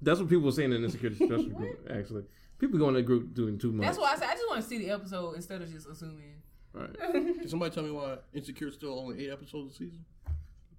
That's 0.00 0.20
what 0.20 0.28
people 0.28 0.44
were 0.44 0.52
saying 0.52 0.72
in 0.72 0.80
the 0.80 0.86
insecurity 0.86 1.18
discussion 1.18 1.52
group. 1.52 1.86
Actually, 1.90 2.22
people 2.58 2.78
go 2.78 2.88
in 2.88 2.94
the 2.94 3.02
group 3.02 3.34
doing 3.34 3.58
too 3.58 3.72
much. 3.72 3.86
That's 3.86 3.98
why 3.98 4.12
I 4.12 4.16
said 4.16 4.28
I 4.28 4.34
just 4.34 4.48
want 4.48 4.62
to 4.62 4.68
see 4.68 4.78
the 4.78 4.90
episode 4.90 5.34
instead 5.34 5.62
of 5.62 5.72
just 5.72 5.88
assuming. 5.88 6.42
Right. 6.72 6.90
Can 7.12 7.48
somebody 7.48 7.74
tell 7.74 7.82
me 7.84 7.90
why 7.90 8.18
Insecure 8.34 8.70
still 8.70 8.98
only 8.98 9.24
eight 9.26 9.30
episodes 9.30 9.74
a 9.74 9.76
season? 9.78 10.04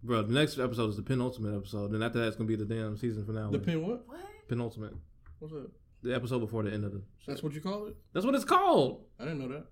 Bro, 0.03 0.23
the 0.23 0.33
next 0.33 0.57
episode 0.59 0.89
is 0.91 0.95
the 0.95 1.01
penultimate 1.01 1.55
episode. 1.55 1.91
Then 1.91 2.01
after 2.03 2.19
that, 2.19 2.27
it's 2.27 2.37
gonna 2.37 2.47
be 2.47 2.55
the 2.55 2.63
damn 2.65 2.95
season 2.97 3.25
finale. 3.25 3.51
The 3.51 3.59
pin 3.59 3.85
what? 3.85 4.07
What? 4.07 4.19
penultimate, 4.47 4.93
What's 5.39 5.53
that? 5.53 5.69
the 6.03 6.15
episode 6.15 6.39
before 6.39 6.63
the 6.63 6.71
end 6.71 6.85
of 6.85 6.93
the. 6.93 7.01
That's 7.27 7.43
what 7.43 7.53
you 7.53 7.61
call 7.61 7.87
it? 7.87 7.95
That's 8.13 8.25
what 8.25 8.33
it's 8.35 8.45
called. 8.45 9.03
I 9.19 9.23
didn't 9.25 9.39
know 9.39 9.47
that. 9.49 9.65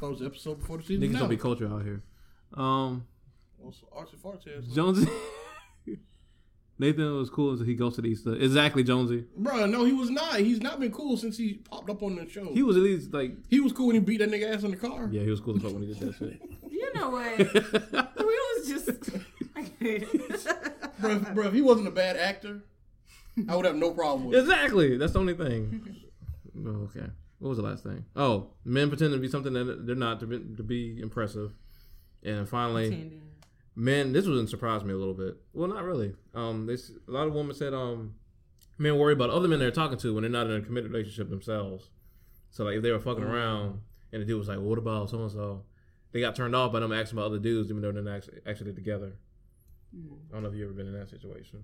That 0.00 0.08
was 0.08 0.20
the 0.20 0.26
episode 0.26 0.60
before 0.60 0.78
the 0.78 0.84
season. 0.84 1.02
Niggas 1.02 1.12
don't 1.12 1.28
finale. 1.28 1.36
be 1.36 1.42
culture 1.42 1.66
out 1.72 1.82
here. 1.82 2.02
Um, 2.54 3.06
Well, 3.58 3.72
so 3.72 3.88
Archie 3.92 4.16
Farts 4.16 4.44
has- 4.54 4.68
Jonesy. 4.74 5.08
Nathan 6.78 7.16
was 7.16 7.30
cool 7.30 7.52
until 7.52 7.64
he 7.66 7.74
goes 7.74 7.94
to 7.96 8.02
the 8.02 8.08
Easter. 8.08 8.34
Exactly, 8.34 8.84
Jonesy. 8.84 9.24
Bro, 9.36 9.66
no, 9.66 9.84
he 9.84 9.92
was 9.92 10.10
not. 10.10 10.36
He's 10.40 10.60
not 10.60 10.78
been 10.78 10.92
cool 10.92 11.16
since 11.16 11.38
he 11.38 11.54
popped 11.54 11.88
up 11.88 12.02
on 12.02 12.16
the 12.16 12.28
show. 12.28 12.52
He 12.52 12.62
was 12.62 12.76
at 12.76 12.82
least 12.82 13.14
like, 13.14 13.32
He 13.48 13.60
was 13.60 13.72
cool 13.72 13.86
when 13.86 13.94
he 13.96 14.00
beat 14.00 14.18
that 14.18 14.30
nigga 14.30 14.54
ass 14.54 14.62
in 14.62 14.72
the 14.72 14.76
car. 14.76 15.08
yeah, 15.10 15.22
he 15.22 15.30
was 15.30 15.40
cool 15.40 15.56
as 15.56 15.62
fuck 15.62 15.72
when 15.72 15.82
he 15.82 15.94
did 15.94 16.00
that 16.00 16.14
shit. 16.16 16.40
You 16.70 16.92
know 16.94 17.10
what? 17.10 17.38
we 18.18 18.24
was 18.24 18.68
just. 18.68 18.86
Bro, 21.00 21.10
if, 21.10 21.34
bro, 21.34 21.46
if 21.48 21.52
he 21.52 21.60
wasn't 21.62 21.88
a 21.88 21.90
bad 21.90 22.16
actor, 22.16 22.62
I 23.48 23.56
would 23.56 23.64
have 23.64 23.76
no 23.76 23.90
problem 23.92 24.26
with 24.28 24.36
it. 24.36 24.40
exactly. 24.40 24.96
That's 24.96 25.12
the 25.12 25.18
only 25.18 25.34
thing. 25.34 25.96
Oh, 26.66 26.88
okay. 26.94 27.06
What 27.38 27.48
was 27.50 27.58
the 27.58 27.64
last 27.64 27.82
thing? 27.82 28.04
Oh, 28.14 28.48
men 28.64 28.88
pretend 28.88 29.12
to 29.12 29.18
be 29.18 29.28
something 29.28 29.52
that 29.52 29.86
they're 29.86 29.94
not 29.96 30.20
to 30.20 30.26
be, 30.26 30.38
to 30.56 30.62
be 30.62 31.00
impressive. 31.00 31.52
And 32.22 32.48
finally, 32.48 32.88
Pretending. 32.88 33.22
Men 33.76 34.12
this 34.12 34.26
one 34.26 34.46
surprised 34.48 34.84
me 34.84 34.92
a 34.92 34.96
little 34.96 35.14
bit. 35.14 35.36
Well 35.52 35.68
not 35.68 35.84
really. 35.84 36.14
Um 36.34 36.66
this 36.66 36.90
a 37.06 37.10
lot 37.10 37.28
of 37.28 37.34
women 37.34 37.54
said 37.54 37.74
um 37.74 38.14
men 38.78 38.98
worry 38.98 39.12
about 39.12 39.30
other 39.30 39.46
men 39.46 39.58
they're 39.58 39.70
talking 39.70 39.98
to 39.98 40.14
when 40.14 40.22
they're 40.22 40.30
not 40.30 40.48
in 40.48 40.56
a 40.56 40.60
committed 40.60 40.90
relationship 40.90 41.30
themselves. 41.30 41.90
So 42.50 42.64
like 42.64 42.76
if 42.76 42.82
they 42.82 42.90
were 42.90 42.98
fucking 42.98 43.22
around 43.24 43.80
and 44.12 44.22
the 44.22 44.26
dude 44.26 44.38
was 44.38 44.48
like 44.48 44.58
well, 44.58 44.66
what 44.66 44.78
about 44.78 45.10
so 45.10 45.20
and 45.22 45.30
so 45.30 45.62
they 46.12 46.20
got 46.20 46.34
turned 46.34 46.56
off 46.56 46.72
by 46.72 46.80
them 46.80 46.92
asking 46.92 47.18
about 47.18 47.26
other 47.26 47.38
dudes 47.38 47.70
even 47.70 47.82
though 47.82 47.92
they're 47.92 48.02
not 48.02 48.16
actually, 48.16 48.40
actually 48.46 48.72
together. 48.72 49.12
I 49.94 50.34
don't 50.34 50.42
know 50.42 50.48
if 50.48 50.54
you've 50.54 50.64
ever 50.64 50.72
been 50.76 50.88
in 50.88 50.98
that 50.98 51.08
situation 51.10 51.62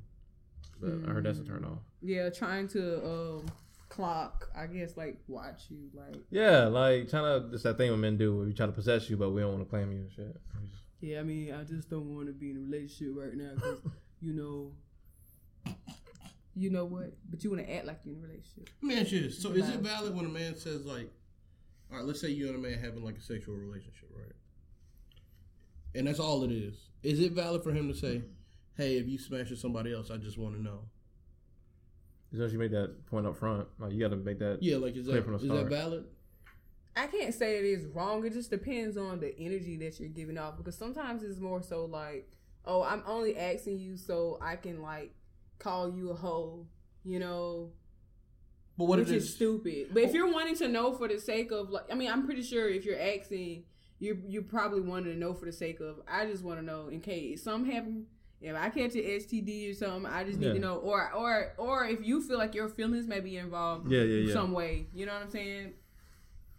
but 0.82 0.90
i 1.08 1.12
heard 1.12 1.24
that's 1.24 1.38
a 1.38 1.44
turn 1.44 1.64
off. 1.64 1.78
Yeah, 2.02 2.28
trying 2.30 2.68
to 2.68 3.04
um 3.06 3.46
clock. 3.88 4.48
I 4.56 4.66
guess 4.66 4.96
like 4.96 5.18
watch 5.28 5.64
you 5.68 5.90
like. 5.94 6.16
yeah 6.30 6.64
like 6.66 7.08
trying 7.08 7.24
to 7.24 7.54
it's 7.54 7.62
that 7.62 7.76
thing 7.76 7.90
when 7.90 8.00
men 8.00 8.16
do 8.16 8.36
where 8.36 8.46
we 8.46 8.52
try 8.52 8.66
to 8.66 8.72
possess 8.72 9.08
you 9.08 9.16
but 9.16 9.30
we 9.30 9.42
don't 9.42 9.52
want 9.52 9.64
to 9.64 9.70
claim 9.70 9.92
you 9.92 9.98
and 9.98 10.12
shit 10.12 10.40
Yeah, 11.02 11.20
I 11.20 11.22
mean, 11.24 11.52
I 11.52 11.64
just 11.64 11.90
don't 11.90 12.14
want 12.14 12.28
to 12.28 12.32
be 12.32 12.50
in 12.50 12.56
a 12.56 12.60
relationship 12.60 13.14
right 13.14 13.34
now 13.34 13.50
because 13.54 13.78
you 14.20 14.32
know. 14.32 14.72
You 16.54 16.68
know 16.68 16.84
what? 16.84 17.14
But 17.30 17.42
you 17.42 17.50
want 17.50 17.66
to 17.66 17.74
act 17.74 17.86
like 17.86 18.00
you're 18.04 18.14
in 18.14 18.20
a 18.20 18.26
relationship. 18.26 18.68
Let 18.82 18.88
me 18.88 19.00
ask 19.00 19.10
you 19.10 19.22
this. 19.22 19.42
So 19.42 19.52
is 19.52 19.68
it 19.70 19.80
valid 19.80 20.14
when 20.14 20.26
a 20.26 20.28
man 20.28 20.54
says 20.54 20.84
like, 20.84 21.10
all 21.90 21.96
right, 21.96 22.06
let's 22.06 22.20
say 22.20 22.28
you 22.28 22.46
and 22.48 22.56
a 22.56 22.58
man 22.58 22.78
having 22.78 23.02
like 23.02 23.16
a 23.16 23.22
sexual 23.22 23.54
relationship, 23.54 24.10
right? 24.14 24.32
And 25.94 26.06
that's 26.06 26.20
all 26.20 26.44
it 26.44 26.52
is. 26.52 26.74
Is 27.02 27.20
it 27.20 27.32
valid 27.32 27.62
for 27.62 27.72
him 27.72 27.88
to 27.88 27.94
say, 27.94 28.22
hey, 28.76 28.98
if 28.98 29.08
you 29.08 29.18
smash 29.18 29.48
with 29.48 29.60
somebody 29.60 29.94
else, 29.94 30.10
I 30.10 30.18
just 30.18 30.36
want 30.36 30.54
to 30.56 30.62
know? 30.62 30.80
as 32.32 32.38
long 32.38 32.46
as 32.46 32.52
you 32.52 32.58
make 32.58 32.70
that 32.70 33.06
point 33.06 33.26
up 33.26 33.36
front 33.36 33.66
like 33.78 33.92
you 33.92 34.00
got 34.00 34.08
to 34.08 34.16
make 34.16 34.38
that 34.38 34.58
Yeah, 34.62 34.76
like 34.76 34.96
is 34.96 35.06
Clear 35.06 35.16
that 35.16 35.24
from 35.24 35.36
the 35.36 35.54
is 35.54 35.60
that 35.60 35.68
valid? 35.68 36.04
I 36.96 37.06
can't 37.06 37.32
say 37.34 37.58
it 37.58 37.64
is 37.64 37.86
wrong. 37.86 38.24
It 38.26 38.32
just 38.34 38.50
depends 38.50 38.96
on 38.96 39.20
the 39.20 39.34
energy 39.38 39.76
that 39.78 39.98
you're 39.98 40.08
giving 40.10 40.36
off 40.38 40.56
because 40.58 40.76
sometimes 40.76 41.22
it's 41.22 41.40
more 41.40 41.62
so 41.62 41.86
like, 41.86 42.28
oh, 42.66 42.82
I'm 42.82 43.02
only 43.06 43.36
asking 43.36 43.78
you 43.78 43.96
so 43.96 44.38
I 44.42 44.56
can 44.56 44.82
like 44.82 45.12
call 45.58 45.90
you 45.90 46.10
a 46.10 46.14
hoe, 46.14 46.66
you 47.04 47.18
know, 47.18 47.70
But 48.76 48.84
what 48.86 48.98
which 48.98 49.08
if 49.08 49.14
is 49.14 49.24
it's 49.26 49.34
stupid. 49.34 49.88
But 49.92 50.02
if 50.04 50.10
oh. 50.10 50.14
you're 50.14 50.32
wanting 50.32 50.56
to 50.56 50.68
know 50.68 50.92
for 50.92 51.08
the 51.08 51.18
sake 51.18 51.50
of 51.50 51.70
like, 51.70 51.84
I 51.90 51.94
mean, 51.94 52.10
I'm 52.10 52.24
pretty 52.26 52.42
sure 52.42 52.68
if 52.68 52.84
you're 52.84 53.00
asking, 53.00 53.64
you 53.98 54.20
you 54.26 54.42
probably 54.42 54.80
wanting 54.80 55.12
to 55.14 55.18
know 55.18 55.32
for 55.32 55.46
the 55.46 55.52
sake 55.52 55.80
of, 55.80 56.00
I 56.06 56.26
just 56.26 56.44
want 56.44 56.58
to 56.60 56.64
know 56.64 56.88
in 56.88 57.00
case 57.00 57.42
something 57.42 57.70
happen. 57.72 58.06
If 58.40 58.56
I 58.56 58.70
catch 58.70 58.96
an 58.96 59.02
STD 59.02 59.70
or 59.70 59.74
something, 59.74 60.10
I 60.10 60.24
just 60.24 60.40
need 60.40 60.48
Yeah. 60.48 60.52
to 60.54 60.58
know. 60.58 60.74
Or 60.76 61.12
or 61.14 61.52
or 61.58 61.86
if 61.86 62.04
you 62.04 62.20
feel 62.20 62.38
like 62.38 62.54
your 62.56 62.68
feelings 62.68 63.06
may 63.06 63.20
be 63.20 63.36
involved, 63.38 63.90
Yeah, 63.90 64.02
yeah, 64.02 64.26
yeah. 64.26 64.32
some 64.34 64.50
way. 64.52 64.88
You 64.92 65.06
know 65.06 65.12
what 65.14 65.22
I'm 65.22 65.30
saying? 65.30 65.74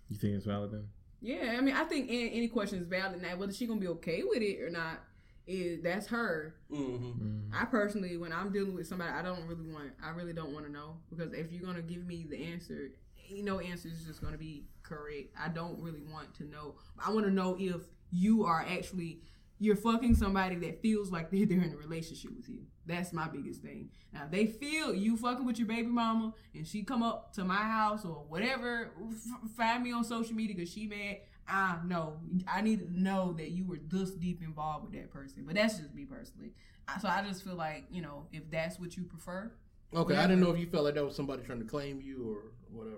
You 0.09 0.17
think 0.17 0.35
it's 0.35 0.45
valid 0.45 0.71
then 0.71 0.87
Yeah, 1.21 1.55
I 1.57 1.61
mean, 1.61 1.75
I 1.75 1.83
think 1.85 2.09
any, 2.09 2.33
any 2.33 2.47
question 2.47 2.79
is 2.79 2.87
valid 2.87 3.21
now. 3.21 3.35
Whether 3.37 3.53
she's 3.53 3.67
gonna 3.67 3.79
be 3.79 3.87
okay 3.87 4.23
with 4.23 4.41
it 4.41 4.61
or 4.61 4.69
not, 4.69 4.99
is 5.47 5.81
that's 5.81 6.07
her. 6.07 6.55
Mhm. 6.71 7.49
I 7.53 7.65
personally, 7.65 8.17
when 8.17 8.31
I'm 8.33 8.51
dealing 8.51 8.73
with 8.75 8.87
somebody, 8.87 9.11
I 9.11 9.21
don't 9.21 9.45
really 9.47 9.69
want. 9.69 9.91
I 10.03 10.09
really 10.11 10.33
don't 10.33 10.53
want 10.53 10.65
to 10.65 10.71
know 10.71 10.97
because 11.09 11.33
if 11.33 11.51
you're 11.51 11.63
gonna 11.65 11.81
give 11.81 12.05
me 12.05 12.25
the 12.29 12.37
answer, 12.37 12.91
ain't 13.29 13.45
no 13.45 13.59
answer 13.59 13.87
is 13.89 14.05
just 14.05 14.21
gonna 14.21 14.37
be 14.37 14.67
correct. 14.83 15.33
I 15.39 15.49
don't 15.49 15.79
really 15.79 16.01
want 16.01 16.33
to 16.35 16.45
know. 16.45 16.75
I 16.97 17.11
want 17.11 17.25
to 17.25 17.31
know 17.31 17.55
if 17.59 17.81
you 18.11 18.43
are 18.45 18.65
actually 18.67 19.21
you're 19.59 19.75
fucking 19.77 20.15
somebody 20.15 20.55
that 20.57 20.81
feels 20.81 21.09
like 21.09 21.31
they're, 21.31 21.45
they're 21.45 21.61
in 21.61 21.73
a 21.73 21.77
relationship 21.77 22.35
with 22.35 22.49
you. 22.49 22.65
That's 22.85 23.13
my 23.13 23.27
biggest 23.27 23.61
thing. 23.61 23.89
Now, 24.13 24.23
if 24.25 24.31
they 24.31 24.45
feel 24.47 24.93
you 24.93 25.15
fucking 25.17 25.45
with 25.45 25.57
your 25.57 25.67
baby 25.67 25.87
mama 25.87 26.33
and 26.53 26.67
she 26.67 26.83
come 26.83 27.01
up 27.03 27.33
to 27.33 27.43
my 27.45 27.55
house 27.55 28.03
or 28.05 28.25
whatever, 28.27 28.91
f- 29.11 29.51
find 29.55 29.83
me 29.83 29.91
on 29.93 30.03
social 30.03 30.35
media 30.35 30.55
because 30.55 30.71
she 30.71 30.87
mad. 30.87 31.17
I 31.47 31.77
know. 31.85 32.17
I 32.47 32.61
need 32.61 32.79
to 32.79 33.01
know 33.01 33.33
that 33.33 33.51
you 33.51 33.65
were 33.65 33.79
this 33.87 34.11
deep 34.11 34.41
involved 34.41 34.85
with 34.85 34.93
that 34.93 35.11
person. 35.11 35.43
But 35.45 35.55
that's 35.55 35.77
just 35.77 35.93
me 35.93 36.05
personally. 36.05 36.53
I- 36.87 36.99
So 36.99 37.07
I 37.07 37.21
just 37.25 37.43
feel 37.43 37.55
like, 37.55 37.85
you 37.89 38.01
know, 38.01 38.27
if 38.33 38.49
that's 38.51 38.79
what 38.79 38.95
you 38.97 39.03
prefer, 39.03 39.51
Okay, 39.95 40.15
I 40.15 40.23
didn't 40.23 40.39
know 40.41 40.49
if 40.51 40.57
you 40.59 40.65
felt 40.65 40.85
like 40.85 40.95
that 40.95 41.05
was 41.05 41.15
somebody 41.15 41.43
trying 41.43 41.59
to 41.59 41.65
claim 41.65 42.01
you 42.01 42.27
or 42.27 42.51
whatever. 42.75 42.97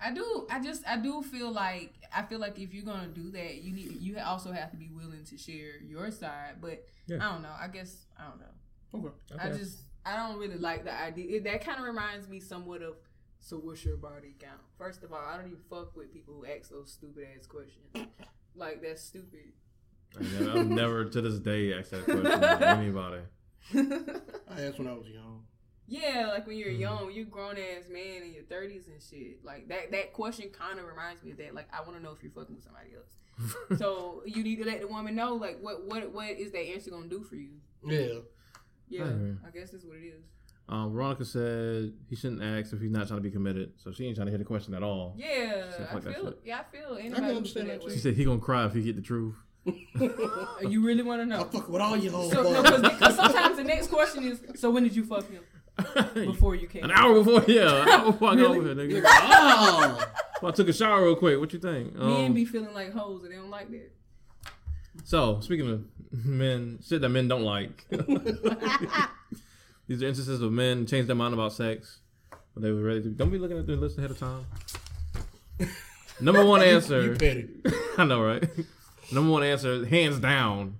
I 0.00 0.12
do. 0.12 0.46
I 0.50 0.60
just 0.60 0.82
I 0.86 0.96
do 0.96 1.22
feel 1.22 1.50
like 1.52 1.94
I 2.12 2.22
feel 2.22 2.40
like 2.40 2.58
if 2.58 2.74
you're 2.74 2.84
gonna 2.84 3.06
do 3.06 3.30
that, 3.30 3.62
you 3.62 3.72
need 3.72 3.92
you 4.02 4.18
also 4.18 4.50
have 4.50 4.70
to 4.72 4.76
be 4.76 4.90
willing 4.90 5.22
to 5.24 5.38
share 5.38 5.78
your 5.80 6.10
side. 6.10 6.56
But 6.60 6.84
Yeah. 7.06 7.18
I 7.26 7.32
don't 7.32 7.42
know. 7.42 7.54
I 7.58 7.68
guess 7.68 8.06
I 8.18 8.24
don't 8.28 8.40
know. 8.40 8.46
Okay. 8.94 9.08
I 9.38 9.48
just 9.50 9.78
I 10.06 10.16
don't 10.16 10.38
really 10.38 10.58
like 10.58 10.84
the 10.84 10.94
idea. 10.94 11.36
It, 11.36 11.44
that 11.44 11.64
kind 11.64 11.78
of 11.78 11.84
reminds 11.84 12.28
me 12.28 12.40
somewhat 12.40 12.82
of. 12.82 12.94
So 13.40 13.58
what's 13.58 13.84
your 13.84 13.96
body 13.98 14.34
count? 14.38 14.60
First 14.78 15.02
of 15.02 15.12
all, 15.12 15.18
I 15.20 15.36
don't 15.36 15.46
even 15.46 15.58
fuck 15.68 15.94
with 15.96 16.10
people 16.12 16.32
who 16.34 16.46
ask 16.46 16.70
those 16.70 16.90
stupid 16.92 17.26
ass 17.38 17.46
questions. 17.46 17.86
Like 18.56 18.80
that's 18.82 19.02
stupid. 19.02 19.52
I 20.16 20.22
never, 20.22 20.58
I've 20.60 20.66
never 20.68 21.04
to 21.06 21.20
this 21.20 21.40
day 21.40 21.74
asked 21.76 21.90
that 21.90 22.04
question 22.04 22.22
to 22.24 22.68
anybody. 22.78 23.22
I 23.74 24.60
asked 24.62 24.78
when 24.78 24.86
I 24.86 24.92
was 24.92 25.08
young. 25.08 25.42
Yeah, 25.88 26.28
like 26.32 26.46
when 26.46 26.56
you're 26.56 26.68
Mhm. 26.70 26.78
young, 26.78 27.10
you're 27.12 27.24
grown 27.24 27.56
ass 27.58 27.88
man 27.90 28.22
in 28.22 28.32
your 28.32 28.44
thirties 28.44 28.86
and 28.86 29.02
shit. 29.02 29.44
Like 29.44 29.66
that 29.68 29.90
that 29.90 30.12
question 30.12 30.50
kind 30.50 30.78
of 30.78 30.86
reminds 30.86 31.22
me 31.24 31.32
of 31.32 31.38
that. 31.38 31.52
Like 31.54 31.66
I 31.74 31.80
want 31.82 31.96
to 31.96 32.02
know 32.02 32.12
if 32.12 32.22
you're 32.22 32.30
fucking 32.32 32.54
with 32.54 32.64
somebody 32.64 32.90
else. 32.94 33.78
so 33.80 34.22
you 34.24 34.44
need 34.44 34.56
to 34.62 34.64
let 34.64 34.80
the 34.80 34.86
woman 34.86 35.16
know 35.16 35.34
like 35.34 35.58
what 35.60 35.84
what 35.84 36.12
what 36.12 36.30
is 36.30 36.52
that 36.52 36.60
answer 36.60 36.90
gonna 36.92 37.08
do 37.08 37.24
for 37.24 37.34
you? 37.34 37.50
Yeah. 37.84 38.20
Yeah, 38.88 39.04
Mhm. 39.04 39.38
I 39.46 39.50
guess 39.50 39.70
that's 39.70 39.84
what 39.84 39.96
it 39.96 40.04
is. 40.06 40.22
Um, 40.68 40.92
Veronica 40.92 41.24
said 41.26 41.92
he 42.08 42.16
shouldn't 42.16 42.42
ask 42.42 42.72
if 42.72 42.80
he's 42.80 42.90
not 42.90 43.06
trying 43.06 43.18
to 43.18 43.22
be 43.22 43.30
committed, 43.30 43.72
so 43.76 43.92
she 43.92 44.06
ain't 44.06 44.16
trying 44.16 44.26
to 44.26 44.30
hear 44.30 44.38
the 44.38 44.44
question 44.44 44.72
at 44.74 44.82
all. 44.82 45.14
Yeah, 45.18 45.70
Stuff 45.72 45.88
I 45.90 45.94
like 45.94 46.02
feel 46.04 46.14
shit. 46.24 46.40
yeah 46.44 46.60
I 46.60 46.76
feel 46.76 46.96
anybody 46.96 47.14
can 47.14 47.26
would 47.26 47.36
understand 47.36 47.68
feel 47.68 47.78
that, 47.80 47.92
She 47.92 47.98
said 47.98 48.14
he 48.14 48.24
gonna 48.24 48.38
cry 48.40 48.64
if 48.66 48.72
he 48.72 48.82
get 48.82 48.96
the 48.96 49.02
truth. 49.02 49.36
You 50.68 50.84
really 50.84 51.02
want 51.02 51.20
to 51.22 51.26
know? 51.26 51.36
I 51.36 51.38
know? 51.40 51.44
fuck 51.44 51.68
with 51.68 51.82
all 51.82 51.96
you 51.96 52.10
hoes. 52.10 52.32
So 52.32 52.42
no, 52.42 52.62
because 52.80 53.16
sometimes 53.16 53.56
the 53.58 53.64
next 53.64 53.88
question 53.88 54.24
is, 54.24 54.40
so 54.60 54.70
when 54.70 54.82
did 54.84 54.94
you 54.96 55.04
fuck 55.04 55.28
him 55.30 55.42
before 56.14 56.54
you 56.54 56.66
came? 56.66 56.84
An 56.84 56.90
hour 56.92 57.14
before, 57.22 57.44
yeah, 57.46 57.82
an 57.82 57.88
hour 57.88 58.12
before 58.12 58.28
I 58.30 58.34
got 58.36 58.40
Really? 58.42 58.58
over 58.58 58.82
here, 58.82 59.00
nigga. 59.02 59.02
oh. 59.06 60.12
Well, 60.42 60.52
I 60.52 60.54
took 60.54 60.68
a 60.68 60.72
shower 60.72 61.02
real 61.04 61.16
quick. 61.16 61.38
What 61.38 61.52
you 61.52 61.58
think? 61.58 61.94
Men 61.94 62.26
Um, 62.26 62.32
be 62.34 62.44
feeling 62.44 62.72
like 62.74 62.92
hoes 62.92 63.22
and 63.24 63.32
they 63.32 63.36
don't 63.36 63.50
like 63.50 63.70
that. 63.70 63.90
so 65.04 65.40
speaking 65.40 65.68
of 65.70 65.84
men, 66.24 66.78
shit 66.86 67.00
that 67.00 67.08
men 67.08 67.28
don't 67.28 67.42
like. 67.42 67.86
These 69.86 70.02
are 70.02 70.06
instances 70.06 70.40
of 70.40 70.52
men 70.52 70.86
change 70.86 71.06
their 71.06 71.16
mind 71.16 71.34
about 71.34 71.52
sex 71.52 71.98
when 72.54 72.62
they 72.62 72.70
were 72.70 72.82
ready 72.82 73.02
to. 73.02 73.08
Don't 73.10 73.30
be 73.30 73.38
looking 73.38 73.58
at 73.58 73.66
the 73.66 73.76
list 73.76 73.98
ahead 73.98 74.10
of 74.10 74.18
time. 74.18 74.46
Number 76.20 76.44
one 76.44 76.62
answer. 76.74 77.02
You 77.02 77.14
petty. 77.16 77.48
I 77.98 78.04
know, 78.04 78.22
right? 78.22 78.48
Number 79.12 79.30
one 79.30 79.42
answer, 79.42 79.84
hands 79.84 80.18
down, 80.18 80.78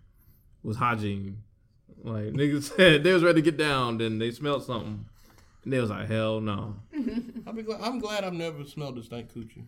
was 0.63 0.77
hygiene. 0.77 1.43
Like 2.03 2.33
niggas 2.33 2.75
said, 2.77 3.03
they 3.03 3.13
was 3.13 3.23
ready 3.23 3.41
to 3.41 3.51
get 3.51 3.57
down, 3.57 3.99
then 3.99 4.19
they 4.19 4.31
smelled 4.31 4.65
something, 4.65 5.07
and 5.65 5.73
they 5.73 5.81
was 5.81 5.91
like, 5.91 6.07
"Hell 6.07 6.41
no." 6.41 6.77
I'm 6.95 7.63
glad, 7.63 7.81
I'm 7.81 7.99
glad 7.99 8.25
I've 8.25 8.33
never 8.35 8.65
smelled 8.65 8.99
a 8.99 9.03
stank 9.03 9.33
coochie. 9.33 9.65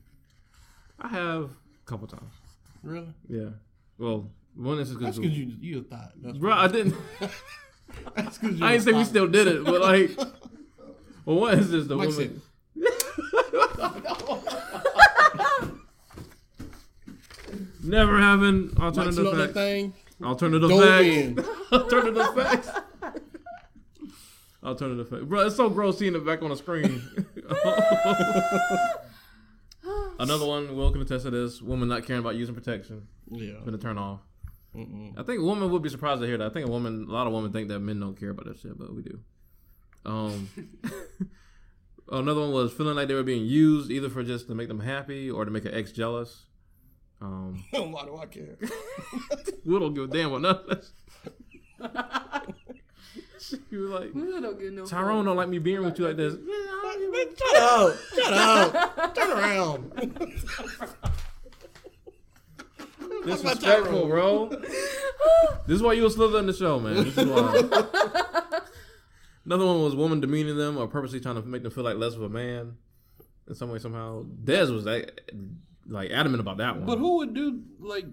I 1.01 1.09
have 1.09 1.44
a 1.44 1.86
couple 1.86 2.06
times. 2.06 2.32
Really? 2.82 3.12
Yeah. 3.28 3.51
Well, 3.98 4.30
one 4.57 4.78
is 4.78 4.89
That's 4.89 4.99
because, 4.99 5.19
because 5.19 5.37
you 5.37 5.53
you 5.61 5.78
a 5.81 5.83
thought. 5.83 6.12
That's 6.23 6.39
bro, 6.39 6.53
I 6.53 6.69
didn't. 6.69 6.95
That's 8.16 8.39
because 8.39 8.62
I 8.62 8.73
didn't 8.73 8.85
say 8.85 8.93
we 8.93 9.05
still 9.05 9.28
did 9.28 9.47
it, 9.47 9.65
but 9.65 9.81
like, 9.81 10.11
well, 11.24 11.37
what 11.41 11.55
is 11.55 11.70
this? 11.70 11.87
The 11.87 11.97
Mike 11.97 12.09
woman. 12.09 12.43
Never 17.83 18.19
having 18.19 18.69
Like, 18.70 18.81
alternative 18.81 19.15
slow 19.15 19.35
that 19.37 19.45
facts. 19.47 19.55
thing. 19.55 19.95
Alternative 20.23 20.69
Dove 20.69 20.83
facts. 20.83 21.07
in. 21.07 21.45
Alternative 21.73 22.35
facts. 22.35 22.70
Alternative 24.65 25.09
facts. 25.09 25.24
Bro, 25.24 25.47
it's 25.47 25.57
so 25.57 25.69
gross 25.70 25.99
seeing 25.99 26.15
it 26.16 26.27
back 26.27 26.43
on 26.43 26.51
the 26.51 26.57
screen. 26.57 27.03
Another 30.19 30.47
one, 30.47 30.74
Will 30.74 30.91
can 30.91 31.03
attest 31.03 31.24
to 31.27 31.31
this. 31.31 31.62
Woman 31.62 31.89
not 31.89 32.05
caring 32.05 32.20
about 32.20 32.35
using 32.35 32.55
protection. 32.55 33.07
Yeah. 33.31 33.61
Been 33.65 33.74
a 33.74 33.78
turn 33.78 33.99
off. 33.99 34.20
Mm-mm. 34.77 35.19
I 35.19 35.23
think 35.23 35.40
a 35.40 35.44
woman 35.44 35.70
would 35.70 35.82
be 35.82 35.89
surprised 35.89 36.20
to 36.20 36.27
hear 36.27 36.36
that. 36.39 36.47
I 36.47 36.51
think 36.51 36.69
a 36.69 36.70
woman, 36.70 37.07
a 37.09 37.12
lot 37.12 37.27
of 37.27 37.32
women 37.32 37.53
think 37.53 37.69
that 37.69 37.81
men 37.81 37.98
don't 37.98 38.19
care 38.19 38.31
about 38.31 38.47
that 38.47 38.59
shit, 38.59 38.78
but 38.78 38.94
we 38.94 39.03
do. 39.03 39.20
Um, 40.05 40.51
another 42.12 42.40
one 42.40 42.53
was 42.53 42.73
feeling 42.73 42.94
like 42.97 43.09
they 43.09 43.15
were 43.15 43.23
being 43.23 43.47
used 43.47 43.90
either 43.90 44.11
for 44.11 44.23
just 44.23 44.48
to 44.48 44.55
make 44.55 44.69
them 44.69 44.81
happy 44.81 45.31
or 45.31 45.44
to 45.44 45.51
make 45.51 45.65
an 45.65 45.74
ex 45.74 45.93
jealous. 45.93 46.44
Um, 47.20 47.65
Why 47.70 48.05
do 48.05 48.16
I 48.16 48.27
care? 48.27 48.59
we 49.65 49.78
don't 49.78 49.94
give 49.94 50.05
a 50.05 50.09
damn 50.09 50.32
about 50.32 50.43
none 50.43 50.57
of 50.57 50.66
that. 50.69 52.55
she 53.40 53.77
was 53.77 53.90
like, 53.90 54.15
We 54.15 54.23
don't 54.23 54.59
get 54.61 54.73
no 54.73 54.85
Tyrone 54.85 55.24
don't 55.24 55.36
like 55.36 55.48
me 55.48 55.59
being 55.59 55.82
with 55.82 55.98
you 55.98 56.07
like 56.07 56.16
this. 56.16 56.35
Shut 57.39 57.57
up! 57.57 57.97
Shut 58.15 58.32
up! 58.32 59.15
Turn 59.15 59.31
around. 59.31 61.12
Disrespectful, 63.27 64.07
bro. 64.07 64.48
this 65.66 65.77
is 65.77 65.82
why 65.82 65.93
you 65.94 66.07
a 66.07 66.11
slither 66.11 66.39
in 66.39 66.47
the 66.47 66.53
show, 66.53 66.78
man. 66.81 66.94
This 67.05 67.16
is 67.19 67.27
why. 67.27 68.61
Another 69.44 69.65
one 69.66 69.82
was 69.82 69.94
woman 69.94 70.20
demeaning 70.20 70.57
them 70.57 70.77
or 70.77 70.89
purposely 70.89 71.20
trying 71.20 71.36
to 71.36 71.43
make 71.43 71.62
them 71.62 71.70
feel 71.70 71.85
like 71.85 71.97
less 71.97 72.15
of 72.15 72.23
a 72.23 72.28
man 72.28 72.77
in 73.48 73.55
some 73.55 73.70
way 73.70 73.78
somehow. 73.78 74.24
Dez 74.44 74.73
was 74.73 74.85
like, 74.85 75.20
like 75.86 76.11
adamant 76.11 76.40
about 76.40 76.57
that 76.59 76.77
one. 76.77 76.86
But 76.86 76.98
who 76.98 77.19
would 77.19 77.32
do 77.35 77.62
like 77.78 78.07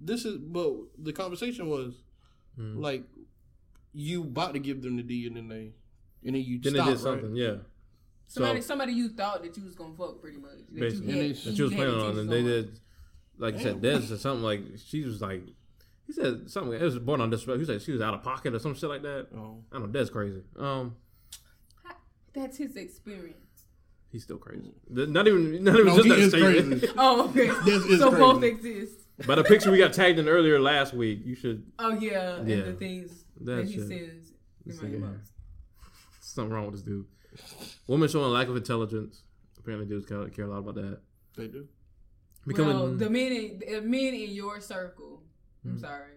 this? 0.00 0.24
Is 0.24 0.38
but 0.38 0.72
the 0.98 1.12
conversation 1.12 1.68
was 1.68 1.94
Hmm. 2.56 2.78
like 2.80 3.04
you 3.92 4.22
about 4.22 4.54
to 4.54 4.58
give 4.58 4.82
them 4.82 4.96
the 4.96 5.02
D 5.02 5.26
and 5.26 5.36
then 5.36 5.48
they 5.48 5.72
and 6.24 6.34
then 6.34 6.42
you 6.42 6.58
Then 6.60 6.72
stop, 6.74 6.74
they 6.74 6.90
right? 6.90 6.96
did 6.96 7.02
something, 7.02 7.34
yeah. 7.36 7.54
Somebody, 8.26 8.60
So- 8.60 8.66
somebody 8.68 8.92
you 8.92 9.08
thought 9.10 9.42
that 9.42 9.56
you 9.56 9.64
was 9.64 9.74
gonna 9.74 9.94
fuck 9.96 10.20
pretty 10.20 10.38
much. 10.38 10.58
That 10.72 10.80
Basically, 10.80 11.06
you 11.06 11.12
had, 11.12 11.36
they- 11.36 11.50
that 11.50 11.58
you 11.58 11.64
was 11.64 11.72
planning 11.74 11.94
on, 11.94 12.18
and 12.18 12.28
they 12.30 12.42
did, 12.42 12.80
like 13.40 13.54
you 13.56 13.60
said, 13.62 13.80
Dez 13.80 14.04
said 14.08 14.18
something 14.20 14.42
like 14.44 14.60
she 14.84 15.02
was 15.04 15.20
like, 15.20 15.42
he 16.06 16.12
said 16.12 16.50
something. 16.50 16.72
It 16.74 16.82
was 16.82 16.98
born 16.98 17.20
on 17.20 17.30
disrespect. 17.30 17.58
He 17.60 17.64
said 17.66 17.82
she 17.82 17.92
was 17.92 18.00
out 18.00 18.14
of 18.14 18.22
pocket 18.22 18.54
or 18.54 18.58
some 18.58 18.74
shit 18.74 18.88
like 18.88 19.02
that. 19.02 19.28
Oh. 19.34 19.64
I 19.72 19.78
don't 19.78 19.92
know. 19.92 19.98
Dez 20.00 20.10
crazy. 20.12 20.42
Um, 20.58 20.96
That's 22.32 22.56
his 22.58 22.76
experience. 22.76 23.36
he's 24.12 24.22
still 24.22 24.38
crazy. 24.38 24.72
Not 24.88 25.26
even, 25.26 25.64
not 25.64 25.74
even 25.74 25.86
No, 25.86 25.96
just 25.96 26.04
he 26.04 26.10
that 26.10 26.18
is 26.18 26.30
statement. 26.30 26.80
crazy. 26.80 26.94
Oh, 26.98 27.28
okay. 27.30 27.48
This 27.64 27.84
is 27.84 27.98
so 28.00 28.10
crazy. 28.10 28.20
both 28.22 28.42
exist. 28.44 29.00
By 29.26 29.34
the 29.34 29.44
picture 29.44 29.70
we 29.70 29.78
got 29.78 29.92
tagged 29.92 30.18
in 30.18 30.28
earlier 30.28 30.58
last 30.60 30.94
week, 30.94 31.20
you 31.24 31.34
should 31.34 31.64
Oh 31.78 31.90
yeah, 31.90 32.36
Yeah. 32.44 32.56
and 32.56 32.64
the 32.66 32.72
things 32.74 33.24
That 33.40 33.56
that 33.56 33.66
he 33.66 33.74
shit. 33.74 33.88
sends 33.88 34.30
in 34.30 34.34
This 34.66 34.80
my 34.82 34.88
inbox. 34.88 35.18
something 36.20 36.52
wrong 36.52 36.66
with 36.66 36.74
this 36.74 36.82
dude. 36.82 37.06
Women 37.86 38.08
showing 38.08 38.32
lack 38.32 38.48
of 38.48 38.56
intelligence. 38.56 39.22
Apparently, 39.58 39.86
dudes 39.86 40.06
care, 40.06 40.26
care 40.30 40.46
a 40.46 40.48
lot 40.48 40.58
about 40.58 40.74
that. 40.76 41.00
They 41.36 41.46
do. 41.48 41.68
Becoming 42.46 42.74
well, 42.74 42.94
the 42.94 43.10
men, 43.10 43.32
in, 43.32 43.58
the 43.58 43.80
men 43.82 44.14
in 44.14 44.30
your 44.30 44.60
circle. 44.60 45.22
I'm 45.64 45.72
Hmm. 45.72 45.78
sorry. 45.78 46.12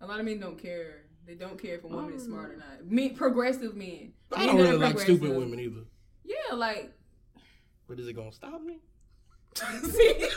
A 0.00 0.06
lot 0.06 0.18
of 0.20 0.24
men 0.26 0.40
don't 0.40 0.58
care. 0.58 1.02
They 1.26 1.34
don't 1.34 1.60
care 1.60 1.74
if 1.76 1.84
a 1.84 1.88
woman 1.88 2.14
is 2.14 2.24
smart 2.24 2.52
or 2.52 2.56
not. 2.56 2.86
Men, 2.86 3.14
progressive 3.14 3.74
men. 3.76 4.12
I 4.32 4.46
Men 4.46 4.46
don't 4.46 4.56
really 4.64 4.78
like 4.78 4.98
stupid 4.98 5.30
women 5.36 5.58
either. 5.60 5.80
Yeah, 6.24 6.54
like. 6.54 6.92
But 7.88 7.98
is 8.00 8.06
it 8.08 8.12
gonna 8.14 8.32
stop 8.32 8.62
me? 8.62 8.78
see? 9.54 10.28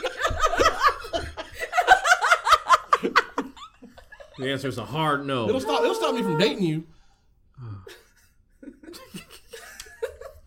the 4.38 4.50
answer 4.50 4.68
is 4.68 4.78
a 4.78 4.84
hard 4.84 5.26
no. 5.26 5.48
It'll 5.48 5.60
stop. 5.60 5.82
It'll 5.82 5.94
stop 5.94 6.14
me 6.14 6.22
from 6.22 6.38
dating 6.38 6.62
you. 6.64 6.84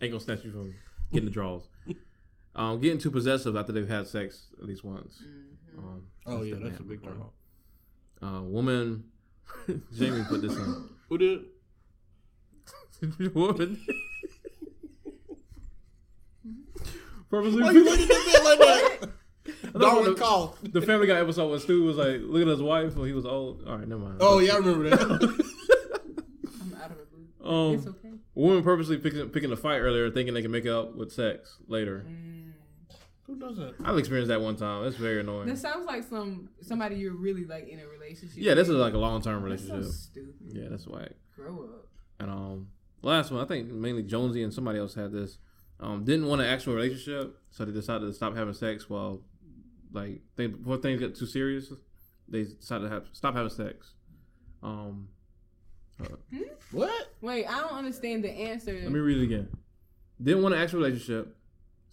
Ain't 0.00 0.12
gonna 0.12 0.20
snatch 0.20 0.44
you 0.44 0.50
from 0.50 0.74
getting 1.12 1.26
the 1.26 1.32
draws. 1.32 1.62
Um, 2.56 2.80
getting 2.80 2.98
too 2.98 3.10
possessive 3.10 3.56
after 3.56 3.72
they've 3.72 3.88
had 3.88 4.06
sex 4.06 4.46
at 4.58 4.64
least 4.66 4.84
once. 4.84 5.22
Um, 5.76 6.02
Oh 6.26 6.42
yeah, 6.42 6.54
definitely 6.54 6.70
that's 6.70 6.80
a 6.80 6.82
big 6.84 7.02
happened 7.02 7.20
turn 8.22 8.30
off. 8.32 8.38
Uh, 8.38 8.42
woman, 8.42 9.04
Jamie 9.92 10.24
put 10.28 10.40
this 10.42 10.52
in. 10.56 10.88
Who 11.08 11.18
did? 11.18 11.40
woman. 13.34 13.80
Purposely 17.30 17.62
Why 17.62 17.70
you 17.72 17.84
looking 17.84 18.04
at 18.04 18.08
me 18.26 18.44
like 18.44 18.58
that? 18.58 19.08
thought 19.72 19.80
Darwin 19.80 20.04
the- 20.14 20.20
call. 20.20 20.56
the 20.62 20.80
Family 20.82 21.06
Guy 21.06 21.18
episode 21.20 21.50
when 21.50 21.58
Stu 21.60 21.82
was 21.84 21.96
like, 21.96 22.20
look 22.22 22.42
at 22.42 22.48
his 22.48 22.62
wife 22.62 22.94
when 22.96 23.08
he 23.08 23.12
was 23.14 23.26
old. 23.26 23.64
All 23.66 23.76
right, 23.76 23.88
never 23.88 24.00
mind. 24.00 24.18
Oh 24.20 24.38
yeah, 24.38 24.54
I 24.54 24.56
remember 24.58 24.90
that. 24.90 25.00
I'm 25.00 26.74
out 26.80 26.90
of 26.92 26.96
the 26.98 27.06
loop. 27.16 27.44
Um, 27.44 27.74
it's 27.74 27.86
okay. 27.86 28.08
a 28.08 28.40
woman 28.40 28.62
purposely 28.62 28.98
picking, 28.98 29.28
picking 29.30 29.50
a 29.52 29.56
fight 29.56 29.78
earlier, 29.78 30.10
thinking 30.10 30.32
they 30.34 30.42
can 30.42 30.50
make 30.52 30.66
up 30.66 30.94
with 30.94 31.12
sex 31.12 31.56
later. 31.66 32.06
Who 33.26 33.36
does 33.38 33.56
that? 33.56 33.74
I've 33.84 33.96
experienced 33.96 34.28
that 34.28 34.40
one 34.40 34.56
time. 34.56 34.84
It's 34.84 34.96
very 34.96 35.20
annoying. 35.20 35.48
That 35.48 35.58
sounds 35.58 35.86
like 35.86 36.02
some 36.02 36.50
somebody 36.60 36.96
you're 36.96 37.14
really 37.14 37.44
like 37.44 37.68
in 37.68 37.80
a 37.80 37.86
relationship. 37.86 38.36
Yeah, 38.36 38.54
this 38.54 38.68
is 38.68 38.74
like 38.76 38.92
a 38.94 38.98
long 38.98 39.22
term 39.22 39.48
That's 39.48 39.62
so 39.66 39.74
relationship. 39.74 39.98
stupid. 40.00 40.34
Yeah, 40.52 40.68
that's 40.70 40.86
whack. 40.86 41.12
Grow 41.34 41.64
up. 41.64 41.86
And 42.20 42.30
um, 42.30 42.68
last 43.02 43.30
one, 43.30 43.40
I 43.42 43.46
think 43.46 43.70
mainly 43.70 44.02
Jonesy 44.02 44.42
and 44.42 44.52
somebody 44.52 44.78
else 44.78 44.94
had 44.94 45.10
this. 45.12 45.38
Um, 45.80 46.04
didn't 46.04 46.26
want 46.26 46.40
an 46.42 46.46
actual 46.48 46.74
relationship, 46.74 47.36
so 47.50 47.64
they 47.64 47.72
decided 47.72 48.06
to 48.06 48.12
stop 48.12 48.36
having 48.36 48.54
sex 48.54 48.88
while, 48.88 49.22
like, 49.92 50.20
they, 50.36 50.46
before 50.46 50.76
things 50.76 51.00
get 51.00 51.16
too 51.16 51.26
serious, 51.26 51.72
they 52.28 52.44
decided 52.44 52.84
to 52.84 52.90
have 52.90 53.04
stop 53.12 53.34
having 53.34 53.50
sex. 53.50 53.94
Um, 54.62 55.08
What? 56.70 57.08
Wait, 57.20 57.46
I 57.46 57.60
don't 57.60 57.72
understand 57.72 58.24
the 58.24 58.30
answer. 58.30 58.72
let 58.82 58.92
me 58.92 59.00
read 59.00 59.18
it 59.18 59.24
again. 59.24 59.48
Didn't 60.22 60.42
want 60.42 60.54
an 60.54 60.60
actual 60.60 60.80
relationship, 60.80 61.36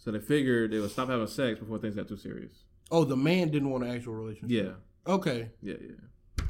so 0.02 0.10
they 0.10 0.18
figured 0.18 0.70
they 0.72 0.78
would 0.78 0.90
stop 0.90 1.08
having 1.08 1.26
sex 1.26 1.60
before 1.60 1.78
things 1.78 1.94
got 1.94 2.08
too 2.08 2.16
serious. 2.16 2.64
Oh, 2.90 3.04
the 3.04 3.16
man 3.16 3.50
didn't 3.50 3.70
want 3.70 3.84
an 3.84 3.90
actual 3.90 4.14
relationship. 4.14 4.50
Yeah, 4.50 5.12
Okay, 5.12 5.50
yeah, 5.62 5.74
yeah. 5.80 6.44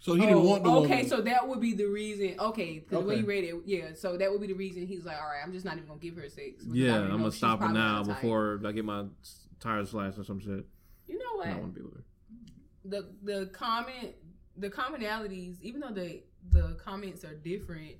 so 0.00 0.14
he 0.14 0.20
didn't 0.22 0.36
Oh, 0.38 0.42
want 0.44 0.64
the 0.64 0.70
okay, 0.70 0.88
woman. 0.90 1.08
so 1.08 1.20
that 1.22 1.46
would 1.48 1.60
be 1.60 1.74
the 1.74 1.86
reason. 1.86 2.34
Okay, 2.40 2.80
'cause 2.80 2.90
the 2.90 3.00
way 3.00 3.14
Okay. 3.14 3.20
you 3.20 3.26
read 3.26 3.44
it, 3.44 3.54
yeah. 3.66 3.92
So 3.94 4.16
that 4.16 4.30
would 4.30 4.40
be 4.40 4.48
the 4.48 4.54
reason 4.54 4.86
he's 4.86 5.04
like, 5.04 5.16
all 5.16 5.28
right, 5.28 5.40
I'm 5.44 5.52
just 5.52 5.64
not 5.64 5.76
even 5.76 5.86
gonna 5.86 6.00
give 6.00 6.16
her 6.16 6.28
sex. 6.28 6.64
because 6.64 6.72
I 6.72 6.76
Yeah, 6.76 6.90
already 6.92 7.04
I'm 7.04 7.10
know 7.12 7.16
gonna 7.18 7.30
she's 7.30 7.38
stop 7.38 7.58
it 7.58 7.60
probably 7.60 7.78
now 7.78 7.96
not 7.98 8.06
the 8.06 8.14
before 8.14 8.60
I 8.64 8.72
get 8.72 8.84
my 8.84 9.04
tires 9.60 9.90
slashed 9.90 10.18
or 10.18 10.24
some 10.24 10.40
shit. 10.40 10.66
You 11.06 11.18
know 11.18 11.24
I 11.34 11.36
what? 11.36 11.46
don't 11.46 11.60
want 11.60 11.74
to 11.74 11.80
be 11.80 11.84
with 11.86 11.94
her. 11.94 12.04
the 12.84 13.08
the 13.22 13.46
comment 13.52 14.16
the 14.56 14.68
commonalities 14.68 15.60
even 15.62 15.80
though 15.80 15.92
the 15.92 16.20
the 16.50 16.74
comments 16.74 17.24
are 17.24 17.34
different 17.36 17.92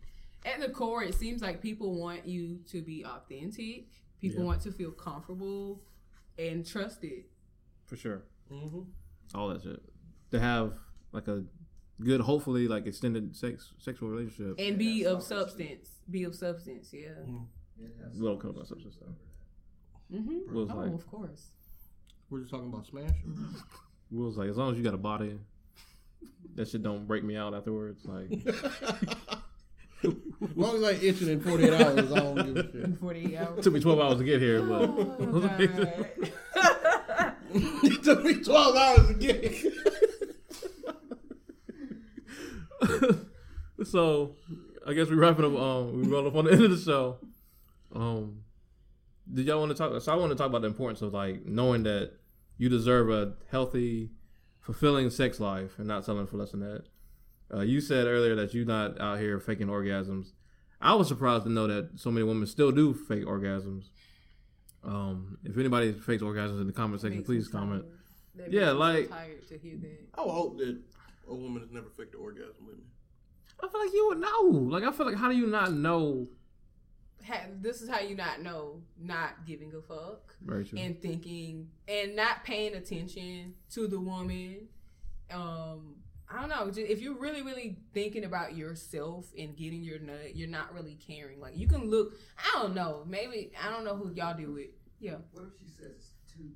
at 0.44 0.60
the 0.60 0.68
core 0.68 1.04
it 1.04 1.14
seems 1.14 1.40
like 1.40 1.62
people 1.62 1.94
want 1.94 2.26
you 2.26 2.58
to 2.66 2.82
be 2.82 3.04
authentic 3.04 3.86
people 4.22 4.40
Yeah. 4.40 4.46
want 4.46 4.62
to 4.62 4.72
feel 4.72 4.90
comfortable 4.92 5.82
and 6.38 6.64
trusted 6.66 7.24
For 7.84 7.96
sure. 7.96 8.22
Mhm. 8.50 8.86
all 9.34 9.48
that 9.50 9.62
shit 9.62 9.82
to 10.30 10.40
have 10.40 10.78
like 11.12 11.28
a 11.28 11.44
good, 12.00 12.20
hopefully 12.22 12.66
like 12.68 12.86
extended 12.86 13.36
sex 13.36 13.74
sexual 13.78 14.08
relationship. 14.08 14.54
and 14.58 14.78
be 14.78 15.02
Yeah, 15.02 15.10
of 15.10 15.22
substance 15.22 16.00
be 16.10 16.24
of 16.24 16.34
substance 16.34 16.92
yeah 16.92 17.10
Little 18.14 18.36
comes 18.38 18.54
about 18.56 18.68
substance 18.68 18.94
stuff. 18.94 19.08
mm-hmm. 20.12 20.54
Will's 20.54 20.70
oh 20.70 20.76
like, 20.76 20.92
of 20.92 21.06
course 21.06 21.50
We're 22.30 22.40
just 22.40 22.50
talking 22.50 22.68
about 22.68 22.86
smash. 22.86 23.16
Will's 24.10 24.36
like, 24.38 24.48
as 24.50 24.56
long 24.56 24.72
as 24.72 24.78
you 24.78 24.84
got 24.84 24.94
a 24.94 24.98
body, 24.98 25.38
that 26.54 26.68
shit 26.68 26.82
don't 26.82 27.06
break 27.06 27.24
me 27.24 27.34
out 27.36 27.54
afterwards. 27.54 28.04
Like, 28.04 28.30
as 30.04 30.56
long 30.56 30.76
as 30.76 30.82
I 30.82 30.92
itching 30.92 31.28
in 31.28 31.40
48 31.40 31.72
hours, 31.72 32.12
I 32.12 32.18
don't 32.18 32.34
give 32.34 32.56
a 32.56 32.72
shit. 32.72 32.98
48 32.98 33.36
hours 33.36 33.58
it 33.58 33.62
took 33.62 33.72
me 33.74 33.80
twelve 33.80 34.00
hours 34.00 34.18
to 34.18 34.24
get 34.24 34.40
here, 34.40 34.62
but 34.62 34.82
oh, 34.82 35.50
it 37.54 38.02
took 38.02 38.24
me 38.24 38.34
12 38.42 38.76
hours 38.76 39.08
to 39.08 39.14
get 39.14 39.36
it. 39.42 39.72
so 43.86 44.34
I 44.86 44.92
guess 44.94 45.08
we 45.08 45.16
wrap 45.16 45.38
it 45.38 45.44
up. 45.44 45.54
Um, 45.54 46.02
we 46.02 46.08
roll 46.08 46.26
up 46.26 46.34
on 46.34 46.46
the 46.46 46.52
end 46.52 46.64
of 46.64 46.70
the 46.70 46.78
show. 46.78 47.18
Um, 47.94 48.42
did 49.32 49.46
y'all 49.46 49.60
want 49.60 49.70
to 49.70 49.76
talk? 49.76 50.00
So 50.02 50.12
I 50.12 50.16
want 50.16 50.30
to 50.30 50.36
talk 50.36 50.48
about 50.48 50.62
the 50.62 50.68
importance 50.68 51.02
of 51.02 51.12
like 51.12 51.46
knowing 51.46 51.84
that 51.84 52.12
you 52.58 52.68
deserve 52.68 53.10
a 53.10 53.34
healthy, 53.50 54.10
fulfilling 54.60 55.10
sex 55.10 55.40
life 55.40 55.78
and 55.78 55.86
not 55.86 56.04
settling 56.04 56.26
for 56.26 56.36
less 56.36 56.50
than 56.52 56.60
that. 56.60 56.84
Uh, 57.52 57.60
you 57.60 57.80
said 57.80 58.06
earlier 58.06 58.34
that 58.36 58.54
you're 58.54 58.64
not 58.64 59.00
out 59.00 59.18
here 59.18 59.38
faking 59.38 59.66
orgasms. 59.68 60.28
I 60.80 60.94
was 60.94 61.06
surprised 61.08 61.44
to 61.44 61.50
know 61.50 61.66
that 61.66 61.90
so 62.00 62.10
many 62.10 62.24
women 62.24 62.46
still 62.46 62.72
do 62.72 62.94
fake 62.94 63.24
orgasms. 63.24 63.84
Um, 64.84 65.38
if 65.44 65.56
anybody 65.56 65.92
fakes 65.92 66.22
orgasms 66.22 66.60
in 66.60 66.66
the 66.66 66.72
comment 66.72 67.00
section, 67.00 67.18
Makes 67.18 67.26
please 67.28 67.48
comment. 67.48 67.84
tired. 68.36 68.52
Yeah, 68.52 68.60
makes 68.60 68.72
so 68.72 68.78
like- 68.78 69.08
tired 69.10 69.48
to 69.48 69.58
hear 69.58 69.76
that 69.76 69.98
I 70.14 70.22
would 70.22 70.30
hope 70.30 70.58
that 70.58 70.80
a 71.28 71.34
woman 71.34 71.62
has 71.62 71.70
never 71.70 71.88
faked 71.96 72.14
an 72.14 72.20
orgasm 72.20 72.66
with 72.66 72.78
me. 72.78 72.84
I 73.62 73.68
feel 73.68 73.80
like 73.80 73.92
you 73.92 74.06
would 74.08 74.18
know. 74.18 74.42
Like 74.70 74.82
I 74.82 74.90
feel 74.90 75.06
like 75.06 75.14
how 75.16 75.28
do 75.28 75.36
you 75.36 75.46
not 75.46 75.72
know 75.72 76.26
ha- 77.24 77.46
this 77.60 77.80
is 77.80 77.88
how 77.88 78.00
you 78.00 78.16
not 78.16 78.42
know 78.42 78.80
not 79.00 79.46
giving 79.46 79.72
a 79.74 79.80
fuck 79.80 80.34
Very 80.44 80.64
true. 80.64 80.80
and 80.80 81.00
thinking 81.00 81.68
and 81.86 82.16
not 82.16 82.42
paying 82.42 82.74
attention 82.74 83.54
to 83.70 83.86
the 83.86 84.00
woman. 84.00 84.66
Um, 85.30 85.94
I 86.32 86.40
don't 86.40 86.48
know. 86.48 86.70
ju- 86.70 86.86
If 86.88 87.00
you're 87.02 87.18
really, 87.18 87.42
really 87.42 87.76
thinking 87.92 88.24
about 88.24 88.56
yourself 88.56 89.26
and 89.38 89.56
getting 89.56 89.82
your 89.82 89.98
nut, 89.98 90.34
you're 90.34 90.48
not 90.48 90.72
really 90.74 90.94
caring. 91.06 91.40
Like 91.40 91.56
you 91.56 91.68
can 91.68 91.90
look. 91.90 92.14
I 92.38 92.58
don't 92.60 92.74
know. 92.74 93.04
Maybe 93.06 93.52
I 93.62 93.70
don't 93.70 93.84
know 93.84 93.96
who 93.96 94.12
y'all 94.14 94.36
deal 94.36 94.52
with. 94.52 94.68
Yeah, 95.00 95.16
What 95.32 95.44
if 95.46 95.58
she 95.60 95.66
says 95.68 95.90
it's 95.96 96.12
too 96.32 96.44
big? 96.44 96.52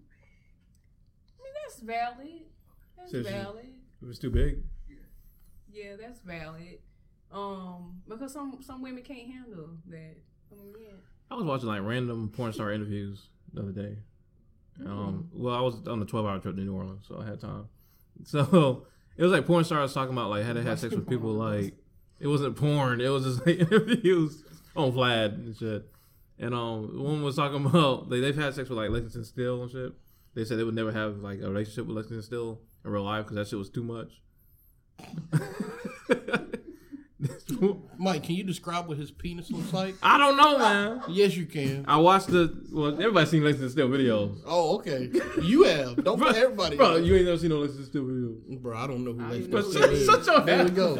I 1.38 1.42
mean 1.42 1.52
that's 1.64 1.80
valid. 1.80 2.42
That's 2.96 3.10
So 3.12 3.22
she- 3.22 3.28
valid. 3.28 3.72
If 4.02 4.08
it's 4.10 4.18
too 4.18 4.30
big. 4.30 4.62
Yeah, 4.88 4.96
yeah, 5.72 5.96
that's 6.00 6.20
valid. 6.20 6.78
Um, 7.32 8.02
because 8.08 8.32
some 8.32 8.58
some 8.62 8.82
women 8.82 9.02
can't 9.02 9.28
handle 9.30 9.70
that. 9.88 10.16
I 10.52 10.54
mean, 10.54 10.74
yeah. 10.80 10.94
I 11.30 11.34
was 11.34 11.44
watching 11.44 11.66
like 11.68 11.82
random 11.82 12.30
porn 12.34 12.52
star 12.52 12.70
interviews 12.72 13.28
the 13.52 13.62
other 13.62 13.72
day. 13.72 13.96
Um, 14.84 15.28
well, 15.32 15.54
I 15.54 15.60
was 15.60 15.86
on 15.88 16.00
a 16.00 16.04
twelve 16.04 16.26
hour 16.26 16.38
trip 16.38 16.54
to 16.54 16.62
New 16.62 16.74
Orleans, 16.74 17.04
so 17.08 17.18
I 17.20 17.26
had 17.26 17.40
time. 17.40 17.68
So 18.24 18.86
it 19.16 19.22
was 19.22 19.32
like 19.32 19.46
porn 19.46 19.64
stars 19.64 19.94
talking 19.94 20.12
about 20.12 20.30
like 20.30 20.44
how 20.44 20.52
they 20.52 20.62
had 20.62 20.78
sex 20.78 20.94
with 20.94 21.08
people. 21.08 21.30
Like 21.30 21.74
it 22.20 22.26
wasn't 22.26 22.56
porn; 22.56 23.00
it 23.00 23.08
was 23.08 23.24
just 23.24 23.46
like 23.46 23.58
interviews 23.72 24.44
on 24.74 24.92
Vlad 24.92 25.34
and 25.34 25.56
shit. 25.56 25.86
And 26.38 26.54
um, 26.54 27.02
one 27.02 27.22
was 27.22 27.36
talking 27.36 27.64
about 27.64 28.10
they 28.10 28.20
they've 28.20 28.36
had 28.36 28.54
sex 28.54 28.68
with 28.68 28.78
like 28.78 28.90
Lexington 28.90 29.24
Steele 29.24 29.62
and 29.62 29.70
shit. 29.70 29.92
They 30.34 30.44
said 30.44 30.58
they 30.58 30.64
would 30.64 30.74
never 30.74 30.92
have 30.92 31.18
like 31.18 31.40
a 31.40 31.48
relationship 31.48 31.86
with 31.86 31.96
Lexington 31.96 32.22
Steele 32.22 32.60
in 32.84 32.90
real 32.90 33.04
life 33.04 33.24
because 33.24 33.36
that 33.36 33.48
shit 33.48 33.58
was 33.58 33.70
too 33.70 33.82
much. 33.82 34.20
Mike, 37.98 38.24
can 38.24 38.34
you 38.34 38.44
describe 38.44 38.88
what 38.88 38.98
his 38.98 39.10
penis 39.10 39.50
looks 39.50 39.72
like? 39.72 39.94
I 40.02 40.18
don't 40.18 40.36
know, 40.36 40.58
man. 40.58 41.02
Yes, 41.08 41.34
you 41.34 41.46
can. 41.46 41.84
I 41.88 41.96
watched 41.96 42.26
the 42.26 42.54
well. 42.70 42.88
Everybody 42.92 43.24
seen 43.26 43.42
Lexington 43.42 43.70
Steele 43.70 43.88
videos. 43.88 44.38
Oh, 44.46 44.76
okay. 44.76 45.10
You 45.42 45.62
have. 45.64 45.96
Don't 46.04 46.20
put 46.20 46.36
everybody. 46.36 46.76
Bro, 46.76 46.96
on. 46.96 47.04
you 47.04 47.14
ain't 47.16 47.24
never 47.24 47.38
seen 47.38 47.48
no 47.50 47.58
Lexington 47.60 47.86
Steele 47.86 48.02
videos. 48.02 48.60
Bro, 48.60 48.76
I 48.76 48.86
don't 48.86 49.02
know 49.04 49.12
who 49.14 49.24
I 49.24 49.30
Lex 49.30 49.46
don't 49.46 49.48
even 49.48 49.50
know 49.50 49.80
Shut, 49.80 49.88
who 49.88 49.94
is. 49.96 50.06
that 50.06 50.18
is. 50.18 50.24
shut 50.26 50.26
your 50.26 50.40
There 50.44 50.56
we 50.58 50.62
head. 50.64 50.74
go. 50.76 50.96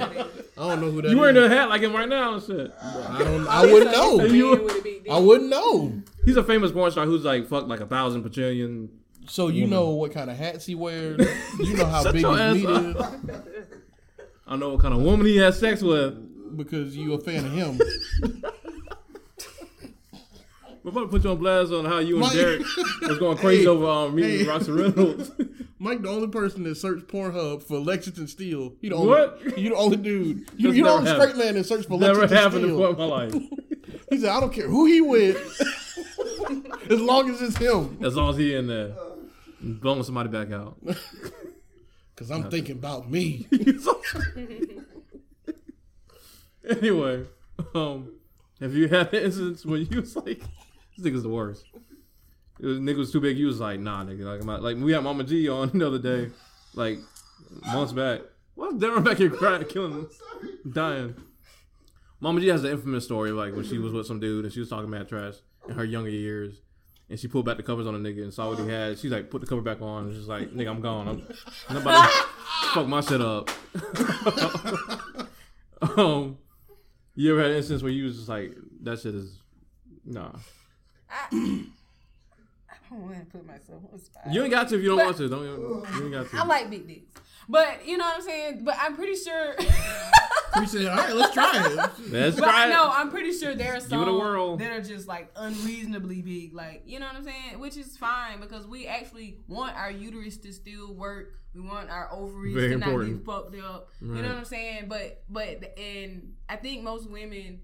I 0.56 0.68
don't 0.68 0.80
know 0.80 0.90
who 0.90 1.02
that 1.02 1.10
You 1.10 1.18
wearing 1.18 1.36
is. 1.36 1.44
a 1.44 1.48
hat 1.55 1.68
like 1.68 1.82
him 1.82 1.93
right 1.93 2.09
now 2.09 2.34
and 2.34 2.43
shit. 2.43 2.72
I 2.82 3.18
don't. 3.18 3.47
I 3.48 3.66
wouldn't 3.66 3.93
know. 3.93 4.24
You- 4.24 4.51
with 4.62 4.78
a 4.78 4.82
big 4.82 5.05
dick. 5.05 5.12
I 5.12 5.18
wouldn't 5.18 5.51
know. 5.51 6.02
He's 6.24 6.36
a 6.38 6.43
famous 6.44 6.72
porn 6.72 6.90
star 6.93 7.05
who's 7.05 7.24
like 7.24 7.47
fucked 7.47 7.68
like 7.68 7.80
a 7.80 7.86
thousand 7.86 8.24
bajillion. 8.24 8.88
So 9.28 9.48
you 9.48 9.66
know 9.66 9.90
what 9.90 10.12
kind 10.12 10.30
of 10.30 10.36
hats 10.38 10.64
he 10.64 10.74
wears. 10.74 11.18
You 11.59 11.76
know 11.76 11.84
how 11.86 12.02
Shut 12.05 12.12
big 12.14 12.22
your 12.22 12.36
his 12.38 12.55
meat 12.64 12.68
is 12.70 12.97
I 14.47 14.51
don't 14.51 14.60
know 14.60 14.70
what 14.70 14.81
kind 14.81 14.94
of 14.94 15.01
woman 15.01 15.27
he 15.27 15.36
has 15.39 15.59
sex 15.59 15.82
with. 15.82 16.56
because 16.56 16.97
you 16.97 17.12
a 17.14 17.18
fan 17.20 17.44
of 17.44 17.52
him. 17.52 17.81
We're 20.82 20.90
about 20.93 21.01
to 21.01 21.09
put 21.09 21.24
you 21.24 21.31
on 21.31 21.39
blast 21.39 21.73
on 21.73 21.85
how 21.85 21.98
you 21.98 22.14
and 22.14 22.20
Mike- 22.23 22.32
Derek 22.35 22.60
was 23.02 23.18
going 23.18 23.36
crazy 23.39 23.62
Hey, 23.62 23.66
over 23.68 23.86
um, 23.89 24.14
meeting 24.14 24.40
hey. 24.40 24.47
Roxy 24.47 24.70
Reynolds. 24.70 25.32
Mike, 25.81 26.01
the 26.02 26.09
only 26.09 26.28
person 26.28 26.62
that 26.62 26.77
searched 26.77 27.09
Pornhub 27.09 27.62
for 27.64 27.78
Lexington 27.81 28.28
Steele. 28.28 28.73
He 28.81 28.89
the 28.89 28.94
only, 28.94 29.09
What? 29.09 29.59
You 29.59 29.70
the 29.70 29.74
only 29.77 29.97
dude. 29.97 30.48
You, 30.56 30.70
you 30.70 30.85
the 30.85 30.90
only 30.90 31.10
happened. 31.10 31.31
straight 31.32 31.44
man 31.44 31.55
that 31.56 31.64
searched 31.64 31.89
for 31.89 31.98
Never 31.98 32.20
Lexington 32.20 32.36
happened 32.36 32.62
Steele. 32.64 32.77
before 32.78 32.90
in 32.90 32.98
my 32.98 33.05
life. 33.05 33.35
He 34.09 34.18
said, 34.18 34.28
I 34.28 34.39
don't 34.39 34.52
care 34.52 34.68
who 34.68 34.86
he 34.86 35.01
with, 35.01 35.36
as 36.89 37.01
long 37.01 37.28
as 37.28 37.43
it's 37.43 37.56
him. 37.56 37.98
As 38.05 38.14
long 38.14 38.31
as 38.31 38.36
he 38.36 38.55
in 38.55 38.68
there. 38.68 38.93
Blowing 39.60 40.05
somebody 40.05 40.28
back 40.28 40.52
out. 40.52 40.77
Because 42.16 42.30
I'm 42.30 42.51
thinking 42.51 42.76
about 42.76 43.10
me. 43.10 43.47
anyway, 46.68 47.26
um, 47.74 48.14
have 48.59 48.72
you 48.72 48.88
had 48.88 49.12
an 49.12 49.24
instance 49.24 49.66
when 49.66 49.86
you 49.90 50.01
was 50.01 50.16
like, 50.16 50.40
this 50.97 51.06
nigga's 51.06 51.24
the 51.24 51.28
worst. 51.28 51.66
It 52.59 52.64
was, 52.64 52.78
nigga 52.78 52.97
was 52.97 53.12
too 53.12 53.20
big. 53.20 53.36
You 53.36 53.48
was 53.48 53.60
like, 53.60 53.80
nah, 53.80 54.02
nigga. 54.02 54.24
Like, 54.24 54.44
not, 54.44 54.62
like 54.62 54.78
we 54.78 54.93
had 54.93 55.02
Mama 55.05 55.24
G 55.24 55.47
on 55.51 55.68
the 55.78 55.86
other 55.86 55.98
day, 55.98 56.30
like 56.74 56.98
months 57.66 57.93
back. 57.93 58.22
What's 58.55 58.76
Darren 58.76 59.05
back 59.05 59.18
here 59.18 59.28
crying, 59.28 59.66
killing, 59.66 60.06
dying? 60.72 61.16
Mama 62.20 62.40
G 62.40 62.47
has 62.47 62.62
the 62.62 62.70
infamous 62.70 63.05
story 63.05 63.30
like 63.30 63.55
when 63.55 63.64
she 63.64 63.76
was 63.76 63.93
with 63.93 64.06
some 64.06 64.20
dude 64.20 64.47
and 64.47 64.55
she 64.55 64.60
was 64.60 64.70
talking 64.70 64.88
mad 64.88 65.06
trash 65.06 65.34
in 65.68 65.74
her 65.74 65.84
younger 65.84 66.09
years. 66.09 66.62
And 67.09 67.20
she 67.20 67.28
pulled 67.28 67.47
back 67.47 67.57
the 67.57 67.62
covers 67.62 67.87
on 67.87 68.01
the 68.03 68.09
nigga 68.09 68.23
and 68.24 68.35
saw 68.35 68.49
what 68.49 68.59
he 68.59 68.69
had. 68.69 68.99
She's 68.99 69.12
like 69.12 69.31
put 69.31 69.41
the 69.41 69.47
cover 69.47 69.62
back 69.62 69.81
on 69.81 70.07
and 70.07 70.15
just 70.15 70.28
like, 70.28 70.51
nigga, 70.53 70.69
I'm 70.70 70.81
gone. 70.81 71.07
I'm, 71.09 71.23
I'm 71.69 71.77
about 71.77 72.11
to 72.11 72.27
fuck 72.74 72.87
my 72.89 73.01
shit 73.01 73.20
up. 73.20 73.49
um, 75.99 76.39
you 77.15 77.33
ever 77.33 77.43
had 77.43 77.51
an 77.53 77.57
instance 77.59 77.83
where 77.83 77.93
you 77.93 78.05
was 78.05 78.16
just 78.16 78.28
like, 78.28 78.57
that 78.83 78.99
shit 79.01 79.15
is 79.15 79.39
nah. 80.05 80.33
I, 81.09 81.27
I 81.33 82.74
don't 82.91 83.03
want 83.03 83.19
to 83.20 83.27
put 83.27 83.47
myself 83.47 83.83
on 83.85 83.89
the 83.93 83.99
spot. 84.05 84.33
You 84.33 84.43
ain't 84.43 84.51
got 84.51 84.69
to 84.69 84.74
if 84.77 84.83
you 84.83 84.89
don't 84.89 84.99
But- 84.99 85.05
want 85.07 85.16
to. 85.19 85.28
Don't 85.28 85.45
you 85.45 86.03
ain't 86.05 86.12
got 86.12 86.31
to. 86.31 86.37
I 86.39 86.45
like 86.45 86.70
big 86.70 86.87
dicks, 86.89 87.20
but 87.48 87.86
you 87.86 87.97
know 87.97 88.05
what 88.05 88.16
I'm 88.16 88.23
saying. 88.23 88.64
But 88.64 88.77
I'm 88.81 88.94
pretty 88.97 89.14
sure. 89.16 89.56
we 90.59 90.66
said, 90.66 90.86
all 90.86 90.97
right, 90.97 91.14
let's 91.14 91.35
try 91.35 91.52
it. 91.66 91.77
Let's 92.10 92.36
But 92.40 92.47
try 92.47 92.66
it. 92.66 92.70
no, 92.70 92.90
I'm 92.93 93.10
pretty 93.10 93.32
sure 93.32 93.55
there 93.55 93.77
are 93.77 93.81
some 93.81 94.02
it 94.02 94.09
a 94.09 94.12
whirl. 94.12 94.56
that 94.56 94.70
are 94.73 94.82
just 94.82 95.06
like 95.06 95.31
unreasonably 95.36 96.23
big, 96.23 96.55
like 96.55 96.82
you 96.86 96.98
know 96.98 97.06
what 97.06 97.16
I'm 97.16 97.24
saying, 97.24 97.59
which 97.59 97.77
is 97.77 97.97
fine 97.97 98.40
because 98.40 98.66
we 98.66 98.86
actually 98.86 99.39
want 99.48 99.77
our 99.77 99.90
uterus 99.90 100.36
to 100.39 100.52
still 100.52 100.94
work. 100.94 101.35
We 101.55 101.62
want 101.62 101.89
our 101.90 102.12
ovaries 102.12 102.55
Very 102.55 102.68
to 102.70 102.77
not 102.78 102.98
be 103.01 103.12
get 103.12 103.24
fucked 103.24 103.56
up. 103.56 103.89
You 104.01 104.09
know 104.09 104.28
what 104.28 104.36
I'm 104.39 104.44
saying? 104.44 104.89
But 104.89 105.23
but 105.28 105.78
and 105.78 106.35
I 106.48 106.56
think 106.56 106.82
most 106.82 107.09
women 107.10 107.60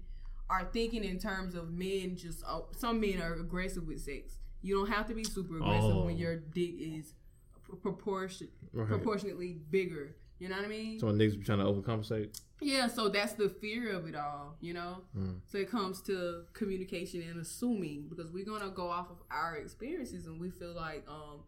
are 0.49 0.67
thinking 0.73 1.03
in 1.03 1.19
terms 1.19 1.53
of 1.55 1.71
men. 1.71 2.15
Just 2.15 2.43
uh, 2.47 2.61
some 2.75 2.99
men 2.99 3.21
are 3.21 3.33
aggressive 3.35 3.85
with 3.87 4.01
sex. 4.01 4.37
You 4.63 4.75
don't 4.77 4.89
have 4.89 5.07
to 5.07 5.13
be 5.13 5.23
super 5.23 5.57
aggressive 5.57 5.95
Oh. 5.95 6.05
when 6.05 6.17
your 6.17 6.37
dick 6.37 6.73
is 6.79 7.13
pr- 7.65 7.75
proportion 7.75 8.47
Right. 8.73 8.87
proportionately 8.87 9.57
bigger. 9.69 10.15
You 10.39 10.49
know 10.49 10.55
what 10.57 10.65
I 10.65 10.67
mean? 10.67 10.99
So 10.99 11.07
when 11.07 11.17
niggas 11.17 11.37
be 11.39 11.45
trying 11.45 11.59
to 11.59 11.65
overcompensate. 11.65 12.37
Yeah, 12.59 12.87
so 12.87 13.07
that's 13.07 13.33
the 13.33 13.49
fear 13.49 13.91
of 13.91 14.07
it 14.07 14.15
all, 14.15 14.57
you 14.61 14.73
know? 14.73 14.97
Mm. 15.17 15.39
So 15.45 15.57
it 15.57 15.69
comes 15.69 16.01
to 16.03 16.43
communication 16.53 17.21
and 17.21 17.39
assuming 17.39 18.07
because 18.09 18.31
we're 18.31 18.45
to 18.45 18.69
go 18.69 18.89
off 18.89 19.09
of 19.09 19.17
our 19.31 19.55
experiences 19.55 20.25
and 20.25 20.39
we 20.39 20.49
feel 20.49 20.73
like 20.73 21.05
um 21.07 21.43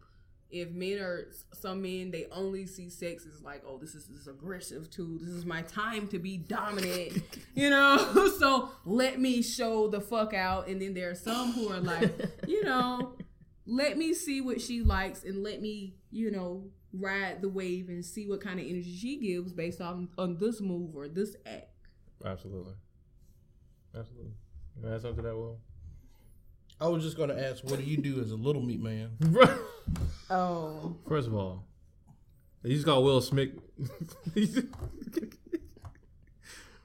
if 0.51 0.69
men 0.71 0.99
are 0.99 1.27
some 1.53 1.81
men 1.81 2.11
they 2.11 2.27
only 2.31 2.65
see 2.65 2.89
sex 2.89 3.25
as 3.25 3.41
like 3.41 3.63
oh 3.67 3.77
this 3.77 3.95
is 3.95 4.05
this 4.07 4.27
aggressive 4.27 4.89
too. 4.89 5.17
this 5.21 5.33
is 5.33 5.45
my 5.45 5.61
time 5.63 6.07
to 6.07 6.19
be 6.19 6.37
dominant 6.37 7.21
you 7.55 7.69
know 7.69 7.97
so 8.39 8.69
let 8.85 9.19
me 9.19 9.41
show 9.41 9.87
the 9.87 9.99
fuck 9.99 10.33
out 10.33 10.67
and 10.67 10.81
then 10.81 10.93
there 10.93 11.09
are 11.09 11.15
some 11.15 11.51
who 11.51 11.67
are 11.69 11.79
like 11.79 12.13
you 12.47 12.63
know 12.63 13.13
let 13.65 13.97
me 13.97 14.13
see 14.13 14.39
what 14.39 14.61
she 14.61 14.81
likes 14.81 15.23
and 15.23 15.43
let 15.43 15.61
me 15.61 15.95
you 16.11 16.29
know 16.29 16.63
ride 16.99 17.41
the 17.41 17.49
wave 17.49 17.89
and 17.89 18.03
see 18.03 18.27
what 18.27 18.41
kind 18.41 18.59
of 18.59 18.65
energy 18.65 18.95
she 18.95 19.17
gives 19.17 19.53
based 19.53 19.81
on 19.81 20.09
on 20.17 20.37
this 20.37 20.61
move 20.61 20.95
or 20.95 21.07
this 21.07 21.35
act 21.45 21.69
Absolutely. 22.23 22.73
Absolutely. 23.97 24.31
You 24.81 24.89
add 24.89 25.01
something 25.01 25.17
to 25.17 25.29
that, 25.29 25.35
Will? 25.35 25.59
I 26.79 26.87
was 26.87 27.03
just 27.03 27.15
going 27.15 27.29
to 27.29 27.49
ask, 27.49 27.63
what 27.63 27.77
do 27.79 27.85
you 27.85 27.97
do 27.97 28.19
as 28.19 28.31
a 28.31 28.35
little 28.35 28.61
meat 28.61 28.81
man? 28.81 29.11
oh 30.29 30.95
First 31.07 31.27
of 31.27 31.35
all, 31.35 31.65
he 32.63 32.73
just 32.73 32.85
got 32.85 33.03
Will 33.03 33.21
Smick. 33.21 33.53
he 34.33 34.47
just 34.47 34.67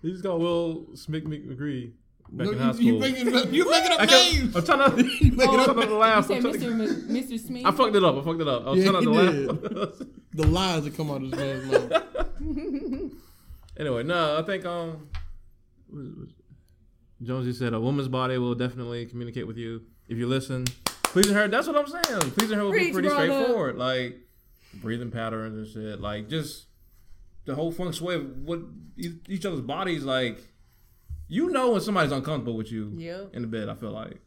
he 0.02 0.10
just 0.12 0.22
got 0.22 0.38
Will 0.38 0.86
Smick 0.94 1.26
McGree 1.26 1.92
back 2.32 2.46
No, 2.46 2.52
in 2.52 2.58
you, 2.58 2.64
high 2.64 2.72
school. 2.72 2.84
you 2.84 2.98
making 2.98 3.34
up, 3.36 3.52
you 3.52 3.70
making 3.70 3.92
up 3.92 4.00
I 4.00 4.06
kept, 4.06 4.32
names. 4.32 4.56
I'm 4.56 4.64
trying 4.64 4.96
to. 4.96 5.02
You 5.24 5.32
making 5.32 5.54
I'm 5.54 5.60
up 5.60 5.66
trying 5.74 5.86
to 5.88 5.92
you 5.92 5.98
laugh. 5.98 6.26
said 6.26 6.36
I'm 6.36 6.42
trying 6.42 6.54
to- 6.60 6.66
Mr. 6.68 7.08
M- 7.08 7.08
Mr. 7.16 7.38
Smith 7.40 7.66
I 7.66 7.70
fucked 7.72 7.96
it 7.96 8.04
up. 8.04 8.16
I 8.16 8.22
fucked 8.24 8.40
it 8.40 8.48
up. 8.48 8.66
I 8.66 8.70
was 8.70 8.78
Yeah, 8.84 8.90
trying 8.90 9.04
not 9.04 9.12
to 9.12 9.80
laugh. 9.82 9.92
the 10.34 10.46
lies 10.46 10.84
that 10.84 10.96
come 10.96 11.10
out 11.10 11.22
of 11.22 11.30
this 11.30 11.40
man's 11.40 11.90
mouth. 11.90 12.02
anyway, 13.78 14.02
no, 14.02 14.38
I 14.38 14.42
think 14.42 14.64
um, 14.66 15.08
what 15.88 16.00
is- 16.04 16.14
what 16.16 16.28
is- 16.28 16.34
Jonesy 17.22 17.52
said 17.52 17.74
a 17.74 17.80
woman's 17.80 18.08
body 18.08 18.38
will 18.38 18.54
definitely 18.54 19.04
communicate 19.04 19.46
with 19.46 19.58
you 19.58 19.82
if 20.08 20.16
you 20.16 20.26
listen. 20.26 20.64
Pleasing 21.02 21.34
her, 21.34 21.48
that's 21.48 21.66
what 21.66 21.76
I'm 21.76 21.86
saying. 21.86 22.30
Pleasing 22.32 22.56
her 22.56 22.64
will 22.64 22.72
be 22.72 22.92
pretty 22.92 23.08
brother. 23.08 23.26
straightforward, 23.34 23.76
like 23.76 24.16
breathing 24.74 25.10
patterns 25.10 25.54
and 25.58 25.66
shit, 25.66 26.00
like 26.00 26.28
just 26.30 26.64
the 27.44 27.54
whole 27.54 27.72
feng 27.72 27.92
shui 27.92 28.14
of 28.14 28.38
what 28.44 28.60
each 29.28 29.44
other's 29.44 29.60
bodies 29.60 30.02
like. 30.04 30.38
You 31.30 31.48
know 31.50 31.70
when 31.70 31.80
somebody's 31.80 32.12
uncomfortable 32.12 32.56
with 32.56 32.70
you 32.72 32.92
Yep. 32.96 33.34
in 33.34 33.42
the 33.42 33.48
bed. 33.48 33.68
I 33.68 33.74
feel 33.74 33.92
like 33.92 34.20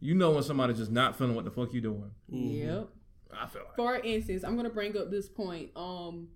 you 0.00 0.14
know 0.14 0.30
when 0.32 0.42
somebody's 0.42 0.78
just 0.78 0.90
not 0.90 1.16
feeling 1.16 1.34
what 1.34 1.44
the 1.44 1.50
fuck 1.50 1.72
you 1.74 1.80
doing. 1.80 2.10
Yep. 2.28 2.88
I 3.32 3.46
feel 3.46 3.62
like 3.66 3.76
For 3.76 3.96
instance, 3.96 4.42
I'm 4.44 4.56
gonna 4.56 4.70
bring 4.70 4.96
up 4.96 5.10
this 5.10 5.28
point. 5.28 5.70
Um, 5.76 6.28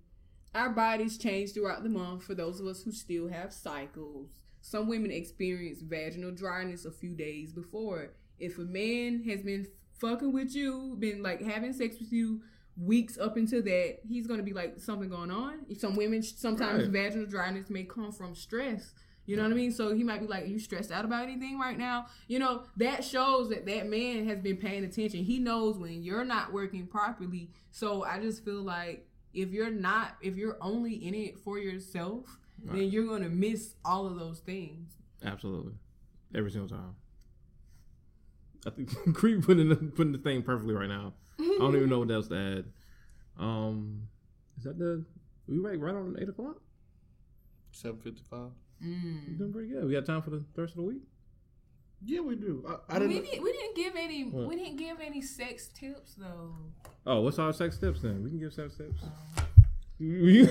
our 0.53 0.69
bodies 0.69 1.17
change 1.17 1.53
throughout 1.53 1.83
the 1.83 1.89
month. 1.89 2.23
For 2.23 2.35
those 2.35 2.59
of 2.59 2.67
us 2.67 2.83
who 2.83 2.91
still 2.91 3.27
have 3.27 3.51
cycles, 3.51 4.29
some 4.61 4.87
women 4.87 5.09
experience 5.11 5.81
vaginal 5.81 6.31
dryness 6.31 6.85
a 6.85 6.91
few 6.91 7.15
days 7.15 7.51
before. 7.51 8.11
If 8.37 8.59
a 8.59 8.61
man 8.65 9.23
has 9.23 9.41
been 9.41 9.67
fucking 9.99 10.31
with 10.31 10.55
you, 10.55 10.95
been 10.99 11.23
like 11.23 11.41
having 11.41 11.73
sex 11.73 11.97
with 11.99 12.11
you 12.11 12.41
weeks 12.77 13.17
up 13.17 13.37
into 13.37 13.61
that, 13.61 13.97
he's 14.07 14.27
gonna 14.27 14.43
be 14.43 14.53
like 14.53 14.79
something 14.79 15.09
going 15.09 15.31
on. 15.31 15.65
Some 15.77 15.95
women 15.95 16.21
sometimes 16.21 16.83
Right. 16.83 16.91
vaginal 16.91 17.25
dryness 17.27 17.69
may 17.71 17.83
come 17.83 18.11
from 18.11 18.35
stress. 18.35 18.93
You 19.25 19.37
know 19.37 19.43
what 19.43 19.51
I 19.51 19.55
mean? 19.55 19.71
So 19.71 19.93
he 19.95 20.03
might 20.03 20.19
be 20.19 20.27
like, 20.27 20.43
"Are 20.43 20.47
you 20.47 20.59
stressed 20.59 20.91
out 20.91 21.05
about 21.05 21.23
anything 21.23 21.57
right 21.57 21.77
now?" 21.77 22.07
You 22.27 22.39
know 22.39 22.63
that 22.77 23.03
shows 23.03 23.49
that 23.49 23.65
that 23.65 23.87
man 23.87 24.27
has 24.27 24.39
been 24.39 24.57
paying 24.57 24.83
attention. 24.83 25.23
He 25.23 25.39
knows 25.39 25.77
when 25.77 26.03
you're 26.03 26.25
not 26.25 26.51
working 26.51 26.87
properly. 26.87 27.49
So 27.71 28.03
I 28.03 28.19
just 28.19 28.43
feel 28.43 28.61
like 28.61 29.07
if 29.33 29.51
you're 29.51 29.71
not, 29.71 30.17
if 30.21 30.35
you're 30.35 30.57
only 30.61 30.93
in 30.93 31.13
it 31.13 31.39
for 31.39 31.57
yourself, 31.57 32.37
then 32.63 32.89
you're 32.89 33.07
gonna 33.07 33.29
miss 33.29 33.75
all 33.85 34.05
of 34.05 34.19
those 34.19 34.39
things. 34.39 34.97
Absolutely, 35.23 35.73
every 36.35 36.51
single 36.51 36.69
time. 36.69 36.95
I 38.65 38.69
think 38.69 38.89
Cree 39.13 39.39
putting 39.41 39.69
the, 39.69 39.75
putting 39.75 40.11
the 40.11 40.17
thing 40.17 40.41
perfectly 40.41 40.73
right 40.73 40.89
now. 40.89 41.13
I 41.39 41.57
don't 41.59 41.75
even 41.75 41.89
know 41.89 41.99
what 41.99 42.11
else 42.11 42.27
to 42.29 42.35
add. 42.35 42.65
Um, 43.43 44.07
is 44.57 44.63
that 44.63 44.77
the 44.77 45.03
we 45.47 45.57
right 45.57 45.79
right 45.79 45.95
on 45.95 46.15
eight 46.21 46.29
o'clock? 46.29 46.57
Seven 47.71 47.99
fifty 47.99 48.21
five. 48.29 48.51
Mm. 48.83 49.27
We're 49.29 49.37
doing 49.37 49.53
pretty 49.53 49.69
good. 49.69 49.85
We 49.85 49.91
got 49.93 50.05
time 50.05 50.21
for 50.21 50.29
the 50.29 50.43
rest 50.55 50.71
of 50.71 50.77
the 50.77 50.83
week. 50.83 51.01
Yeah, 52.05 52.19
we 52.19 52.35
do. 52.35 52.65
I, 52.67 52.95
I 52.95 52.99
We 52.99 53.07
didn't. 53.07 53.25
didn't, 53.25 53.43
we 53.43 53.51
didn't 53.53 53.75
give 53.75 53.95
any 53.95 54.23
What? 54.25 54.47
we 54.47 54.55
didn't 54.57 54.75
give 54.77 54.99
any 54.99 55.21
sex 55.21 55.67
tips 55.67 56.15
though. 56.15 56.53
Oh, 57.05 57.21
what's 57.21 57.39
our 57.39 57.53
sex 57.53 57.77
tips 57.77 58.01
then? 58.01 58.23
We 58.23 58.29
can 58.29 58.39
give 58.39 58.53
sex 58.53 58.75
tips. 58.75 59.01
You, 59.99 60.09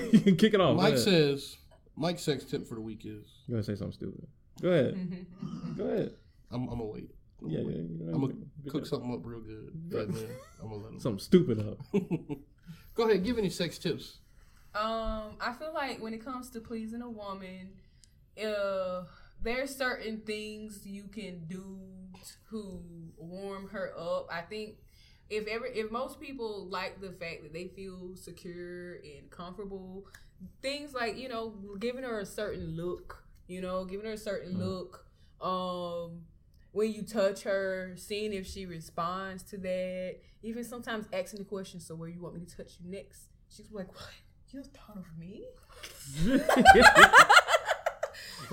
you 0.12 0.20
can 0.20 0.36
kick 0.36 0.54
it 0.54 0.60
off. 0.60 0.76
Mike 0.76 0.96
says 0.98 1.58
Mike's 1.96 2.22
sex 2.22 2.44
tip 2.44 2.66
for 2.66 2.74
the 2.74 2.80
week 2.80 3.04
is 3.04 3.26
You 3.46 3.52
gonna 3.54 3.62
say 3.62 3.74
something 3.74 3.92
stupid? 3.92 4.26
Go 4.62 4.68
ahead. 4.70 5.26
Go 5.76 5.84
ahead. 5.84 6.14
I'm, 6.50 6.62
I'm 6.68 6.78
gonna 6.78 6.84
wait. 6.84 7.10
Yeah, 7.44 7.60
yeah. 7.60 7.66
yeah. 8.00 8.14
I'm 8.14 8.20
gonna 8.20 8.34
cook 8.70 8.86
something 8.86 9.12
up 9.12 9.20
real 9.24 9.40
good. 9.40 9.74
And 9.74 10.14
then 10.14 10.28
I'm 10.62 10.68
gonna 10.70 10.82
let 10.82 10.92
him. 10.94 11.00
something 11.00 11.18
stupid 11.18 11.58
up. 11.58 11.78
Go 12.94 13.08
ahead, 13.08 13.24
give 13.24 13.36
any 13.38 13.50
sex 13.50 13.78
tips. 13.78 14.18
Um, 14.74 15.32
I 15.40 15.52
feel 15.58 15.72
like 15.74 16.00
when 16.00 16.14
it 16.14 16.24
comes 16.24 16.48
to 16.50 16.60
pleasing 16.60 17.02
a 17.02 17.10
woman, 17.10 17.70
uh, 18.38 19.04
there's 19.42 19.74
certain 19.74 20.20
things 20.20 20.86
you 20.86 21.04
can 21.04 21.44
do 21.46 21.78
to 22.50 22.80
warm 23.16 23.68
her 23.68 23.92
up. 23.98 24.28
I 24.30 24.42
think 24.42 24.76
if 25.30 25.46
ever 25.46 25.66
if 25.66 25.90
most 25.90 26.20
people 26.20 26.66
like 26.68 27.00
the 27.00 27.10
fact 27.10 27.42
that 27.42 27.52
they 27.52 27.68
feel 27.68 28.16
secure 28.16 28.94
and 28.96 29.30
comfortable, 29.30 30.06
things 30.60 30.92
like 30.92 31.16
you 31.16 31.28
know 31.28 31.54
giving 31.78 32.04
her 32.04 32.20
a 32.20 32.26
certain 32.26 32.76
look, 32.76 33.24
you 33.48 33.60
know, 33.60 33.84
giving 33.84 34.06
her 34.06 34.12
a 34.12 34.18
certain 34.18 34.58
look. 34.58 35.06
Um, 35.40 36.22
when 36.72 36.92
you 36.92 37.02
touch 37.02 37.42
her, 37.42 37.92
seeing 37.96 38.32
if 38.32 38.46
she 38.46 38.66
responds 38.66 39.42
to 39.44 39.58
that. 39.58 40.16
Even 40.44 40.64
sometimes 40.64 41.06
asking 41.12 41.38
the 41.38 41.44
question, 41.44 41.80
"So 41.80 41.94
where 41.94 42.08
you 42.08 42.20
want 42.20 42.34
me 42.34 42.44
to 42.44 42.56
touch 42.56 42.72
you 42.80 42.90
next?" 42.90 43.28
She's 43.48 43.70
like, 43.70 43.92
"What? 43.94 44.10
You 44.50 44.62
thought 44.62 44.96
of 44.96 45.18
me?" 45.18 45.46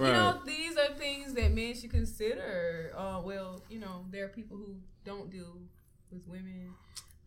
You 0.07 0.13
know, 0.13 0.41
these 0.45 0.77
are 0.77 0.93
things 0.95 1.33
that 1.33 1.51
men 1.51 1.73
should 1.75 1.91
consider. 1.91 2.93
Uh, 2.95 3.21
well, 3.23 3.61
you 3.69 3.79
know, 3.79 4.05
there 4.11 4.25
are 4.25 4.29
people 4.29 4.57
who 4.57 4.75
don't 5.03 5.29
deal 5.29 5.57
with 6.11 6.27
women. 6.27 6.73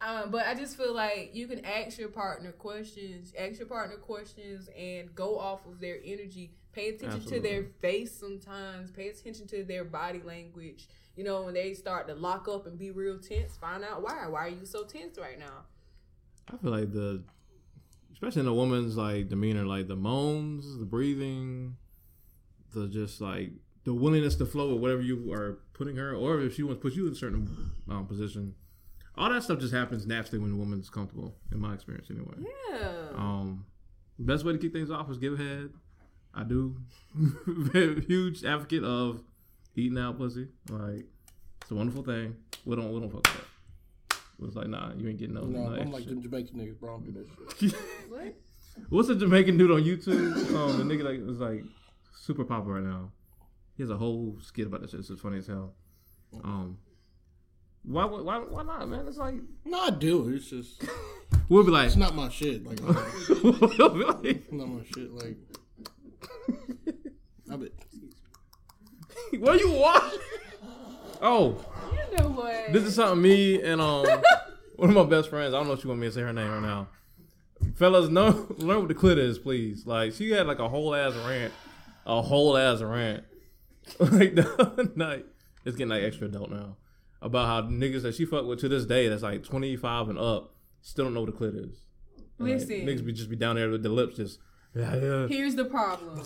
Um, 0.00 0.30
but 0.30 0.46
I 0.46 0.54
just 0.54 0.76
feel 0.76 0.92
like 0.92 1.30
you 1.32 1.46
can 1.46 1.64
ask 1.64 1.98
your 1.98 2.08
partner 2.08 2.50
questions, 2.50 3.32
ask 3.38 3.58
your 3.58 3.68
partner 3.68 3.96
questions, 3.96 4.68
and 4.76 5.14
go 5.14 5.38
off 5.38 5.64
of 5.66 5.80
their 5.80 5.98
energy. 6.04 6.50
Pay 6.72 6.88
attention 6.88 7.24
to 7.26 7.40
their 7.40 7.64
face 7.80 8.12
sometimes. 8.12 8.90
Pay 8.90 9.08
attention 9.08 9.46
to 9.48 9.62
their 9.62 9.84
body 9.84 10.20
language. 10.24 10.88
You 11.14 11.24
know, 11.24 11.42
when 11.42 11.54
they 11.54 11.74
start 11.74 12.08
to 12.08 12.14
lock 12.14 12.48
up 12.48 12.66
and 12.66 12.78
be 12.78 12.90
real 12.90 13.18
tense, 13.18 13.56
find 13.56 13.84
out 13.84 14.02
why. 14.02 14.26
Why 14.26 14.46
are 14.46 14.48
you 14.48 14.64
so 14.64 14.84
tense 14.84 15.18
right 15.18 15.38
now? 15.38 15.66
I 16.52 16.56
feel 16.56 16.70
like 16.70 16.92
the, 16.92 17.22
especially 18.12 18.40
in 18.40 18.48
a 18.48 18.54
woman's 18.54 18.96
like 18.96 19.28
demeanor, 19.28 19.66
like 19.66 19.86
the 19.86 19.96
moans, 19.96 20.78
the 20.78 20.86
breathing, 20.86 21.76
the 22.72 22.88
just 22.88 23.20
like 23.20 23.50
the 23.84 23.94
willingness 23.94 24.36
to 24.36 24.46
flow 24.46 24.72
with 24.72 24.80
whatever 24.80 25.02
you 25.02 25.32
are 25.32 25.58
putting 25.74 25.96
her, 25.96 26.14
or 26.14 26.40
if 26.40 26.54
she 26.54 26.62
wants 26.62 26.78
to 26.78 26.82
put 26.82 26.94
you 26.94 27.06
in 27.06 27.12
a 27.12 27.16
certain 27.16 27.72
um, 27.90 28.06
position. 28.06 28.54
All 29.16 29.30
that 29.30 29.42
stuff 29.42 29.58
just 29.58 29.74
happens 29.74 30.06
naturally 30.06 30.38
when 30.38 30.52
a 30.52 30.56
woman's 30.56 30.88
comfortable, 30.88 31.34
in 31.50 31.60
my 31.60 31.74
experience, 31.74 32.08
anyway. 32.10 32.34
Yeah. 32.70 32.88
Um, 33.14 33.66
best 34.18 34.44
way 34.44 34.52
to 34.52 34.58
keep 34.58 34.72
things 34.72 34.90
off 34.90 35.10
is 35.10 35.18
give 35.18 35.36
head. 35.38 35.70
I 36.34 36.44
do. 36.44 36.76
Huge 38.08 38.44
advocate 38.44 38.84
of 38.84 39.22
eating 39.76 39.98
out 39.98 40.16
pussy. 40.18 40.48
Like 40.70 41.04
it's 41.60 41.70
a 41.70 41.74
wonderful 41.74 42.02
thing. 42.02 42.36
We 42.64 42.76
don't 42.76 42.92
we 42.92 43.00
don't 43.00 43.10
fuck 43.10 43.22
with 43.22 43.34
that. 43.34 44.16
It 44.38 44.46
was 44.46 44.56
like, 44.56 44.68
nah, 44.68 44.92
you 44.96 45.08
ain't 45.08 45.18
getting 45.18 45.34
no. 45.34 45.42
No, 45.42 45.68
no 45.68 45.80
I'm 45.80 45.92
like 45.92 46.04
shit. 46.04 46.10
them 46.10 46.22
Jamaican 46.22 46.58
niggas, 46.58 46.80
bro. 46.80 46.90
I 46.90 46.92
don't 46.92 47.04
do 47.04 47.12
that 47.12 47.58
shit. 47.58 47.72
what? 48.08 48.34
What's 48.88 49.08
a 49.10 49.14
Jamaican 49.14 49.58
dude 49.58 49.70
on 49.70 49.82
YouTube? 49.82 50.54
Um, 50.56 50.78
the 50.78 50.94
nigga 50.94 51.04
like 51.04 51.26
was 51.26 51.38
like 51.38 51.64
super 52.22 52.44
popular 52.44 52.74
right 52.80 52.84
now. 52.84 53.10
He 53.76 53.82
has 53.82 53.90
a 53.90 53.96
whole 53.96 54.36
skit 54.40 54.66
about 54.68 54.82
this 54.82 54.90
shit. 54.92 55.00
It's 55.00 55.08
just 55.08 55.22
funny 55.22 55.38
as 55.38 55.46
hell. 55.48 55.74
Um, 56.44 56.78
why 57.84 58.04
why 58.04 58.38
why 58.38 58.62
not, 58.62 58.88
man? 58.88 59.06
It's 59.08 59.16
like 59.18 59.34
No, 59.64 59.80
I 59.80 59.90
do. 59.90 60.28
It's 60.28 60.48
just 60.48 60.84
we'll 61.48 61.64
be 61.64 61.70
like, 61.72 61.86
it's 61.88 61.96
not 61.96 62.14
my 62.14 62.28
shit. 62.28 62.64
Like, 62.64 62.78
it's 62.82 63.42
we'll 63.78 63.88
be 63.90 64.04
like, 64.04 64.52
not 64.52 64.68
my 64.68 64.84
shit. 64.94 65.12
Like, 65.12 65.36
I 67.50 67.56
bet. 67.56 67.72
what 69.40 69.56
are 69.56 69.58
you 69.58 69.72
watching? 69.72 70.18
Oh, 71.20 71.64
You 72.10 72.18
know 72.18 72.28
what? 72.30 72.72
this 72.72 72.84
is 72.84 72.94
something 72.94 73.20
me 73.20 73.62
and 73.62 73.80
um 73.80 74.06
one 74.76 74.90
of 74.90 74.94
my 74.94 75.04
best 75.04 75.28
friends. 75.28 75.54
I 75.54 75.58
don't 75.58 75.66
know 75.66 75.72
if 75.74 75.82
you 75.82 75.88
want 75.88 76.00
me 76.00 76.06
to 76.06 76.12
say 76.12 76.20
her 76.20 76.32
name 76.32 76.50
right 76.50 76.62
now. 76.62 76.88
Fellas, 77.74 78.08
know 78.10 78.46
learn 78.58 78.78
what 78.80 78.88
the 78.88 78.94
clit 78.94 79.18
is, 79.18 79.38
please. 79.38 79.86
Like 79.86 80.12
she 80.14 80.30
had 80.30 80.46
like 80.46 80.58
a 80.60 80.68
whole 80.68 80.94
ass 80.94 81.14
rant, 81.26 81.52
a 82.06 82.22
whole 82.22 82.56
ass 82.56 82.80
rant, 82.80 83.24
like 83.98 84.34
the 84.34 84.92
night. 84.96 85.26
It's 85.64 85.76
getting 85.76 85.90
like 85.90 86.02
extra 86.02 86.26
adult 86.26 86.50
now 86.50 86.76
about 87.20 87.46
how 87.46 87.68
niggas 87.68 88.02
that 88.02 88.14
she 88.14 88.24
fuck 88.24 88.44
with 88.44 88.58
to 88.60 88.68
this 88.68 88.84
day 88.84 89.08
that's 89.08 89.22
like 89.22 89.44
twenty 89.44 89.76
five 89.76 90.08
and 90.08 90.18
up 90.18 90.54
still 90.80 91.04
don't 91.04 91.14
know 91.14 91.22
what 91.22 91.38
the 91.38 91.46
clit 91.46 91.56
is. 91.56 91.76
Like, 92.38 92.54
Listen. 92.54 92.80
niggas 92.80 93.04
be 93.06 93.12
just 93.12 93.30
be 93.30 93.36
down 93.36 93.56
there 93.56 93.70
with 93.70 93.82
the 93.82 93.88
lips 93.88 94.16
just 94.16 94.40
yeah 94.74 94.96
yeah. 94.96 95.26
Here's 95.28 95.54
the 95.54 95.66
problem. 95.66 96.22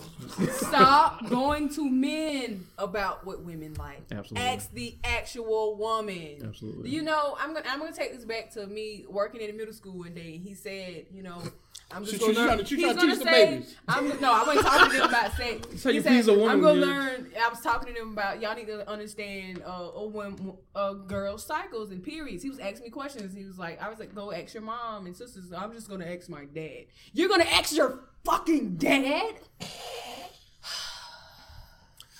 Stop 0.51 1.29
going 1.29 1.69
to 1.69 1.89
men 1.89 2.65
about 2.77 3.25
what 3.25 3.43
women 3.43 3.73
like. 3.75 4.01
Absolutely. 4.11 4.47
Ask 4.47 4.71
the 4.71 4.95
actual 5.03 5.77
woman. 5.77 6.37
Absolutely. 6.43 6.89
You 6.89 7.01
know, 7.03 7.37
I'm 7.39 7.53
gonna 7.53 7.67
I'm 7.69 7.79
gonna 7.79 7.93
take 7.93 8.13
this 8.15 8.25
back 8.25 8.51
to 8.53 8.65
me 8.65 9.05
working 9.09 9.41
in 9.41 9.49
a 9.49 9.53
middle 9.53 9.73
school 9.73 9.99
one 9.99 10.13
day. 10.13 10.37
He 10.37 10.53
said, 10.53 11.07
you 11.11 11.23
know, 11.23 11.41
I'm 11.89 12.03
just 12.03 12.15
She- 12.15 12.19
gonna 12.19 12.33
she 12.33 12.37
learn. 12.39 12.47
trying 12.47 12.57
to- 12.59 12.65
she 12.65 12.75
he's 12.75 12.85
gonna 12.85 13.01
teach 13.01 13.19
the 13.19 13.23
say, 13.25 13.45
babies. 13.45 13.75
I'm 13.87 14.21
no, 14.21 14.33
I 14.33 14.43
wasn't 14.43 14.65
talking 14.65 14.91
to 14.91 14.97
them 14.97 15.09
about 15.09 15.33
sex. 15.37 15.83
how 15.83 15.89
you 15.89 16.01
please 16.01 16.27
a 16.27 16.33
woman, 16.33 16.49
I'm 16.49 16.61
gonna 16.61 16.81
learn. 16.81 17.31
I 17.41 17.47
was 17.49 17.61
talking 17.61 17.93
to 17.93 17.99
them 17.99 18.11
about 18.11 18.41
y'all 18.41 18.55
need 18.55 18.67
to 18.67 18.89
understand 18.89 19.63
uh, 19.65 19.91
a 19.95 20.05
woman, 20.05 20.53
uh, 20.75 20.93
girl 20.93 21.37
cycles 21.37 21.91
and 21.91 22.03
periods. 22.03 22.43
He 22.43 22.49
was 22.49 22.59
asking 22.59 22.83
me 22.83 22.89
questions. 22.89 23.33
He 23.33 23.45
was 23.45 23.57
like, 23.57 23.81
I 23.81 23.89
was 23.89 23.99
like, 23.99 24.13
go 24.13 24.33
ask 24.33 24.53
your 24.53 24.63
mom 24.63 25.05
and 25.05 25.15
sisters. 25.15 25.45
I'm 25.55 25.71
just 25.73 25.89
gonna 25.89 26.05
ask 26.05 26.27
my 26.29 26.43
dad. 26.45 26.85
You're 27.13 27.29
gonna 27.29 27.45
ask 27.45 27.73
your 27.73 28.03
fucking 28.25 28.75
dad? 28.75 29.35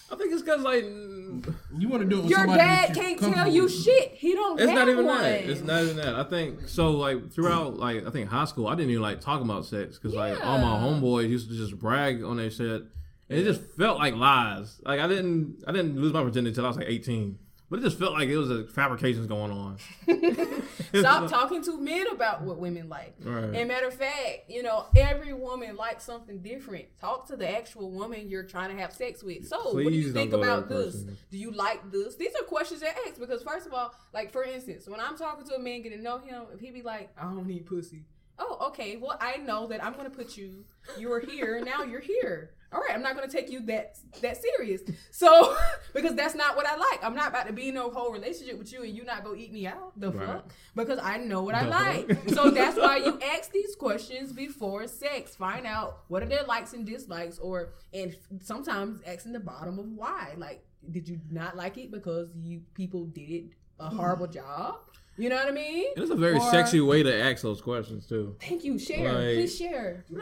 I 0.09 0.15
think 0.15 0.31
it's 0.33 0.41
cause 0.43 0.61
like 0.61 0.83
You 0.83 1.89
want 1.89 2.03
to 2.03 2.09
do 2.09 2.19
it 2.19 2.21
with 2.21 2.29
Your 2.29 2.39
somebody 2.39 2.59
dad 2.59 2.95
can't 2.95 3.19
tell 3.19 3.29
comfortable 3.31 3.51
you 3.53 3.67
shit. 3.69 4.11
He 4.13 4.33
don't. 4.33 4.59
It's 4.59 4.69
have 4.69 4.79
not 4.79 4.89
even 4.89 5.05
one. 5.05 5.21
that. 5.21 5.43
It's 5.43 5.61
not 5.61 5.83
even 5.83 5.97
that. 5.97 6.15
I 6.15 6.23
think 6.23 6.67
so. 6.67 6.91
Like 6.91 7.31
throughout, 7.31 7.77
like 7.77 8.07
I 8.07 8.09
think 8.09 8.29
high 8.29 8.45
school, 8.45 8.67
I 8.67 8.75
didn't 8.75 8.91
even 8.91 9.01
like 9.03 9.19
talking 9.19 9.45
about 9.45 9.65
sex 9.65 9.97
because 9.99 10.15
like 10.15 10.43
all 10.45 10.59
my 10.59 10.77
homeboys 10.77 11.29
used 11.29 11.49
to 11.49 11.55
just 11.57 11.77
brag 11.77 12.23
on 12.23 12.37
their 12.37 12.49
shit, 12.49 12.83
and 13.29 13.39
it 13.39 13.43
just 13.43 13.61
felt 13.77 13.97
like 13.99 14.15
lies. 14.15 14.79
Like 14.85 14.99
I 15.01 15.07
didn't, 15.07 15.63
I 15.67 15.71
didn't 15.73 15.99
lose 15.99 16.13
my 16.13 16.23
virginity 16.23 16.49
until 16.49 16.65
I 16.65 16.67
was 16.69 16.77
like 16.77 16.87
eighteen, 16.87 17.37
but 17.69 17.79
it 17.79 17.81
just 17.83 17.99
felt 17.99 18.13
like 18.13 18.29
it 18.29 18.37
was 18.37 18.49
a 18.49 18.65
fabrications 18.67 19.27
going 19.27 19.51
on. 19.51 19.77
Stop 20.99 21.29
talking 21.29 21.63
to 21.63 21.77
men 21.77 22.07
about 22.11 22.43
what 22.43 22.57
women 22.57 22.89
like. 22.89 23.15
Right. 23.21 23.55
And 23.55 23.67
matter 23.67 23.87
of 23.87 23.93
fact, 23.93 24.49
you 24.49 24.63
know, 24.63 24.85
every 24.95 25.33
woman 25.33 25.75
likes 25.75 26.03
something 26.03 26.39
different. 26.39 26.85
Talk 26.99 27.27
to 27.27 27.35
the 27.35 27.49
actual 27.49 27.91
woman 27.91 28.29
you're 28.29 28.43
trying 28.43 28.75
to 28.75 28.81
have 28.81 28.93
sex 28.93 29.23
with. 29.23 29.47
So, 29.47 29.73
what 29.73 29.83
do 29.83 29.91
you 29.91 30.11
think 30.11 30.33
about 30.33 30.69
this? 30.69 30.95
Do 31.31 31.37
you 31.37 31.51
like 31.51 31.91
this? 31.91 32.15
These 32.15 32.33
are 32.39 32.43
questions 32.43 32.81
that 32.81 32.95
ask 33.07 33.19
because 33.19 33.43
first 33.43 33.67
of 33.67 33.73
all, 33.73 33.93
like 34.13 34.31
for 34.31 34.43
instance, 34.43 34.87
when 34.87 34.99
I'm 34.99 35.17
talking 35.17 35.45
to 35.47 35.55
a 35.55 35.59
man 35.59 35.81
getting 35.81 35.99
to 35.99 36.03
know 36.03 36.17
him, 36.17 36.43
if 36.53 36.59
he 36.59 36.71
be 36.71 36.81
like, 36.81 37.09
I 37.17 37.23
don't 37.23 37.47
need 37.47 37.65
pussy. 37.65 38.05
Oh, 38.39 38.67
okay. 38.67 38.97
Well, 38.97 39.17
I 39.19 39.37
know 39.37 39.67
that 39.67 39.83
I'm 39.83 39.93
gonna 39.93 40.09
put 40.09 40.37
you. 40.37 40.63
You 40.97 41.11
are 41.11 41.19
here. 41.19 41.59
Now 41.63 41.83
you're 41.83 41.99
here. 42.01 42.51
All 42.73 42.81
right. 42.81 42.91
I'm 42.93 43.01
not 43.01 43.15
gonna 43.15 43.27
take 43.27 43.49
you 43.49 43.61
that 43.67 43.97
that 44.21 44.37
serious. 44.37 44.81
So 45.11 45.55
because 45.93 46.15
that's 46.15 46.35
not 46.35 46.55
what 46.55 46.65
I 46.67 46.75
like. 46.75 47.03
I'm 47.03 47.15
not 47.15 47.29
about 47.29 47.47
to 47.47 47.53
be 47.53 47.69
in 47.69 47.75
no 47.75 47.89
whole 47.89 48.11
relationship 48.11 48.57
with 48.57 48.71
you 48.73 48.83
and 48.83 48.95
you 48.95 49.03
not 49.05 49.23
go 49.23 49.35
eat 49.35 49.53
me 49.53 49.67
out. 49.67 49.97
The 49.99 50.11
Right. 50.11 50.27
fuck. 50.27 50.51
Because 50.75 50.99
I 51.01 51.17
know 51.17 51.41
what 51.43 51.55
I 51.55 51.63
The 51.63 51.69
like. 51.69 52.07
fuck? 52.25 52.29
so 52.35 52.49
that's 52.51 52.77
why 52.77 52.97
you 52.97 53.19
ask 53.37 53.51
these 53.51 53.75
questions 53.75 54.33
before 54.33 54.87
sex. 54.87 55.35
Find 55.35 55.65
out 55.65 55.99
what 56.09 56.23
are 56.23 56.27
their 56.27 56.43
likes 56.43 56.73
and 56.73 56.85
dislikes, 56.85 57.39
or 57.39 57.69
and 57.93 58.15
sometimes 58.41 59.01
asking 59.05 59.33
the 59.33 59.39
bottom 59.39 59.79
of 59.79 59.85
why. 59.93 60.33
Like, 60.37 60.63
did 60.91 61.07
you 61.07 61.19
not 61.31 61.55
like 61.55 61.77
it 61.77 61.91
because 61.91 62.29
you 62.41 62.61
people 62.73 63.05
did 63.05 63.29
it 63.29 63.45
a 63.79 63.89
hmm. 63.89 63.97
horrible 63.97 64.27
job? 64.27 64.75
You 65.19 65.29
know 65.29 65.35
what 65.35 65.47
I 65.47 65.51
mean? 65.51 65.87
And 65.95 66.03
it's 66.03 66.11
a 66.11 66.15
very 66.15 66.35
Or- 66.37 66.51
sexy 66.51 66.79
way 66.79 67.01
to 67.01 67.13
ask 67.23 67.41
those 67.41 67.59
questions 67.59 68.05
too. 68.05 68.35
Thank 68.39 68.63
you. 68.63 68.77
Share. 68.77 69.13
Like- 69.13 69.35
Please 69.35 69.57
share. 69.57 70.05
Do 70.07 70.17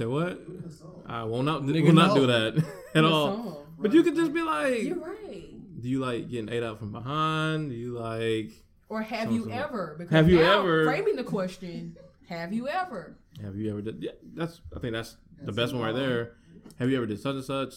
it 0.00 0.04
for 0.46 0.52
the 0.52 0.70
song. 0.70 1.02
Say 1.02 1.06
what? 1.06 1.06
I 1.06 1.24
will 1.24 1.42
not. 1.42 1.62
Nigga, 1.62 1.84
will 1.86 1.92
not 1.92 2.14
no. 2.14 2.20
do 2.22 2.26
that 2.26 2.64
at 2.94 3.04
all. 3.04 3.34
song. 3.36 3.56
But 3.78 3.92
you 3.92 4.02
could 4.02 4.14
just 4.14 4.32
be 4.32 4.42
like, 4.42 4.82
You're 4.84 4.96
right. 4.96 5.80
do 5.80 5.88
you 5.88 5.98
like 6.00 6.28
getting 6.30 6.48
ate 6.48 6.62
out 6.62 6.78
from 6.78 6.92
behind? 6.92 7.70
Do 7.70 7.74
you 7.76 7.98
like? 7.98 8.52
Or 8.88 9.02
have 9.02 9.24
Sounds 9.28 9.34
you 9.34 9.44
like- 9.46 9.58
ever? 9.58 9.94
Because 9.98 10.12
Have 10.12 10.28
you 10.28 10.36
now, 10.38 10.60
ever- 10.60 10.84
Framing 10.84 11.16
the 11.16 11.24
question, 11.24 11.96
have 12.28 12.52
you 12.52 12.68
ever? 12.68 13.16
Have 13.42 13.56
you 13.56 13.70
ever 13.70 13.80
did? 13.82 14.02
Yeah, 14.02 14.10
that's. 14.34 14.60
I 14.76 14.78
think 14.78 14.92
that's 14.92 15.16
the 15.42 15.52
best 15.52 15.72
one 15.72 15.82
right 15.82 15.94
there. 15.94 16.32
Have 16.78 16.90
you 16.90 16.96
ever 16.96 17.06
did 17.06 17.20
such 17.20 17.34
and 17.36 17.44
such? 17.44 17.74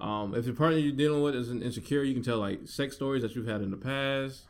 Um, 0.00 0.34
if 0.34 0.44
the 0.44 0.52
partner 0.52 0.78
you're 0.78 0.94
dealing 0.96 1.22
with 1.22 1.34
is 1.34 1.50
an 1.50 1.62
insecure, 1.62 2.02
you 2.02 2.12
can 2.14 2.22
tell 2.22 2.38
like 2.38 2.60
sex 2.66 2.96
stories 2.96 3.22
that 3.22 3.34
you've 3.34 3.46
had 3.46 3.62
in 3.62 3.70
the 3.70 3.76
past, 3.76 4.42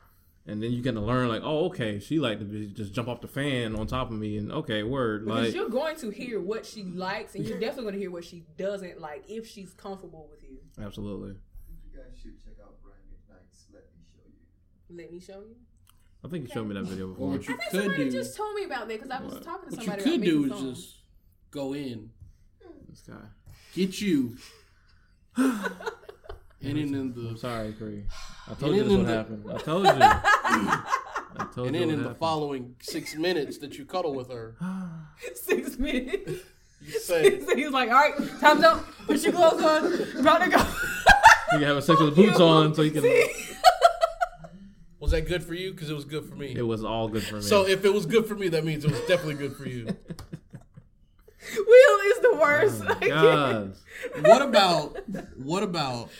and 0.47 0.62
then 0.62 0.73
you 0.73 0.82
kind 0.82 0.97
of 0.97 1.05
learn 1.05 1.28
like, 1.28 1.43
oh, 1.44 1.66
okay, 1.66 1.98
she 1.98 2.18
like 2.18 2.39
to 2.39 2.44
be, 2.44 2.66
just 2.68 2.93
jump 2.93 3.09
off 3.09 3.20
the 3.20 3.28
fan 3.28 3.74
on 3.77 3.86
top 3.86 4.10
of 4.10 4.16
me, 4.16 4.36
and 4.39 4.52
okay, 4.52 4.82
word, 4.82 5.24
Because 5.24 5.47
like, 5.47 5.55
you're 5.55 5.68
going 5.68 5.97
to 5.97 6.10
hear 6.10 6.40
what 6.40 6.64
she 6.64 6.85
likes, 6.85 7.35
and 7.35 7.44
you're 7.44 7.59
definitely 7.59 7.82
going 7.85 7.94
to 7.94 8.01
hear 8.01 8.10
what 8.10 8.24
she 8.24 8.44
doesn't 8.56 9.01
like 9.01 9.24
if 9.28 9.47
she's 9.47 9.73
comfortable 9.74 10.28
with 10.31 10.43
you. 10.43 10.59
absolutely. 10.82 11.31
You 11.68 11.98
guys 12.01 12.18
should 12.20 12.39
check 12.43 12.55
out 12.62 12.74
Brian 12.82 12.98
McKnight's 13.12 13.64
Let 13.73 13.85
Me 13.94 14.01
Show 14.14 14.23
You. 14.27 14.97
Let 14.97 15.12
me 15.12 15.20
show 15.20 15.40
you. 15.40 15.56
I 16.24 16.28
think 16.28 16.48
you 16.48 16.55
showed 16.55 16.66
me 16.66 16.74
that 16.74 16.85
video 16.85 17.09
before. 17.09 17.31
What 17.31 17.47
you 17.47 17.55
I 17.55 17.56
think 17.59 17.70
could 17.70 17.81
somebody 17.82 18.05
do, 18.05 18.10
just 18.10 18.36
told 18.36 18.55
me 18.56 18.64
about 18.64 18.89
that 18.89 19.01
because 19.01 19.10
I 19.10 19.23
was 19.23 19.35
What? 19.35 19.43
talking 19.44 19.70
to 19.70 19.77
somebody. 19.77 20.02
what 20.02 20.06
you 20.06 20.12
somebody. 20.12 20.31
could 20.31 20.39
about 20.48 20.48
do 20.48 20.55
is 20.55 20.60
songs. 20.74 20.82
just 20.86 20.97
go 21.51 21.73
in, 21.74 22.10
This 22.89 23.01
guy. 23.02 23.14
get 23.74 24.01
you, 24.01 24.36
and 26.62 26.76
then 26.76 26.76
in 26.78 26.94
I'm 26.94 27.32
the 27.34 27.38
sorry, 27.38 27.72
Cree. 27.74 28.04
I 28.50 28.54
told 28.54 28.74
you 28.76 28.82
this 28.82 28.88
then 28.90 28.98
would 28.98 29.06
the- 29.06 29.14
happen. 29.14 29.44
I 29.52 29.58
told 29.58 29.84
you. 29.86 29.92
I 31.38 31.46
told 31.54 31.66
and 31.66 31.76
you. 31.76 31.80
then 31.82 31.90
in 31.90 31.98
would 32.04 32.10
the 32.10 32.14
following 32.14 32.76
six 32.80 33.14
minutes 33.14 33.58
that 33.58 33.76
you 33.78 33.84
cuddle 33.84 34.14
with 34.14 34.30
her, 34.30 34.56
six 35.34 35.78
minutes. 35.78 36.32
you 36.80 36.90
say, 37.00 37.40
so 37.44 37.54
he 37.56 37.64
was 37.64 37.72
like, 37.74 37.88
"All 37.90 37.94
right, 37.96 38.14
time's 38.40 38.64
up. 38.64 38.84
Put 39.06 39.22
your 39.22 39.32
clothes 39.32 39.62
on. 39.62 40.20
About 40.20 40.42
to 40.44 40.50
go." 40.50 40.58
You 41.52 41.58
can 41.60 41.68
have 41.68 41.76
a 41.76 41.82
sex 41.82 42.00
with 42.00 42.16
the 42.16 42.22
boots 42.24 42.40
on, 42.40 42.74
so 42.74 42.82
you 42.82 42.90
can. 42.90 43.02
See? 43.02 43.30
"Was 44.98 45.12
that 45.12 45.28
good 45.28 45.44
for 45.44 45.54
you? 45.54 45.70
Because 45.72 45.88
it 45.90 45.94
was 45.94 46.04
good 46.04 46.24
for 46.28 46.34
me." 46.34 46.52
It 46.56 46.62
was 46.66 46.82
all 46.82 47.06
good 47.06 47.22
for 47.22 47.36
me. 47.36 47.42
So 47.42 47.66
if 47.66 47.84
it 47.84 47.92
was 47.94 48.04
good 48.04 48.26
for 48.26 48.34
me, 48.34 48.48
that 48.48 48.64
means 48.64 48.84
it 48.84 48.90
was 48.90 49.00
definitely 49.02 49.34
good 49.36 49.56
for 49.56 49.68
you. 49.68 49.86
Will 52.36 52.64
is 52.64 52.78
the 52.80 52.86
worst. 52.86 53.00
Oh 53.00 53.00
I 53.00 53.08
can't. 54.12 54.26
What 54.26 54.42
about 54.42 54.98
what 55.36 55.62
about 55.62 56.10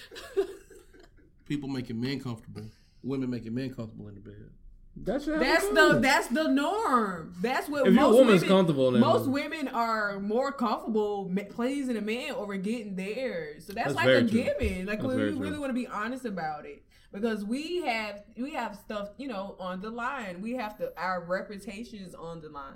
people 1.47 1.69
making 1.69 2.01
men 2.01 2.21
comfortable? 2.21 2.63
Women 3.03 3.31
making 3.31 3.55
men 3.55 3.73
comfortable 3.75 4.09
in 4.09 4.15
the 4.17 4.21
bed. 4.21 4.51
That's 4.99 5.27
That's 5.27 5.69
the 5.69 5.99
that's 6.01 6.29
the 6.29 6.49
norm. 6.49 7.35
That's 7.43 7.69
what 7.69 7.87
If 7.87 7.93
most 7.93 8.03
your 8.03 8.13
woman's 8.25 8.41
women, 8.43 8.57
comfortable, 8.57 8.91
then 8.93 9.01
most 9.03 9.29
women 9.29 9.69
are 9.69 10.19
more 10.21 10.53
comfortable 10.53 11.29
ma- 11.31 11.43
pleasing 11.51 11.99
a 11.99 12.01
man 12.01 12.33
over 12.33 12.57
getting 12.57 12.97
theirs. 12.97 13.67
So 13.67 13.75
that's, 13.75 13.89
That's 13.89 13.97
like 13.97 14.09
a 14.09 14.21
true. 14.23 14.29
given. 14.31 14.87
Like 14.87 15.01
That's 15.01 15.09
we 15.09 15.17
very 15.17 15.33
really 15.35 15.51
true. 15.51 15.61
want 15.61 15.71
to 15.71 15.75
be 15.75 15.87
honest 15.87 16.25
about 16.25 16.65
it 16.65 16.83
because 17.13 17.45
we 17.45 17.83
have 17.83 18.23
we 18.39 18.53
have 18.55 18.75
stuff 18.77 19.11
you 19.19 19.29
know 19.29 19.55
on 19.61 19.83
the 19.83 19.91
line. 19.91 20.41
We 20.41 20.55
have 20.55 20.79
to 20.79 20.91
our 20.97 21.23
reputation 21.23 21.99
is 21.99 22.15
on 22.15 22.41
the 22.41 22.49
line. 22.49 22.73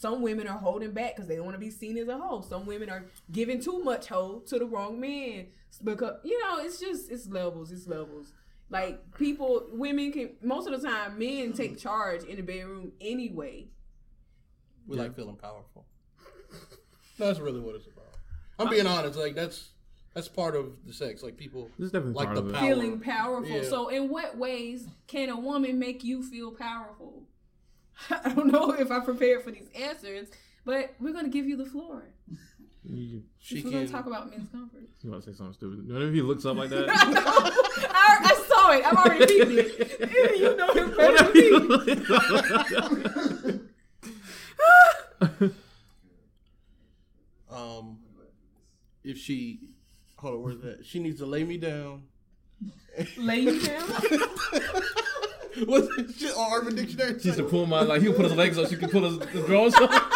Some 0.00 0.22
women 0.22 0.48
are 0.48 0.56
holding 0.56 0.92
back 0.92 1.14
because 1.14 1.28
they 1.28 1.36
don't 1.36 1.44
want 1.44 1.56
to 1.56 1.60
be 1.60 1.68
seen 1.68 1.98
as 1.98 2.08
a 2.08 2.16
hoe. 2.16 2.40
Some 2.40 2.64
women 2.64 2.88
are 2.88 3.04
giving 3.30 3.60
too 3.60 3.84
much 3.84 4.06
hoe 4.06 4.38
to 4.46 4.58
the 4.58 4.64
wrong 4.64 4.98
man 4.98 5.48
because 5.84 6.14
you 6.24 6.40
know 6.40 6.56
it's 6.56 6.80
just 6.80 7.10
it's 7.10 7.28
levels. 7.28 7.70
It's 7.70 7.86
levels. 7.86 8.32
Like 8.70 9.14
people, 9.18 9.66
women 9.70 10.10
can 10.10 10.30
most 10.40 10.66
of 10.66 10.80
the 10.80 10.88
time 10.88 11.18
men 11.18 11.52
take 11.52 11.78
charge 11.78 12.24
in 12.24 12.36
the 12.36 12.42
bedroom 12.42 12.92
anyway. 12.98 13.66
We 14.86 14.96
like 14.96 15.14
feeling 15.14 15.36
powerful. 15.36 15.84
That's 17.18 17.38
really 17.38 17.60
what 17.60 17.74
it's 17.74 17.86
about. 17.86 18.06
I'm 18.58 18.70
being 18.70 18.86
honest. 18.86 19.18
Like 19.18 19.34
that's 19.34 19.68
that's 20.14 20.28
part 20.28 20.56
of 20.56 20.86
the 20.86 20.94
sex. 20.94 21.22
Like 21.22 21.36
people 21.36 21.70
This 21.78 21.86
is 21.86 21.92
definitely 21.92 22.14
like 22.14 22.28
part 22.28 22.36
the 22.36 22.44
of 22.46 22.52
power. 22.54 22.62
Feeling 22.62 23.00
powerful. 23.00 23.50
Yeah. 23.50 23.68
So, 23.68 23.88
in 23.88 24.08
what 24.08 24.38
ways 24.38 24.88
can 25.08 25.28
a 25.28 25.38
woman 25.38 25.78
make 25.78 26.02
you 26.02 26.22
feel 26.22 26.52
powerful? 26.52 27.24
I 28.24 28.32
don't 28.32 28.48
know 28.52 28.72
if 28.72 28.90
I 28.90 29.00
prepared 29.00 29.42
for 29.42 29.50
these 29.50 29.68
answers, 29.74 30.28
but 30.64 30.94
we're 31.00 31.12
gonna 31.12 31.28
give 31.28 31.46
you 31.46 31.56
the 31.56 31.66
floor. 31.66 32.02
You, 32.82 33.22
She 33.38 33.62
we're 33.62 33.70
gonna 33.72 33.88
talk 33.88 34.06
about 34.06 34.30
men's 34.30 34.48
comfort. 34.50 34.80
you 35.02 35.10
want 35.10 35.22
to 35.24 35.30
say 35.30 35.36
something 35.36 35.52
stupid? 35.54 35.86
Whenever 35.86 36.10
he 36.12 36.22
looks 36.22 36.44
up 36.46 36.56
like 36.56 36.70
that. 36.70 36.86
I, 36.88 38.18
I 38.24 38.34
saw 38.48 38.72
it. 38.72 38.86
I'm 38.86 38.96
already 38.96 39.42
reading 39.44 39.66
it. 39.78 40.38
You 40.38 40.56
know 40.56 40.72
him 40.72 40.90
better 40.96 41.12
Whenever 41.12 41.32
than 41.32 41.42
he 41.42 41.50
me. 41.50 41.58
looks 41.58 42.10
up 42.10 42.32
like 42.40 42.58
that. 45.40 45.52
um, 47.50 47.98
if 49.04 49.18
she, 49.18 49.60
hold 50.16 50.34
on, 50.36 50.42
where's 50.42 50.60
that? 50.60 50.84
She 50.86 50.98
needs 51.00 51.18
to 51.20 51.26
lay 51.26 51.44
me 51.44 51.58
down. 51.58 52.04
Lay 53.18 53.40
you 53.40 53.60
down. 53.60 53.88
What's 55.66 55.88
that 55.96 56.14
shit 56.16 56.36
on 56.36 56.52
Urban 56.52 56.76
Dictionary? 56.76 57.14
She's 57.14 57.24
used 57.26 57.38
to 57.38 57.44
pull 57.44 57.66
my 57.66 57.80
like 57.82 58.02
he'll 58.02 58.12
put 58.14 58.24
his 58.24 58.34
legs 58.34 58.58
up, 58.58 58.68
she 58.68 58.76
can 58.76 58.88
pull 58.88 59.02
his, 59.10 59.28
his 59.30 59.46
drawers 59.46 59.74
up. 59.74 59.90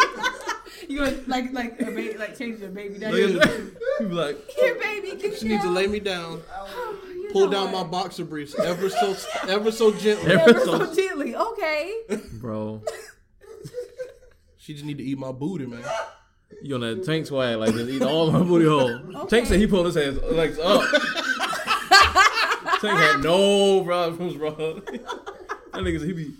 You 0.87 0.99
gonna 0.99 1.17
like 1.25 1.51
like 1.51 1.81
a 1.81 1.85
baby 1.85 2.15
like 2.15 2.37
change 2.37 2.59
your 2.59 2.69
baby 2.69 2.99
down. 2.99 3.11
Look 3.11 3.41
at 3.43 3.49
it. 3.49 3.77
He'd 3.97 4.09
be 4.09 4.13
like, 4.13 4.37
Here, 4.51 4.75
baby, 4.75 5.15
get 5.19 5.35
She 5.39 5.47
needs 5.47 5.63
to 5.63 5.69
lay 5.69 5.87
me 5.87 5.99
down, 5.99 6.43
Oh, 6.53 6.99
pull 7.31 7.45
know 7.47 7.51
down 7.63 7.71
my 7.71 7.83
boxer 7.83 8.23
briefs 8.23 8.53
ever 8.59 8.89
so 8.91 9.15
ever 9.47 9.71
so 9.71 9.91
gently. 9.93 10.33
Ever 10.33 10.49
Ever 10.51 10.59
so- 10.59 10.85
so 10.85 10.93
gently. 10.95 11.35
Okay. 11.35 12.01
bro, 12.33 12.83
She 14.57 14.73
just 14.73 14.85
need 14.85 14.99
to 14.99 15.03
eat 15.03 15.17
my 15.17 15.31
booty, 15.31 15.65
man. 15.65 15.83
you 16.61 16.75
on 16.75 16.81
that 16.81 17.03
tank 17.03 17.25
swag 17.25 17.57
like 17.57 17.71
just 17.73 17.89
eat 17.89 18.03
all 18.03 18.29
my 18.29 18.43
booty 18.43 18.65
hole. 18.65 19.25
Tank 19.27 19.47
said 19.47 19.59
he 19.59 19.65
pulled 19.65 19.87
his 19.87 19.95
hands 19.95 20.21
legs 20.21 20.59
up. 20.59 20.83
Tank 22.87 22.99
had 22.99 23.23
no 23.23 23.83
problems, 23.83 24.35
bro. 24.35 24.81
That 25.75 25.83
nigga 25.83 26.05
he 26.05 26.13
be 26.13 26.33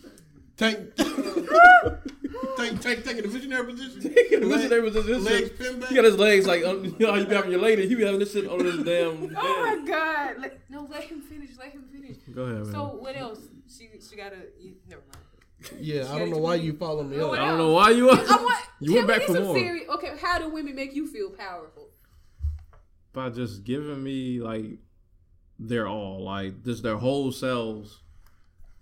Tank, 0.56 0.96
tank, 0.96 2.82
tank, 2.82 3.04
taking 3.04 3.24
the 3.24 3.28
visionary 3.28 3.74
position. 3.74 4.02
taking 4.16 4.40
the 4.40 4.48
visionary 4.48 4.90
position. 4.90 5.24
Legs 5.26 5.50
pinned 5.50 5.82
back. 5.82 5.90
He 5.90 5.96
got 5.96 6.06
his 6.06 6.18
legs 6.18 6.48
like 6.48 6.64
um, 6.64 6.86
you 6.86 6.96
know 7.00 7.12
how 7.12 7.18
you 7.18 7.26
be 7.26 7.36
having 7.36 7.52
your 7.52 7.60
lady. 7.60 7.86
He 7.86 7.96
be 7.96 8.06
having 8.06 8.22
this 8.22 8.32
shit 8.32 8.48
on 8.48 8.64
his 8.64 8.82
damn. 8.84 9.36
Oh 9.36 9.78
my 9.78 9.86
god. 9.86 10.36
Let, 10.40 10.62
no, 10.70 10.88
let 10.90 11.04
him 11.04 11.20
finish. 11.20 11.50
Let 11.60 11.74
him 11.74 11.84
finish. 11.92 12.16
Go 12.34 12.44
ahead, 12.44 12.64
man. 12.64 12.72
So 12.72 12.86
what 12.86 13.18
else? 13.18 13.42
She 13.68 13.90
she 14.10 14.16
gotta. 14.16 14.38
Never 14.88 15.02
mind. 15.02 15.82
Yeah, 15.82 16.14
I 16.14 16.20
don't 16.20 16.30
know 16.30 16.38
why 16.38 16.56
you 16.56 16.72
follow 16.78 17.04
me 17.04 17.18
No, 17.18 17.34
up. 17.34 17.40
I 17.40 17.48
don't 17.50 17.58
know 17.58 17.74
why 17.74 17.90
you. 17.90 18.10
I 18.10 18.16
want. 18.16 18.66
You 18.80 18.94
went 18.94 19.08
back 19.08 19.24
for 19.24 19.34
more. 19.34 19.58
Serious, 19.58 19.90
okay, 19.90 20.14
how 20.22 20.40
do 20.40 20.48
women 20.50 20.76
make 20.76 20.96
you 20.96 21.06
feel 21.08 21.32
powerful? 21.32 21.90
by 23.16 23.30
just 23.30 23.64
giving 23.64 24.04
me 24.04 24.42
like 24.42 24.78
their 25.60 25.88
all, 25.88 26.24
like 26.24 26.64
just 26.64 26.84
their 26.84 26.98
whole 26.98 27.32
selves. 27.32 28.02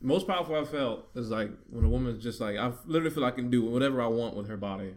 Most 0.02 0.28
powerful 0.28 0.56
I 0.56 0.66
felt 0.66 1.08
is 1.16 1.30
like 1.30 1.52
when 1.70 1.86
a 1.86 1.90
woman's 1.90 2.22
just 2.22 2.42
like 2.42 2.58
I 2.58 2.72
literally 2.86 3.14
feel 3.14 3.24
I 3.24 3.32
can 3.32 3.50
do 3.50 3.64
whatever 3.64 4.02
I 4.02 4.08
want 4.08 4.36
with 4.36 4.50
her 4.50 4.58
body, 4.58 4.96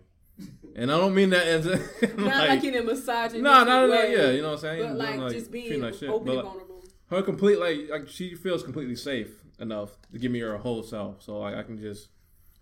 and 0.75 0.91
I 0.91 0.97
don't 0.97 1.15
mean 1.15 1.31
that 1.31 1.47
as 1.47 1.67
a, 1.67 1.77
Not 2.17 2.49
like, 2.49 2.65
in 2.65 2.75
a 2.75 2.83
misogynistic 2.83 3.43
no, 3.43 3.65
no, 3.65 3.87
no, 3.87 3.93
way, 3.93 4.13
yeah, 4.13 4.31
you 4.31 4.43
know 4.43 4.49
what 4.49 4.55
I'm 4.55 4.61
saying. 4.61 4.83
but 4.83 4.97
like, 4.97 5.17
like, 5.19 5.33
just 5.33 5.51
being 5.53 5.81
like 5.81 5.95
shit, 5.95 6.09
open 6.09 6.27
but, 6.27 6.31
and 6.33 6.37
like, 6.39 6.47
vulnerable. 6.47 6.85
her 7.11 7.23
complete 7.23 7.59
like 7.61 7.89
like 7.89 8.09
she 8.09 8.35
feels 8.35 8.63
completely 8.63 8.97
safe 8.97 9.45
enough 9.61 9.97
to 10.13 10.19
give 10.19 10.33
me 10.33 10.41
her 10.41 10.57
whole 10.59 10.83
self, 10.83 11.23
so 11.23 11.39
like 11.39 11.55
I 11.55 11.63
can 11.63 11.81
just 11.81 12.09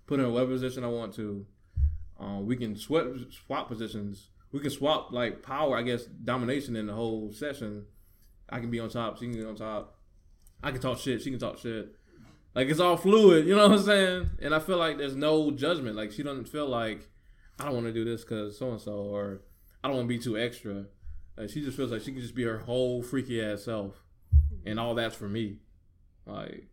put 0.07 0.21
her 0.21 0.27
in 0.27 0.33
whatever 0.33 0.53
position 0.53 0.85
I 0.85 0.89
want 0.89 1.15
to. 1.15 1.47
Um, 2.19 2.47
we 2.47 2.57
can 2.57 2.77
swap 2.77 3.07
swap 3.31 3.69
positions. 3.69 4.29
We 4.53 4.61
can 4.61 4.71
swap 4.71 5.13
like 5.13 5.43
power, 5.43 5.77
I 5.77 5.83
guess, 5.83 6.05
domination 6.05 6.77
in 6.77 6.87
the 6.87 6.93
whole 6.93 7.33
session. 7.33 7.87
I 8.49 8.61
can 8.61 8.71
be 8.71 8.81
on 8.81 8.89
top, 8.89 9.19
she 9.19 9.27
can 9.27 9.35
be 9.35 9.45
on 9.45 9.57
top. 9.57 9.99
I 10.63 10.71
can 10.71 10.81
talk 10.81 10.99
shit, 10.99 11.23
she 11.23 11.31
can 11.31 11.39
talk 11.39 11.59
shit. 11.59 11.95
Like 12.55 12.69
it's 12.69 12.81
all 12.81 12.97
fluid, 12.97 13.47
you 13.47 13.57
know 13.57 13.69
what 13.69 13.79
I'm 13.79 13.85
saying? 13.85 14.31
And 14.41 14.55
I 14.55 14.61
feel 14.61 14.77
like 14.77 14.97
there's 14.97 15.17
no 15.17 15.51
judgment. 15.51 15.97
Like 15.97 16.13
she 16.13 16.23
doesn't 16.23 16.49
feel 16.49 16.69
like 16.69 17.09
I 17.59 17.65
don't 17.65 17.75
want 17.75 17.87
to 17.87 17.93
do 17.93 18.05
this 18.05 18.23
because 18.23 18.59
so 18.59 18.71
and 18.71 18.81
so, 18.81 18.93
or 18.93 19.43
I 19.83 19.89
don't 19.89 19.97
want 19.97 20.09
to 20.09 20.15
be 20.15 20.19
too 20.19 20.39
extra. 20.39 20.87
Like 21.37 21.51
she 21.51 21.63
just 21.63 21.77
feels 21.77 21.91
like 21.91 22.03
she 22.03 22.13
can 22.13 22.21
just 22.21 22.35
be 22.35 22.45
her 22.45 22.59
whole 22.59 23.03
freaky 23.03 23.43
ass 23.43 23.65
self, 23.65 24.03
and 24.65 24.79
all 24.79 24.95
that's 24.95 25.17
for 25.17 25.29
me. 25.29 25.59
Like 26.27 26.69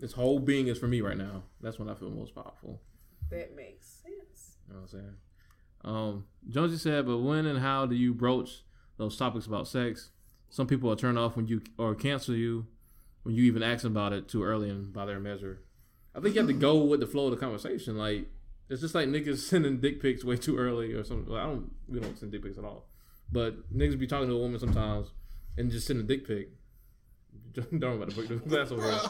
this 0.00 0.12
whole 0.12 0.40
being 0.40 0.66
is 0.66 0.78
for 0.78 0.88
me 0.88 1.00
right 1.00 1.16
now. 1.16 1.44
That's 1.60 1.78
when 1.78 1.88
I 1.88 1.94
feel 1.94 2.10
most 2.10 2.34
powerful. 2.34 2.80
That 3.30 3.54
makes 3.54 3.86
sense. 3.86 4.56
You 4.66 4.74
know 4.74 4.80
what 4.80 4.82
I'm 4.82 4.88
saying? 4.88 5.16
Um, 5.82 6.24
Jonesy 6.48 6.76
said, 6.76 7.06
but 7.06 7.18
when 7.18 7.46
and 7.46 7.60
how 7.60 7.86
do 7.86 7.94
you 7.94 8.12
broach 8.12 8.64
those 8.98 9.16
topics 9.16 9.46
about 9.46 9.68
sex? 9.68 10.10
Some 10.50 10.66
people 10.66 10.90
are 10.92 10.96
turned 10.96 11.18
off 11.18 11.36
when 11.36 11.46
you 11.46 11.62
or 11.78 11.94
cancel 11.94 12.34
you 12.34 12.66
when 13.22 13.34
you 13.34 13.44
even 13.44 13.62
ask 13.62 13.82
them 13.82 13.92
about 13.92 14.12
it 14.12 14.28
too 14.28 14.42
early 14.42 14.68
and 14.68 14.92
by 14.92 15.06
their 15.06 15.20
measure. 15.20 15.62
I 16.14 16.20
think 16.20 16.34
you 16.34 16.40
have 16.40 16.48
to 16.48 16.54
go 16.54 16.76
with 16.84 17.00
the 17.00 17.06
flow 17.06 17.26
of 17.26 17.30
the 17.30 17.36
conversation. 17.36 17.96
Like 17.96 18.26
it's 18.68 18.80
just 18.80 18.94
like 18.94 19.08
niggas 19.08 19.38
sending 19.48 19.80
dick 19.80 20.02
pics 20.02 20.24
way 20.24 20.36
too 20.36 20.58
early 20.58 20.92
or 20.92 21.04
something. 21.04 21.32
Well, 21.32 21.40
I 21.40 21.46
don't. 21.46 21.70
We 21.88 22.00
don't 22.00 22.18
send 22.18 22.32
dick 22.32 22.42
pics 22.42 22.58
at 22.58 22.64
all. 22.64 22.86
But 23.32 23.72
niggas 23.72 23.98
be 23.98 24.06
talking 24.08 24.28
to 24.28 24.34
a 24.34 24.38
woman 24.38 24.58
sometimes 24.58 25.12
and 25.56 25.70
just 25.70 25.86
send 25.86 26.00
a 26.00 26.02
dick 26.02 26.26
pic. 26.26 26.50
Don't 27.54 27.80
worry 27.80 27.94
about 27.94 28.10
to 28.10 28.16
break 28.16 28.28
the 28.28 28.36
glass 28.36 28.70
over. 28.72 28.82
here. 28.90 29.00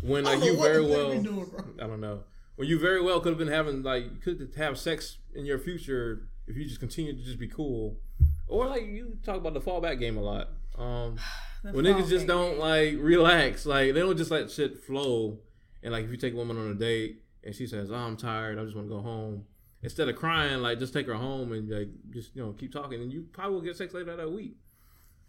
When 0.00 0.26
I 0.26 0.34
like 0.34 0.40
don't 0.40 0.46
you 0.46 0.52
know 0.54 0.58
what 0.60 0.68
very 0.68 0.84
the 0.84 0.88
fuck 0.88 0.98
well, 0.98 1.10
we 1.10 1.22
doing, 1.22 1.46
bro. 1.46 1.84
I 1.84 1.86
don't 1.88 2.00
know. 2.00 2.20
When 2.54 2.68
you 2.68 2.78
very 2.78 3.02
well 3.02 3.20
could 3.20 3.30
have 3.30 3.38
been 3.38 3.48
having 3.48 3.82
like 3.82 4.04
you 4.04 4.18
could 4.22 4.52
have 4.56 4.78
sex 4.78 5.18
in 5.34 5.44
your 5.44 5.58
future 5.58 6.28
if 6.48 6.56
you 6.56 6.64
just 6.64 6.80
continue 6.80 7.14
to 7.14 7.22
just 7.22 7.38
be 7.38 7.48
cool, 7.48 7.96
or 8.46 8.66
like 8.66 8.86
you 8.86 9.18
talk 9.24 9.36
about 9.36 9.54
the 9.54 9.60
fallback 9.60 9.98
game 10.00 10.16
a 10.16 10.22
lot. 10.22 10.48
Um, 10.76 11.16
when 11.62 11.84
niggas 11.84 12.08
just 12.08 12.26
don't 12.26 12.52
game. 12.52 12.60
like 12.60 12.94
relax, 12.98 13.66
like 13.66 13.94
they 13.94 14.00
don't 14.00 14.16
just 14.16 14.30
let 14.30 14.50
shit 14.50 14.78
flow. 14.84 15.38
And 15.82 15.92
like 15.92 16.04
if 16.04 16.10
you 16.10 16.16
take 16.16 16.32
a 16.34 16.36
woman 16.36 16.56
on 16.58 16.70
a 16.70 16.74
date 16.74 17.22
and 17.44 17.54
she 17.54 17.66
says, 17.66 17.90
"Oh, 17.90 17.94
I'm 17.94 18.16
tired. 18.16 18.58
I 18.58 18.64
just 18.64 18.74
want 18.76 18.88
to 18.88 18.94
go 18.94 19.00
home," 19.00 19.44
instead 19.82 20.08
of 20.08 20.16
crying, 20.16 20.60
like 20.60 20.78
just 20.78 20.92
take 20.92 21.06
her 21.06 21.14
home 21.14 21.52
and 21.52 21.68
like 21.70 21.88
just 22.10 22.34
you 22.34 22.42
know 22.42 22.52
keep 22.52 22.72
talking, 22.72 23.00
and 23.00 23.12
you 23.12 23.26
probably 23.32 23.54
will 23.54 23.62
get 23.62 23.76
sex 23.76 23.94
later 23.94 24.16
that 24.16 24.30
week. 24.32 24.56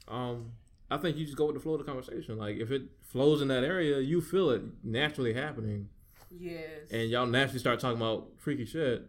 Um, 0.08 0.54
I 0.90 0.98
think 0.98 1.18
you 1.18 1.26
just 1.26 1.38
go 1.38 1.46
with 1.46 1.56
the 1.56 1.62
flow 1.62 1.74
of 1.74 1.80
the 1.80 1.86
conversation. 1.86 2.38
Like 2.38 2.58
if 2.58 2.72
it 2.72 2.84
flows 3.02 3.42
in 3.42 3.48
that 3.50 3.64
area, 3.64 4.00
you 4.00 4.22
feel 4.22 4.50
it 4.50 4.62
naturally 4.84 5.34
happening, 5.34 5.90
Yes. 6.32 6.90
and 6.92 7.10
y'all 7.12 7.28
naturally 7.28 7.60
start 7.60 7.80
talking 7.80 7.98
about 7.98 8.30
freaky 8.38 8.66
shit. 8.66 9.06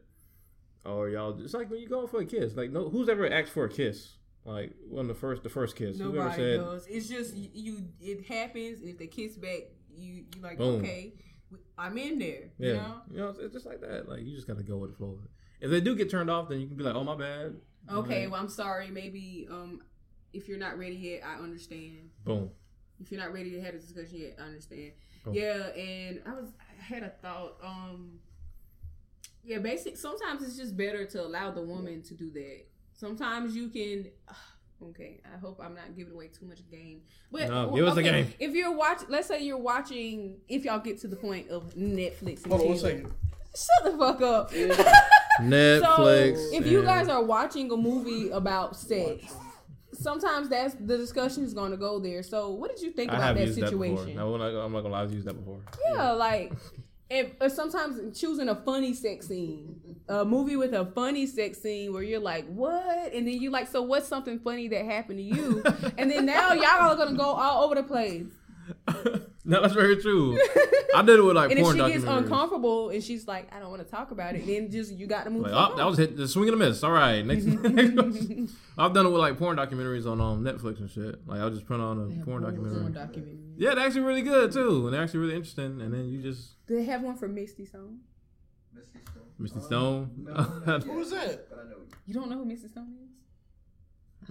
Or 0.84 1.08
y'all, 1.10 1.38
it's 1.42 1.52
like 1.54 1.70
when 1.70 1.80
you 1.80 1.88
go 1.88 2.06
for 2.06 2.20
a 2.20 2.24
kiss. 2.24 2.56
Like, 2.56 2.70
no, 2.70 2.88
who's 2.88 3.08
ever 3.08 3.30
asked 3.30 3.52
for 3.52 3.64
a 3.64 3.68
kiss? 3.68 4.14
Like, 4.44 4.74
when 4.88 5.06
the 5.08 5.14
first, 5.14 5.42
the 5.42 5.50
first 5.50 5.76
kiss. 5.76 5.98
Nobody 5.98 6.34
said, 6.34 6.60
does. 6.60 6.86
It's 6.86 7.08
just 7.08 7.34
you. 7.36 7.84
It 8.00 8.24
happens, 8.26 8.80
and 8.80 8.88
if 8.88 8.98
they 8.98 9.06
kiss 9.06 9.36
back, 9.36 9.64
you 9.94 10.24
you 10.34 10.42
like 10.42 10.56
Boom. 10.56 10.80
okay, 10.80 11.12
I'm 11.76 11.98
in 11.98 12.18
there. 12.18 12.50
Yeah, 12.58 12.68
You 12.68 12.74
know. 12.74 12.94
you 13.10 13.18
know, 13.18 13.34
it's, 13.38 13.52
just 13.52 13.66
like 13.66 13.80
that. 13.82 14.08
Like 14.08 14.20
you 14.22 14.34
just 14.34 14.46
gotta 14.46 14.62
go 14.62 14.78
with 14.78 14.92
the 14.92 14.96
flow. 14.96 15.18
If 15.60 15.70
they 15.70 15.80
do 15.82 15.94
get 15.94 16.08
turned 16.10 16.30
off, 16.30 16.48
then 16.48 16.60
you 16.60 16.66
can 16.66 16.76
be 16.76 16.84
like, 16.84 16.94
"Oh 16.94 17.04
my 17.04 17.14
bad." 17.16 17.56
Okay. 17.90 18.22
Like, 18.22 18.32
Well, 18.32 18.40
I'm 18.40 18.48
sorry. 18.48 18.88
Maybe 18.88 19.46
um, 19.50 19.82
if 20.32 20.48
you're 20.48 20.58
not 20.58 20.78
ready 20.78 20.96
yet, 20.96 21.22
I 21.24 21.42
understand. 21.42 22.10
boom. 22.24 22.50
If 22.98 23.10
you're 23.10 23.20
not 23.20 23.32
ready 23.32 23.50
to 23.52 23.60
have 23.60 23.74
a 23.74 23.78
discussion 23.78 24.18
yet, 24.18 24.36
I 24.38 24.44
understand. 24.44 24.92
Oh. 25.26 25.32
Yeah, 25.32 25.68
and 25.76 26.22
I 26.26 26.32
was 26.34 26.52
I 26.58 26.82
had 26.82 27.02
a 27.02 27.10
thought. 27.10 27.56
Um, 27.62 28.20
yeah, 29.44 29.58
basic. 29.58 29.96
Sometimes 29.96 30.42
it's 30.42 30.56
just 30.56 30.76
better 30.76 31.04
to 31.06 31.22
allow 31.22 31.50
the 31.50 31.62
woman 31.62 32.02
to 32.02 32.14
do 32.14 32.30
that. 32.32 32.66
Sometimes 32.94 33.56
you 33.56 33.68
can. 33.68 34.10
Okay, 34.82 35.20
I 35.26 35.38
hope 35.38 35.60
I'm 35.62 35.74
not 35.74 35.94
giving 35.94 36.14
away 36.14 36.28
too 36.28 36.46
much 36.46 36.60
game. 36.70 37.02
But 37.30 37.50
No, 37.50 37.70
give 37.70 37.86
us 37.86 37.98
a 37.98 38.02
game. 38.02 38.32
If 38.38 38.54
you're 38.54 38.74
watching, 38.74 39.08
let's 39.10 39.28
say 39.28 39.42
you're 39.42 39.58
watching. 39.58 40.38
If 40.48 40.64
y'all 40.64 40.78
get 40.78 41.00
to 41.02 41.08
the 41.08 41.16
point 41.16 41.50
of 41.50 41.74
Netflix, 41.74 42.44
and 42.44 42.52
Hold 42.52 42.62
on 42.62 42.68
one 42.68 43.12
Shut 43.54 43.92
the 43.92 43.98
fuck 43.98 44.22
up. 44.22 44.52
Netflix. 45.40 46.36
So 46.36 46.56
if 46.56 46.66
you 46.66 46.82
guys 46.82 47.08
are 47.08 47.22
watching 47.22 47.70
a 47.70 47.76
movie 47.76 48.30
about 48.30 48.76
sex, 48.76 49.34
sometimes 49.92 50.48
that's 50.48 50.74
the 50.74 50.96
discussion 50.96 51.44
is 51.44 51.54
going 51.54 51.70
to 51.70 51.76
go 51.76 51.98
there. 51.98 52.22
So 52.22 52.50
what 52.50 52.70
did 52.70 52.80
you 52.80 52.92
think 52.92 53.10
I 53.10 53.16
about 53.16 53.26
have 53.26 53.36
that 53.36 53.46
used 53.46 53.58
situation? 53.58 53.96
that 53.96 54.14
before. 54.14 54.38
No, 54.38 54.44
I'm 54.44 54.54
not, 54.54 54.64
I'm 54.64 54.72
not 54.72 54.80
gonna 54.82 54.94
lie, 54.94 55.02
I've 55.02 55.12
used 55.12 55.26
that 55.26 55.34
before. 55.34 55.60
Yeah, 55.92 56.12
like 56.12 56.52
and 57.10 57.32
uh, 57.40 57.48
sometimes 57.48 58.18
choosing 58.18 58.48
a 58.48 58.54
funny 58.54 58.94
sex 58.94 59.26
scene, 59.26 60.00
a 60.08 60.24
movie 60.24 60.56
with 60.56 60.72
a 60.72 60.86
funny 60.86 61.26
sex 61.26 61.60
scene 61.60 61.92
where 61.92 62.04
you're 62.04 62.20
like, 62.20 62.46
what? 62.46 63.12
And 63.12 63.26
then 63.26 63.40
you 63.40 63.50
like, 63.50 63.66
so 63.68 63.82
what's 63.82 64.06
something 64.06 64.38
funny 64.38 64.68
that 64.68 64.84
happened 64.84 65.18
to 65.18 65.24
you? 65.24 65.62
and 65.98 66.10
then 66.10 66.24
now 66.26 66.52
y'all 66.52 66.92
are 66.92 66.96
gonna 66.96 67.16
go 67.16 67.24
all 67.24 67.64
over 67.64 67.74
the 67.74 67.82
place. 67.82 68.26
No, 69.50 69.60
that's 69.62 69.74
very 69.74 69.96
true. 69.96 70.38
I 70.94 71.02
did 71.02 71.18
it 71.18 71.22
with 71.22 71.36
like 71.36 71.50
And 71.50 71.58
if 71.58 71.64
porn 71.64 71.76
she 71.76 71.82
gets 71.92 72.04
documentaries. 72.04 72.18
uncomfortable 72.18 72.90
and 72.90 73.02
she's 73.02 73.26
like, 73.28 73.54
I 73.54 73.58
don't 73.60 73.70
want 73.70 73.82
to 73.84 73.88
talk 73.90 74.10
about 74.10 74.34
it, 74.34 74.46
then 74.46 74.70
just 74.70 74.92
you 74.92 75.06
got 75.06 75.24
to 75.24 75.30
move. 75.30 75.42
Like, 75.42 75.52
on. 75.52 75.72
oh, 75.72 75.76
that 75.76 75.86
was 75.86 75.98
hit 75.98 76.16
the 76.16 76.26
swing 76.26 76.48
and 76.48 76.54
a 76.54 76.66
miss. 76.68 76.82
All 76.82 76.90
right, 76.92 77.24
next. 77.24 77.44
next. 77.46 78.54
I've 78.78 78.92
done 78.94 79.06
it 79.06 79.10
with 79.10 79.20
like 79.20 79.36
porn 79.38 79.56
documentaries 79.56 80.10
on 80.10 80.20
um, 80.20 80.42
Netflix 80.42 80.80
and 80.80 80.90
shit. 80.90 81.26
Like 81.26 81.40
I'll 81.40 81.50
just 81.50 81.66
print 81.66 81.82
on 81.82 81.98
a 82.00 82.06
They 82.06 82.14
have 82.16 82.24
porn 82.24 82.42
porn 82.42 82.54
documentary. 82.54 82.92
documentary. 82.92 83.38
Yeah, 83.56 83.74
they're 83.74 83.84
actually 83.86 84.02
really 84.02 84.22
good 84.22 84.52
too, 84.52 84.86
and 84.86 84.94
they're 84.94 85.02
actually 85.02 85.20
really 85.20 85.34
interesting. 85.36 85.80
And 85.80 85.92
then 85.92 86.08
you 86.08 86.22
just 86.22 86.54
Do 86.66 86.76
they 86.76 86.84
have 86.84 87.02
one 87.02 87.16
for 87.16 87.28
Misty 87.28 87.64
Stone? 87.66 87.98
Misty 88.74 88.98
Stone. 89.04 89.24
Misty 89.38 89.58
Uh, 89.58 89.62
Stone. 89.62 90.10
No, 90.18 90.32
not 90.66 90.82
Who 90.84 90.92
was 90.92 91.10
that? 91.10 91.48
But 91.50 91.58
I 91.58 91.70
know. 91.70 91.76
You 92.06 92.14
don't 92.14 92.30
know 92.30 92.38
who 92.38 92.44
Misty 92.44 92.68
Stone 92.68 92.94
is? 93.04 93.09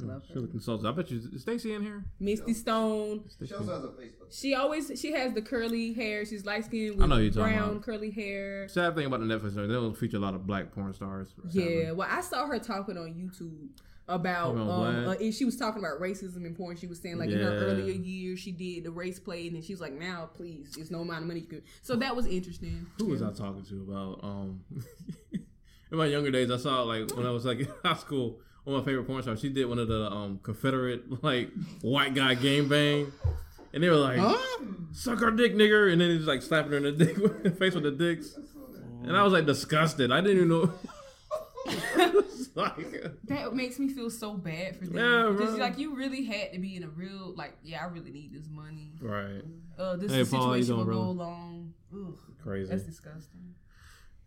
I 0.04 0.08
love 0.08 0.24
her. 0.34 0.42
was 0.42 0.50
consulted. 0.52 0.88
I 0.88 0.92
bet 0.92 1.10
you 1.12 1.20
is 1.34 1.42
Stacy 1.42 1.74
in 1.74 1.82
here. 1.82 2.04
Misty 2.20 2.54
Stone. 2.54 3.24
She 3.46 3.54
also 3.54 3.74
has 3.74 3.84
a 3.84 3.88
Facebook. 3.88 4.28
She 4.32 4.54
always 4.56 4.92
she 5.00 5.12
has 5.14 5.34
the 5.34 5.42
curly 5.42 5.94
hair. 5.94 6.26
She's 6.26 6.46
light 6.46 6.66
skinned 6.66 6.96
I 6.96 6.98
with 6.98 7.10
know 7.10 7.18
you're 7.18 7.32
brown 7.32 7.70
about. 7.72 7.84
curly 7.84 8.12
hair. 8.12 8.68
Sad 8.68 8.96
thing 8.96 9.06
about 9.06 9.20
the 9.22 9.26
Netflix 9.26 9.56
show, 9.56 9.68
they 9.68 9.74
don't 9.74 9.96
feature 9.98 10.18
a 10.18 10.20
lot 10.20 10.34
of 10.36 10.46
black 10.46 10.72
porn 10.72 10.94
stars. 10.94 11.30
Yeah, 11.52 11.92
well, 11.92 12.08
I 12.10 12.22
saw 12.22 12.46
her 12.48 12.60
talking 12.60 12.98
on 12.98 13.14
YouTube 13.14 13.70
about 14.08 14.56
um, 14.58 15.08
uh, 15.08 15.12
and 15.14 15.32
she 15.32 15.46
was 15.46 15.56
talking 15.56 15.84
about 15.84 16.02
racism 16.02 16.44
in 16.46 16.56
porn. 16.56 16.76
She 16.76 16.88
was 16.88 17.00
saying 17.00 17.20
like 17.20 17.30
in 17.30 17.40
her 17.40 17.58
earlier 17.58 17.94
years 17.94 18.40
she 18.40 18.52
did 18.52 18.84
the 18.84 18.92
race 18.92 19.20
play, 19.20 19.46
and 19.48 19.56
then 19.56 19.62
she's 19.62 19.80
like, 19.80 19.94
now 19.94 20.30
please, 20.36 20.76
it's 20.78 20.90
no 20.90 21.02
amount 21.02 21.22
of 21.22 21.28
money 21.28 21.42
you 21.42 21.46
can. 21.48 21.62
So 21.84 21.96
that 21.98 22.16
was 22.16 22.26
interesting. 22.26 22.88
Who 22.98 23.06
was 23.06 23.22
I 23.22 23.32
talking 23.32 23.64
to 23.66 23.76
about? 23.88 24.20
Um, 24.24 24.62
in 25.92 25.98
my 25.98 26.06
younger 26.06 26.32
days, 26.32 26.50
I 26.52 26.58
saw 26.58 26.84
like 26.84 27.16
when 27.16 27.26
I 27.26 27.32
was 27.32 27.46
like 27.46 27.60
in 27.62 27.68
high 27.84 27.96
school. 27.96 28.40
One 28.66 28.76
of 28.76 28.86
my 28.86 28.92
favorite 28.92 29.06
porn 29.08 29.24
stars. 29.24 29.40
She 29.40 29.50
did 29.50 29.66
one 29.66 29.80
of 29.80 29.88
the 29.88 30.12
um, 30.12 30.40
Confederate 30.44 31.24
like 31.24 31.50
white 31.82 32.14
guy 32.14 32.36
game 32.36 32.68
bang, 32.70 33.12
and 33.74 33.82
they 33.82 33.90
were 33.90 33.96
like, 33.96 34.20
Huh? 34.20 34.38
"Suck 34.92 35.22
our 35.24 35.32
dick, 35.32 35.56
nigger," 35.56 35.92
and 35.92 36.00
then 36.00 36.10
he's 36.12 36.28
like 36.28 36.42
slapping 36.42 36.72
her 36.72 36.78
in 36.78 36.84
the 36.84 36.92
dick 37.06 37.18
with 37.18 37.42
the 37.44 37.52
face 37.52 37.74
with 37.74 37.84
the 37.84 37.92
dicks, 37.92 38.38
and 39.04 39.16
I 39.18 39.24
was 39.24 39.34
like 39.34 39.46
disgusted. 39.46 40.12
I 40.12 40.22
didn't 40.22 40.38
even 40.38 40.50
know. 40.50 40.74
Like, 42.56 42.76
That 43.26 43.54
makes 43.54 43.80
me 43.80 43.88
feel 43.90 44.10
so 44.10 44.34
bad 44.34 44.76
for 44.76 44.86
them 44.86 44.98
Yeah, 44.98 45.32
because 45.32 45.52
bro. 45.56 45.60
like 45.60 45.78
you 45.78 45.96
really 45.96 46.26
had 46.26 46.52
to 46.54 46.60
be 46.60 46.76
in 46.76 46.84
a 46.84 46.90
real 46.90 47.34
like 47.36 47.54
yeah 47.64 47.84
I 47.84 47.88
really 47.88 48.12
need 48.12 48.34
this 48.34 48.48
money. 48.50 48.92
right, 49.02 49.44
Uh, 49.78 49.96
this 49.96 50.12
Hey, 50.12 50.24
the 50.24 50.30
Paul, 50.36 50.58
you 50.58 50.64
situation 50.64 50.78
will 50.78 50.86
doing, 50.86 50.98
go 50.98 51.14
brother? 51.14 51.30
along. 51.32 51.74
Ugh, 51.94 52.18
crazy. 52.44 52.70
that's 52.70 52.84
disgusting. 52.84 53.56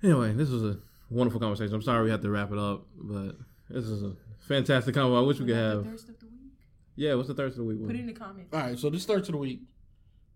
Anyway, 0.02 0.32
this 0.32 0.48
was 0.48 0.62
a 0.62 0.78
wonderful 1.12 1.40
conversation. 1.40 1.74
I'm 1.74 1.82
sorry 1.82 2.04
we 2.04 2.10
had 2.10 2.22
to 2.22 2.30
wrap 2.30 2.52
it 2.52 2.58
up, 2.58 2.86
but 2.96 3.36
this 3.68 3.84
is 3.84 4.02
a 4.02 4.14
fantastic 4.40 4.94
convo. 4.94 5.18
I 5.18 5.26
wish 5.26 5.38
we 5.40 5.46
could 5.46 5.56
have. 5.56 5.84
thirst 5.84 6.08
of 6.08 6.18
the 6.20 6.26
week. 6.26 6.52
Yeah, 6.96 7.14
what's 7.14 7.28
the 7.28 7.34
Thursday 7.34 7.60
of 7.60 7.66
the 7.66 7.74
week? 7.74 7.86
Put 7.86 7.96
it 7.96 8.00
in 8.00 8.06
the 8.06 8.12
comments. 8.12 8.52
All 8.54 8.60
right, 8.60 8.78
so 8.78 8.90
this 8.90 9.02
starts 9.02 9.28
of 9.28 9.32
the 9.32 9.38
week. 9.38 9.60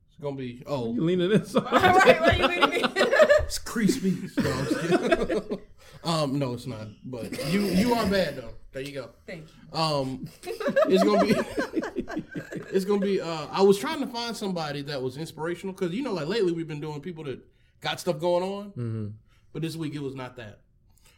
It's 0.08 0.16
gonna 0.22 0.36
be 0.36 0.62
oh, 0.66 0.94
You 0.94 1.02
leaning 1.04 1.30
in? 1.32 1.44
so- 1.44 1.60
All 1.60 1.72
right, 1.78 2.20
why 2.20 2.36
you 2.38 2.46
leaving 2.46 2.70
me? 2.70 2.82
it's 2.94 3.58
crispy. 3.58 4.16
No, 4.38 4.50
I'm 4.50 4.66
just 5.28 5.50
um, 6.04 6.38
no, 6.38 6.52
it's 6.54 6.66
not. 6.66 6.88
But 7.04 7.52
you 7.52 7.62
you 7.62 7.92
are 7.94 8.06
bad 8.06 8.36
though. 8.36 8.50
There 8.72 8.82
you 8.82 8.92
go. 8.92 9.10
Thank 9.26 9.46
you. 9.72 9.78
Um, 9.78 10.28
it's 10.88 11.02
gonna 11.02 11.24
be. 11.24 11.34
it's 12.72 12.84
gonna 12.84 13.00
be. 13.00 13.20
Uh, 13.20 13.46
I 13.50 13.62
was 13.62 13.78
trying 13.78 14.00
to 14.00 14.06
find 14.06 14.36
somebody 14.36 14.82
that 14.82 15.02
was 15.02 15.16
inspirational 15.16 15.74
because 15.74 15.92
you 15.94 16.02
know, 16.02 16.12
like 16.12 16.28
lately 16.28 16.52
we've 16.52 16.68
been 16.68 16.80
doing 16.80 17.00
people 17.00 17.24
that 17.24 17.40
got 17.80 17.98
stuff 18.00 18.18
going 18.20 18.42
on, 18.44 18.70
Mhm. 18.72 19.12
but 19.52 19.62
this 19.62 19.76
week 19.76 19.94
it 19.94 20.02
was 20.02 20.14
not 20.14 20.36
that. 20.36 20.60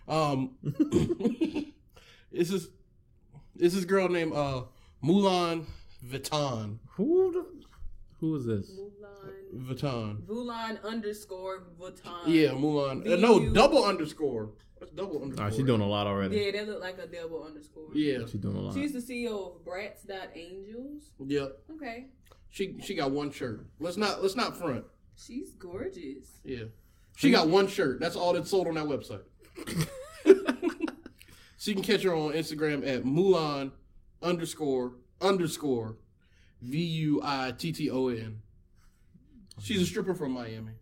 Um, 0.09 0.57
it's 2.33 2.51
this 2.51 2.69
is 3.59 3.75
this 3.75 3.85
girl 3.85 4.09
named 4.09 4.33
uh 4.33 4.63
Mulan 5.05 5.67
Vuitton. 6.07 6.79
Who 6.97 7.33
the, 7.33 7.47
who 8.21 8.37
is 8.37 8.47
this? 8.47 8.71
Mulan. 8.71 9.67
Vuitton. 9.67 10.23
Mulan 10.23 10.83
underscore 10.83 11.65
Vuitton. 11.81 12.27
Yeah, 12.27 12.51
Mulan. 12.51 13.07
Uh, 13.11 13.17
no, 13.17 13.53
double 13.53 13.85
underscore. 13.85 14.51
That's 14.79 14.93
double 14.93 15.23
underscore. 15.23 15.45
All 15.45 15.51
right, 15.51 15.57
she's 15.57 15.67
doing 15.67 15.81
a 15.81 15.87
lot 15.87 16.07
already. 16.07 16.37
Yeah, 16.37 16.53
that 16.53 16.69
look 16.69 16.81
like 16.81 16.99
a 16.99 17.07
double 17.07 17.45
underscore. 17.45 17.89
Yeah. 17.95 18.19
She's 18.21 18.41
doing 18.41 18.57
a 18.57 18.61
lot. 18.61 18.75
She's 18.75 18.93
the 18.93 19.01
CEO 19.01 19.57
of 19.57 19.65
Brats.Angels. 19.65 21.11
Yep. 21.27 21.59
Okay. 21.73 22.07
She 22.51 22.77
she 22.83 22.95
got 22.95 23.11
one 23.11 23.31
shirt. 23.31 23.67
Let's 23.79 23.97
not 23.97 24.23
let's 24.23 24.37
not 24.37 24.57
front. 24.57 24.85
She's 25.17 25.55
gorgeous. 25.55 26.41
Yeah. 26.45 26.65
She 27.17 27.31
got 27.31 27.49
one 27.49 27.67
shirt. 27.67 28.01
That's 28.01 28.15
all 28.15 28.33
that's 28.33 28.51
sold 28.51 28.69
on 28.69 28.75
that 28.75 28.85
website. 28.85 29.23
so 31.59 31.71
you 31.71 31.75
can 31.75 31.85
catch 31.85 32.03
her 32.05 32.15
on 32.15 32.33
Instagram 32.33 32.87
at 32.89 33.05
Mulan 33.05 33.73
underscore 34.23 34.93
underscore 35.21 35.97
V 36.63 36.79
U 36.79 37.21
I 37.23 37.53
T 37.53 37.73
T 37.73 37.91
O 37.91 38.09
N. 38.09 38.41
She's 39.61 39.83
a 39.83 39.87
stripper 39.87 40.15
from 40.15 40.33
Miami. 40.33 40.73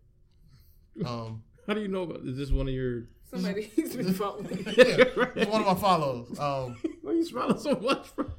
Um, 1.04 1.42
How 1.66 1.74
do 1.74 1.80
you 1.80 1.88
know 1.88 2.02
about? 2.02 2.20
Is 2.20 2.36
this 2.36 2.50
one 2.50 2.68
of 2.68 2.74
your? 2.74 3.04
Somebody's 3.24 3.68
been 3.96 4.14
following. 4.14 4.46
yeah, 4.66 5.04
it's 5.34 5.50
one 5.50 5.62
of 5.62 5.66
my 5.66 5.74
follows. 5.74 6.38
Um, 6.38 6.76
Why 7.02 7.10
are 7.10 7.14
you 7.14 7.24
smiling 7.24 7.58
so 7.58 7.74
much? 7.74 8.14
Bro? 8.14 8.30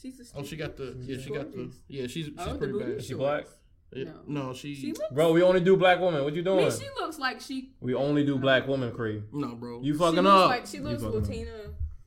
She's 0.00 0.20
a 0.20 0.24
stripper. 0.24 0.44
oh, 0.44 0.46
she 0.46 0.56
got 0.56 0.76
the 0.76 0.94
yeah, 1.00 1.18
she 1.20 1.30
got 1.30 1.50
the 1.52 1.72
yeah, 1.88 2.02
she's 2.06 2.26
she's 2.26 2.34
Oh, 2.38 2.52
the 2.52 2.58
pretty 2.58 2.72
booty 2.74 2.84
bad. 2.84 2.94
Is 2.98 3.06
she 3.06 3.14
black? 3.14 3.46
Yeah. 3.92 4.04
No. 4.26 4.46
No, 4.48 4.52
she, 4.54 4.74
She 4.74 4.88
looks. 4.92 5.12
Bro, 5.12 5.32
we 5.32 5.42
only 5.42 5.60
do 5.60 5.76
black 5.76 6.00
women. 6.00 6.22
What 6.24 6.34
you 6.34 6.42
I 6.42 6.44
mean, 6.44 6.58
doing? 6.58 6.70
she 6.70 6.86
looks 7.00 7.18
like 7.18 7.40
she. 7.40 7.70
We 7.80 7.94
only 7.94 8.24
do 8.24 8.36
black 8.36 8.66
women, 8.66 8.92
Cree. 8.92 9.22
no, 9.32 9.54
bro. 9.54 9.80
You 9.82 9.94
She 9.94 9.98
fucking 9.98 10.16
looks 10.22 10.28
up. 10.28 10.48
like 10.50 10.66
she 10.66 10.80
looks 10.80 11.02
fucking 11.02 11.18
up. 11.18 11.28
Latina, 11.28 11.50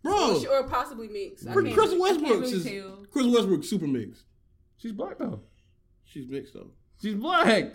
bro, 0.04 0.36
or, 0.36 0.40
she- 0.40 0.48
or 0.48 0.64
possibly 0.68 1.08
mixed. 1.08 1.48
I 1.48 1.54
Chris 1.54 1.66
can't- 1.66 1.76
Chris 1.78 1.88
I 1.88 1.92
can't 1.92 2.02
Westbrook 2.02 2.42
really 2.42 2.52
is 2.52 2.64
tell. 2.66 3.06
Chris 3.12 3.26
Westbrook 3.28 3.64
super 3.64 3.88
mixed. 3.88 4.24
She's 4.78 4.92
black 4.92 5.18
though. 5.18 5.42
She's 6.04 6.28
mixed 6.28 6.54
though. 6.54 6.72
She's 7.02 7.16
black. 7.16 7.74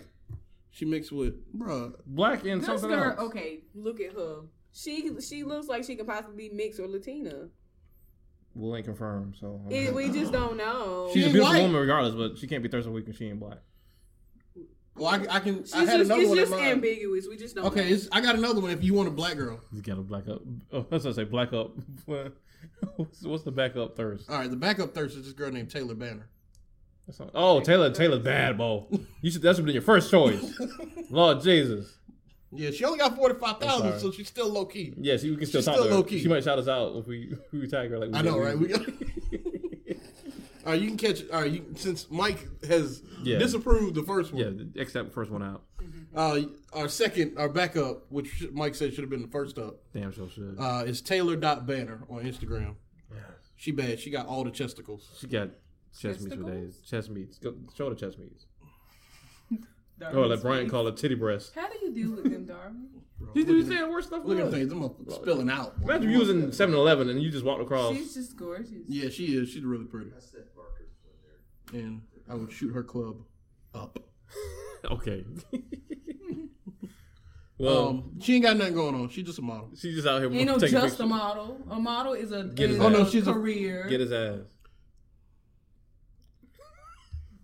She 0.70 0.84
mixed 0.84 1.12
with 1.12 1.34
bro. 1.52 1.94
Black 2.06 2.44
and 2.44 2.60
This 2.60 2.66
something 2.66 2.90
girl, 2.90 3.10
else. 3.12 3.20
okay, 3.20 3.60
look 3.74 4.00
at 4.00 4.12
her. 4.12 4.42
She 4.72 5.10
she 5.20 5.44
looks 5.44 5.66
like 5.68 5.84
she 5.84 5.96
could 5.96 6.06
possibly 6.06 6.48
be 6.48 6.54
mixed 6.54 6.78
or 6.80 6.88
Latina. 6.88 7.48
Well, 8.54 8.76
ain't 8.76 8.84
confirmed. 8.86 9.36
So 9.40 9.60
It, 9.70 9.92
we 9.94 10.10
just 10.10 10.30
don't 10.32 10.56
know. 10.56 11.10
she's 11.12 11.24
She 11.24 11.30
a 11.30 11.32
beautiful 11.32 11.54
white. 11.54 11.62
woman 11.62 11.80
regardless, 11.80 12.14
but 12.14 12.38
she 12.38 12.46
can't 12.46 12.62
be 12.62 12.68
Thursday 12.68 12.90
week 12.90 13.06
and 13.06 13.14
she 13.14 13.26
ain't 13.26 13.40
black. 13.40 13.58
Well, 14.96 15.08
I, 15.08 15.36
I 15.36 15.40
can. 15.40 15.64
She's 15.64 15.74
I 15.74 15.80
had 15.84 15.98
just, 15.98 16.04
another 16.10 16.20
it's 16.22 16.28
one 16.28 16.38
in 16.38 16.42
just 16.44 16.50
mind. 16.52 16.66
ambiguous. 16.66 17.26
We 17.28 17.36
just 17.36 17.54
don't. 17.56 17.66
Okay, 17.66 17.88
know. 17.88 17.94
it's, 17.94 18.08
I 18.12 18.20
got 18.20 18.36
another 18.36 18.60
one. 18.60 18.70
If 18.70 18.84
you 18.84 18.94
want 18.94 19.08
a 19.08 19.10
black 19.10 19.36
girl, 19.36 19.60
You 19.72 19.82
got 19.82 19.98
a 19.98 20.02
black 20.02 20.28
up. 20.28 20.42
Oh, 20.72 20.86
I 20.90 20.94
was 20.94 21.02
gonna 21.02 21.14
say 21.14 21.24
black 21.24 21.52
up. 21.52 21.72
what's, 22.96 23.22
what's 23.22 23.42
the 23.44 23.50
backup 23.52 23.96
thirst? 23.96 24.30
all 24.30 24.38
right. 24.38 24.50
The 24.50 24.56
backup 24.56 24.94
thirst 24.94 25.16
is 25.16 25.24
this 25.24 25.32
girl 25.32 25.50
named 25.50 25.70
Taylor 25.70 25.94
Banner. 25.94 26.28
That's 27.06 27.18
not- 27.20 27.30
oh, 27.34 27.60
Taylor. 27.60 27.90
Taylor's 27.90 28.22
bad, 28.22 28.56
Bo. 28.56 28.86
You 29.20 29.30
should. 29.30 29.42
That 29.42 29.56
should 29.56 29.64
be 29.66 29.72
your 29.72 29.82
first 29.82 30.10
choice. 30.10 30.58
Lord 31.10 31.42
Jesus. 31.42 31.98
Yeah, 32.56 32.70
she 32.70 32.84
only 32.84 32.98
got 32.98 33.16
forty 33.16 33.34
five 33.38 33.56
I'm 33.62 33.98
so 33.98 34.12
she's 34.12 34.28
still 34.28 34.48
low 34.48 34.64
key. 34.64 34.94
Yes, 34.96 35.24
we 35.24 35.36
can 35.36 35.44
still 35.46 35.58
She's 35.60 35.66
talk 35.66 35.74
still 35.74 35.84
to 35.86 35.90
her. 35.90 35.96
low-key. 35.96 36.20
She 36.20 36.28
might 36.28 36.44
shout 36.44 36.58
us 36.58 36.68
out 36.68 36.94
if 36.96 37.06
we 37.08 37.32
if 37.52 37.52
we 37.52 37.66
tag 37.66 37.90
her. 37.90 37.98
Like 37.98 38.10
we 38.12 38.14
I 38.18 38.22
know, 38.22 38.38
right? 38.38 38.56
We 38.56 38.68
got. 38.68 38.80
All 40.64 40.72
right, 40.72 40.80
you 40.80 40.88
can 40.88 40.96
catch. 40.96 41.28
All 41.30 41.40
right, 41.42 41.50
you, 41.50 41.64
since 41.76 42.10
Mike 42.10 42.46
has 42.64 43.02
Yeah. 43.22 43.38
disapproved 43.38 43.94
the 43.94 44.02
first 44.02 44.32
yeah, 44.32 44.46
one, 44.46 44.72
X 44.78 44.92
that 44.94 45.12
first 45.12 45.30
one 45.30 45.42
out. 45.42 45.62
uh, 46.14 46.40
our 46.72 46.88
second, 46.88 47.36
our 47.38 47.48
backup, 47.48 48.10
which 48.10 48.46
Mike 48.52 48.74
said 48.74 48.92
should 48.94 49.02
have 49.02 49.10
been 49.10 49.22
the 49.22 49.28
first 49.28 49.58
up, 49.58 49.76
Damn 49.92 50.12
sure 50.12 50.28
should. 50.28 50.56
uh, 50.58 50.84
is 50.86 51.00
Taylor.banner 51.00 52.04
on 52.08 52.22
Instagram. 52.24 52.76
She 53.56 53.70
bad. 53.70 54.00
She 54.00 54.10
got 54.10 54.26
all 54.26 54.42
the 54.44 54.50
chesticles. 54.50 55.02
she 55.18 55.26
got 55.28 55.50
chest 55.98 56.20
meats 56.20 56.34
for 56.34 56.42
Chesticles? 56.42 56.46
days. 56.52 56.78
Chest 56.84 57.10
meats. 57.10 57.38
Go, 57.38 57.54
show 57.76 57.88
the 57.88 57.94
chest 57.96 58.18
meats. 58.18 58.46
Darwin's 59.98 60.18
Oh, 60.24 60.26
let 60.26 60.42
Brian 60.42 60.64
face. 60.64 60.70
called 60.72 60.88
it 60.88 60.96
titty 60.96 61.14
breast. 61.14 61.52
How 61.54 61.68
do 61.68 61.78
you 61.80 61.92
deal 61.94 62.10
with 62.16 62.24
them, 62.30 62.46
Darwin? 62.46 62.88
He's 63.32 63.44
doing 63.44 63.64
saying 63.66 63.88
worse 63.90 64.06
stuff. 64.08 64.22
Look 64.24 64.38
at 64.38 64.44
for 64.46 64.50
them 64.50 64.54
us. 64.54 64.54
things. 64.54 64.72
I'm 64.72 64.84
up 64.84 64.96
spilling 65.08 65.48
out. 65.48 65.76
Imagine 65.82 66.10
you 66.10 66.18
was 66.18 66.30
in 66.30 66.48
7-Eleven 66.50 67.08
and 67.08 67.22
you 67.22 67.30
just 67.30 67.44
walked 67.44 67.62
across. 67.62 67.94
She's 67.96 68.12
just 68.14 68.36
gorgeous. 68.36 68.70
Yeah, 68.86 69.08
she 69.08 69.36
is. 69.36 69.48
She's 69.50 69.62
really 69.64 69.84
pretty. 69.84 70.10
I 70.14 70.20
set 70.20 70.40
markers 70.40 70.44
when 70.44 70.53
they're 70.53 70.53
And 71.74 72.00
I 72.30 72.34
would 72.34 72.50
shoot 72.52 72.72
her 72.72 72.82
club 72.82 73.16
up. 73.74 73.98
Okay. 74.90 75.24
well, 77.58 77.88
Um, 77.88 78.10
she 78.20 78.34
ain't 78.34 78.44
got 78.44 78.56
nothing 78.58 78.74
going 78.74 78.94
on. 78.94 79.08
She's 79.08 79.24
just 79.24 79.38
a 79.38 79.42
model. 79.42 79.70
she's 79.74 79.94
just 79.94 80.06
out 80.06 80.20
here 80.20 80.30
Ain't 80.30 80.46
no 80.46 80.58
taking 80.58 80.78
just 80.78 81.00
a 81.00 81.06
model. 81.06 81.58
A 81.70 81.78
model 81.80 82.12
is 82.12 82.32
a, 82.32 82.44
Get 82.44 82.68
his 82.68 82.76
is 82.78 82.82
ass. 82.84 82.86
Oh, 82.86 82.88
no, 82.90 83.08
she's 83.08 83.26
a- 83.26 83.32
career. 83.32 83.86
Get 83.88 84.00
his 84.00 84.12
ass. 84.12 84.40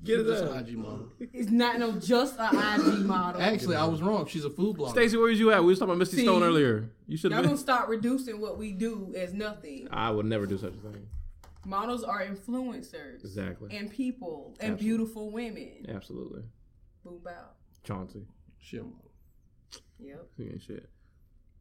Get 0.05 0.16
She's 0.19 0.27
his 0.27 0.40
just 0.40 0.44
ass. 0.44 0.61
an 0.62 0.66
IG 0.69 0.77
model. 0.78 1.09
It's 1.19 1.51
not 1.51 1.78
no 1.78 1.93
just 1.93 2.39
a 2.39 2.48
IG 2.48 3.01
model. 3.07 3.40
Actually, 3.40 3.77
I 3.77 3.85
was 3.86 4.01
wrong. 4.02 4.27
She's 4.27 4.44
a 4.47 4.51
food 4.51 4.77
blogger. 4.77 4.90
Stacy, 4.90 5.16
where 5.16 5.28
was 5.28 5.39
you 5.39 5.51
at? 5.52 5.61
We 5.61 5.66
was 5.69 5.78
talking 5.78 5.90
about 5.93 5.98
Misty 5.98 6.19
See? 6.19 6.23
Stone 6.24 6.43
earlier. 6.43 6.90
You 7.07 7.16
should 7.19 7.31
Y'all 7.32 7.39
have 7.39 7.47
gonna 7.47 7.59
start 7.59 7.89
reducing 7.89 8.40
what 8.40 8.59
we 8.59 8.73
do 8.73 9.12
as 9.16 9.32
nothing. 9.35 9.89
I 9.90 10.11
would 10.11 10.27
never 10.27 10.47
do 10.47 10.57
such 10.59 10.73
a 10.74 10.90
thing. 10.93 11.07
Models 11.70 12.02
are 12.05 12.22
influencers 12.24 13.20
Exactly. 13.20 13.76
and 13.76 13.90
people 13.90 14.56
and 14.60 14.72
Absolutely. 14.72 14.84
beautiful 14.84 15.30
women. 15.30 15.86
Absolutely. 15.88 16.42
Boom 17.05 17.20
bow. 17.24 17.51
Chauncey. 17.84 18.26
She 18.59 18.76
a 18.78 18.82
model. 18.82 19.10
Yep. 19.98 20.28
He 20.36 20.42
ain't 20.44 20.62
shit. 20.62 20.88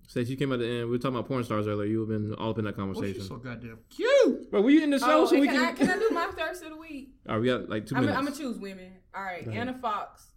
Stacey, 0.07 0.31
you 0.31 0.37
came 0.37 0.51
at 0.51 0.59
the 0.59 0.65
end. 0.67 0.85
We 0.85 0.91
were 0.93 0.97
talking 0.97 1.15
about 1.17 1.27
porn 1.27 1.43
stars 1.43 1.67
earlier. 1.67 1.87
You 1.87 1.99
have 1.99 2.09
been 2.09 2.33
all 2.33 2.49
up 2.49 2.57
in 2.57 2.65
that 2.65 2.75
Well, 2.75 2.87
conversation. 2.87 3.19
she's 3.21 3.27
so 3.29 3.37
goddamn 3.37 3.77
cute. 3.91 4.49
Bro, 4.49 4.61
were 4.61 4.71
you 4.71 4.81
in 4.83 4.89
the 4.89 4.97
show 4.97 5.21
Oh, 5.21 5.25
so 5.27 5.39
we 5.39 5.45
can, 5.47 5.55
can? 5.55 5.65
I, 5.65 5.71
can 5.73 5.89
I 5.91 5.99
do 5.99 6.09
my 6.11 6.27
thirst 6.35 6.63
of 6.63 6.71
the 6.71 6.77
week? 6.77 7.13
All 7.27 7.35
right, 7.35 7.41
we 7.41 7.47
got 7.47 7.69
like 7.69 7.85
2 7.85 7.95
I'm 7.95 8.05
minutes. 8.07 8.19
gonna 8.19 8.35
choose 8.35 8.57
women. 8.57 8.91
All 9.13 9.21
right, 9.23 9.47
Ana 9.47 9.73
Foxxx, 9.79 10.31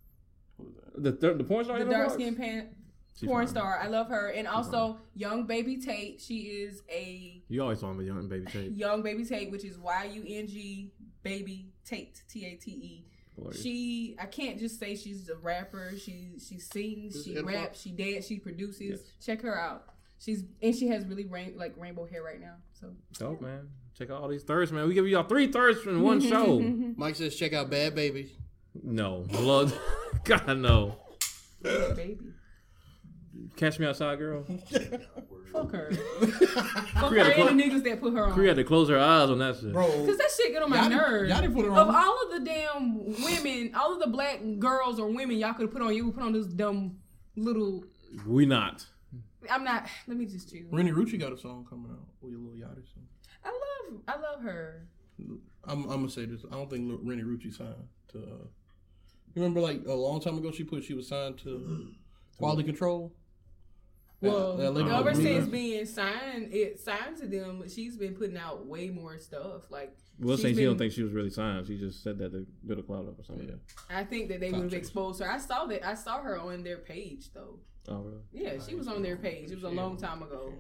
the 0.97 1.13
thir- 1.13 1.35
the 1.35 1.45
porn 1.45 1.65
star. 1.65 1.79
the 1.79 1.87
dark 1.87 2.09
Fox? 2.09 2.15
skinned 2.15 2.37
pan 2.37 2.69
She 3.15 3.27
porn 3.27 3.47
fine. 3.47 3.55
star. 3.55 3.79
I 3.83 3.89
love 3.89 4.09
her, 4.09 4.29
and 4.29 4.49
also 4.49 4.99
Yung 5.15 5.47
Baby 5.47 5.77
Tate. 5.77 6.21
She 6.21 6.41
is 6.41 6.83
a 6.91 7.43
You 7.49 7.63
always 7.63 7.81
talking 7.81 7.97
about 7.97 8.07
Yung 8.07 8.29
Baby 8.29 8.47
Tate. 8.47 8.73
Yung 8.73 9.03
Baby 9.03 9.25
Tate, 9.25 9.51
which 9.51 9.65
is 9.65 9.79
Y 9.79 10.05
U 10.15 10.25
N 10.27 10.47
G 10.49 10.93
baby 11.23 11.67
Tate 11.85 12.23
T 12.29 12.47
A 12.47 12.55
T 12.57 12.71
E. 12.71 13.05
She, 13.55 14.15
I 14.21 14.27
can't 14.27 14.59
just 14.59 14.79
say 14.79 14.95
she's 14.95 15.29
a 15.29 15.37
rapper. 15.37 15.93
She 15.99 16.35
she 16.39 16.59
sings, 16.59 17.17
Is 17.17 17.25
she 17.25 17.41
raps, 17.41 17.81
she 17.81 17.91
dance, 17.91 18.27
she 18.27 18.39
produces. 18.39 19.01
Yes. 19.01 19.01
Check 19.25 19.43
her 19.43 19.59
out. 19.59 19.85
She's 20.19 20.45
and 20.61 20.75
she 20.75 20.89
has 20.89 21.05
really 21.07 21.27
rain, 21.27 21.55
like 21.57 21.75
rainbow 21.77 22.07
hair 22.07 22.23
right 22.23 22.41
now. 22.41 22.55
So 22.79 22.91
Dope, 23.15 23.41
man. 23.41 23.69
Check 23.99 24.11
out 24.11 24.23
all 24.23 24.29
these 24.29 24.43
thirsts, 24.45 24.73
man. 24.73 24.87
We 24.87 24.95
give 24.95 25.07
y'all 25.09 25.25
three 25.25 25.51
thirsts 25.51 25.87
in 25.87 26.03
one 26.03 26.21
show. 26.21 26.61
Mike 26.97 27.17
says 27.17 27.35
check 27.37 27.53
out 27.53 27.71
Bad 27.71 27.95
Babies. 27.95 28.31
no. 28.83 29.25
Blood. 29.29 29.73
God, 30.25 30.59
no. 30.59 30.97
baby, 31.63 32.19
Catch 33.57 33.79
me 33.79 33.87
outside, 33.87 34.19
girl. 34.19 34.45
fuck 35.53 35.71
her. 35.73 35.93
fuck 35.93 37.11
We 37.11 37.19
had 37.19 37.27
her 37.29 37.35
to 37.35 37.47
and 37.49 37.61
the 37.61 37.65
niggas 37.65 37.85
that 37.85 38.01
put 38.01 38.15
her 38.15 38.27
on. 38.27 38.39
We 38.39 38.47
had 38.47 38.57
to 38.57 38.65
close 38.65 38.89
her 38.89 38.99
eyes 38.99 39.29
on 39.31 39.39
that 39.39 39.57
shit. 39.57 39.73
Bro, 39.73 39.87
Cause 40.07 40.17
that 40.17 40.31
shit 40.37 40.53
get 40.53 40.63
on 40.63 40.71
my 40.71 40.77
Y'all 40.77 40.89
didn't- 40.89 40.99
nerves. 41.03 41.31
y'all 41.31 41.41
didn't 41.43 41.55
put 41.55 41.65
her 41.67 41.71
Of 41.71 41.89
on. 41.89 41.95
all 41.95 42.23
of 42.25 42.31
the 42.33 42.41
damn 42.41 43.05
women, 43.23 43.75
all 43.75 43.93
of 43.95 44.01
the 44.01 44.07
black 44.07 44.41
girls 44.59 44.99
or 44.99 45.09
women 45.09 45.37
y'all 45.37 45.53
could 45.53 45.63
have 45.63 45.73
put 45.73 45.83
on, 45.83 45.95
you 45.95 46.07
would 46.07 46.15
put 46.15 46.23
on 46.23 46.33
this 46.33 46.47
dumb 46.47 46.97
little. 47.37 47.85
We 48.27 48.47
not. 48.47 48.87
I'm 49.51 49.65
not. 49.65 49.87
Let 50.07 50.17
me 50.17 50.25
just 50.27 50.51
choose. 50.51 50.71
Renni 50.73 50.93
Rucci 50.93 51.19
got 51.21 51.33
a 51.33 51.39
song 51.39 51.67
coming 51.69 51.91
out 51.91 52.07
with 52.21 52.35
a 52.35 52.39
Lil 52.39 52.55
Yachty 52.55 52.85
song. 52.95 53.05
I 53.45 53.49
love. 53.51 54.01
I 54.09 54.17
love 54.21 54.43
her. 54.43 54.87
I'm, 55.65 55.83
I'm 55.85 55.89
gonna 55.89 56.09
say 56.11 56.25
this. 56.25 56.43
I 56.51 56.55
don't 56.55 56.71
think 56.71 56.89
Lil- 56.89 56.99
Renni 56.99 57.23
Rucci 57.25 57.53
signed 57.55 57.75
to. 58.13 58.19
Uh, 58.19 58.45
you 59.35 59.43
remember, 59.43 59.61
like 59.61 59.83
a 59.87 59.93
long 59.95 60.21
time 60.21 60.39
ago, 60.39 60.51
she 60.53 60.63
put 60.65 60.85
she 60.85 60.95
was 60.95 61.09
signed 61.09 61.39
to 61.39 61.89
Quality 62.39 62.63
Control. 62.65 63.13
Well, 64.31 64.57
That- 64.57 64.75
that 64.75 64.89
ever 64.89 65.15
since 65.15 65.49
being 65.49 65.85
signed, 65.85 66.53
it 66.53 66.79
signed 66.81 67.17
to 67.19 67.27
them, 67.27 67.69
she's 67.69 67.97
been 67.97 68.15
putting 68.15 68.37
out 68.37 68.67
way 68.67 68.89
more 68.91 69.19
stuff. 69.19 69.71
Like 69.71 69.97
We'll 70.19 70.37
she's 70.37 70.43
say 70.45 70.55
she 70.55 70.65
don't 70.65 70.79
think 70.79 70.93
she 70.93 71.03
was 71.03 71.13
really 71.13 71.31
signed. 71.31 71.67
She 71.67 71.77
just 71.79 72.03
said 72.03 72.19
that 72.19 72.31
to 72.33 72.47
build 72.67 72.79
a 72.79 72.83
cloud 72.83 73.09
up 73.09 73.19
or 73.19 73.25
something. 73.25 73.49
Yeah. 73.49 73.55
I 73.99 74.05
think 74.05 74.29
that 74.29 74.41
they 74.41 74.53
would 74.53 74.63
have 74.65 74.75
exposed 74.75 75.21
her. 75.21 75.31
I 75.31 75.39
saw 75.39 75.67
that. 75.67 75.85
I 75.87 75.95
saw 75.95 76.21
her 76.23 76.39
on 76.39 76.63
their 76.63 76.79
page 76.79 77.33
though. 77.35 77.59
Oh, 77.89 77.97
really? 78.03 78.21
Yeah, 78.33 78.63
she 78.65 78.77
was 78.77 78.87
on 78.87 79.03
their 79.03 79.17
page. 79.17 79.51
It 79.51 79.55
was 79.57 79.65
a 79.65 79.69
long 79.69 79.97
time 79.97 80.23
ago. 80.23 80.53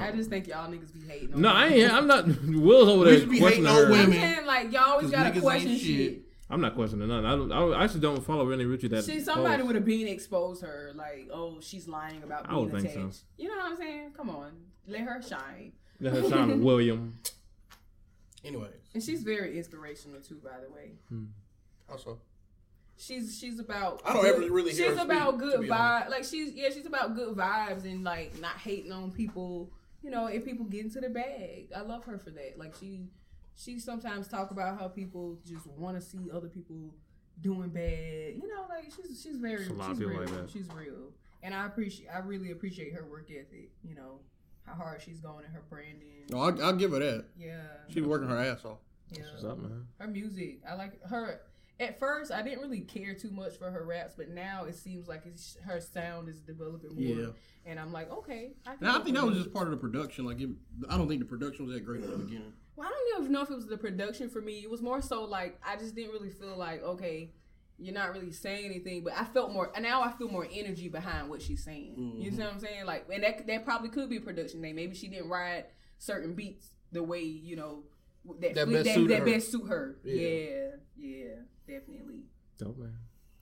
I 0.00 0.12
just 0.12 0.30
think 0.30 0.46
y'all 0.48 0.70
niggas 0.70 0.94
be 0.94 1.06
hating. 1.06 1.34
On 1.34 1.42
No, 1.42 1.50
her. 1.50 1.54
I 1.56 1.68
ain't. 1.68 1.92
I'm 1.92 2.06
not. 2.06 2.26
Will's 2.26 2.88
over 2.88 3.04
We 3.04 3.10
there 3.10 3.20
should 3.20 3.30
be 3.30 3.38
questioning 3.38 3.70
hating 3.70 3.84
on 3.84 3.92
her. 3.98 4.02
I'm 4.02 4.12
saying 4.12 4.46
like 4.46 4.72
y'all 4.72 4.82
always 4.92 5.10
gotta 5.10 5.38
question 5.40 5.72
shit. 5.76 5.80
shit. 5.80 6.22
I'm 6.50 6.60
not 6.62 6.74
questioning 6.74 7.08
none. 7.08 7.26
I 7.26 7.32
don't. 7.36 7.52
I 7.74 7.84
actually 7.84 8.00
don't 8.00 8.24
follow 8.24 8.46
Renni 8.46 8.64
Rucci 8.64 8.88
that. 8.90 9.04
See, 9.04 9.20
somebody 9.20 9.56
close. 9.56 9.66
would 9.66 9.74
have 9.76 9.84
been 9.84 10.08
exposed 10.08 10.62
her, 10.62 10.92
like, 10.94 11.28
oh, 11.32 11.58
she's 11.60 11.86
lying 11.86 12.22
about 12.22 12.46
I 12.46 12.50
being 12.52 12.70
would 12.70 12.72
think 12.82 12.94
attached. 12.96 13.16
so. 13.16 13.22
You 13.36 13.48
know 13.48 13.56
what 13.56 13.66
I'm 13.72 13.76
saying? 13.76 14.12
Come 14.16 14.30
on, 14.30 14.52
let 14.86 15.00
her 15.02 15.20
shine. 15.20 15.72
Let 16.00 16.14
her 16.14 16.28
shine 16.28 16.62
William. 16.64 17.18
Anyways, 18.44 18.70
And 18.94 19.02
she's 19.02 19.22
very 19.22 19.58
inspirational 19.58 20.20
too, 20.20 20.40
by 20.42 20.60
the 20.66 20.72
way. 20.72 20.92
Hmm. 21.08 21.24
also 21.90 22.18
She's 22.96 23.38
she's 23.38 23.58
about. 23.60 24.00
I 24.04 24.12
don't 24.14 24.22
good- 24.22 24.42
ever 24.44 24.52
really 24.52 24.72
hear 24.72 24.88
She's 24.88 24.96
her 24.98 25.04
about 25.04 25.34
speak, 25.38 25.40
good 25.50 25.60
be 25.62 25.68
vibes. 25.68 26.08
Like 26.10 26.24
she's 26.24 26.52
yeah, 26.54 26.68
she's 26.70 26.86
about 26.86 27.14
good 27.14 27.36
vibes 27.36 27.84
and 27.84 28.02
like 28.02 28.40
not 28.40 28.56
hating 28.56 28.90
on 28.90 29.10
people. 29.12 29.70
You 30.02 30.10
know, 30.10 30.26
if 30.26 30.44
people 30.44 30.64
get 30.66 30.84
into 30.84 31.00
the 31.00 31.08
bag, 31.08 31.68
I 31.76 31.82
love 31.82 32.04
her 32.04 32.18
for 32.18 32.30
that. 32.30 32.58
Like 32.58 32.74
she 32.80 33.02
she 33.58 33.78
sometimes 33.80 34.28
talk 34.28 34.50
about 34.50 34.78
how 34.78 34.88
people 34.88 35.38
just 35.44 35.66
want 35.66 35.96
to 35.96 36.00
see 36.00 36.30
other 36.32 36.48
people 36.48 36.94
doing 37.40 37.68
bad. 37.70 38.34
You 38.36 38.48
know, 38.48 38.64
like 38.68 38.92
she's 38.94 39.20
she's 39.22 39.36
very 39.36 39.56
There's 39.56 39.68
a 39.68 39.74
lot 39.74 39.90
she's 39.96 40.04
real. 40.04 40.20
like 40.20 40.30
that. 40.30 40.50
She's 40.50 40.68
real, 40.74 41.12
and 41.42 41.54
I 41.54 41.66
appreciate 41.66 42.08
I 42.14 42.18
really 42.20 42.50
appreciate 42.52 42.92
her 42.94 43.04
work 43.04 43.28
ethic. 43.30 43.70
You 43.82 43.94
know 43.96 44.20
how 44.64 44.74
hard 44.74 45.00
she's 45.02 45.20
going 45.20 45.44
in 45.44 45.50
her 45.50 45.62
branding. 45.70 46.26
no, 46.30 46.40
I'll, 46.40 46.62
I'll 46.62 46.76
give 46.76 46.92
her 46.92 46.98
that. 46.98 47.24
Yeah, 47.38 47.62
She 47.88 48.02
working 48.02 48.28
her 48.28 48.36
ass 48.38 48.64
off. 48.66 48.78
yeah. 49.10 49.22
What's 49.32 49.44
up, 49.44 49.58
man? 49.58 49.86
Her 49.98 50.08
music, 50.08 50.60
I 50.68 50.74
like 50.74 51.02
her. 51.04 51.40
At 51.80 51.98
first, 52.00 52.32
I 52.32 52.42
didn't 52.42 52.60
really 52.60 52.80
care 52.80 53.14
too 53.14 53.30
much 53.30 53.56
for 53.56 53.70
her 53.70 53.84
raps, 53.84 54.14
but 54.16 54.28
now 54.30 54.64
it 54.64 54.74
seems 54.74 55.06
like 55.08 55.22
it's, 55.26 55.56
her 55.64 55.80
sound 55.80 56.28
is 56.28 56.40
developing 56.40 56.90
more. 56.96 57.02
Yeah. 57.18 57.26
And 57.66 57.78
I'm 57.78 57.92
like, 57.92 58.10
okay. 58.10 58.54
I 58.66 58.74
can 58.74 58.78
Now 58.86 58.98
I 58.98 59.02
think 59.04 59.14
that 59.16 59.24
was 59.24 59.36
just 59.38 59.52
part 59.54 59.68
of 59.68 59.70
the 59.70 59.76
production. 59.76 60.24
Like, 60.26 60.40
it, 60.40 60.50
I 60.90 60.96
don't 60.98 61.06
think 61.08 61.20
the 61.20 61.24
production 61.26 61.64
was 61.66 61.74
that 61.74 61.84
great 61.84 62.02
at 62.02 62.10
the 62.10 62.16
beginning. 62.18 62.52
Well, 62.78 62.86
I 62.88 62.90
don't 62.90 63.22
even 63.22 63.32
know 63.32 63.42
if 63.42 63.50
it 63.50 63.56
was 63.56 63.66
the 63.66 63.76
production 63.76 64.28
for 64.30 64.40
me. 64.40 64.60
It 64.62 64.70
was 64.70 64.80
more 64.82 65.02
so 65.02 65.24
like 65.24 65.58
I 65.66 65.76
just 65.76 65.94
didn't 65.96 66.12
really 66.12 66.30
feel 66.30 66.56
like 66.56 66.82
okay, 66.82 67.32
you're 67.78 67.94
not 67.94 68.12
really 68.12 68.30
saying 68.32 68.64
anything, 68.66 69.02
but 69.04 69.12
I 69.16 69.24
felt 69.24 69.52
more. 69.52 69.70
And 69.74 69.82
now 69.84 70.02
I 70.02 70.12
feel 70.12 70.28
more 70.28 70.46
energy 70.52 70.88
behind 70.88 71.28
what 71.28 71.42
she's 71.42 71.64
saying. 71.64 71.94
You 71.96 72.30
Mm-hmm. 72.30 72.38
know 72.38 72.44
what 72.46 72.54
I'm 72.54 72.60
saying? 72.60 72.86
Like, 72.86 73.06
and 73.12 73.22
that 73.24 73.46
that 73.48 73.64
probably 73.64 73.88
could 73.88 74.08
be 74.08 74.16
a 74.18 74.20
production 74.20 74.60
thing. 74.62 74.76
Maybe 74.76 74.94
she 74.94 75.08
didn't 75.08 75.28
ride 75.28 75.64
certain 75.98 76.34
beats 76.34 76.70
the 76.92 77.02
way 77.02 77.20
you 77.22 77.56
know 77.56 77.82
that 78.40 78.54
That 78.54 78.66
that, 78.66 78.72
best 78.72 78.84
that, 78.84 78.94
suited 78.94 79.10
that 79.10 79.18
her. 79.20 79.24
best 79.26 79.50
suit 79.50 79.66
her. 79.68 79.96
Yeah. 80.04 80.14
Yeah, 80.14 80.68
yeah, 80.96 81.34
definitely. 81.66 82.22
Dope, 82.58 82.78
man. 82.78 82.94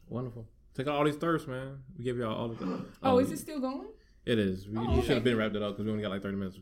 Wonderful. 0.09 0.47
Take 0.75 0.89
out 0.89 0.95
all 0.97 1.05
these 1.05 1.17
thirsts, 1.17 1.47
man. 1.49 1.79
We 1.99 2.05
give 2.05 2.17
y'all 2.19 2.35
all 2.35 2.49
the. 2.49 2.85
Oh, 3.03 3.19
is 3.19 3.31
it 3.33 3.39
still 3.39 3.61
going? 3.61 3.89
It 4.27 4.39
is. 4.39 4.69
We, 4.69 4.79
Oh, 4.79 4.83
you 4.83 4.89
okay. 4.91 5.01
should 5.03 5.15
have 5.17 5.25
been 5.25 5.37
wrapped 5.37 5.57
it 5.57 5.63
up 5.63 5.73
because 5.75 5.85
we 5.87 5.91
only 5.91 6.03
got 6.03 6.11
like 6.11 6.23
30 6.23 6.37
minutes. 6.37 6.59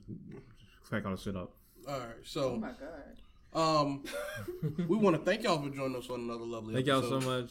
Crack 0.84 1.04
all 1.06 1.12
the 1.16 1.20
shit 1.20 1.36
up. 1.36 1.52
All 1.88 1.98
right, 1.98 2.08
So. 2.24 2.40
Oh 2.40 2.50
so 2.54 2.56
my 2.56 2.70
god. 2.72 3.80
um, 3.86 4.04
we 4.88 4.96
want 4.96 5.16
to 5.16 5.22
thank 5.22 5.42
y'all 5.42 5.62
for 5.62 5.68
joining 5.74 5.96
us 5.96 6.08
on 6.10 6.20
another 6.20 6.44
lovely. 6.44 6.74
Thank 6.74 6.86
y'all 6.86 7.02
so 7.02 7.20
much. 7.20 7.50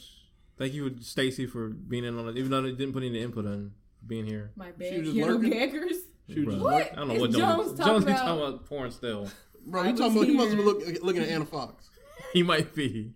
Thank 0.58 0.74
you, 0.74 0.96
Stacy, 1.02 1.46
for 1.48 1.70
being 1.70 2.04
in 2.06 2.18
on 2.18 2.28
it, 2.30 2.38
even 2.38 2.52
though 2.52 2.62
they 2.62 2.72
didn't 2.72 2.94
put 2.94 3.04
any 3.04 3.22
input 3.22 3.46
on 3.46 3.72
being 4.06 4.26
here. 4.26 4.52
My 4.56 4.68
was 4.68 4.76
bad. 4.78 5.04
just 5.04 5.16
Ghetto 5.16 5.34
lurking. 5.34 5.50
gaggers. 5.52 5.98
She 6.30 6.40
was 6.42 6.56
Bruh. 6.56 6.58
just 6.58 6.64
What? 6.64 6.92
I 6.92 6.96
don't 6.96 7.08
know 7.10 7.14
Is 7.16 7.22
what 7.22 7.32
Jones 7.32 7.42
Jones, 7.68 7.80
talking 7.80 7.86
Jones 7.94 8.04
about- 8.06 8.18
talking 8.26 8.44
about 8.44 8.66
porn 8.68 8.92
still. 8.92 9.30
Bro, 9.66 9.82
I 9.82 9.88
he 9.88 9.94
talking 9.94 10.16
about 10.18 10.28
he 10.28 10.34
must 10.36 10.52
be 10.52 10.62
look, 10.64 10.84
looking 11.04 11.22
at 11.24 11.30
Ana 11.30 11.46
Foxxx. 11.46 11.90
He 12.34 12.42
might 12.44 12.74
be. 12.74 13.14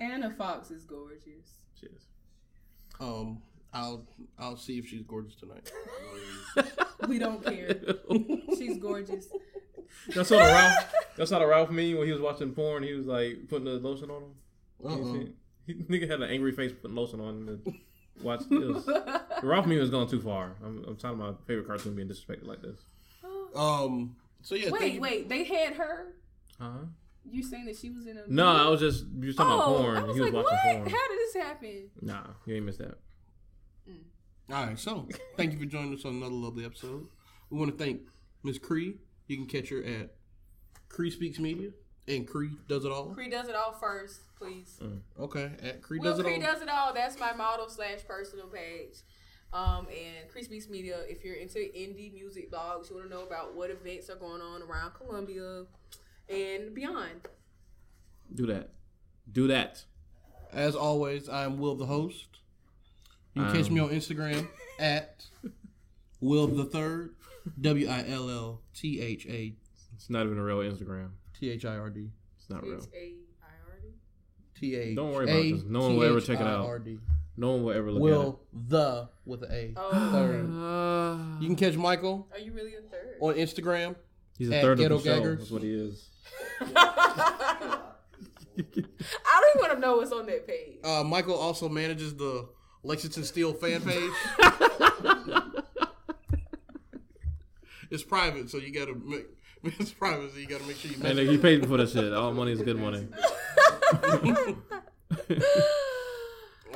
Ana 0.00 0.30
Foxxx 0.36 0.70
is 0.72 0.84
gorgeous. 0.84 1.22
Cheers. 1.80 2.02
Um, 3.00 3.40
I'll 3.76 4.06
I'll 4.38 4.56
see 4.56 4.78
if 4.78 4.88
she's 4.88 5.02
gorgeous 5.02 5.36
tonight. 5.36 5.70
We 7.08 7.18
don't 7.18 7.44
care. 7.44 7.76
She's 8.56 8.78
gorgeous. 8.78 9.28
That's 10.14 10.30
not 10.30 10.40
a 10.40 10.44
Ralph. 10.46 10.94
That's 11.16 11.30
not 11.30 11.42
a 11.42 11.46
Ralph 11.46 11.70
me 11.70 11.94
when 11.94 12.06
he 12.06 12.12
was 12.12 12.22
watching 12.22 12.52
porn. 12.52 12.82
He 12.82 12.94
was 12.94 13.04
like 13.04 13.48
putting 13.48 13.66
the 13.66 13.72
lotion 13.72 14.10
on 14.10 14.22
him. 14.22 14.30
You 14.82 14.88
Uh-uh. 14.88 15.12
see? 15.12 15.32
He, 15.66 15.74
nigga 15.74 16.10
had 16.10 16.22
an 16.22 16.30
angry 16.30 16.52
face 16.52 16.72
putting 16.72 16.96
lotion 16.96 17.20
on. 17.20 17.48
And 17.48 17.74
watch 18.22 18.40
this. 18.48 18.84
The 18.86 19.42
Ralph 19.42 19.66
me 19.66 19.78
was 19.78 19.90
going 19.90 20.08
too 20.08 20.22
far. 20.22 20.56
I'm, 20.64 20.84
I'm 20.88 20.96
talking 20.96 21.20
about 21.20 21.40
my 21.40 21.46
favorite 21.46 21.66
cartoon 21.66 21.94
being 21.94 22.08
disrespected 22.08 22.46
like 22.46 22.62
this. 22.62 22.80
Um. 23.54 24.16
So 24.40 24.54
yeah. 24.54 24.70
Wait, 24.70 24.94
you- 24.94 25.00
wait. 25.00 25.28
They 25.28 25.44
had 25.44 25.74
her. 25.74 26.14
Uh 26.58 26.64
huh. 26.64 26.84
You 27.30 27.42
saying 27.42 27.66
that 27.66 27.76
she 27.76 27.90
was 27.90 28.06
in 28.06 28.16
a? 28.16 28.22
No, 28.26 28.46
I 28.46 28.68
was 28.68 28.80
just 28.80 29.04
you 29.20 29.26
was 29.26 29.36
talking 29.36 29.52
oh, 29.52 29.56
about 29.56 29.82
porn. 29.82 29.96
I 29.96 30.02
was 30.04 30.16
he 30.16 30.22
was 30.22 30.32
like, 30.32 30.44
watching 30.44 30.58
what? 30.58 30.76
porn. 30.76 30.90
How 30.90 31.08
did 31.08 31.18
this 31.18 31.34
happen? 31.34 31.90
Nah, 32.00 32.26
you 32.46 32.54
ain't 32.54 32.64
missed 32.64 32.78
that. 32.78 32.98
All 34.50 34.66
right. 34.66 34.78
So 34.78 35.08
thank 35.36 35.52
you 35.52 35.58
for 35.58 35.64
joining 35.64 35.94
us 35.94 36.04
on 36.04 36.14
another 36.14 36.34
lovely 36.34 36.64
episode. 36.64 37.08
We 37.50 37.58
want 37.58 37.76
to 37.76 37.84
thank 37.84 38.02
Miss 38.42 38.58
Cree. 38.58 38.96
You 39.26 39.36
can 39.36 39.46
catch 39.46 39.68
her 39.70 39.82
at 39.82 40.14
Cree 40.88 41.10
Speaks 41.10 41.38
Media 41.38 41.70
and 42.06 42.26
Cree 42.26 42.50
Does 42.68 42.84
It 42.84 42.92
All. 42.92 43.06
Cree 43.06 43.28
does 43.28 43.48
it 43.48 43.56
all 43.56 43.72
first, 43.72 44.20
please. 44.38 44.78
Okay. 45.18 45.50
At 45.62 45.82
Cree 45.82 45.98
Will 45.98 46.10
Does 46.10 46.20
It 46.20 46.26
All. 46.26 46.32
Cree 46.32 46.40
does 46.40 46.62
it 46.62 46.68
all. 46.68 46.94
That's 46.94 47.18
my 47.18 47.32
model 47.32 47.68
slash 47.68 48.06
personal 48.06 48.46
page. 48.46 48.98
Um, 49.52 49.88
and 49.88 50.28
Cree 50.30 50.44
Speaks 50.44 50.68
Media. 50.68 50.98
If 51.08 51.24
you're 51.24 51.36
into 51.36 51.58
indie 51.58 52.12
music 52.12 52.52
blogs, 52.52 52.88
you 52.90 52.96
want 52.96 53.08
to 53.08 53.14
know 53.14 53.24
about 53.24 53.54
what 53.54 53.70
events 53.70 54.10
are 54.10 54.16
going 54.16 54.42
on 54.42 54.62
around 54.62 54.92
Columbia 54.94 55.64
and 56.28 56.74
beyond. 56.74 57.22
Do 58.32 58.46
that. 58.46 58.70
Do 59.32 59.48
that. 59.48 59.84
As 60.52 60.76
always, 60.76 61.28
I 61.28 61.44
am 61.44 61.58
Will 61.58 61.74
the 61.74 61.86
host. 61.86 62.28
You 63.36 63.42
can 63.44 63.52
catch 63.52 63.68
Um. 63.68 63.74
me 63.74 63.80
on 63.80 63.90
Instagram 63.90 64.48
at 64.78 65.26
Will 66.20 66.46
the 66.46 66.64
Third. 66.64 67.14
W 67.60 67.86
I 67.88 68.04
L 68.08 68.28
L 68.30 68.62
T 68.74 69.00
H 69.00 69.26
A 69.26 69.54
It's 69.94 70.10
not 70.10 70.26
even 70.26 70.38
a 70.38 70.42
real 70.42 70.58
Instagram. 70.58 71.10
T 71.38 71.50
H 71.50 71.64
I 71.64 71.76
R 71.76 71.90
D. 71.90 72.10
It's 72.38 72.50
not 72.50 72.62
real. 72.64 72.78
H 72.78 72.84
A 72.94 72.96
I 73.44 73.48
R 73.68 73.78
D. 73.82 73.88
T 74.58 74.74
A. 74.74 74.94
Don't 74.96 75.12
worry 75.12 75.30
about 75.30 75.42
this. 75.42 75.62
No 75.68 75.80
one 75.80 75.96
will 75.96 76.02
ever 76.04 76.20
check 76.20 76.40
it 76.40 76.46
out. 76.46 76.80
No 77.36 77.50
one 77.52 77.64
will 77.64 77.72
ever 77.72 77.92
look 77.92 78.02
Will 78.02 78.40
the 78.52 79.08
with 79.26 79.42
an 79.42 79.52
A. 79.52 79.74
Oh. 79.76 80.10
Third. 80.12 80.34
at 80.34 80.44
it. 80.46 80.50
Uh, 80.50 81.40
You 81.40 81.46
can 81.48 81.56
catch 81.56 81.76
Michael 81.76 82.26
Are 82.32 82.38
you 82.38 82.52
really 82.52 82.74
a 82.74 82.80
third? 82.80 83.16
on 83.20 83.34
Instagram. 83.34 83.94
he's 84.38 84.48
a 84.50 84.56
at 84.56 84.62
third 84.62 84.72
of 84.72 84.78
Ghetto 84.78 84.98
the 84.98 85.04
show. 85.04 85.14
Gaggers. 85.18 85.38
That's 85.40 85.50
what 85.50 85.62
he 85.62 85.70
is. 85.74 86.08
I 86.60 87.80
don't 88.56 89.50
even 89.54 89.60
want 89.60 89.72
to 89.74 89.78
know 89.80 89.96
what's 89.98 90.12
on 90.12 90.26
that 90.26 90.46
page. 90.48 90.78
Uh, 90.82 91.04
Michael 91.04 91.34
also 91.36 91.68
manages 91.68 92.14
the 92.16 92.48
Lexington 92.86 93.24
Steele 93.24 93.52
fan 93.54 93.80
page. 93.90 94.10
it's 97.90 98.02
private, 98.02 98.48
so 98.50 98.58
you 98.58 98.72
gotta 98.72 98.94
make 98.94 99.26
it's 99.64 99.90
private, 99.92 100.32
so 100.32 100.38
you 100.38 100.46
gotta 100.46 100.64
make 100.64 100.76
sure 100.76 100.90
you 100.90 100.96
And 100.96 101.16
message. 101.16 101.28
he 101.28 101.38
paid 101.38 101.66
for 101.66 101.76
that 101.78 101.88
shit. 101.90 102.12
All 102.12 102.32
money 102.32 102.52
is 102.52 102.62
good 102.62 102.78
money. 102.78 103.06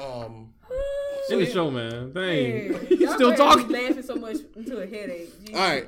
Um, 0.01 0.55
In 1.28 1.41
the 1.41 1.45
yeah. 1.45 1.53
show, 1.53 1.70
man. 1.70 2.12
Dang. 2.12 2.73
Man, 2.73 2.87
you 2.91 2.97
y'all 2.97 3.15
still 3.15 3.35
talking? 3.35 3.69
Laughing 3.69 4.03
so 4.03 4.15
much 4.15 4.37
into 4.57 4.78
a 4.81 4.87
headache. 4.87 5.28
Jesus. 5.45 5.55
all 5.55 5.69
right. 5.69 5.87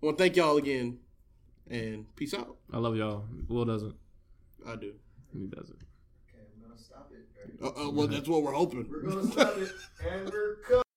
Well, 0.00 0.14
thank 0.14 0.36
y'all 0.36 0.56
again, 0.56 0.98
and 1.68 2.06
peace 2.16 2.32
out. 2.32 2.56
I 2.72 2.78
love 2.78 2.96
y'all. 2.96 3.24
Will 3.48 3.66
doesn't. 3.66 3.94
I 4.66 4.76
do. 4.76 4.94
He 5.34 5.46
doesn't. 5.48 5.76
Uh, 7.62 7.68
uh, 7.68 7.90
well, 7.90 8.06
that's 8.06 8.28
what 8.28 8.42
we're 8.42 8.52
hoping. 8.52 8.86
We're 8.90 9.02
gonna 9.02 9.30
stop 9.30 9.56
it, 9.56 9.70
and 10.10 10.30
we're 10.30 10.56
cut. 10.66 10.81